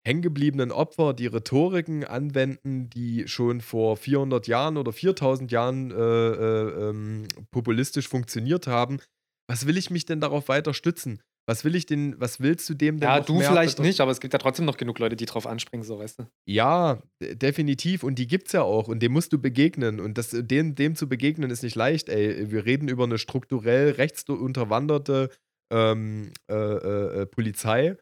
hängengebliebenen 0.06 0.72
Opfer, 0.72 1.14
die 1.14 1.28
Rhetoriken 1.28 2.04
anwenden, 2.04 2.90
die 2.90 3.28
schon 3.28 3.62
vor 3.62 3.96
400 3.96 4.48
Jahren 4.48 4.78
oder 4.78 4.92
4000 4.92 5.52
Jahren 5.52 5.92
äh, 5.92 5.96
äh, 5.96 6.90
ähm, 6.90 7.28
populistisch 7.52 8.10
funktioniert 8.10 8.68
haben. 8.68 9.00
Was 9.50 9.66
will 9.66 9.78
ich 9.78 9.90
mich 9.90 10.06
denn 10.06 10.20
darauf 10.20 10.50
weiter 10.50 10.74
stützen? 10.74 11.22
Was 11.46 11.66
will 11.66 11.76
ich 11.76 11.86
denn, 11.86 12.16
was 12.20 12.40
willst 12.40 12.70
du 12.70 12.74
dem 12.74 13.00
denn 13.00 13.10
Ja, 13.10 13.20
du 13.20 13.42
vielleicht 13.42 13.80
nicht, 13.80 14.00
aber 14.00 14.12
es 14.12 14.22
gibt 14.22 14.34
ja 14.34 14.40
trotzdem 14.40 14.66
noch 14.66 14.78
genug 14.78 15.00
Leute, 15.00 15.18
die 15.18 15.26
drauf 15.26 15.46
anspringen, 15.46 15.86
so 15.86 16.00
weißt 16.00 16.20
du. 16.20 16.28
Ja, 16.46 17.02
definitiv. 17.22 18.04
Und 18.04 18.16
die 18.16 18.28
gibt's 18.28 18.54
ja 18.54 18.62
auch. 18.62 18.88
Und 18.88 19.02
dem 19.02 19.12
musst 19.12 19.34
du 19.34 19.40
begegnen. 19.40 20.00
Und 20.00 20.18
das, 20.18 20.30
dem, 20.32 20.76
dem 20.76 20.96
zu 20.96 21.10
begegnen 21.10 21.50
ist 21.50 21.64
nicht 21.64 21.76
leicht, 21.76 22.08
ey. 22.08 22.50
Wir 22.50 22.66
reden 22.66 22.88
über 22.88 23.04
eine 23.04 23.18
strukturell 23.18 23.92
rechtsunterwanderte 23.92 25.30
ähm, 25.74 26.32
äh, 26.50 26.56
äh, 26.56 27.22
äh 27.22 27.26
Polizei. 27.26 27.98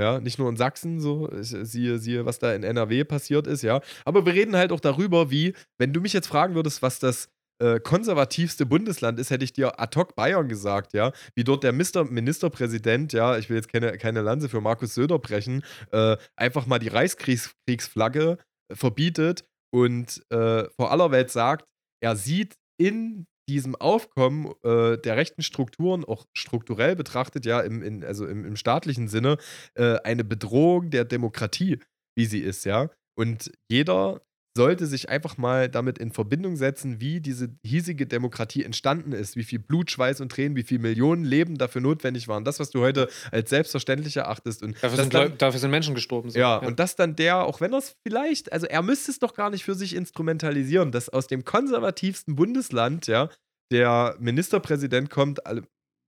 Ja, 0.00 0.20
nicht 0.20 0.38
nur 0.38 0.48
in 0.48 0.56
Sachsen, 0.56 0.98
so, 0.98 1.28
siehe, 1.40 1.98
siehe, 1.98 2.26
was 2.26 2.40
da 2.40 2.52
in 2.52 2.64
NRW 2.64 3.04
passiert 3.04 3.46
ist, 3.46 3.62
ja. 3.62 3.80
Aber 4.04 4.26
wir 4.26 4.34
reden 4.34 4.56
halt 4.56 4.72
auch 4.72 4.80
darüber, 4.80 5.30
wie, 5.30 5.54
wenn 5.78 5.92
du 5.92 6.00
mich 6.00 6.12
jetzt 6.12 6.26
fragen 6.26 6.56
würdest, 6.56 6.82
was 6.82 6.98
das 6.98 7.28
äh, 7.58 7.80
konservativste 7.80 8.66
Bundesland 8.66 9.18
ist, 9.18 9.30
hätte 9.30 9.44
ich 9.44 9.52
dir 9.52 9.80
ad 9.80 9.98
hoc 9.98 10.14
Bayern 10.14 10.48
gesagt, 10.48 10.92
ja. 10.92 11.12
Wie 11.34 11.44
dort 11.44 11.64
der 11.64 11.72
Mister 11.72 12.04
Ministerpräsident, 12.04 13.12
ja, 13.12 13.38
ich 13.38 13.48
will 13.48 13.56
jetzt 13.56 13.72
keine, 13.72 13.96
keine 13.98 14.22
Lanze 14.22 14.48
für 14.48 14.60
Markus 14.60 14.94
Söder 14.94 15.18
brechen, 15.18 15.62
äh, 15.92 16.16
einfach 16.36 16.66
mal 16.66 16.78
die 16.78 16.88
Reichskriegsflagge 16.88 18.38
verbietet 18.72 19.44
und 19.72 20.22
äh, 20.30 20.64
vor 20.76 20.90
aller 20.90 21.10
Welt 21.10 21.30
sagt, 21.30 21.66
er 22.02 22.16
sieht 22.16 22.56
in 22.80 23.26
diesem 23.48 23.76
Aufkommen 23.76 24.52
äh, 24.62 24.96
der 24.98 25.16
rechten 25.16 25.42
Strukturen, 25.42 26.04
auch 26.04 26.24
strukturell 26.34 26.96
betrachtet, 26.96 27.44
ja, 27.44 27.60
im, 27.60 27.82
in, 27.82 28.04
also 28.04 28.26
im, 28.26 28.44
im 28.44 28.56
staatlichen 28.56 29.08
Sinne, 29.08 29.36
äh, 29.74 29.96
eine 30.04 30.24
Bedrohung 30.24 30.90
der 30.90 31.04
Demokratie, 31.04 31.78
wie 32.16 32.24
sie 32.24 32.40
ist, 32.40 32.64
ja. 32.64 32.88
Und 33.16 33.52
jeder 33.70 34.22
sollte 34.56 34.86
sich 34.86 35.08
einfach 35.08 35.36
mal 35.36 35.68
damit 35.68 35.98
in 35.98 36.12
Verbindung 36.12 36.56
setzen, 36.56 37.00
wie 37.00 37.20
diese 37.20 37.48
hiesige 37.64 38.06
Demokratie 38.06 38.62
entstanden 38.62 39.12
ist, 39.12 39.36
wie 39.36 39.42
viel 39.42 39.58
Blut, 39.58 39.90
Schweiß 39.90 40.20
und 40.20 40.30
Tränen, 40.30 40.56
wie 40.56 40.62
viele 40.62 40.80
Millionen 40.80 41.24
Leben 41.24 41.58
dafür 41.58 41.80
notwendig 41.80 42.28
waren. 42.28 42.44
Das, 42.44 42.60
was 42.60 42.70
du 42.70 42.80
heute 42.80 43.08
als 43.32 43.50
selbstverständlich 43.50 44.16
erachtest. 44.16 44.62
Und 44.62 44.76
dafür, 44.82 44.96
sind, 44.96 45.14
dann, 45.14 45.36
dafür 45.38 45.58
sind 45.58 45.70
Menschen 45.70 45.94
gestorben. 45.94 46.30
So. 46.30 46.38
Ja, 46.38 46.60
ja, 46.60 46.68
und 46.68 46.78
dass 46.78 46.94
dann 46.94 47.16
der, 47.16 47.44
auch 47.44 47.60
wenn 47.60 47.72
er 47.72 47.78
es 47.78 47.96
vielleicht, 48.06 48.52
also 48.52 48.66
er 48.66 48.82
müsste 48.82 49.10
es 49.10 49.18
doch 49.18 49.34
gar 49.34 49.50
nicht 49.50 49.64
für 49.64 49.74
sich 49.74 49.94
instrumentalisieren, 49.94 50.92
dass 50.92 51.08
aus 51.08 51.26
dem 51.26 51.44
konservativsten 51.44 52.36
Bundesland, 52.36 53.08
ja, 53.08 53.30
der 53.72 54.16
Ministerpräsident 54.20 55.10
kommt, 55.10 55.40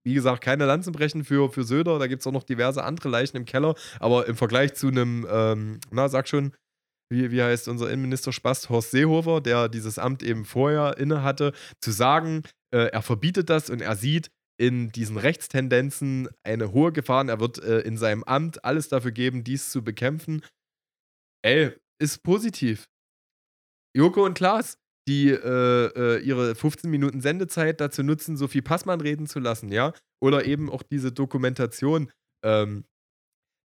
wie 0.05 0.13
gesagt, 0.13 0.41
keine 0.41 0.65
Lanzenbrechen 0.65 1.25
für, 1.25 1.51
für 1.51 1.63
Söder, 1.63 1.99
da 1.99 2.07
gibt 2.07 2.21
es 2.21 2.27
auch 2.27 2.31
noch 2.31 2.43
diverse 2.43 2.81
andere 2.83 3.09
Leichen 3.09 3.35
im 3.35 3.43
Keller, 3.43 3.75
aber 3.99 4.25
im 4.27 4.37
Vergleich 4.37 4.73
zu 4.75 4.87
einem, 4.87 5.27
ähm, 5.29 5.79
na, 5.91 6.07
sag 6.07 6.29
schon, 6.29 6.53
wie, 7.09 7.31
wie 7.31 7.41
heißt 7.41 7.67
unser 7.67 7.89
Innenminister 7.89 8.31
Spast, 8.31 8.69
Horst 8.69 8.91
Seehofer, 8.91 9.41
der 9.41 9.69
dieses 9.69 9.99
Amt 9.99 10.23
eben 10.23 10.45
vorher 10.45 10.97
inne 10.97 11.23
hatte, 11.23 11.53
zu 11.81 11.91
sagen, 11.91 12.43
äh, 12.73 12.87
er 12.87 13.01
verbietet 13.01 13.49
das 13.49 13.69
und 13.69 13.81
er 13.81 13.95
sieht 13.95 14.29
in 14.59 14.91
diesen 14.91 15.17
Rechtstendenzen 15.17 16.29
eine 16.43 16.71
hohe 16.71 16.91
Gefahr 16.91 17.21
und 17.21 17.29
er 17.29 17.39
wird 17.39 17.59
äh, 17.59 17.79
in 17.81 17.97
seinem 17.97 18.23
Amt 18.23 18.65
alles 18.65 18.89
dafür 18.89 19.11
geben, 19.11 19.43
dies 19.43 19.71
zu 19.71 19.83
bekämpfen. 19.83 20.43
Ey, 21.43 21.75
ist 22.01 22.23
positiv. 22.23 22.87
Joko 23.95 24.25
und 24.25 24.33
Klaas, 24.33 24.77
die 25.07 25.29
äh, 25.29 25.85
äh 25.95 26.19
ihre 26.19 26.55
15 26.55 26.89
Minuten 26.89 27.21
Sendezeit 27.21 27.79
dazu 27.79 28.03
nutzen, 28.03 28.35
Sophie 28.35 28.61
Passmann 28.61 29.01
reden 29.01 29.27
zu 29.27 29.39
lassen, 29.39 29.71
ja? 29.71 29.93
Oder 30.21 30.45
eben 30.45 30.69
auch 30.69 30.83
diese 30.83 31.11
Dokumentation 31.11 32.11
ähm, 32.43 32.85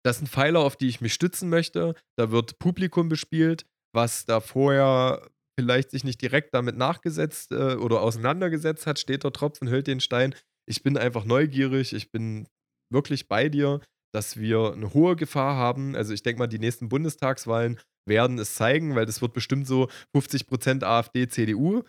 das 0.04 0.18
sind 0.18 0.28
Pfeiler, 0.28 0.62
auf 0.62 0.76
die 0.76 0.88
ich 0.88 1.02
mich 1.02 1.14
stützen 1.14 1.50
möchte. 1.50 1.96
Da 2.18 2.32
wird 2.32 2.60
Publikum 2.60 3.10
bespielt, 3.10 3.66
was 3.94 4.26
da 4.26 4.40
vorher 4.40 5.30
vielleicht 5.60 5.92
sich 5.92 6.04
nicht 6.04 6.22
direkt 6.22 6.54
damit 6.54 6.78
nachgesetzt 6.78 7.52
äh, 7.52 7.76
oder 7.76 8.02
auseinandergesetzt 8.02 8.88
hat, 8.88 9.00
steht 9.00 9.24
der 9.24 9.34
Tropfen, 9.34 9.70
hüllt 9.70 9.88
den 9.88 10.00
Stein. 10.00 10.34
Ich 10.68 10.84
bin 10.84 10.98
einfach 10.98 11.26
neugierig, 11.26 11.94
ich 11.94 12.12
bin 12.12 12.48
wirklich 12.92 13.28
bei 13.28 13.50
dir, 13.50 13.82
dass 14.14 14.38
wir 14.38 14.74
eine 14.74 14.94
hohe 14.94 15.16
Gefahr 15.16 15.56
haben. 15.56 15.96
Also 15.96 16.14
ich 16.14 16.24
denke 16.24 16.40
mal, 16.40 16.48
die 16.48 16.60
nächsten 16.60 16.90
Bundestagswahlen 16.90 17.80
werden 18.08 18.40
es 18.40 18.56
zeigen, 18.56 18.96
weil 18.96 19.06
das 19.06 19.22
wird 19.22 19.34
bestimmt 19.34 19.68
so 19.68 19.88
50% 20.16 20.84
AfD, 20.84 21.28
CDU, 21.28 21.84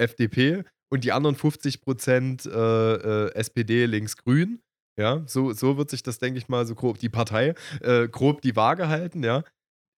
FDP 0.00 0.64
und 0.90 1.04
die 1.04 1.12
anderen 1.12 1.36
50% 1.36 2.48
äh, 2.48 3.26
äh, 3.26 3.34
SPD, 3.34 3.86
links-grün. 3.86 4.60
Ja, 4.98 5.22
so, 5.26 5.52
so 5.52 5.78
wird 5.78 5.90
sich 5.90 6.02
das, 6.02 6.18
denke 6.18 6.38
ich 6.38 6.48
mal, 6.48 6.66
so 6.66 6.74
grob 6.74 6.98
die 6.98 7.08
Partei, 7.08 7.54
äh, 7.80 8.08
grob 8.08 8.42
die 8.42 8.56
Waage 8.56 8.88
halten, 8.88 9.22
ja. 9.22 9.44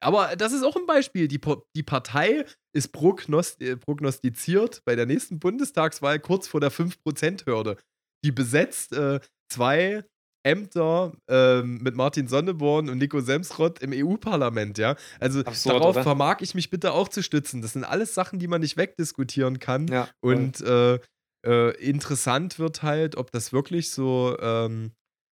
Aber 0.02 0.36
das 0.36 0.52
ist 0.52 0.62
auch 0.62 0.76
ein 0.76 0.86
Beispiel. 0.86 1.28
Die, 1.28 1.40
die 1.76 1.82
Partei 1.82 2.44
ist 2.74 2.94
äh, 2.94 3.76
prognostiziert 3.76 4.82
bei 4.84 4.96
der 4.96 5.06
nächsten 5.06 5.38
Bundestagswahl 5.38 6.18
kurz 6.18 6.48
vor 6.48 6.60
der 6.60 6.72
5%-Hürde. 6.72 7.76
Die 8.24 8.32
besetzt 8.32 8.92
äh, 8.92 9.20
zwei 9.50 10.04
Ämter 10.42 11.12
äh, 11.28 11.62
mit 11.62 11.96
Martin 11.96 12.26
Sonneborn 12.26 12.88
und 12.88 12.98
Nico 12.98 13.20
Semsrott 13.20 13.80
im 13.80 13.92
EU-Parlament, 13.92 14.78
ja. 14.78 14.96
Also 15.18 15.40
Absurd, 15.40 15.76
darauf 15.76 15.96
oder? 15.96 16.02
vermag 16.02 16.38
ich 16.40 16.54
mich 16.54 16.70
bitte 16.70 16.92
auch 16.92 17.08
zu 17.08 17.22
stützen. 17.22 17.60
Das 17.60 17.74
sind 17.74 17.84
alles 17.84 18.14
Sachen, 18.14 18.38
die 18.38 18.48
man 18.48 18.62
nicht 18.62 18.78
wegdiskutieren 18.78 19.58
kann. 19.58 19.86
Ja, 19.88 20.08
und 20.20 20.62
äh, 20.62 20.98
äh, 21.46 21.74
interessant 21.76 22.58
wird 22.58 22.82
halt, 22.82 23.16
ob 23.16 23.30
das 23.30 23.52
wirklich 23.52 23.90
so, 23.90 24.36
ähm, 24.40 24.92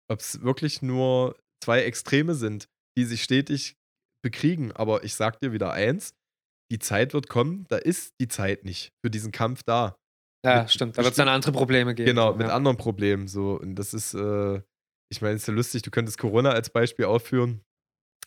ob 0.09 0.19
es 0.19 0.41
wirklich 0.41 0.81
nur 0.81 1.35
zwei 1.63 1.83
Extreme 1.83 2.35
sind, 2.35 2.67
die 2.97 3.05
sich 3.05 3.23
stetig 3.23 3.75
bekriegen. 4.23 4.71
Aber 4.71 5.03
ich 5.03 5.15
sag 5.15 5.39
dir 5.39 5.51
wieder 5.51 5.71
eins: 5.71 6.13
Die 6.71 6.79
Zeit 6.79 7.13
wird 7.13 7.29
kommen, 7.29 7.65
da 7.69 7.77
ist 7.77 8.13
die 8.21 8.27
Zeit 8.27 8.65
nicht 8.65 8.91
für 9.03 9.09
diesen 9.09 9.31
Kampf 9.31 9.63
da. 9.63 9.95
Ja, 10.45 10.61
mit, 10.61 10.71
stimmt. 10.71 10.97
Da 10.97 11.03
wird 11.03 11.11
es 11.11 11.17
dann 11.17 11.27
andere 11.27 11.51
Probleme 11.51 11.95
geben. 11.95 12.07
Genau, 12.07 12.33
mit 12.33 12.47
ja. 12.47 12.53
anderen 12.53 12.77
Problemen. 12.77 13.27
So. 13.27 13.59
Und 13.59 13.75
das 13.75 13.93
ist, 13.93 14.13
äh, 14.13 14.61
ich 15.09 15.21
meine, 15.21 15.35
es 15.35 15.41
ist 15.41 15.47
ja 15.47 15.53
lustig, 15.53 15.81
du 15.81 15.91
könntest 15.91 16.17
Corona 16.17 16.51
als 16.51 16.69
Beispiel 16.69 17.05
aufführen, 17.05 17.61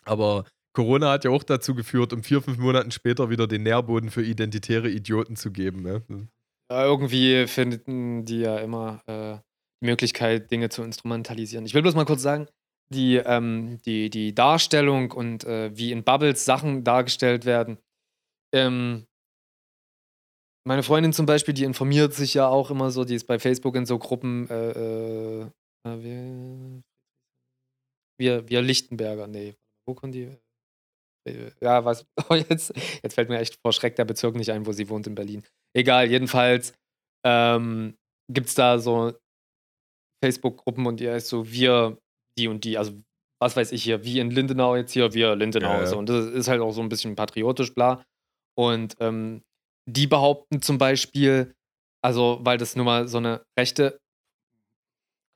aber 0.05 0.44
Corona 0.73 1.12
hat 1.12 1.24
ja 1.24 1.31
auch 1.31 1.43
dazu 1.43 1.74
geführt, 1.74 2.12
um 2.12 2.23
vier, 2.23 2.43
fünf 2.43 2.59
Monaten 2.59 2.90
später 2.90 3.31
wieder 3.31 3.47
den 3.47 3.62
Nährboden 3.62 4.11
für 4.11 4.23
identitäre 4.23 4.89
Idioten 4.89 5.36
zu 5.36 5.51
geben. 5.51 5.82
Ne? 5.82 6.28
Ja, 6.70 6.84
irgendwie 6.84 7.48
finden 7.48 8.24
die 8.24 8.40
ja 8.40 8.59
immer 8.59 9.02
äh, 9.06 9.38
die 9.82 9.86
Möglichkeit, 9.86 10.51
Dinge 10.52 10.68
zu 10.68 10.82
instrumentalisieren. 10.82 11.66
Ich 11.66 11.74
will 11.74 11.82
bloß 11.82 11.97
mal 11.97 12.05
kurz 12.05 12.22
sagen, 12.22 12.47
die, 12.92 13.16
ähm, 13.16 13.78
die, 13.84 14.09
die 14.09 14.34
Darstellung 14.34 15.10
und 15.10 15.44
äh, 15.44 15.76
wie 15.76 15.90
in 15.90 16.05
Bubbles 16.05 16.44
Sachen 16.44 16.84
dargestellt 16.84 17.44
werden. 17.44 17.78
Ähm, 18.55 19.06
meine 20.64 20.82
Freundin 20.82 21.12
zum 21.12 21.26
Beispiel, 21.26 21.55
die 21.55 21.64
informiert 21.64 22.14
sich 22.14 22.34
ja 22.34 22.47
auch 22.47 22.70
immer 22.70 22.90
so, 22.90 23.05
die 23.05 23.14
ist 23.14 23.26
bei 23.26 23.38
Facebook 23.38 23.74
in 23.74 23.86
so 23.86 23.98
Gruppen, 23.98 24.48
äh, 24.48 24.70
äh, 24.70 25.47
wir, 25.84 26.82
wir, 28.18 28.48
wir 28.48 28.62
Lichtenberger, 28.62 29.26
nee, 29.26 29.56
wo 29.88 29.94
kommen 29.94 30.12
die? 30.12 30.36
Äh, 31.26 31.51
ja, 31.60 31.84
was, 31.84 32.06
oh, 32.28 32.34
jetzt, 32.34 32.72
jetzt 33.02 33.14
fällt 33.14 33.28
mir 33.28 33.38
echt 33.38 33.59
vor 33.60 33.72
Schreck 33.72 33.97
der 33.97 34.05
Bezirk 34.05 34.36
nicht 34.36 34.52
ein, 34.52 34.66
wo 34.66 34.72
sie 34.72 34.88
wohnt 34.88 35.06
in 35.06 35.14
Berlin. 35.14 35.44
Egal, 35.74 36.10
jedenfalls 36.10 36.74
ähm, 37.24 37.97
gibt 38.28 38.48
es 38.48 38.55
da 38.55 38.78
so 38.78 39.12
Facebook-Gruppen 40.22 40.86
und 40.86 41.01
ihr 41.01 41.14
ist 41.14 41.28
so, 41.28 41.51
wir 41.51 41.98
die 42.38 42.48
und 42.48 42.64
die, 42.64 42.78
also 42.78 42.92
was 43.40 43.56
weiß 43.56 43.72
ich 43.72 43.82
hier, 43.82 44.05
wie 44.05 44.18
in 44.18 44.30
Lindenau 44.30 44.76
jetzt 44.76 44.92
hier, 44.92 45.14
wir 45.14 45.34
Lindenau. 45.34 45.72
Ja, 45.74 45.80
ja. 45.80 45.86
So. 45.86 45.98
Und 45.98 46.09
das 46.09 46.26
ist 46.26 46.48
halt 46.48 46.60
auch 46.60 46.72
so 46.72 46.82
ein 46.82 46.88
bisschen 46.88 47.16
patriotisch, 47.16 47.74
bla. 47.74 48.05
Und 48.55 48.97
ähm, 49.01 49.42
die 49.88 50.06
behaupten 50.06 50.60
zum 50.60 50.78
Beispiel, 50.78 51.55
also 52.02 52.38
weil 52.42 52.59
das 52.59 52.76
nun 52.76 52.84
mal 52.84 53.09
so 53.09 53.18
eine 53.18 53.44
rechte, 53.59 53.98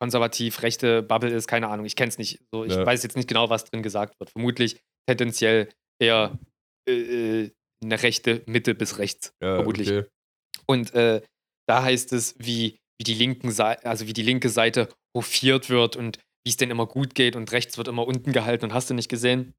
konservativ 0.00 0.62
rechte 0.62 1.02
Bubble 1.02 1.30
ist, 1.30 1.48
keine 1.48 1.68
Ahnung, 1.68 1.86
ich 1.86 1.96
kenne 1.96 2.10
es 2.10 2.18
nicht. 2.18 2.40
So, 2.52 2.64
ich 2.64 2.74
ja. 2.74 2.84
weiß 2.84 3.02
jetzt 3.02 3.16
nicht 3.16 3.28
genau, 3.28 3.48
was 3.48 3.64
drin 3.64 3.82
gesagt 3.82 4.20
wird. 4.20 4.30
Vermutlich 4.30 4.80
tendenziell 5.06 5.70
eher 5.98 6.38
äh, 6.88 7.42
äh 7.42 7.50
eine 7.82 8.02
rechte 8.02 8.42
Mitte 8.46 8.74
bis 8.74 8.96
rechts, 8.96 9.34
vermutlich. 9.40 9.90
Okay. 9.90 10.08
Und 10.66 10.94
äh, 10.94 11.22
da 11.68 11.82
heißt 11.82 12.12
es, 12.12 12.34
wie, 12.38 12.78
wie 12.98 13.04
die 13.04 13.14
linken 13.14 13.50
Seite, 13.50 13.86
also 13.86 14.06
wie 14.06 14.12
die 14.12 14.22
linke 14.22 14.48
Seite 14.48 14.88
hofiert 15.16 15.70
wird 15.70 15.96
und 15.96 16.18
wie 16.44 16.50
es 16.50 16.56
denn 16.56 16.70
immer 16.70 16.86
gut 16.86 17.14
geht 17.14 17.36
und 17.36 17.52
rechts 17.52 17.78
wird 17.78 17.88
immer 17.88 18.06
unten 18.06 18.32
gehalten 18.32 18.66
und 18.66 18.74
hast 18.74 18.90
du 18.90 18.94
nicht 18.94 19.08
gesehen. 19.08 19.54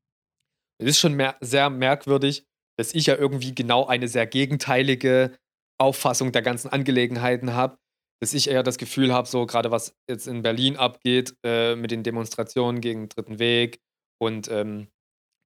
Es 0.79 0.89
ist 0.89 0.99
schon 0.99 1.13
mer 1.13 1.35
sehr 1.41 1.69
merkwürdig, 1.69 2.45
dass 2.77 2.93
ich 2.93 3.07
ja 3.07 3.15
irgendwie 3.15 3.55
genau 3.55 3.85
eine 3.85 4.07
sehr 4.07 4.27
gegenteilige 4.27 5.35
Auffassung 5.79 6.31
der 6.31 6.41
ganzen 6.41 6.69
Angelegenheiten 6.69 7.53
habe. 7.53 7.77
Dass 8.21 8.33
ich 8.33 8.49
eher 8.49 8.63
das 8.63 8.77
Gefühl 8.77 9.13
habe, 9.13 9.27
so 9.27 9.45
gerade 9.45 9.71
was 9.71 9.93
jetzt 10.09 10.27
in 10.27 10.41
Berlin 10.41 10.77
abgeht, 10.77 11.35
äh, 11.45 11.75
mit 11.75 11.91
den 11.91 12.03
Demonstrationen 12.03 12.81
gegen 12.81 13.03
den 13.03 13.09
Dritten 13.09 13.39
Weg 13.39 13.79
und 14.21 14.49
ähm, 14.49 14.87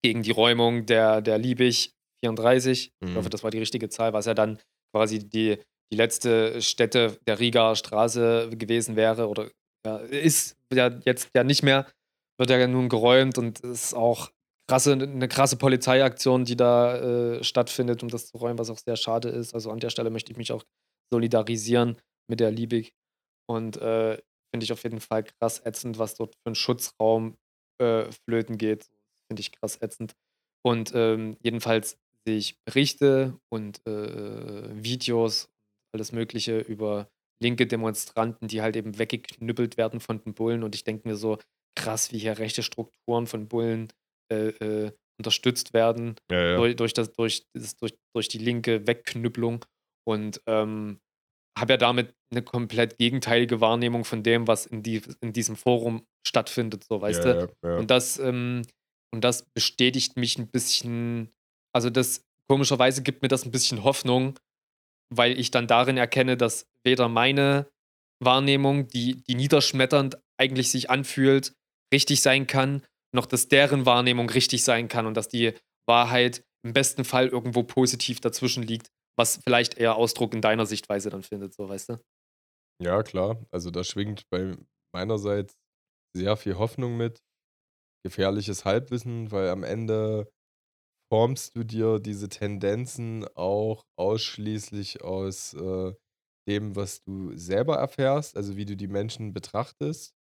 gegen 0.03 0.22
die 0.23 0.31
Räumung 0.31 0.86
der, 0.86 1.22
der 1.22 1.38
Liebig 1.38 1.94
34, 2.23 2.91
mhm. 3.02 3.10
ich 3.10 3.15
hoffe, 3.15 3.30
das 3.30 3.44
war 3.44 3.52
die 3.52 3.60
richtige 3.60 3.90
Zahl, 3.90 4.14
was 4.14 4.26
ja 4.26 4.34
dann 4.34 4.60
quasi 4.94 5.20
die, 5.20 5.57
die 5.91 5.98
letzte 5.98 6.61
Stätte 6.61 7.18
der 7.28 7.40
Riga 7.40 7.76
Straße 7.76 8.49
gewesen 8.52 8.95
wäre 8.95 9.28
oder 9.28 9.49
ja, 9.86 9.98
ist 9.98 10.57
ja 10.74 10.91
jetzt 11.06 11.30
ja 11.36 11.44
nicht 11.44 11.64
mehr, 11.64 11.88
wird 12.38 12.49
ja 12.49 12.68
nun 12.68 12.90
geräumt 12.90 13.38
und 13.38 13.60
ist 13.61 13.94
auch 13.94 14.32
krasse, 14.70 14.94
eine 14.94 15.28
krasse 15.28 15.57
Polizeiaktion, 15.57 16.45
die 16.45 16.56
da 16.56 16.98
äh, 17.38 17.44
stattfindet, 17.44 18.03
um 18.03 18.10
das 18.10 18.28
zu 18.28 18.38
räumen, 18.38 18.60
was 18.60 18.70
auch 18.70 18.78
sehr 18.78 18.95
schade 18.95 19.30
ist. 19.30 19.53
Also 19.53 19.72
an 19.72 19.80
der 19.80 19.90
Stelle 19.90 20.10
möchte 20.11 20.32
ich 20.32 20.38
mich 20.38 20.52
auch 20.52 20.64
solidarisieren 21.11 21.98
mit 22.30 22.40
der 22.40 22.52
Liebig. 22.52 22.94
Und 23.48 23.78
äh, 23.78 24.22
finde 24.53 24.64
ich 24.64 24.72
auf 24.72 24.84
jeden 24.84 24.99
Fall 24.99 25.24
krass 25.24 25.61
ätzend, 25.66 25.98
was 25.98 26.16
dort 26.16 26.36
für 26.36 26.52
ein 26.52 26.56
Schutzraum 26.56 27.36
äh, 27.82 28.06
flöten 28.26 28.57
geht. 28.57 28.90
Finde 29.28 29.41
ich 29.41 29.52
krass 29.52 29.82
ätzend. 29.82 30.14
Und 30.64 30.91
ähm, 30.94 31.38
jedenfalls 31.41 31.98
sehe 32.26 32.38
ich 32.38 32.58
Berichte 32.66 33.40
und 33.52 33.86
äh, 33.88 34.84
Videos, 34.84 35.50
alles 35.94 36.12
Mögliche 36.12 36.60
über 36.60 37.10
linke 37.41 37.68
Demonstranten, 37.68 38.48
die 38.48 38.62
halt 38.62 38.76
eben 38.76 38.98
weggeknüppelt 38.98 39.78
werden 39.78 40.00
von 40.00 40.22
den 40.22 40.34
Bullen. 40.34 40.64
Und 40.64 40.76
ich 40.76 40.84
denke 40.84 41.08
mir 41.08 41.16
so, 41.16 41.38
krass, 41.76 42.12
wie 42.12 42.20
hier 42.20 42.38
rechte 42.38 42.64
Strukturen 42.64 43.28
von 43.28 43.48
Bullen 43.48 43.91
äh, 44.32 44.50
äh, 44.50 44.91
unterstützt 45.20 45.74
werden 45.74 46.16
ja, 46.32 46.52
ja. 46.52 46.58
Durch, 46.58 46.76
durch, 46.76 46.94
das, 46.94 47.12
durch, 47.14 47.46
das, 47.54 47.76
durch, 47.76 47.94
durch 48.16 48.28
die 48.28 48.38
linke 48.38 48.88
Wegknüppelung. 48.88 49.66
Und 50.08 50.41
ähm, 50.48 51.00
habe 51.58 51.74
ja 51.74 51.78
damit 51.78 52.16
eine 52.32 52.41
komplett 52.41 52.98
gegenteilige 52.98 53.62
Wahrnehmung 53.62 54.06
von 54.06 54.24
dem, 54.24 54.48
was 54.48 54.66
in, 54.66 54.82
die, 54.82 55.02
in 55.22 55.34
diesem 55.34 55.56
Forum 55.56 56.06
stattfindet, 56.26 56.84
so 56.84 57.02
weißt 57.02 57.26
ja, 57.26 57.48
du. 57.48 57.78
Und 57.78 57.91
das, 57.91 58.18
ähm, 58.18 58.64
und 59.14 59.24
das 59.24 59.44
bestätigt 59.54 60.16
mich 60.16 60.38
ein 60.38 60.48
bisschen, 60.48 61.32
also 61.80 61.89
das 61.89 62.26
komischerweise 62.49 63.01
gibt 63.03 63.22
mir 63.22 63.30
das 63.30 63.45
ein 63.45 63.51
bisschen 63.51 63.85
Hoffnung, 63.85 64.38
weil 65.15 65.39
ich 65.39 65.49
dann 65.49 65.65
darin 65.65 65.95
erkenne, 65.95 66.35
dass 66.35 66.68
weder 66.84 67.07
meine 67.07 67.72
Wahrnehmung, 68.22 68.89
die, 68.89 69.23
die 69.23 69.35
niederschmetternd 69.35 70.18
eigentlich 70.38 70.72
sich 70.72 70.89
anfühlt, 70.89 71.53
richtig 71.93 72.22
sein 72.22 72.47
kann, 72.47 72.85
noch 73.15 73.26
dass 73.26 73.47
deren 73.47 73.85
Wahrnehmung 73.85 74.30
richtig 74.30 74.65
sein 74.65 74.89
kann 74.89 75.06
und 75.06 75.14
dass 75.15 75.30
die 75.30 75.53
Wahrheit 75.88 76.43
im 76.65 76.73
besten 76.73 77.06
Fall 77.06 77.30
irgendwo 77.30 77.64
positiv 77.64 78.19
dazwischen 78.19 78.64
liegt, 78.64 78.89
was 79.18 79.39
vielleicht 79.41 79.77
eher 79.77 79.95
Ausdruck 79.95 80.34
in 80.34 80.41
deiner 80.41 80.65
Sichtweise 80.65 81.10
dann 81.10 81.23
findet, 81.23 81.53
so 81.53 81.69
weißt 81.69 81.89
du? 81.91 82.01
Ja, 82.84 83.03
klar. 83.03 83.41
Also 83.51 83.72
da 83.72 83.85
schwingt 83.85 84.23
bei 84.30 84.57
meinerseits 84.93 85.56
sehr 86.14 86.35
viel 86.35 86.57
Hoffnung 86.57 86.97
mit. 86.97 87.22
Gefährliches 88.03 88.65
Halbwissen, 88.65 89.31
weil 89.31 89.47
am 89.47 89.64
Ende 89.64 90.30
formst 91.11 91.56
du 91.56 91.64
dir 91.64 91.99
diese 91.99 92.30
Tendenzen 92.30 93.26
auch 93.36 93.86
ausschließlich 93.98 95.03
aus 95.03 95.53
äh, 95.53 95.94
dem, 96.48 96.76
was 96.76 97.03
du 97.03 97.36
selber 97.38 97.77
erfährst, 97.77 98.38
also 98.38 98.56
wie 98.57 98.65
du 98.65 98.76
die 98.77 98.88
Menschen 98.88 99.34
betrachtest. 99.34 100.14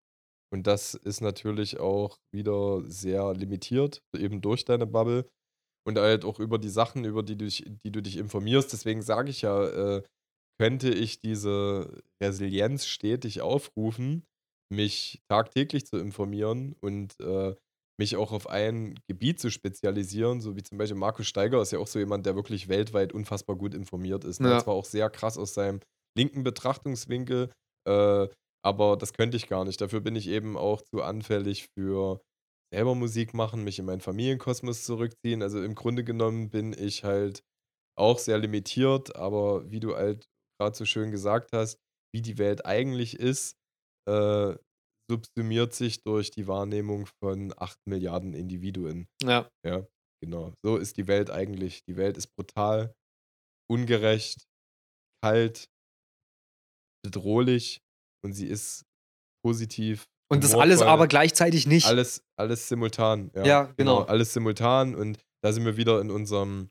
Und 0.52 0.66
das 0.66 0.94
ist 0.94 1.20
natürlich 1.20 1.80
auch 1.80 2.18
wieder 2.32 2.82
sehr 2.88 3.34
limitiert, 3.34 4.02
eben 4.16 4.40
durch 4.40 4.64
deine 4.64 4.86
Bubble 4.86 5.28
und 5.86 5.98
halt 5.98 6.24
auch 6.24 6.40
über 6.40 6.58
die 6.58 6.68
Sachen, 6.68 7.04
über 7.04 7.22
die 7.22 7.36
du 7.36 7.46
dich, 7.46 7.64
die 7.84 7.92
du 7.92 8.02
dich 8.02 8.16
informierst. 8.18 8.72
Deswegen 8.72 9.02
sage 9.02 9.30
ich 9.30 9.42
ja, 9.42 9.98
äh, 9.98 10.02
könnte 10.60 10.90
ich 10.90 11.20
diese 11.20 12.02
Resilienz 12.22 12.86
stetig 12.86 13.42
aufrufen, 13.42 14.26
mich 14.72 15.22
tagtäglich 15.28 15.86
zu 15.86 15.98
informieren 15.98 16.74
und 16.80 17.18
äh, 17.20 17.54
mich 17.98 18.16
auch 18.16 18.32
auf 18.32 18.48
ein 18.48 18.98
Gebiet 19.09 19.40
zu 19.40 19.51
spezialisieren, 19.51 20.40
so 20.40 20.56
wie 20.56 20.62
zum 20.62 20.78
Beispiel 20.78 20.98
Markus 20.98 21.27
Steiger 21.27 21.62
ist 21.62 21.73
ja 21.73 21.78
auch 21.78 21.86
so 21.86 21.98
jemand, 21.98 22.27
der 22.27 22.36
wirklich 22.36 22.68
weltweit 22.68 23.12
unfassbar 23.12 23.56
gut 23.56 23.74
informiert 23.74 24.24
ist. 24.24 24.40
Ne? 24.40 24.51
Ja. 24.51 24.62
Zwar 24.62 24.74
auch 24.74 24.85
sehr 24.85 25.09
krass 25.10 25.39
aus 25.39 25.55
seinem 25.55 25.81
linken 26.16 26.43
Betrachtungswinkel, 26.43 27.51
äh, 27.89 28.28
aber 28.64 28.97
das 28.97 29.12
könnte 29.12 29.36
ich 29.36 29.48
gar 29.48 29.64
nicht. 29.64 29.81
Dafür 29.81 30.01
bin 30.01 30.16
ich 30.16 30.28
eben 30.28 30.56
auch 30.56 30.82
zu 30.82 31.02
anfällig 31.02 31.68
für 31.78 32.20
selber 32.73 32.94
Musik 32.94 33.32
machen, 33.32 33.64
mich 33.64 33.78
in 33.78 33.85
meinen 33.85 34.01
Familienkosmos 34.01 34.85
zurückziehen. 34.85 35.43
Also 35.43 35.62
im 35.62 35.74
Grunde 35.74 36.05
genommen 36.05 36.51
bin 36.51 36.73
ich 36.73 37.05
halt 37.05 37.43
auch 37.97 38.18
sehr 38.18 38.39
limitiert, 38.39 39.16
aber 39.16 39.70
wie 39.70 39.81
du 39.81 39.94
halt 39.94 40.27
gerade 40.60 40.77
so 40.77 40.85
schön 40.85 41.10
gesagt 41.10 41.51
hast, 41.52 41.78
wie 42.14 42.23
die 42.23 42.39
Welt 42.39 42.66
eigentlich 42.66 43.18
ist, 43.18 43.56
äh, 44.09 44.55
subsumiert 45.10 45.74
sich 45.74 46.02
durch 46.02 46.30
die 46.30 46.46
Wahrnehmung 46.46 47.06
von 47.22 47.54
8 47.56 47.78
Milliarden 47.86 48.34
Individuen. 48.34 49.06
Ja. 49.22 49.48
Ja, 49.64 49.86
genau. 50.20 50.52
So 50.64 50.76
ist 50.76 50.96
die 50.96 51.06
Welt 51.06 51.30
eigentlich. 51.30 51.84
Die 51.88 51.96
Welt 51.96 52.16
ist 52.16 52.34
brutal, 52.36 52.94
ungerecht, 53.70 54.46
kalt, 55.22 55.68
bedrohlich 57.04 57.80
und 58.24 58.32
sie 58.32 58.46
ist 58.46 58.84
positiv. 59.44 60.06
Und 60.28 60.42
das 60.42 60.54
alles 60.54 60.82
aber 60.82 61.06
gleichzeitig 61.06 61.66
nicht. 61.66 61.86
Alles, 61.86 62.24
alles 62.36 62.68
simultan. 62.68 63.30
Ja, 63.34 63.44
ja 63.44 63.62
genau. 63.76 63.98
genau. 63.98 64.02
Alles 64.02 64.32
simultan 64.32 64.94
und 64.96 65.18
da 65.44 65.52
sind 65.52 65.64
wir 65.64 65.76
wieder 65.76 66.00
in 66.00 66.10
unserem 66.10 66.70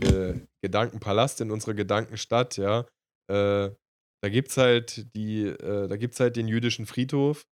äh, 0.00 0.34
Gedankenpalast, 0.62 1.40
in 1.40 1.50
unserer 1.50 1.74
Gedankenstadt, 1.74 2.56
ja. 2.56 2.86
Äh, 3.28 3.70
da 4.22 4.30
gibt's 4.30 4.56
halt 4.56 5.14
die, 5.14 5.46
äh, 5.46 5.88
da 5.88 5.96
gibt's 5.96 6.20
halt 6.20 6.36
den 6.36 6.48
jüdischen 6.48 6.86
Friedhof, 6.86 7.44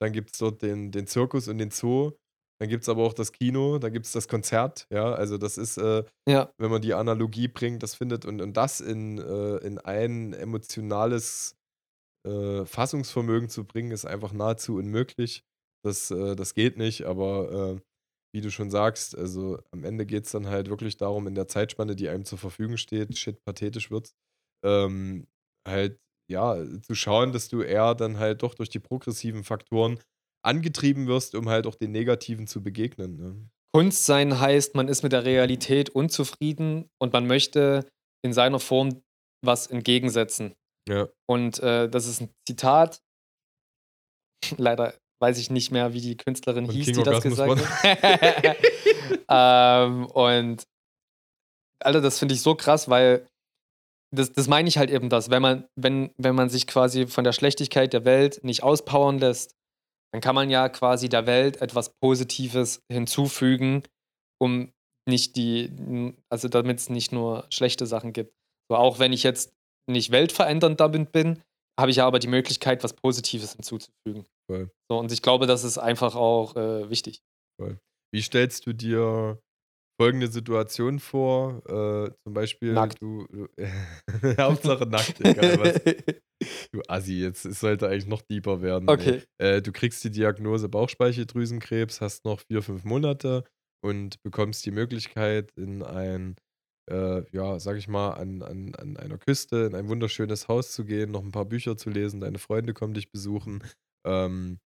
dann 0.00 0.12
gibt 0.12 0.32
es 0.32 0.38
dort 0.38 0.62
den, 0.62 0.90
den 0.92 1.06
Zirkus 1.06 1.48
und 1.48 1.58
den 1.58 1.70
Zoo, 1.70 2.12
dann 2.60 2.68
gibt 2.68 2.82
es 2.82 2.88
aber 2.88 3.04
auch 3.04 3.14
das 3.14 3.32
Kino, 3.32 3.78
dann 3.78 3.92
gibt 3.92 4.06
es 4.06 4.12
das 4.12 4.28
Konzert, 4.28 4.86
ja. 4.92 5.12
Also 5.12 5.38
das 5.38 5.58
ist, 5.58 5.76
äh, 5.78 6.04
Ja. 6.28 6.52
wenn 6.58 6.70
man 6.70 6.82
die 6.82 6.94
Analogie 6.94 7.48
bringt, 7.48 7.82
das 7.82 7.94
findet 7.94 8.24
und, 8.24 8.40
und 8.42 8.56
das 8.56 8.80
in, 8.80 9.18
äh, 9.18 9.56
in 9.58 9.78
ein 9.78 10.32
emotionales 10.32 11.56
äh, 12.26 12.64
Fassungsvermögen 12.64 13.48
zu 13.48 13.64
bringen, 13.64 13.90
ist 13.92 14.04
einfach 14.04 14.32
nahezu 14.32 14.76
unmöglich. 14.76 15.44
Das, 15.84 16.10
äh, 16.10 16.36
das 16.36 16.54
geht 16.54 16.76
nicht, 16.76 17.04
aber 17.06 17.76
äh, 17.76 17.80
wie 18.34 18.40
du 18.40 18.50
schon 18.50 18.70
sagst, 18.70 19.16
also 19.16 19.58
am 19.72 19.84
Ende 19.84 20.04
geht 20.06 20.26
es 20.26 20.32
dann 20.32 20.48
halt 20.48 20.68
wirklich 20.68 20.96
darum, 20.96 21.26
in 21.26 21.34
der 21.34 21.48
Zeitspanne, 21.48 21.96
die 21.96 22.08
einem 22.08 22.24
zur 22.24 22.38
Verfügung 22.38 22.76
steht, 22.76 23.16
shit, 23.16 23.42
pathetisch 23.44 23.90
wird's, 23.90 24.14
ähm, 24.64 25.26
halt, 25.66 25.98
ja, 26.30 26.56
zu 26.82 26.94
schauen, 26.94 27.32
dass 27.32 27.48
du 27.48 27.62
eher 27.62 27.94
dann 27.94 28.18
halt 28.18 28.42
doch 28.42 28.54
durch 28.54 28.68
die 28.68 28.78
progressiven 28.78 29.44
Faktoren 29.44 29.98
angetrieben 30.44 31.06
wirst, 31.06 31.34
um 31.34 31.48
halt 31.48 31.66
auch 31.66 31.74
den 31.74 31.90
Negativen 31.90 32.46
zu 32.46 32.62
begegnen. 32.62 33.16
Ne? 33.16 33.48
Kunst 33.74 34.06
sein 34.06 34.38
heißt, 34.38 34.74
man 34.74 34.88
ist 34.88 35.02
mit 35.02 35.12
der 35.12 35.24
Realität 35.24 35.90
unzufrieden 35.90 36.88
und 37.00 37.12
man 37.12 37.26
möchte 37.26 37.86
in 38.24 38.32
seiner 38.32 38.60
Form 38.60 39.02
was 39.44 39.66
entgegensetzen. 39.66 40.54
Ja. 40.88 41.08
Und 41.28 41.60
äh, 41.60 41.88
das 41.88 42.06
ist 42.06 42.22
ein 42.22 42.30
Zitat. 42.46 43.00
Leider 44.56 44.94
weiß 45.20 45.38
ich 45.38 45.50
nicht 45.50 45.70
mehr, 45.70 45.92
wie 45.92 46.00
die 46.00 46.16
Künstlerin 46.16 46.66
Von 46.66 46.74
hieß, 46.74 46.86
King 46.86 46.96
die 46.96 47.02
das 47.02 47.24
Orgasmus 47.24 47.58
gesagt 47.58 47.84
hat. 47.84 48.56
ähm, 49.88 50.06
und 50.06 50.66
Alter, 51.80 52.00
das 52.00 52.18
finde 52.18 52.34
ich 52.34 52.42
so 52.42 52.54
krass, 52.54 52.88
weil 52.88 53.26
das, 54.10 54.32
das 54.32 54.48
meine 54.48 54.68
ich 54.68 54.78
halt 54.78 54.90
eben 54.90 55.08
das. 55.08 55.30
Wenn 55.30 55.42
man, 55.42 55.68
wenn, 55.76 56.10
wenn 56.16 56.34
man 56.34 56.48
sich 56.48 56.66
quasi 56.66 57.06
von 57.06 57.24
der 57.24 57.32
Schlechtigkeit 57.32 57.92
der 57.92 58.04
Welt 58.04 58.42
nicht 58.42 58.62
auspowern 58.62 59.18
lässt, 59.18 59.54
dann 60.12 60.20
kann 60.20 60.34
man 60.34 60.48
ja 60.50 60.68
quasi 60.68 61.08
der 61.08 61.26
Welt 61.26 61.60
etwas 61.60 61.90
Positives 62.00 62.82
hinzufügen, 62.90 63.82
um 64.40 64.72
nicht 65.06 65.36
die, 65.36 66.14
also 66.30 66.48
damit 66.48 66.78
es 66.78 66.90
nicht 66.90 67.12
nur 67.12 67.46
schlechte 67.50 67.86
Sachen 67.86 68.12
gibt. 68.12 68.32
So, 68.70 68.76
auch 68.76 68.98
wenn 68.98 69.12
ich 69.12 69.22
jetzt 69.22 69.52
nicht 69.88 70.10
weltverändernd 70.10 70.80
damit 70.80 71.12
bin, 71.12 71.42
habe 71.78 71.90
ich 71.90 71.98
ja 71.98 72.06
aber 72.06 72.18
die 72.18 72.28
Möglichkeit, 72.28 72.82
was 72.84 72.92
Positives 72.92 73.52
hinzuzufügen. 73.52 74.26
Voll. 74.50 74.70
So, 74.90 74.98
und 74.98 75.12
ich 75.12 75.22
glaube, 75.22 75.46
das 75.46 75.64
ist 75.64 75.78
einfach 75.78 76.14
auch 76.14 76.56
äh, 76.56 76.90
wichtig. 76.90 77.22
Wie 78.12 78.22
stellst 78.22 78.66
du 78.66 78.72
dir 78.72 79.38
folgende 80.00 80.28
Situation 80.28 80.98
vor? 80.98 81.62
Äh, 81.66 82.12
zum 82.24 82.34
Beispiel, 82.34 82.72
Nackt. 82.72 83.00
du. 83.02 83.26
du 83.26 83.48
Hauptsache 84.38 84.86
nackt, 84.86 85.20
egal 85.24 85.58
was. 85.60 85.80
Du 86.72 86.80
Assi, 86.86 87.14
jetzt 87.20 87.44
es 87.44 87.58
sollte 87.58 87.88
eigentlich 87.88 88.06
noch 88.06 88.22
deeper 88.22 88.62
werden. 88.62 88.88
okay. 88.88 89.22
Äh, 89.38 89.60
du 89.60 89.72
kriegst 89.72 90.04
die 90.04 90.10
Diagnose 90.12 90.68
Bauchspeicheldrüsenkrebs, 90.68 92.00
hast 92.00 92.24
noch 92.24 92.40
vier, 92.48 92.62
fünf 92.62 92.84
Monate 92.84 93.42
und 93.84 94.22
bekommst 94.22 94.64
die 94.64 94.70
Möglichkeit, 94.70 95.50
in 95.56 95.82
ein, 95.82 96.36
äh, 96.88 97.24
ja, 97.32 97.58
sag 97.58 97.76
ich 97.76 97.88
mal, 97.88 98.12
an, 98.12 98.42
an, 98.42 98.72
an 98.76 98.96
einer 98.96 99.18
Küste, 99.18 99.64
in 99.64 99.74
ein 99.74 99.88
wunderschönes 99.88 100.46
Haus 100.46 100.70
zu 100.70 100.84
gehen, 100.84 101.10
noch 101.10 101.24
ein 101.24 101.32
paar 101.32 101.44
Bücher 101.44 101.76
zu 101.76 101.90
lesen, 101.90 102.20
deine 102.20 102.38
Freunde 102.38 102.72
kommen 102.72 102.94
dich 102.94 103.10
besuchen. 103.10 103.60
Ähm, 104.06 104.60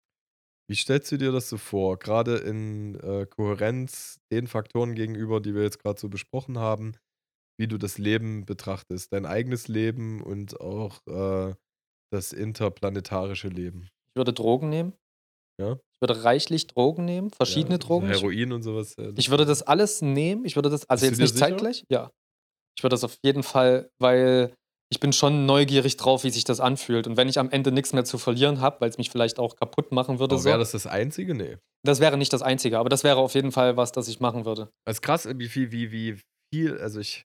wie 0.71 0.75
stellst 0.75 1.11
du 1.11 1.17
dir 1.17 1.33
das 1.33 1.49
so 1.49 1.57
vor? 1.57 1.99
Gerade 1.99 2.37
in 2.37 2.95
äh, 2.95 3.25
Kohärenz 3.25 4.21
den 4.31 4.47
Faktoren 4.47 4.95
gegenüber, 4.95 5.41
die 5.41 5.53
wir 5.53 5.63
jetzt 5.63 5.79
gerade 5.79 5.99
so 5.99 6.07
besprochen 6.07 6.57
haben, 6.59 6.93
wie 7.59 7.67
du 7.67 7.77
das 7.77 7.97
Leben 7.97 8.45
betrachtest, 8.45 9.11
dein 9.11 9.25
eigenes 9.25 9.67
Leben 9.67 10.21
und 10.23 10.61
auch 10.61 11.05
äh, 11.07 11.53
das 12.09 12.31
interplanetarische 12.31 13.49
Leben. 13.49 13.89
Ich 14.13 14.15
würde 14.15 14.31
Drogen 14.31 14.69
nehmen. 14.69 14.93
Ja? 15.59 15.73
Ich 15.73 16.01
würde 16.01 16.23
reichlich 16.23 16.67
Drogen 16.67 17.03
nehmen, 17.03 17.31
verschiedene 17.31 17.75
Ja, 17.75 17.77
Drogen. 17.79 18.09
Ich- 18.09 18.21
Heroin 18.21 18.53
und 18.53 18.63
sowas. 18.63 18.95
Ich 19.17 19.29
würde 19.29 19.43
das 19.45 19.63
alles 19.63 20.01
nehmen. 20.01 20.45
Ich 20.45 20.55
würde 20.55 20.69
das, 20.69 20.89
also 20.89 21.01
Bist 21.01 21.11
jetzt 21.11 21.19
nicht 21.19 21.33
sicher? 21.33 21.49
zeitgleich, 21.49 21.83
ja. 21.91 22.09
Ich 22.77 22.83
würde 22.83 22.93
das 22.93 23.03
auf 23.03 23.17
jeden 23.23 23.43
Fall, 23.43 23.91
weil 23.99 24.55
ich 24.91 24.99
bin 24.99 25.13
schon 25.13 25.45
neugierig 25.45 25.95
drauf, 25.97 26.23
wie 26.23 26.29
sich 26.29 26.43
das 26.43 26.59
anfühlt. 26.59 27.07
Und 27.07 27.15
wenn 27.17 27.29
ich 27.29 27.39
am 27.39 27.49
Ende 27.49 27.71
nichts 27.71 27.93
mehr 27.93 28.03
zu 28.03 28.17
verlieren 28.17 28.59
habe, 28.59 28.81
weil 28.81 28.89
es 28.89 28.97
mich 28.97 29.09
vielleicht 29.09 29.39
auch 29.39 29.55
kaputt 29.55 29.91
machen 29.91 30.19
würde, 30.19 30.35
Aber 30.35 30.41
so, 30.41 30.49
wäre 30.49 30.59
das 30.59 30.71
das 30.71 30.85
Einzige? 30.85 31.33
Nee. 31.33 31.57
das 31.85 31.99
wäre 31.99 32.17
nicht 32.17 32.33
das 32.33 32.41
Einzige, 32.41 32.77
aber 32.77 32.89
das 32.89 33.03
wäre 33.03 33.17
auf 33.17 33.33
jeden 33.33 33.51
Fall 33.51 33.77
was, 33.77 33.91
das 33.93 34.07
ich 34.07 34.19
machen 34.19 34.45
würde. 34.45 34.69
Es 34.85 34.97
ist 34.97 35.01
krass, 35.01 35.27
wie 35.33 35.47
viel, 35.47 35.71
wie, 35.71 35.91
wie 35.91 36.19
viel, 36.53 36.77
also 36.79 36.99
ich 36.99 37.23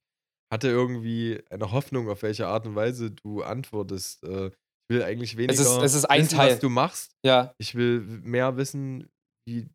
hatte 0.53 0.69
irgendwie 0.69 1.43
eine 1.51 1.73
Hoffnung, 1.73 2.09
auf 2.09 2.23
welche 2.23 2.47
Art 2.47 2.67
und 2.67 2.77
Weise 2.77 3.11
du 3.11 3.43
antwortest. 3.43 4.23
Äh, 4.23 4.47
ich 4.89 4.95
will 4.95 5.03
eigentlich 5.03 5.37
weniger 5.37 5.53
Es 5.53 5.59
ist- 5.59 5.83
es 5.83 5.95
ist 5.95 6.05
ein 6.05 6.23
wissen, 6.23 6.37
Teil. 6.37 6.53
was 6.53 6.61
du 6.61 6.69
machst. 6.69 7.11
Ja, 7.25 7.53
Ich 7.59 7.75
will 7.75 8.01
mehr 8.01 8.57
wissen, 8.57 9.09
wie, 9.49 9.67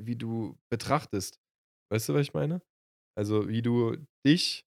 wie 0.00 0.16
du 0.16 0.56
betrachtest. 0.72 1.36
Weißt 1.92 2.08
du, 2.08 2.14
was 2.14 2.22
ich 2.22 2.32
meine? 2.32 2.62
Also, 3.18 3.48
wie 3.48 3.60
du 3.60 3.96
dich 4.26 4.64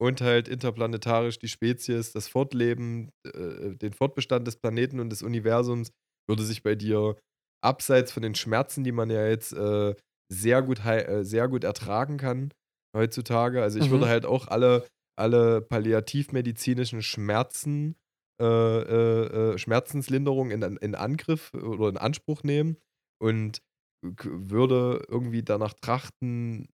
und 0.00 0.20
halt 0.20 0.48
interplanetarisch 0.48 1.38
die 1.38 1.48
Spezies, 1.48 2.12
das 2.12 2.28
Fortleben, 2.28 3.10
äh, 3.24 3.76
den 3.76 3.92
Fortbestand 3.92 4.46
des 4.46 4.56
Planeten 4.56 5.00
und 5.00 5.10
des 5.10 5.22
Universums 5.22 5.90
würde 6.28 6.44
sich 6.44 6.62
bei 6.62 6.74
dir 6.74 7.16
abseits 7.62 8.12
von 8.12 8.22
den 8.22 8.34
Schmerzen, 8.34 8.84
die 8.84 8.92
man 8.92 9.10
ja 9.10 9.26
jetzt 9.26 9.52
äh, 9.52 9.94
sehr, 10.32 10.62
gut, 10.62 10.84
äh, 10.84 11.24
sehr 11.24 11.48
gut 11.48 11.64
ertragen 11.64 12.16
kann 12.18 12.52
heutzutage. 12.96 13.62
Also, 13.62 13.78
ich 13.78 13.90
Mhm. 13.90 13.90
würde 13.90 14.08
halt 14.08 14.24
auch 14.26 14.46
alle, 14.48 14.86
alle 15.16 15.60
palliativmedizinischen 15.62 17.02
Schmerzen 17.02 17.96
äh, 18.40 18.44
äh, 18.44 19.54
äh, 19.54 19.58
Schmerzenslinderung 19.58 20.50
in, 20.52 20.62
in 20.62 20.94
Angriff 20.94 21.52
oder 21.54 21.88
in 21.88 21.96
Anspruch 21.96 22.44
nehmen 22.44 22.76
und 23.20 23.62
würde 24.00 25.04
irgendwie 25.08 25.42
danach 25.42 25.74
trachten, 25.74 26.68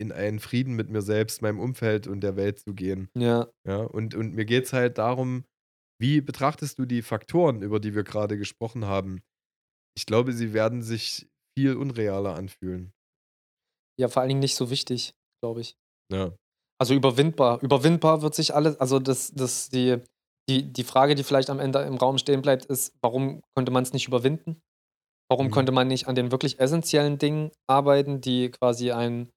in 0.00 0.12
einen 0.12 0.38
Frieden 0.38 0.74
mit 0.74 0.90
mir 0.90 1.02
selbst, 1.02 1.42
meinem 1.42 1.58
Umfeld 1.60 2.06
und 2.06 2.20
der 2.20 2.36
Welt 2.36 2.58
zu 2.60 2.74
gehen. 2.74 3.08
ja. 3.16 3.48
Ja, 3.66 3.78
und, 3.78 4.14
und 4.14 4.34
mir 4.34 4.44
geht 4.44 4.64
es 4.64 4.72
halt 4.72 4.98
darum, 4.98 5.44
wie 6.00 6.20
betrachtest 6.20 6.78
du 6.78 6.84
die 6.86 7.02
Faktoren, 7.02 7.62
über 7.62 7.80
die 7.80 7.94
wir 7.94 8.04
gerade 8.04 8.38
gesprochen 8.38 8.84
haben? 8.86 9.20
Ich 9.96 10.06
glaube, 10.06 10.32
sie 10.32 10.52
werden 10.52 10.82
sich 10.82 11.26
viel 11.58 11.74
unrealer 11.74 12.36
anfühlen. 12.36 12.92
Ja, 13.98 14.08
vor 14.08 14.20
allen 14.22 14.28
Dingen 14.28 14.40
nicht 14.40 14.54
so 14.54 14.70
wichtig, 14.70 15.14
glaube 15.42 15.60
ich. 15.60 15.76
Ja. 16.12 16.32
Also 16.80 16.94
überwindbar. 16.94 17.60
Überwindbar 17.62 18.22
wird 18.22 18.34
sich 18.34 18.54
alles, 18.54 18.78
also 18.78 19.00
das, 19.00 19.32
das, 19.34 19.68
die, 19.70 19.96
die, 20.48 20.72
die 20.72 20.84
Frage, 20.84 21.16
die 21.16 21.24
vielleicht 21.24 21.50
am 21.50 21.58
Ende 21.58 21.80
im 21.80 21.96
Raum 21.96 22.18
stehen 22.18 22.42
bleibt, 22.42 22.64
ist, 22.66 22.94
warum 23.02 23.42
konnte 23.56 23.72
man 23.72 23.82
es 23.82 23.92
nicht 23.92 24.06
überwinden? 24.06 24.60
Warum 25.28 25.46
Mhm. 25.48 25.50
konnte 25.50 25.72
man 25.72 25.88
nicht 25.88 26.06
an 26.06 26.14
den 26.14 26.30
wirklich 26.30 26.60
essentiellen 26.60 27.18
Dingen 27.18 27.50
arbeiten, 27.68 28.20
die 28.20 28.50
quasi 28.50 28.92
ein, 28.92 29.28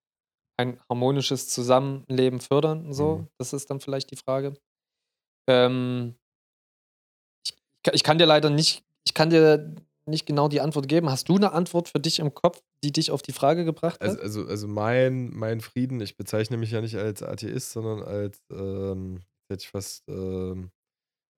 ein 0.62 0.80
harmonisches 0.90 1.48
Zusammenleben 1.50 2.40
fördern? 2.42 2.94
So, 2.94 3.18
Mhm. 3.18 3.28
das 3.40 3.54
ist 3.54 3.70
dann 3.70 3.80
vielleicht 3.80 4.12
die 4.12 4.18
Frage. 4.18 4.54
Ähm, 5.50 6.16
ich, 7.46 7.54
ich 7.54 7.84
kann- 7.84 7.94
ich 7.96 8.04
kann 8.04 8.18
dir 8.18 8.26
leider 8.26 8.50
nicht, 8.50 8.84
ich 9.06 9.14
kann 9.14 9.30
dir 9.30 9.76
nicht 10.06 10.26
genau 10.26 10.48
die 10.48 10.62
Antwort 10.62 10.88
geben. 10.88 11.10
Hast 11.10 11.30
du 11.30 11.36
eine 11.36 11.52
Antwort 11.54 11.88
für 11.90 12.00
dich 12.00 12.20
im 12.20 12.34
Kopf, 12.34 12.62
die 12.84 12.92
dich 12.92 13.12
auf 13.12 13.22
die 13.22 13.34
Frage 13.34 13.66
gebracht 13.66 14.02
hat? 14.02 14.10
Also, 14.10 14.20
also, 14.22 14.46
also 14.48 14.68
mein, 14.68 15.30
mein 15.32 15.62
Frieden, 15.62 16.00
ich 16.02 16.18
bezeichne 16.18 16.58
mich 16.58 16.72
ja 16.72 16.82
nicht 16.82 16.96
als 16.98 17.22
Atheist, 17.24 17.72
sondern 17.72 18.02
als, 18.04 18.40
ähm, 18.52 19.22
hätte 19.52 19.64
ich 19.64 19.70
fast 19.70 20.04
ähm, 20.10 20.72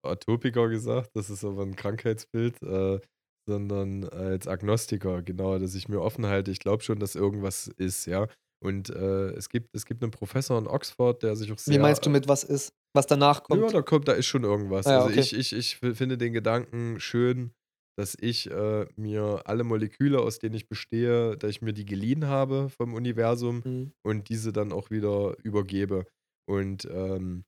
Atopiker 0.06 0.70
gesagt, 0.70 1.12
das 1.16 1.30
ist 1.30 1.44
aber 1.44 1.64
ein 1.64 1.76
Krankheitsbild, 1.76 2.62
äh, 2.64 3.00
sondern 3.48 4.06
als 4.06 4.48
Agnostiker, 4.48 5.22
genau, 5.22 5.60
dass 5.60 5.76
ich 5.76 5.90
mir 5.90 6.02
offen 6.02 6.26
halte. 6.26 6.52
Ich 6.52 6.60
glaube 6.60 6.84
schon, 6.84 7.00
dass 7.00 7.16
irgendwas 7.16 7.68
ist, 7.68 8.06
ja. 8.06 8.28
Und 8.64 8.90
äh, 8.90 9.32
es, 9.32 9.50
gibt, 9.50 9.76
es 9.76 9.86
gibt 9.86 10.02
einen 10.04 10.12
Professor 10.12 10.58
in 10.58 10.68
Oxford, 10.68 11.22
der 11.22 11.36
sich 11.36 11.52
auch 11.52 11.58
sehr. 11.60 11.76
Wie 11.76 11.80
meinst 11.82 12.06
du 12.06 12.10
mit 12.10 12.28
was 12.28 12.44
ist? 12.44 12.74
Was 12.96 13.08
danach 13.08 13.44
kommt? 13.44 13.62
Ja, 13.62 13.68
da 13.70 13.82
kommt, 13.82 14.08
da 14.08 14.14
ist 14.14 14.28
schon 14.28 14.44
irgendwas. 14.44 14.88
Ah 14.88 14.92
ja, 14.92 14.98
also 15.04 15.10
okay. 15.10 15.20
ich, 15.20 15.34
ich, 15.34 15.54
ich 15.54 15.80
f- 15.82 15.98
finde 15.98 16.18
den 16.18 16.32
Gedanken 16.32 17.00
schön, 17.00 17.52
dass 17.98 18.16
ich 18.20 18.50
äh, 18.50 18.86
mir 18.96 19.42
alle 19.46 19.64
Moleküle, 19.64 20.20
aus 20.20 20.40
denen 20.40 20.56
ich 20.56 20.68
bestehe, 20.70 21.38
dass 21.38 21.52
ich 21.52 21.62
mir 21.62 21.74
die 21.74 21.86
geliehen 21.86 22.28
habe 22.28 22.70
vom 22.70 22.94
Universum 22.94 23.62
Mhm. 23.66 23.92
und 24.06 24.30
diese 24.30 24.54
dann 24.54 24.72
auch 24.72 24.90
wieder 24.92 25.36
übergebe. 25.44 26.06
Und 26.50 26.86
ähm, 26.86 27.44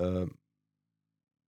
ähm, 0.00 0.38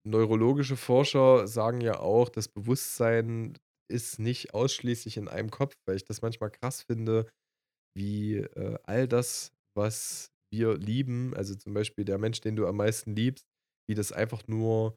neurologische 0.06 0.76
Forscher 0.76 1.46
sagen 1.46 1.80
ja 1.80 1.98
auch, 2.00 2.28
das 2.28 2.48
Bewusstsein 2.48 3.58
ist 3.90 4.18
nicht 4.18 4.54
ausschließlich 4.54 5.16
in 5.16 5.28
einem 5.28 5.50
Kopf, 5.50 5.74
weil 5.86 5.96
ich 5.96 6.04
das 6.04 6.22
manchmal 6.22 6.50
krass 6.50 6.82
finde, 6.82 7.26
wie 7.96 8.36
äh, 8.36 8.78
all 8.84 9.08
das, 9.08 9.52
was 9.76 10.30
wir 10.52 10.76
lieben, 10.76 11.34
also 11.34 11.54
zum 11.54 11.74
Beispiel 11.74 12.04
der 12.04 12.18
Mensch, 12.18 12.40
den 12.40 12.56
du 12.56 12.66
am 12.66 12.76
meisten 12.76 13.14
liebst, 13.14 13.44
wie 13.88 13.94
das 13.94 14.12
einfach 14.12 14.46
nur 14.48 14.96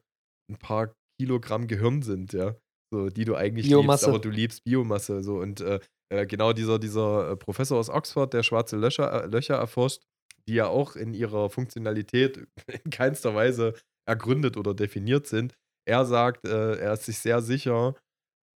ein 0.50 0.56
paar 0.56 0.94
Kilogramm 1.20 1.68
Gehirn 1.68 2.02
sind, 2.02 2.32
ja, 2.32 2.56
so, 2.92 3.08
die 3.08 3.24
du 3.24 3.34
eigentlich 3.34 3.66
liebst, 3.66 3.80
Biomasse. 3.80 4.08
aber 4.08 4.18
du 4.18 4.30
liebst 4.30 4.64
Biomasse, 4.64 5.22
so 5.22 5.38
und 5.38 5.60
äh, 5.60 5.80
äh, 6.12 6.26
genau 6.26 6.52
dieser, 6.52 6.78
dieser 6.78 7.30
äh, 7.30 7.36
Professor 7.36 7.78
aus 7.78 7.88
Oxford, 7.88 8.32
der 8.32 8.42
schwarze 8.42 8.76
Löcher, 8.76 9.24
äh, 9.24 9.26
Löcher 9.26 9.54
erforscht, 9.54 10.02
die 10.48 10.54
ja 10.54 10.66
auch 10.66 10.96
in 10.96 11.14
ihrer 11.14 11.50
Funktionalität 11.50 12.46
in 12.84 12.90
keinster 12.90 13.34
Weise 13.34 13.74
ergründet 14.08 14.56
oder 14.56 14.74
definiert 14.74 15.26
sind. 15.26 15.54
Er 15.88 16.04
sagt, 16.04 16.46
äh, 16.46 16.76
er 16.76 16.94
ist 16.94 17.04
sich 17.04 17.18
sehr 17.18 17.42
sicher 17.42 17.94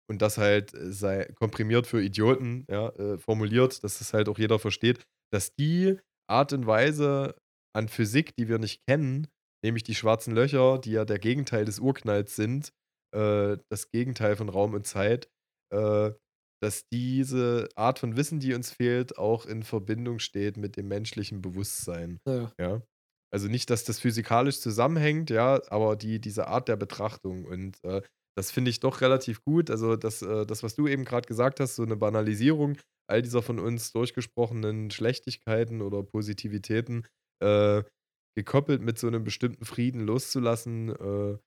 und 0.09 0.23
das 0.23 0.39
halt 0.39 0.75
äh, 0.75 0.93
sei 0.93 1.25
komprimiert 1.35 1.87
für 1.87 2.03
Idioten 2.03 2.65
ja, 2.71 2.89
äh, 2.91 3.19
formuliert, 3.19 3.83
dass 3.85 4.01
es 4.01 4.13
halt 4.13 4.29
auch 4.29 4.39
jeder 4.39 4.59
versteht, 4.59 5.03
dass 5.33 5.55
die 5.55 5.99
Art 6.29 6.53
und 6.53 6.67
Weise 6.67 7.37
an 7.75 7.89
Physik, 7.89 8.35
die 8.37 8.49
wir 8.49 8.59
nicht 8.59 8.83
kennen, 8.87 9.27
nämlich 9.65 9.83
die 9.83 9.95
schwarzen 9.95 10.35
Löcher, 10.35 10.79
die 10.79 10.93
ja 10.93 11.05
der 11.05 11.19
Gegenteil 11.19 11.65
des 11.65 11.79
Urknalls 11.79 12.37
sind, 12.37 12.73
äh, 13.15 13.57
das 13.71 13.91
Gegenteil 13.91 14.37
von 14.37 14.49
Raum 14.49 14.75
und 14.75 14.87
Zeit, 14.87 15.29
äh, 15.73 16.13
dass 16.63 16.89
diese 16.89 17.69
Art 17.77 17.99
von 17.99 18.17
Wissen, 18.17 18.41
die 18.41 18.55
uns 18.55 18.73
fehlt, 18.73 19.19
auch 19.19 19.45
in 19.47 19.63
Verbindung 19.63 20.19
steht 20.19 20.57
mit 20.57 20.77
dem 20.77 20.89
menschlichen 20.89 21.43
Bewusstsein. 21.43 22.19
Ja. 22.27 22.53
Ja. 22.59 22.83
Also 23.33 23.49
nicht, 23.49 23.69
dass 23.71 23.85
das 23.85 24.01
physikalisch 24.01 24.61
zusammenhängt, 24.61 25.31
ja, 25.31 25.61
aber 25.69 25.97
die, 25.97 26.21
diese 26.21 26.47
Art 26.47 26.69
der 26.69 26.77
Betrachtung. 26.77 27.45
Und 27.45 27.77
äh, 27.85 28.01
das 28.37 28.51
finde 28.51 28.71
ich 28.71 28.81
doch 28.81 29.01
relativ 29.01 29.43
gut. 29.43 29.71
Also, 29.71 29.97
das, 29.97 30.23
äh, 30.23 30.47
das 30.47 30.63
was 30.63 30.75
du 30.75 30.87
eben 30.87 31.05
gerade 31.05 31.27
gesagt 31.27 31.61
hast, 31.61 31.77
so 31.77 31.83
eine 31.83 31.97
Banalisierung 31.97 32.77
all 33.09 33.23
dieser 33.23 33.43
von 33.43 33.59
uns 33.59 33.93
durchgesprochenen 33.93 34.91
Schlechtigkeiten 34.91 35.81
oder 35.83 36.03
Positivitäten, 36.03 37.07
äh, 37.43 37.83
gekoppelt 38.37 38.83
mit 38.83 38.99
so 38.99 39.07
einem 39.07 39.25
bestimmten 39.25 39.65
Frieden 39.65 40.01
loszulassen, 40.01 40.91
äh, 40.91 41.39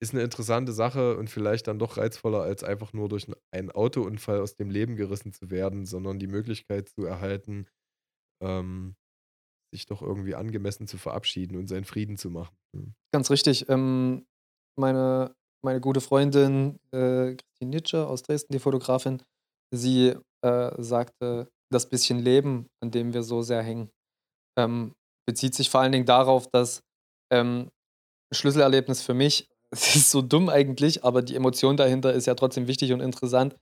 ist 0.00 0.12
eine 0.12 0.22
interessante 0.22 0.72
Sache 0.72 1.16
und 1.16 1.30
vielleicht 1.30 1.68
dann 1.68 1.78
doch 1.78 1.96
reizvoller, 1.96 2.42
als 2.42 2.62
einfach 2.62 2.92
nur 2.92 3.08
durch 3.08 3.26
einen 3.50 3.70
Autounfall 3.70 4.40
aus 4.40 4.54
dem 4.54 4.70
Leben 4.70 4.96
gerissen 4.96 5.32
zu 5.32 5.50
werden, 5.50 5.86
sondern 5.86 6.18
die 6.18 6.26
Möglichkeit 6.26 6.90
zu 6.90 7.04
erhalten, 7.04 7.66
ähm, 8.42 8.94
sich 9.72 9.86
doch 9.86 10.02
irgendwie 10.02 10.34
angemessen 10.34 10.86
zu 10.86 10.98
verabschieden 10.98 11.56
und 11.56 11.66
seinen 11.66 11.84
Frieden 11.84 12.18
zu 12.18 12.30
machen. 12.30 12.56
Hm. 12.76 12.94
Ganz 13.12 13.30
richtig. 13.30 13.68
Ähm, 13.70 14.26
meine, 14.78 15.34
meine 15.66 15.80
gute 15.80 16.00
Freundin 16.00 16.78
äh, 16.92 17.34
Christine 17.34 17.70
Nitsche 17.70 18.06
aus 18.06 18.22
Dresden, 18.22 18.52
die 18.52 18.60
Fotografin, 18.60 19.20
sie 19.74 20.14
äh, 20.42 20.70
sagte, 20.78 21.48
das 21.70 21.90
bisschen 21.90 22.20
Leben, 22.20 22.68
an 22.80 22.92
dem 22.92 23.12
wir 23.12 23.24
so 23.24 23.42
sehr 23.42 23.62
hängen, 23.62 23.90
ähm, 24.56 24.94
bezieht 25.28 25.56
sich 25.56 25.68
vor 25.68 25.80
allen 25.80 25.90
Dingen 25.90 26.06
darauf, 26.06 26.46
dass 26.52 26.82
ähm, 27.32 27.68
Schlüsselerlebnis 28.32 29.02
für 29.02 29.12
mich, 29.12 29.48
es 29.70 29.96
ist 29.96 30.12
so 30.12 30.22
dumm 30.22 30.48
eigentlich, 30.48 31.04
aber 31.04 31.20
die 31.20 31.34
Emotion 31.34 31.76
dahinter 31.76 32.12
ist 32.12 32.26
ja 32.26 32.36
trotzdem 32.36 32.68
wichtig 32.68 32.92
und 32.92 33.00
interessant. 33.00 33.56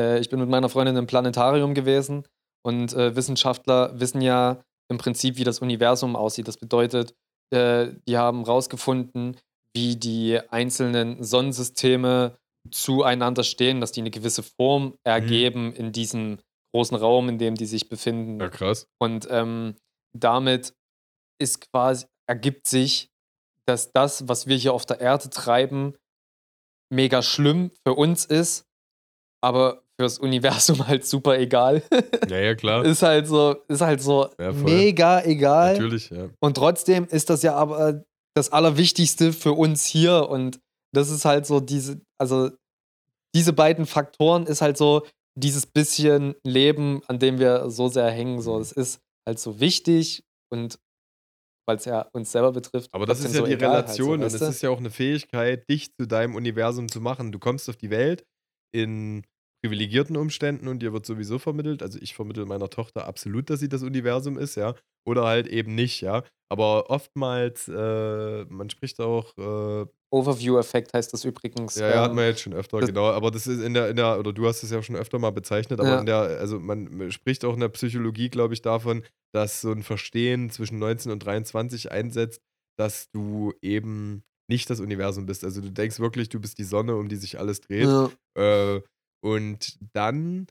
Äh, 0.00 0.20
ich 0.20 0.30
bin 0.30 0.40
mit 0.40 0.48
meiner 0.48 0.70
Freundin 0.70 0.96
im 0.96 1.06
Planetarium 1.06 1.74
gewesen 1.74 2.26
und 2.64 2.94
äh, 2.94 3.14
Wissenschaftler 3.14 4.00
wissen 4.00 4.22
ja 4.22 4.64
im 4.88 4.96
Prinzip, 4.96 5.36
wie 5.36 5.44
das 5.44 5.58
Universum 5.58 6.16
aussieht. 6.16 6.48
Das 6.48 6.56
bedeutet, 6.56 7.14
äh, 7.52 7.88
die 8.08 8.16
haben 8.16 8.46
herausgefunden, 8.46 9.36
wie 9.74 9.96
die 9.96 10.38
einzelnen 10.50 11.22
Sonnensysteme 11.22 12.36
zueinander 12.70 13.42
stehen, 13.42 13.80
dass 13.80 13.92
die 13.92 14.00
eine 14.00 14.10
gewisse 14.10 14.42
Form 14.42 14.94
ergeben 15.04 15.72
in 15.72 15.92
diesem 15.92 16.38
großen 16.74 16.96
Raum, 16.96 17.28
in 17.28 17.38
dem 17.38 17.54
die 17.54 17.66
sich 17.66 17.88
befinden. 17.88 18.40
Ja, 18.40 18.48
krass. 18.48 18.86
Und 19.00 19.26
ähm, 19.30 19.76
damit 20.16 20.74
ist 21.40 21.68
quasi, 21.70 22.06
ergibt 22.28 22.68
sich, 22.68 23.08
dass 23.66 23.92
das, 23.92 24.28
was 24.28 24.46
wir 24.46 24.56
hier 24.56 24.72
auf 24.72 24.86
der 24.86 25.00
Erde 25.00 25.30
treiben, 25.30 25.94
mega 26.92 27.22
schlimm 27.22 27.70
für 27.86 27.94
uns 27.94 28.24
ist, 28.24 28.64
aber 29.42 29.82
fürs 30.00 30.18
Universum 30.18 30.86
halt 30.86 31.06
super 31.06 31.38
egal. 31.38 31.82
Ja, 32.28 32.38
ja, 32.38 32.54
klar. 32.54 32.84
ist 32.84 33.02
halt 33.02 33.26
so, 33.26 33.56
ist 33.68 33.80
halt 33.80 34.00
so 34.00 34.28
Ja, 34.38 34.52
mega 34.52 35.22
egal. 35.24 35.74
Natürlich, 35.74 36.10
ja. 36.10 36.28
Und 36.40 36.56
trotzdem 36.56 37.06
ist 37.06 37.30
das 37.30 37.42
ja 37.42 37.54
aber 37.54 38.04
das 38.34 38.50
Allerwichtigste 38.50 39.32
für 39.32 39.52
uns 39.52 39.84
hier. 39.84 40.28
Und 40.28 40.60
das 40.94 41.10
ist 41.10 41.24
halt 41.24 41.46
so 41.46 41.60
diese, 41.60 42.00
also 42.18 42.50
diese 43.34 43.52
beiden 43.52 43.86
Faktoren 43.86 44.46
ist 44.46 44.60
halt 44.60 44.76
so 44.76 45.06
dieses 45.38 45.66
bisschen 45.66 46.34
Leben, 46.44 47.02
an 47.06 47.18
dem 47.18 47.38
wir 47.38 47.70
so 47.70 47.88
sehr 47.88 48.10
hängen. 48.10 48.40
So, 48.40 48.58
es 48.58 48.72
ist 48.72 49.00
halt 49.26 49.38
so 49.38 49.60
wichtig 49.60 50.24
und 50.50 50.78
weil 51.66 51.76
es 51.76 51.84
ja 51.84 52.08
uns 52.12 52.32
selber 52.32 52.52
betrifft. 52.52 52.92
Aber 52.92 53.06
das 53.06 53.20
ist 53.20 53.34
ja 53.34 53.40
so 53.40 53.46
die 53.46 53.52
egal 53.52 53.76
Relation 53.76 54.20
halt 54.20 54.30
so, 54.30 54.38
und 54.40 54.48
es 54.48 54.56
ist 54.56 54.62
ja 54.62 54.70
auch 54.70 54.78
eine 54.78 54.90
Fähigkeit, 54.90 55.68
dich 55.68 55.94
zu 55.94 56.06
deinem 56.06 56.34
Universum 56.34 56.88
zu 56.88 57.00
machen. 57.00 57.32
Du 57.32 57.38
kommst 57.38 57.68
auf 57.68 57.76
die 57.76 57.90
Welt 57.90 58.24
in 58.74 59.24
privilegierten 59.62 60.16
Umständen 60.16 60.68
und 60.68 60.80
dir 60.80 60.92
wird 60.92 61.06
sowieso 61.06 61.38
vermittelt. 61.38 61.82
Also 61.82 61.98
ich 62.00 62.14
vermittle 62.14 62.46
meiner 62.46 62.68
Tochter 62.68 63.06
absolut, 63.06 63.48
dass 63.48 63.60
sie 63.60 63.68
das 63.68 63.82
Universum 63.82 64.38
ist, 64.38 64.56
ja. 64.56 64.74
Oder 65.06 65.24
halt 65.24 65.46
eben 65.46 65.74
nicht, 65.74 66.00
ja. 66.00 66.24
Aber 66.50 66.90
oftmals, 66.90 67.68
äh, 67.68 68.44
man 68.44 68.68
spricht 68.70 69.00
auch, 69.00 69.36
äh, 69.38 69.86
Overview-Effekt 70.10 70.92
heißt 70.92 71.12
das 71.12 71.24
übrigens. 71.24 71.76
ja, 71.76 71.88
ja, 71.88 72.02
hat 72.02 72.10
ähm, 72.10 72.16
man 72.16 72.26
jetzt 72.26 72.40
schon 72.42 72.52
öfter, 72.52 72.80
genau. 72.80 73.06
Aber 73.10 73.30
das 73.30 73.46
ist 73.46 73.62
in 73.62 73.72
der, 73.72 73.88
in 73.88 73.96
der, 73.96 74.18
oder 74.18 74.32
du 74.34 74.46
hast 74.46 74.62
es 74.62 74.70
ja 74.70 74.82
schon 74.82 74.96
öfter 74.96 75.18
mal 75.18 75.30
bezeichnet, 75.30 75.80
aber 75.80 75.88
Ja. 75.88 76.00
in 76.00 76.06
der, 76.06 76.16
also 76.18 76.58
man 76.60 77.10
spricht 77.10 77.44
auch 77.46 77.54
in 77.54 77.60
der 77.60 77.70
Psychologie, 77.70 78.28
glaube 78.28 78.52
ich, 78.52 78.60
davon, 78.60 79.04
dass 79.32 79.62
so 79.62 79.70
ein 79.72 79.82
Verstehen 79.82 80.50
zwischen 80.50 80.78
19 80.78 81.10
und 81.12 81.20
23 81.24 81.90
einsetzt, 81.90 82.42
dass 82.78 83.10
du 83.12 83.54
eben 83.62 84.22
nicht 84.50 84.68
das 84.68 84.80
Universum 84.80 85.24
bist. 85.24 85.44
Also 85.44 85.62
du 85.62 85.70
denkst 85.70 85.98
wirklich, 86.00 86.28
du 86.28 86.40
bist 86.40 86.58
die 86.58 86.64
Sonne, 86.64 86.96
um 86.96 87.08
die 87.08 87.16
sich 87.16 87.38
alles 87.38 87.60
dreht. 87.62 87.86
ja. 87.88 88.10
Äh, 88.36 88.82
und 89.22 89.78
dann 89.94 90.46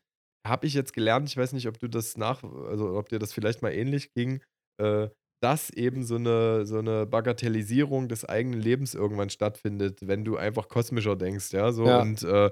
habe 0.47 0.65
ich 0.65 0.73
jetzt 0.73 0.93
gelernt, 0.93 1.29
ich 1.29 1.37
weiß 1.37 1.53
nicht, 1.53 1.67
ob 1.67 1.79
du 1.79 1.87
das 1.87 2.17
nach, 2.17 2.43
also 2.43 2.97
ob 2.97 3.09
dir 3.09 3.19
das 3.19 3.31
vielleicht 3.33 3.61
mal 3.61 3.71
ähnlich 3.71 4.11
ging, 4.13 4.41
äh, 4.81 5.09
dass 5.43 5.69
eben 5.71 6.03
so 6.03 6.15
eine, 6.15 6.65
so 6.65 6.77
eine 6.79 7.05
Bagatellisierung 7.07 8.07
des 8.07 8.25
eigenen 8.25 8.59
Lebens 8.61 8.93
irgendwann 8.95 9.29
stattfindet, 9.29 9.99
wenn 10.07 10.23
du 10.23 10.37
einfach 10.37 10.67
kosmischer 10.67 11.15
denkst, 11.15 11.51
ja, 11.51 11.71
so 11.71 11.85
Ja. 11.85 12.01
und 12.01 12.23
äh, 12.23 12.49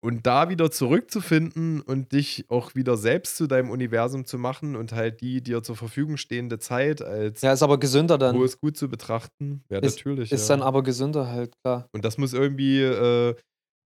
und 0.00 0.26
da 0.28 0.48
wieder 0.48 0.70
zurückzufinden 0.70 1.80
und 1.80 2.12
dich 2.12 2.44
auch 2.48 2.76
wieder 2.76 2.96
selbst 2.96 3.36
zu 3.36 3.48
deinem 3.48 3.68
Universum 3.70 4.24
zu 4.24 4.38
machen 4.38 4.76
und 4.76 4.92
halt 4.92 5.20
die 5.20 5.42
dir 5.42 5.62
zur 5.64 5.74
Verfügung 5.76 6.16
stehende 6.18 6.60
Zeit 6.60 7.02
als 7.02 7.40
ja, 7.42 7.52
ist 7.52 7.62
aber 7.64 7.78
gesünder 7.80 8.16
dann. 8.16 8.36
hohes 8.36 8.60
Gut 8.60 8.76
zu 8.76 8.88
betrachten. 8.88 9.64
Ja, 9.70 9.80
Ist- 9.80 9.96
natürlich. 9.96 10.30
Ist 10.30 10.48
ja. 10.48 10.56
dann 10.56 10.62
aber 10.64 10.84
gesünder 10.84 11.28
halt, 11.28 11.54
klar. 11.64 11.88
Und 11.92 12.04
das 12.04 12.16
muss 12.16 12.32
irgendwie 12.32 12.80
äh, 12.80 13.34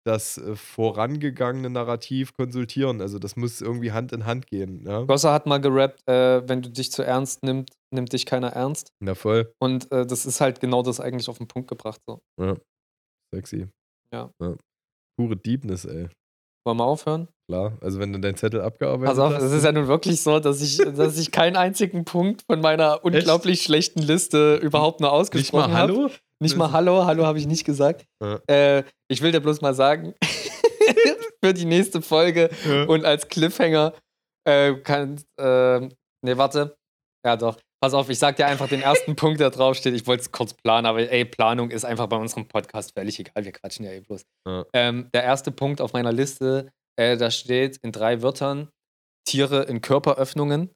das 0.05 0.37
äh, 0.37 0.55
vorangegangene 0.55 1.69
Narrativ 1.69 2.33
konsultieren. 2.33 3.01
Also 3.01 3.19
das 3.19 3.35
muss 3.35 3.61
irgendwie 3.61 3.91
Hand 3.91 4.11
in 4.11 4.25
Hand 4.25 4.47
gehen. 4.47 4.85
Ja, 4.85 5.01
Gossa 5.03 5.33
hat 5.33 5.45
mal 5.45 5.59
gerappt, 5.59 6.07
äh, 6.07 6.47
wenn 6.47 6.61
du 6.61 6.69
dich 6.69 6.91
zu 6.91 7.03
ernst 7.03 7.43
nimmst, 7.43 7.73
nimmt 7.93 8.13
dich 8.13 8.25
keiner 8.25 8.49
ernst. 8.49 8.91
ja 9.03 9.15
voll. 9.15 9.51
Und 9.59 9.91
äh, 9.91 10.05
das 10.05 10.25
ist 10.25 10.41
halt 10.41 10.59
genau 10.59 10.83
das 10.83 10.99
eigentlich 10.99 11.27
auf 11.27 11.39
den 11.39 11.47
Punkt 11.47 11.67
gebracht. 11.67 11.99
So. 12.07 12.19
Sexy. 13.33 13.67
Ja. 14.13 14.31
Pure 15.17 15.37
Deepness, 15.37 15.85
ey. 15.85 16.09
Wollen 16.65 16.77
wir 16.77 16.85
aufhören? 16.85 17.27
Klar. 17.47 17.77
Also 17.81 17.99
wenn 17.99 18.11
du 18.11 18.19
deinen 18.19 18.37
Zettel 18.37 18.61
abgearbeitet 18.61 19.09
Pass 19.15 19.19
auf, 19.19 19.33
hast. 19.33 19.43
es 19.43 19.51
ist 19.51 19.63
ja 19.63 19.71
nun 19.71 19.87
wirklich 19.87 20.21
so, 20.21 20.39
dass 20.39 20.61
ich, 20.61 20.77
dass 20.95 21.17
ich 21.17 21.31
keinen 21.31 21.55
einzigen 21.55 22.05
Punkt 22.05 22.43
von 22.49 22.59
meiner 22.61 23.03
unglaublich 23.05 23.61
schlechten 23.61 24.01
Liste 24.01 24.55
überhaupt 24.57 24.99
nur 24.99 25.11
ausgesprochen 25.11 25.71
mal 25.71 25.77
habe. 25.77 25.93
Hallo? 25.93 26.11
Nicht 26.41 26.57
mal 26.57 26.71
Hallo, 26.71 27.05
Hallo 27.05 27.25
habe 27.25 27.39
ich 27.39 27.47
nicht 27.47 27.65
gesagt. 27.65 28.05
Ja. 28.21 28.39
Äh, 28.47 28.83
ich 29.09 29.21
will 29.21 29.31
dir 29.31 29.39
bloß 29.39 29.61
mal 29.61 29.73
sagen, 29.73 30.13
für 31.43 31.53
die 31.53 31.65
nächste 31.65 32.01
Folge 32.01 32.49
Ja. 32.65 32.83
und 32.85 33.05
als 33.05 33.27
Cliffhanger 33.27 33.93
äh, 34.47 34.73
kann. 34.75 35.21
Äh, 35.39 35.79
nee, 36.23 36.37
warte. 36.37 36.75
Ja, 37.25 37.37
doch. 37.37 37.57
Pass 37.81 37.93
auf, 37.93 38.09
ich 38.09 38.19
sag 38.19 38.35
dir 38.35 38.47
einfach 38.47 38.67
den 38.67 38.81
ersten 38.81 39.15
Punkt, 39.15 39.39
der 39.39 39.49
draufsteht. 39.49 39.93
Ich 39.93 40.05
wollte 40.07 40.21
es 40.21 40.31
kurz 40.31 40.53
planen, 40.53 40.85
aber 40.87 40.99
ey, 41.09 41.23
Planung 41.25 41.71
ist 41.71 41.85
einfach 41.85 42.07
bei 42.07 42.17
unserem 42.17 42.47
Podcast 42.47 42.91
völlig 42.97 43.19
egal. 43.19 43.45
Wir 43.45 43.51
quatschen 43.51 43.85
ja 43.85 43.91
eh 43.91 44.01
bloß. 44.01 44.23
Ja. 44.47 44.65
Ähm, 44.73 45.09
der 45.13 45.23
erste 45.23 45.51
Punkt 45.51 45.81
auf 45.81 45.93
meiner 45.93 46.11
Liste, 46.11 46.69
äh, 46.99 47.15
da 47.17 47.31
steht 47.31 47.77
in 47.83 47.91
drei 47.91 48.21
Wörtern 48.21 48.69
Tiere 49.27 49.63
in 49.63 49.81
Körperöffnungen. 49.81 50.71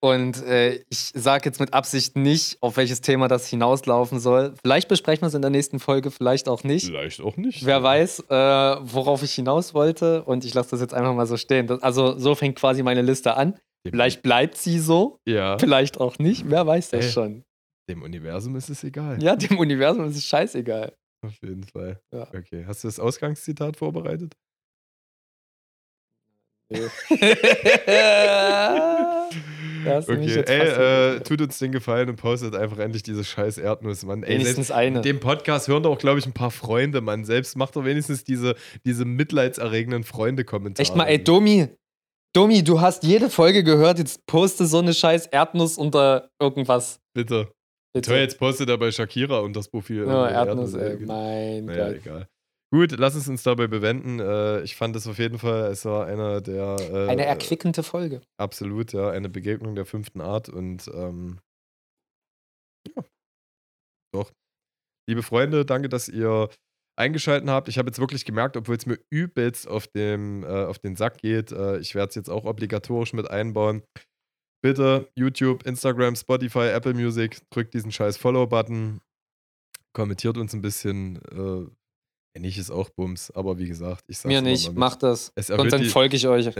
Und 0.00 0.42
äh, 0.44 0.76
ich 0.90 1.10
sage 1.14 1.46
jetzt 1.46 1.58
mit 1.58 1.74
Absicht 1.74 2.14
nicht, 2.16 2.56
auf 2.60 2.76
welches 2.76 3.00
Thema 3.00 3.26
das 3.26 3.48
hinauslaufen 3.48 4.20
soll. 4.20 4.54
Vielleicht 4.62 4.88
besprechen 4.88 5.22
wir 5.22 5.26
es 5.26 5.34
in 5.34 5.42
der 5.42 5.50
nächsten 5.50 5.80
Folge, 5.80 6.10
vielleicht 6.12 6.48
auch 6.48 6.62
nicht. 6.62 6.86
Vielleicht 6.86 7.20
auch 7.20 7.36
nicht. 7.36 7.66
Wer 7.66 7.82
weiß, 7.82 8.20
äh, 8.28 8.34
worauf 8.34 9.22
ich 9.24 9.32
hinaus 9.34 9.74
wollte. 9.74 10.22
Und 10.22 10.44
ich 10.44 10.54
lasse 10.54 10.70
das 10.70 10.80
jetzt 10.80 10.94
einfach 10.94 11.14
mal 11.14 11.26
so 11.26 11.36
stehen. 11.36 11.66
Das, 11.66 11.82
also 11.82 12.16
so 12.16 12.34
fängt 12.36 12.56
quasi 12.58 12.82
meine 12.84 13.02
Liste 13.02 13.36
an. 13.36 13.58
Vielleicht 13.84 14.22
bleibt 14.22 14.56
sie 14.56 14.78
so, 14.78 15.18
Ja. 15.26 15.58
vielleicht 15.58 15.98
auch 15.98 16.18
nicht. 16.18 16.44
Wer 16.48 16.66
weiß 16.66 16.90
das 16.90 17.06
Ey. 17.06 17.10
schon. 17.12 17.44
Dem 17.88 18.02
Universum 18.02 18.54
ist 18.56 18.68
es 18.68 18.84
egal. 18.84 19.20
Ja, 19.22 19.34
dem 19.34 19.58
Universum 19.58 20.04
ist 20.06 20.16
es 20.16 20.24
scheißegal. 20.26 20.92
Auf 21.26 21.34
jeden 21.42 21.64
Fall. 21.64 21.98
Ja. 22.14 22.28
Okay. 22.36 22.64
Hast 22.66 22.84
du 22.84 22.88
das 22.88 23.00
Ausgangszitat 23.00 23.76
vorbereitet? 23.76 24.34
Okay, 29.88 30.26
jetzt 30.26 30.50
ey, 30.50 30.66
fast 30.66 30.78
äh, 30.78 31.20
tut 31.20 31.40
uns 31.40 31.58
den 31.58 31.72
Gefallen 31.72 32.08
und 32.10 32.16
postet 32.16 32.54
einfach 32.54 32.78
endlich 32.78 33.02
diese 33.02 33.24
scheiß 33.24 33.58
Erdnuss, 33.58 34.04
Mann. 34.04 34.22
Ey, 34.22 34.34
Wenigstens 34.34 34.70
eine. 34.70 34.98
in 34.98 35.02
dem 35.02 35.20
Podcast 35.20 35.68
hören 35.68 35.82
doch 35.82 35.92
auch, 35.92 35.98
glaube 35.98 36.18
ich, 36.18 36.26
ein 36.26 36.32
paar 36.34 36.50
Freunde, 36.50 37.00
Mann. 37.00 37.24
Selbst 37.24 37.56
macht 37.56 37.76
doch 37.76 37.84
wenigstens 37.84 38.24
diese, 38.24 38.54
diese 38.84 39.04
mitleidserregenden 39.04 40.04
Freunde-Kommentare. 40.04 40.82
Echt 40.82 40.96
mal, 40.96 41.04
ey, 41.04 41.22
Domi, 41.22 41.68
Domi, 42.34 42.62
du 42.62 42.80
hast 42.80 43.04
jede 43.04 43.30
Folge 43.30 43.64
gehört, 43.64 43.98
jetzt 43.98 44.26
poste 44.26 44.66
so 44.66 44.78
eine 44.78 44.92
scheiß 44.92 45.26
Erdnuss 45.26 45.78
unter 45.78 46.30
irgendwas. 46.40 47.00
Bitte. 47.14 47.48
Bitte. 47.94 48.10
Toll, 48.10 48.18
jetzt 48.20 48.38
postet 48.38 48.68
er 48.68 48.76
bei 48.78 48.90
Shakira 48.90 49.38
und 49.38 49.56
das 49.56 49.68
Profil. 49.68 50.06
Ja, 50.06 50.28
äh, 50.28 50.32
Erdnuss, 50.34 50.74
äh, 50.74 50.90
ey, 50.90 51.06
mein 51.06 51.64
Naja, 51.64 51.86
Gott. 51.88 51.96
egal. 51.96 52.28
Gut, 52.70 52.92
lass 52.98 53.14
es 53.14 53.28
uns 53.28 53.42
dabei 53.42 53.66
bewenden. 53.66 54.20
Äh, 54.20 54.60
ich 54.62 54.76
fand 54.76 54.94
es 54.94 55.06
auf 55.06 55.18
jeden 55.18 55.38
Fall, 55.38 55.70
es 55.70 55.84
war 55.86 56.06
einer 56.06 56.42
der. 56.42 56.76
Äh, 56.78 57.08
Eine 57.08 57.24
erquickende 57.24 57.82
Folge. 57.82 58.20
Absolut, 58.38 58.92
ja. 58.92 59.10
Eine 59.10 59.30
Begegnung 59.30 59.74
der 59.74 59.86
fünften 59.86 60.20
Art 60.20 60.48
und. 60.50 60.86
Ähm, 60.88 61.40
ja. 62.94 63.02
Doch. 64.12 64.30
Liebe 65.08 65.22
Freunde, 65.22 65.64
danke, 65.64 65.88
dass 65.88 66.08
ihr 66.08 66.50
eingeschaltet 66.98 67.48
habt. 67.48 67.68
Ich 67.68 67.78
habe 67.78 67.88
jetzt 67.88 68.00
wirklich 68.00 68.26
gemerkt, 68.26 68.56
obwohl 68.56 68.76
es 68.76 68.84
mir 68.84 68.98
übelst 69.10 69.66
auf, 69.66 69.86
dem, 69.86 70.42
äh, 70.42 70.64
auf 70.64 70.78
den 70.78 70.96
Sack 70.96 71.18
geht, 71.18 71.52
äh, 71.52 71.78
ich 71.78 71.94
werde 71.94 72.10
es 72.10 72.14
jetzt 72.16 72.28
auch 72.28 72.44
obligatorisch 72.44 73.14
mit 73.14 73.30
einbauen. 73.30 73.82
Bitte 74.62 75.08
YouTube, 75.14 75.64
Instagram, 75.64 76.16
Spotify, 76.16 76.68
Apple 76.70 76.94
Music, 76.94 77.38
drückt 77.50 77.72
diesen 77.74 77.92
scheiß 77.92 78.16
Follow-Button, 78.16 79.00
kommentiert 79.94 80.36
uns 80.36 80.52
ein 80.52 80.60
bisschen. 80.60 81.22
Äh, 81.32 81.70
nicht, 82.40 82.58
ist 82.58 82.70
auch 82.70 82.90
Bums. 82.90 83.30
Aber 83.30 83.58
wie 83.58 83.68
gesagt, 83.68 84.04
ich 84.08 84.18
sag's 84.18 84.28
Mir 84.28 84.42
nicht, 84.42 84.66
mal 84.66 84.70
mit. 84.70 84.78
mach 84.78 84.96
das. 84.96 85.32
Es 85.34 85.50
erhöht 85.50 85.72
dann 85.72 85.84
folge 85.84 86.16
ich 86.16 86.26
euch. 86.26 86.46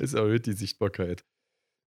es 0.00 0.14
erhöht 0.14 0.46
die 0.46 0.52
Sichtbarkeit. 0.52 1.24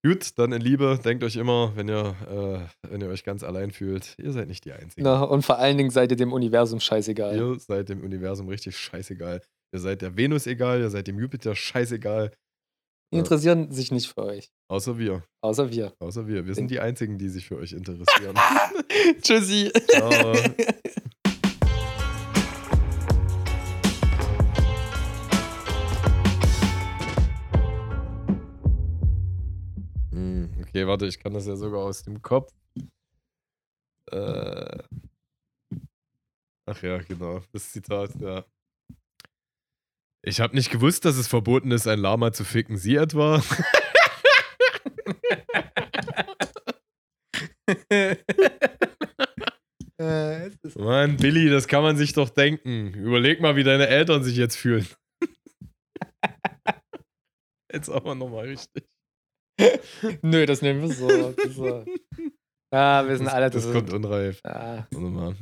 Gut, 0.06 0.38
dann 0.38 0.52
in 0.52 0.62
Liebe, 0.62 1.00
denkt 1.04 1.24
euch 1.24 1.36
immer, 1.36 1.76
wenn 1.76 1.90
ihr, 1.90 2.70
äh, 2.84 2.90
wenn 2.90 3.02
ihr 3.02 3.08
euch 3.08 3.24
ganz 3.24 3.44
allein 3.44 3.72
fühlt, 3.72 4.16
ihr 4.20 4.32
seid 4.32 4.48
nicht 4.48 4.64
die 4.64 4.72
Einzigen. 4.72 5.04
Na, 5.04 5.24
und 5.24 5.44
vor 5.44 5.58
allen 5.58 5.78
Dingen 5.78 5.90
seid 5.90 6.12
ihr 6.12 6.18
dem 6.18 6.34
Universum 6.34 6.80
scheißegal. 6.80 7.36
Ihr 7.36 7.60
seid 7.60 7.90
dem 7.90 8.04
Universum 8.04 8.48
richtig 8.48 8.78
scheißegal. 8.78 9.42
Ihr 9.74 9.80
seid 9.80 10.02
der 10.02 10.16
Venus 10.16 10.48
egal, 10.48 10.80
ihr 10.82 10.90
seid 10.90 11.08
dem 11.08 11.20
Jupiter 11.20 11.56
scheißegal. 11.56 12.32
Die 13.14 13.20
interessieren 13.20 13.72
sich 13.72 13.92
nicht 13.92 14.08
für 14.08 14.24
euch. 14.24 14.50
Außer 14.70 14.98
wir. 14.98 15.24
Außer 15.42 15.72
wir. 15.72 15.94
Außer 16.00 16.28
wir. 16.28 16.46
Wir 16.46 16.56
sind 16.56 16.70
die 16.70 16.80
Einzigen, 16.80 17.18
die 17.18 17.30
sich 17.30 17.48
für 17.48 17.58
euch 17.58 17.72
interessieren. 17.72 18.36
Tschüssi. 19.22 19.72
Ciao. 19.90 20.34
Okay, 30.78 30.86
warte, 30.86 31.08
ich 31.08 31.18
kann 31.18 31.34
das 31.34 31.48
ja 31.48 31.56
sogar 31.56 31.80
aus 31.80 32.04
dem 32.04 32.22
Kopf. 32.22 32.54
Äh. 34.12 34.84
Ach 36.70 36.84
ja, 36.84 37.00
genau, 37.00 37.42
das 37.52 37.72
Zitat, 37.72 38.14
ja. 38.22 38.46
Ich 40.24 40.40
habe 40.40 40.56
nicht 40.56 40.70
gewusst, 40.70 41.04
dass 41.04 41.18
es 41.18 41.28
verboten 41.28 41.72
ist, 41.72 41.88
ein 41.88 41.98
Lama 41.98 42.32
zu 42.32 42.46
ficken. 42.46 42.78
Sie 42.78 42.96
etwa? 42.96 43.42
Äh, 50.00 50.52
Mann, 50.76 51.18
Billy, 51.18 51.50
das 51.50 51.68
kann 51.68 51.82
man 51.82 51.98
sich 51.98 52.14
doch 52.14 52.30
denken. 52.30 52.94
Überleg 52.94 53.42
mal, 53.42 53.56
wie 53.56 53.64
deine 53.64 53.88
Eltern 53.88 54.24
sich 54.24 54.38
jetzt 54.38 54.56
fühlen. 54.56 54.88
Jetzt 57.74 57.90
aber 57.90 58.14
nochmal 58.14 58.46
richtig. 58.46 58.97
Nö, 60.22 60.46
das 60.46 60.62
nehmen 60.62 60.82
wir 60.82 60.94
so. 60.94 61.32
Das 61.32 61.56
so. 61.56 61.86
Ja, 62.72 63.08
wir 63.08 63.18
sind 63.18 63.26
Das, 63.28 63.34
alle 63.34 63.50
das 63.50 63.64
das 63.64 63.74
kommt 63.74 63.94
unreif. 63.94 64.42
Ja. 64.46 64.88
Warte 64.92 65.00
mal. 65.00 65.36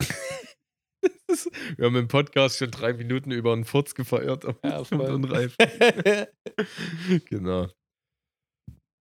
Ist, 1.26 1.50
wir 1.76 1.86
haben 1.86 1.96
im 1.96 2.08
Podcast 2.08 2.58
schon 2.58 2.70
drei 2.70 2.92
Minuten 2.92 3.30
über 3.30 3.52
einen 3.52 3.64
Furz 3.64 3.94
gefeiert, 3.94 4.44
aber 4.44 4.58
Ja, 4.62 4.78
das 4.78 4.90
kommt 4.90 5.08
unreif. 5.08 5.56
genau. 7.28 7.68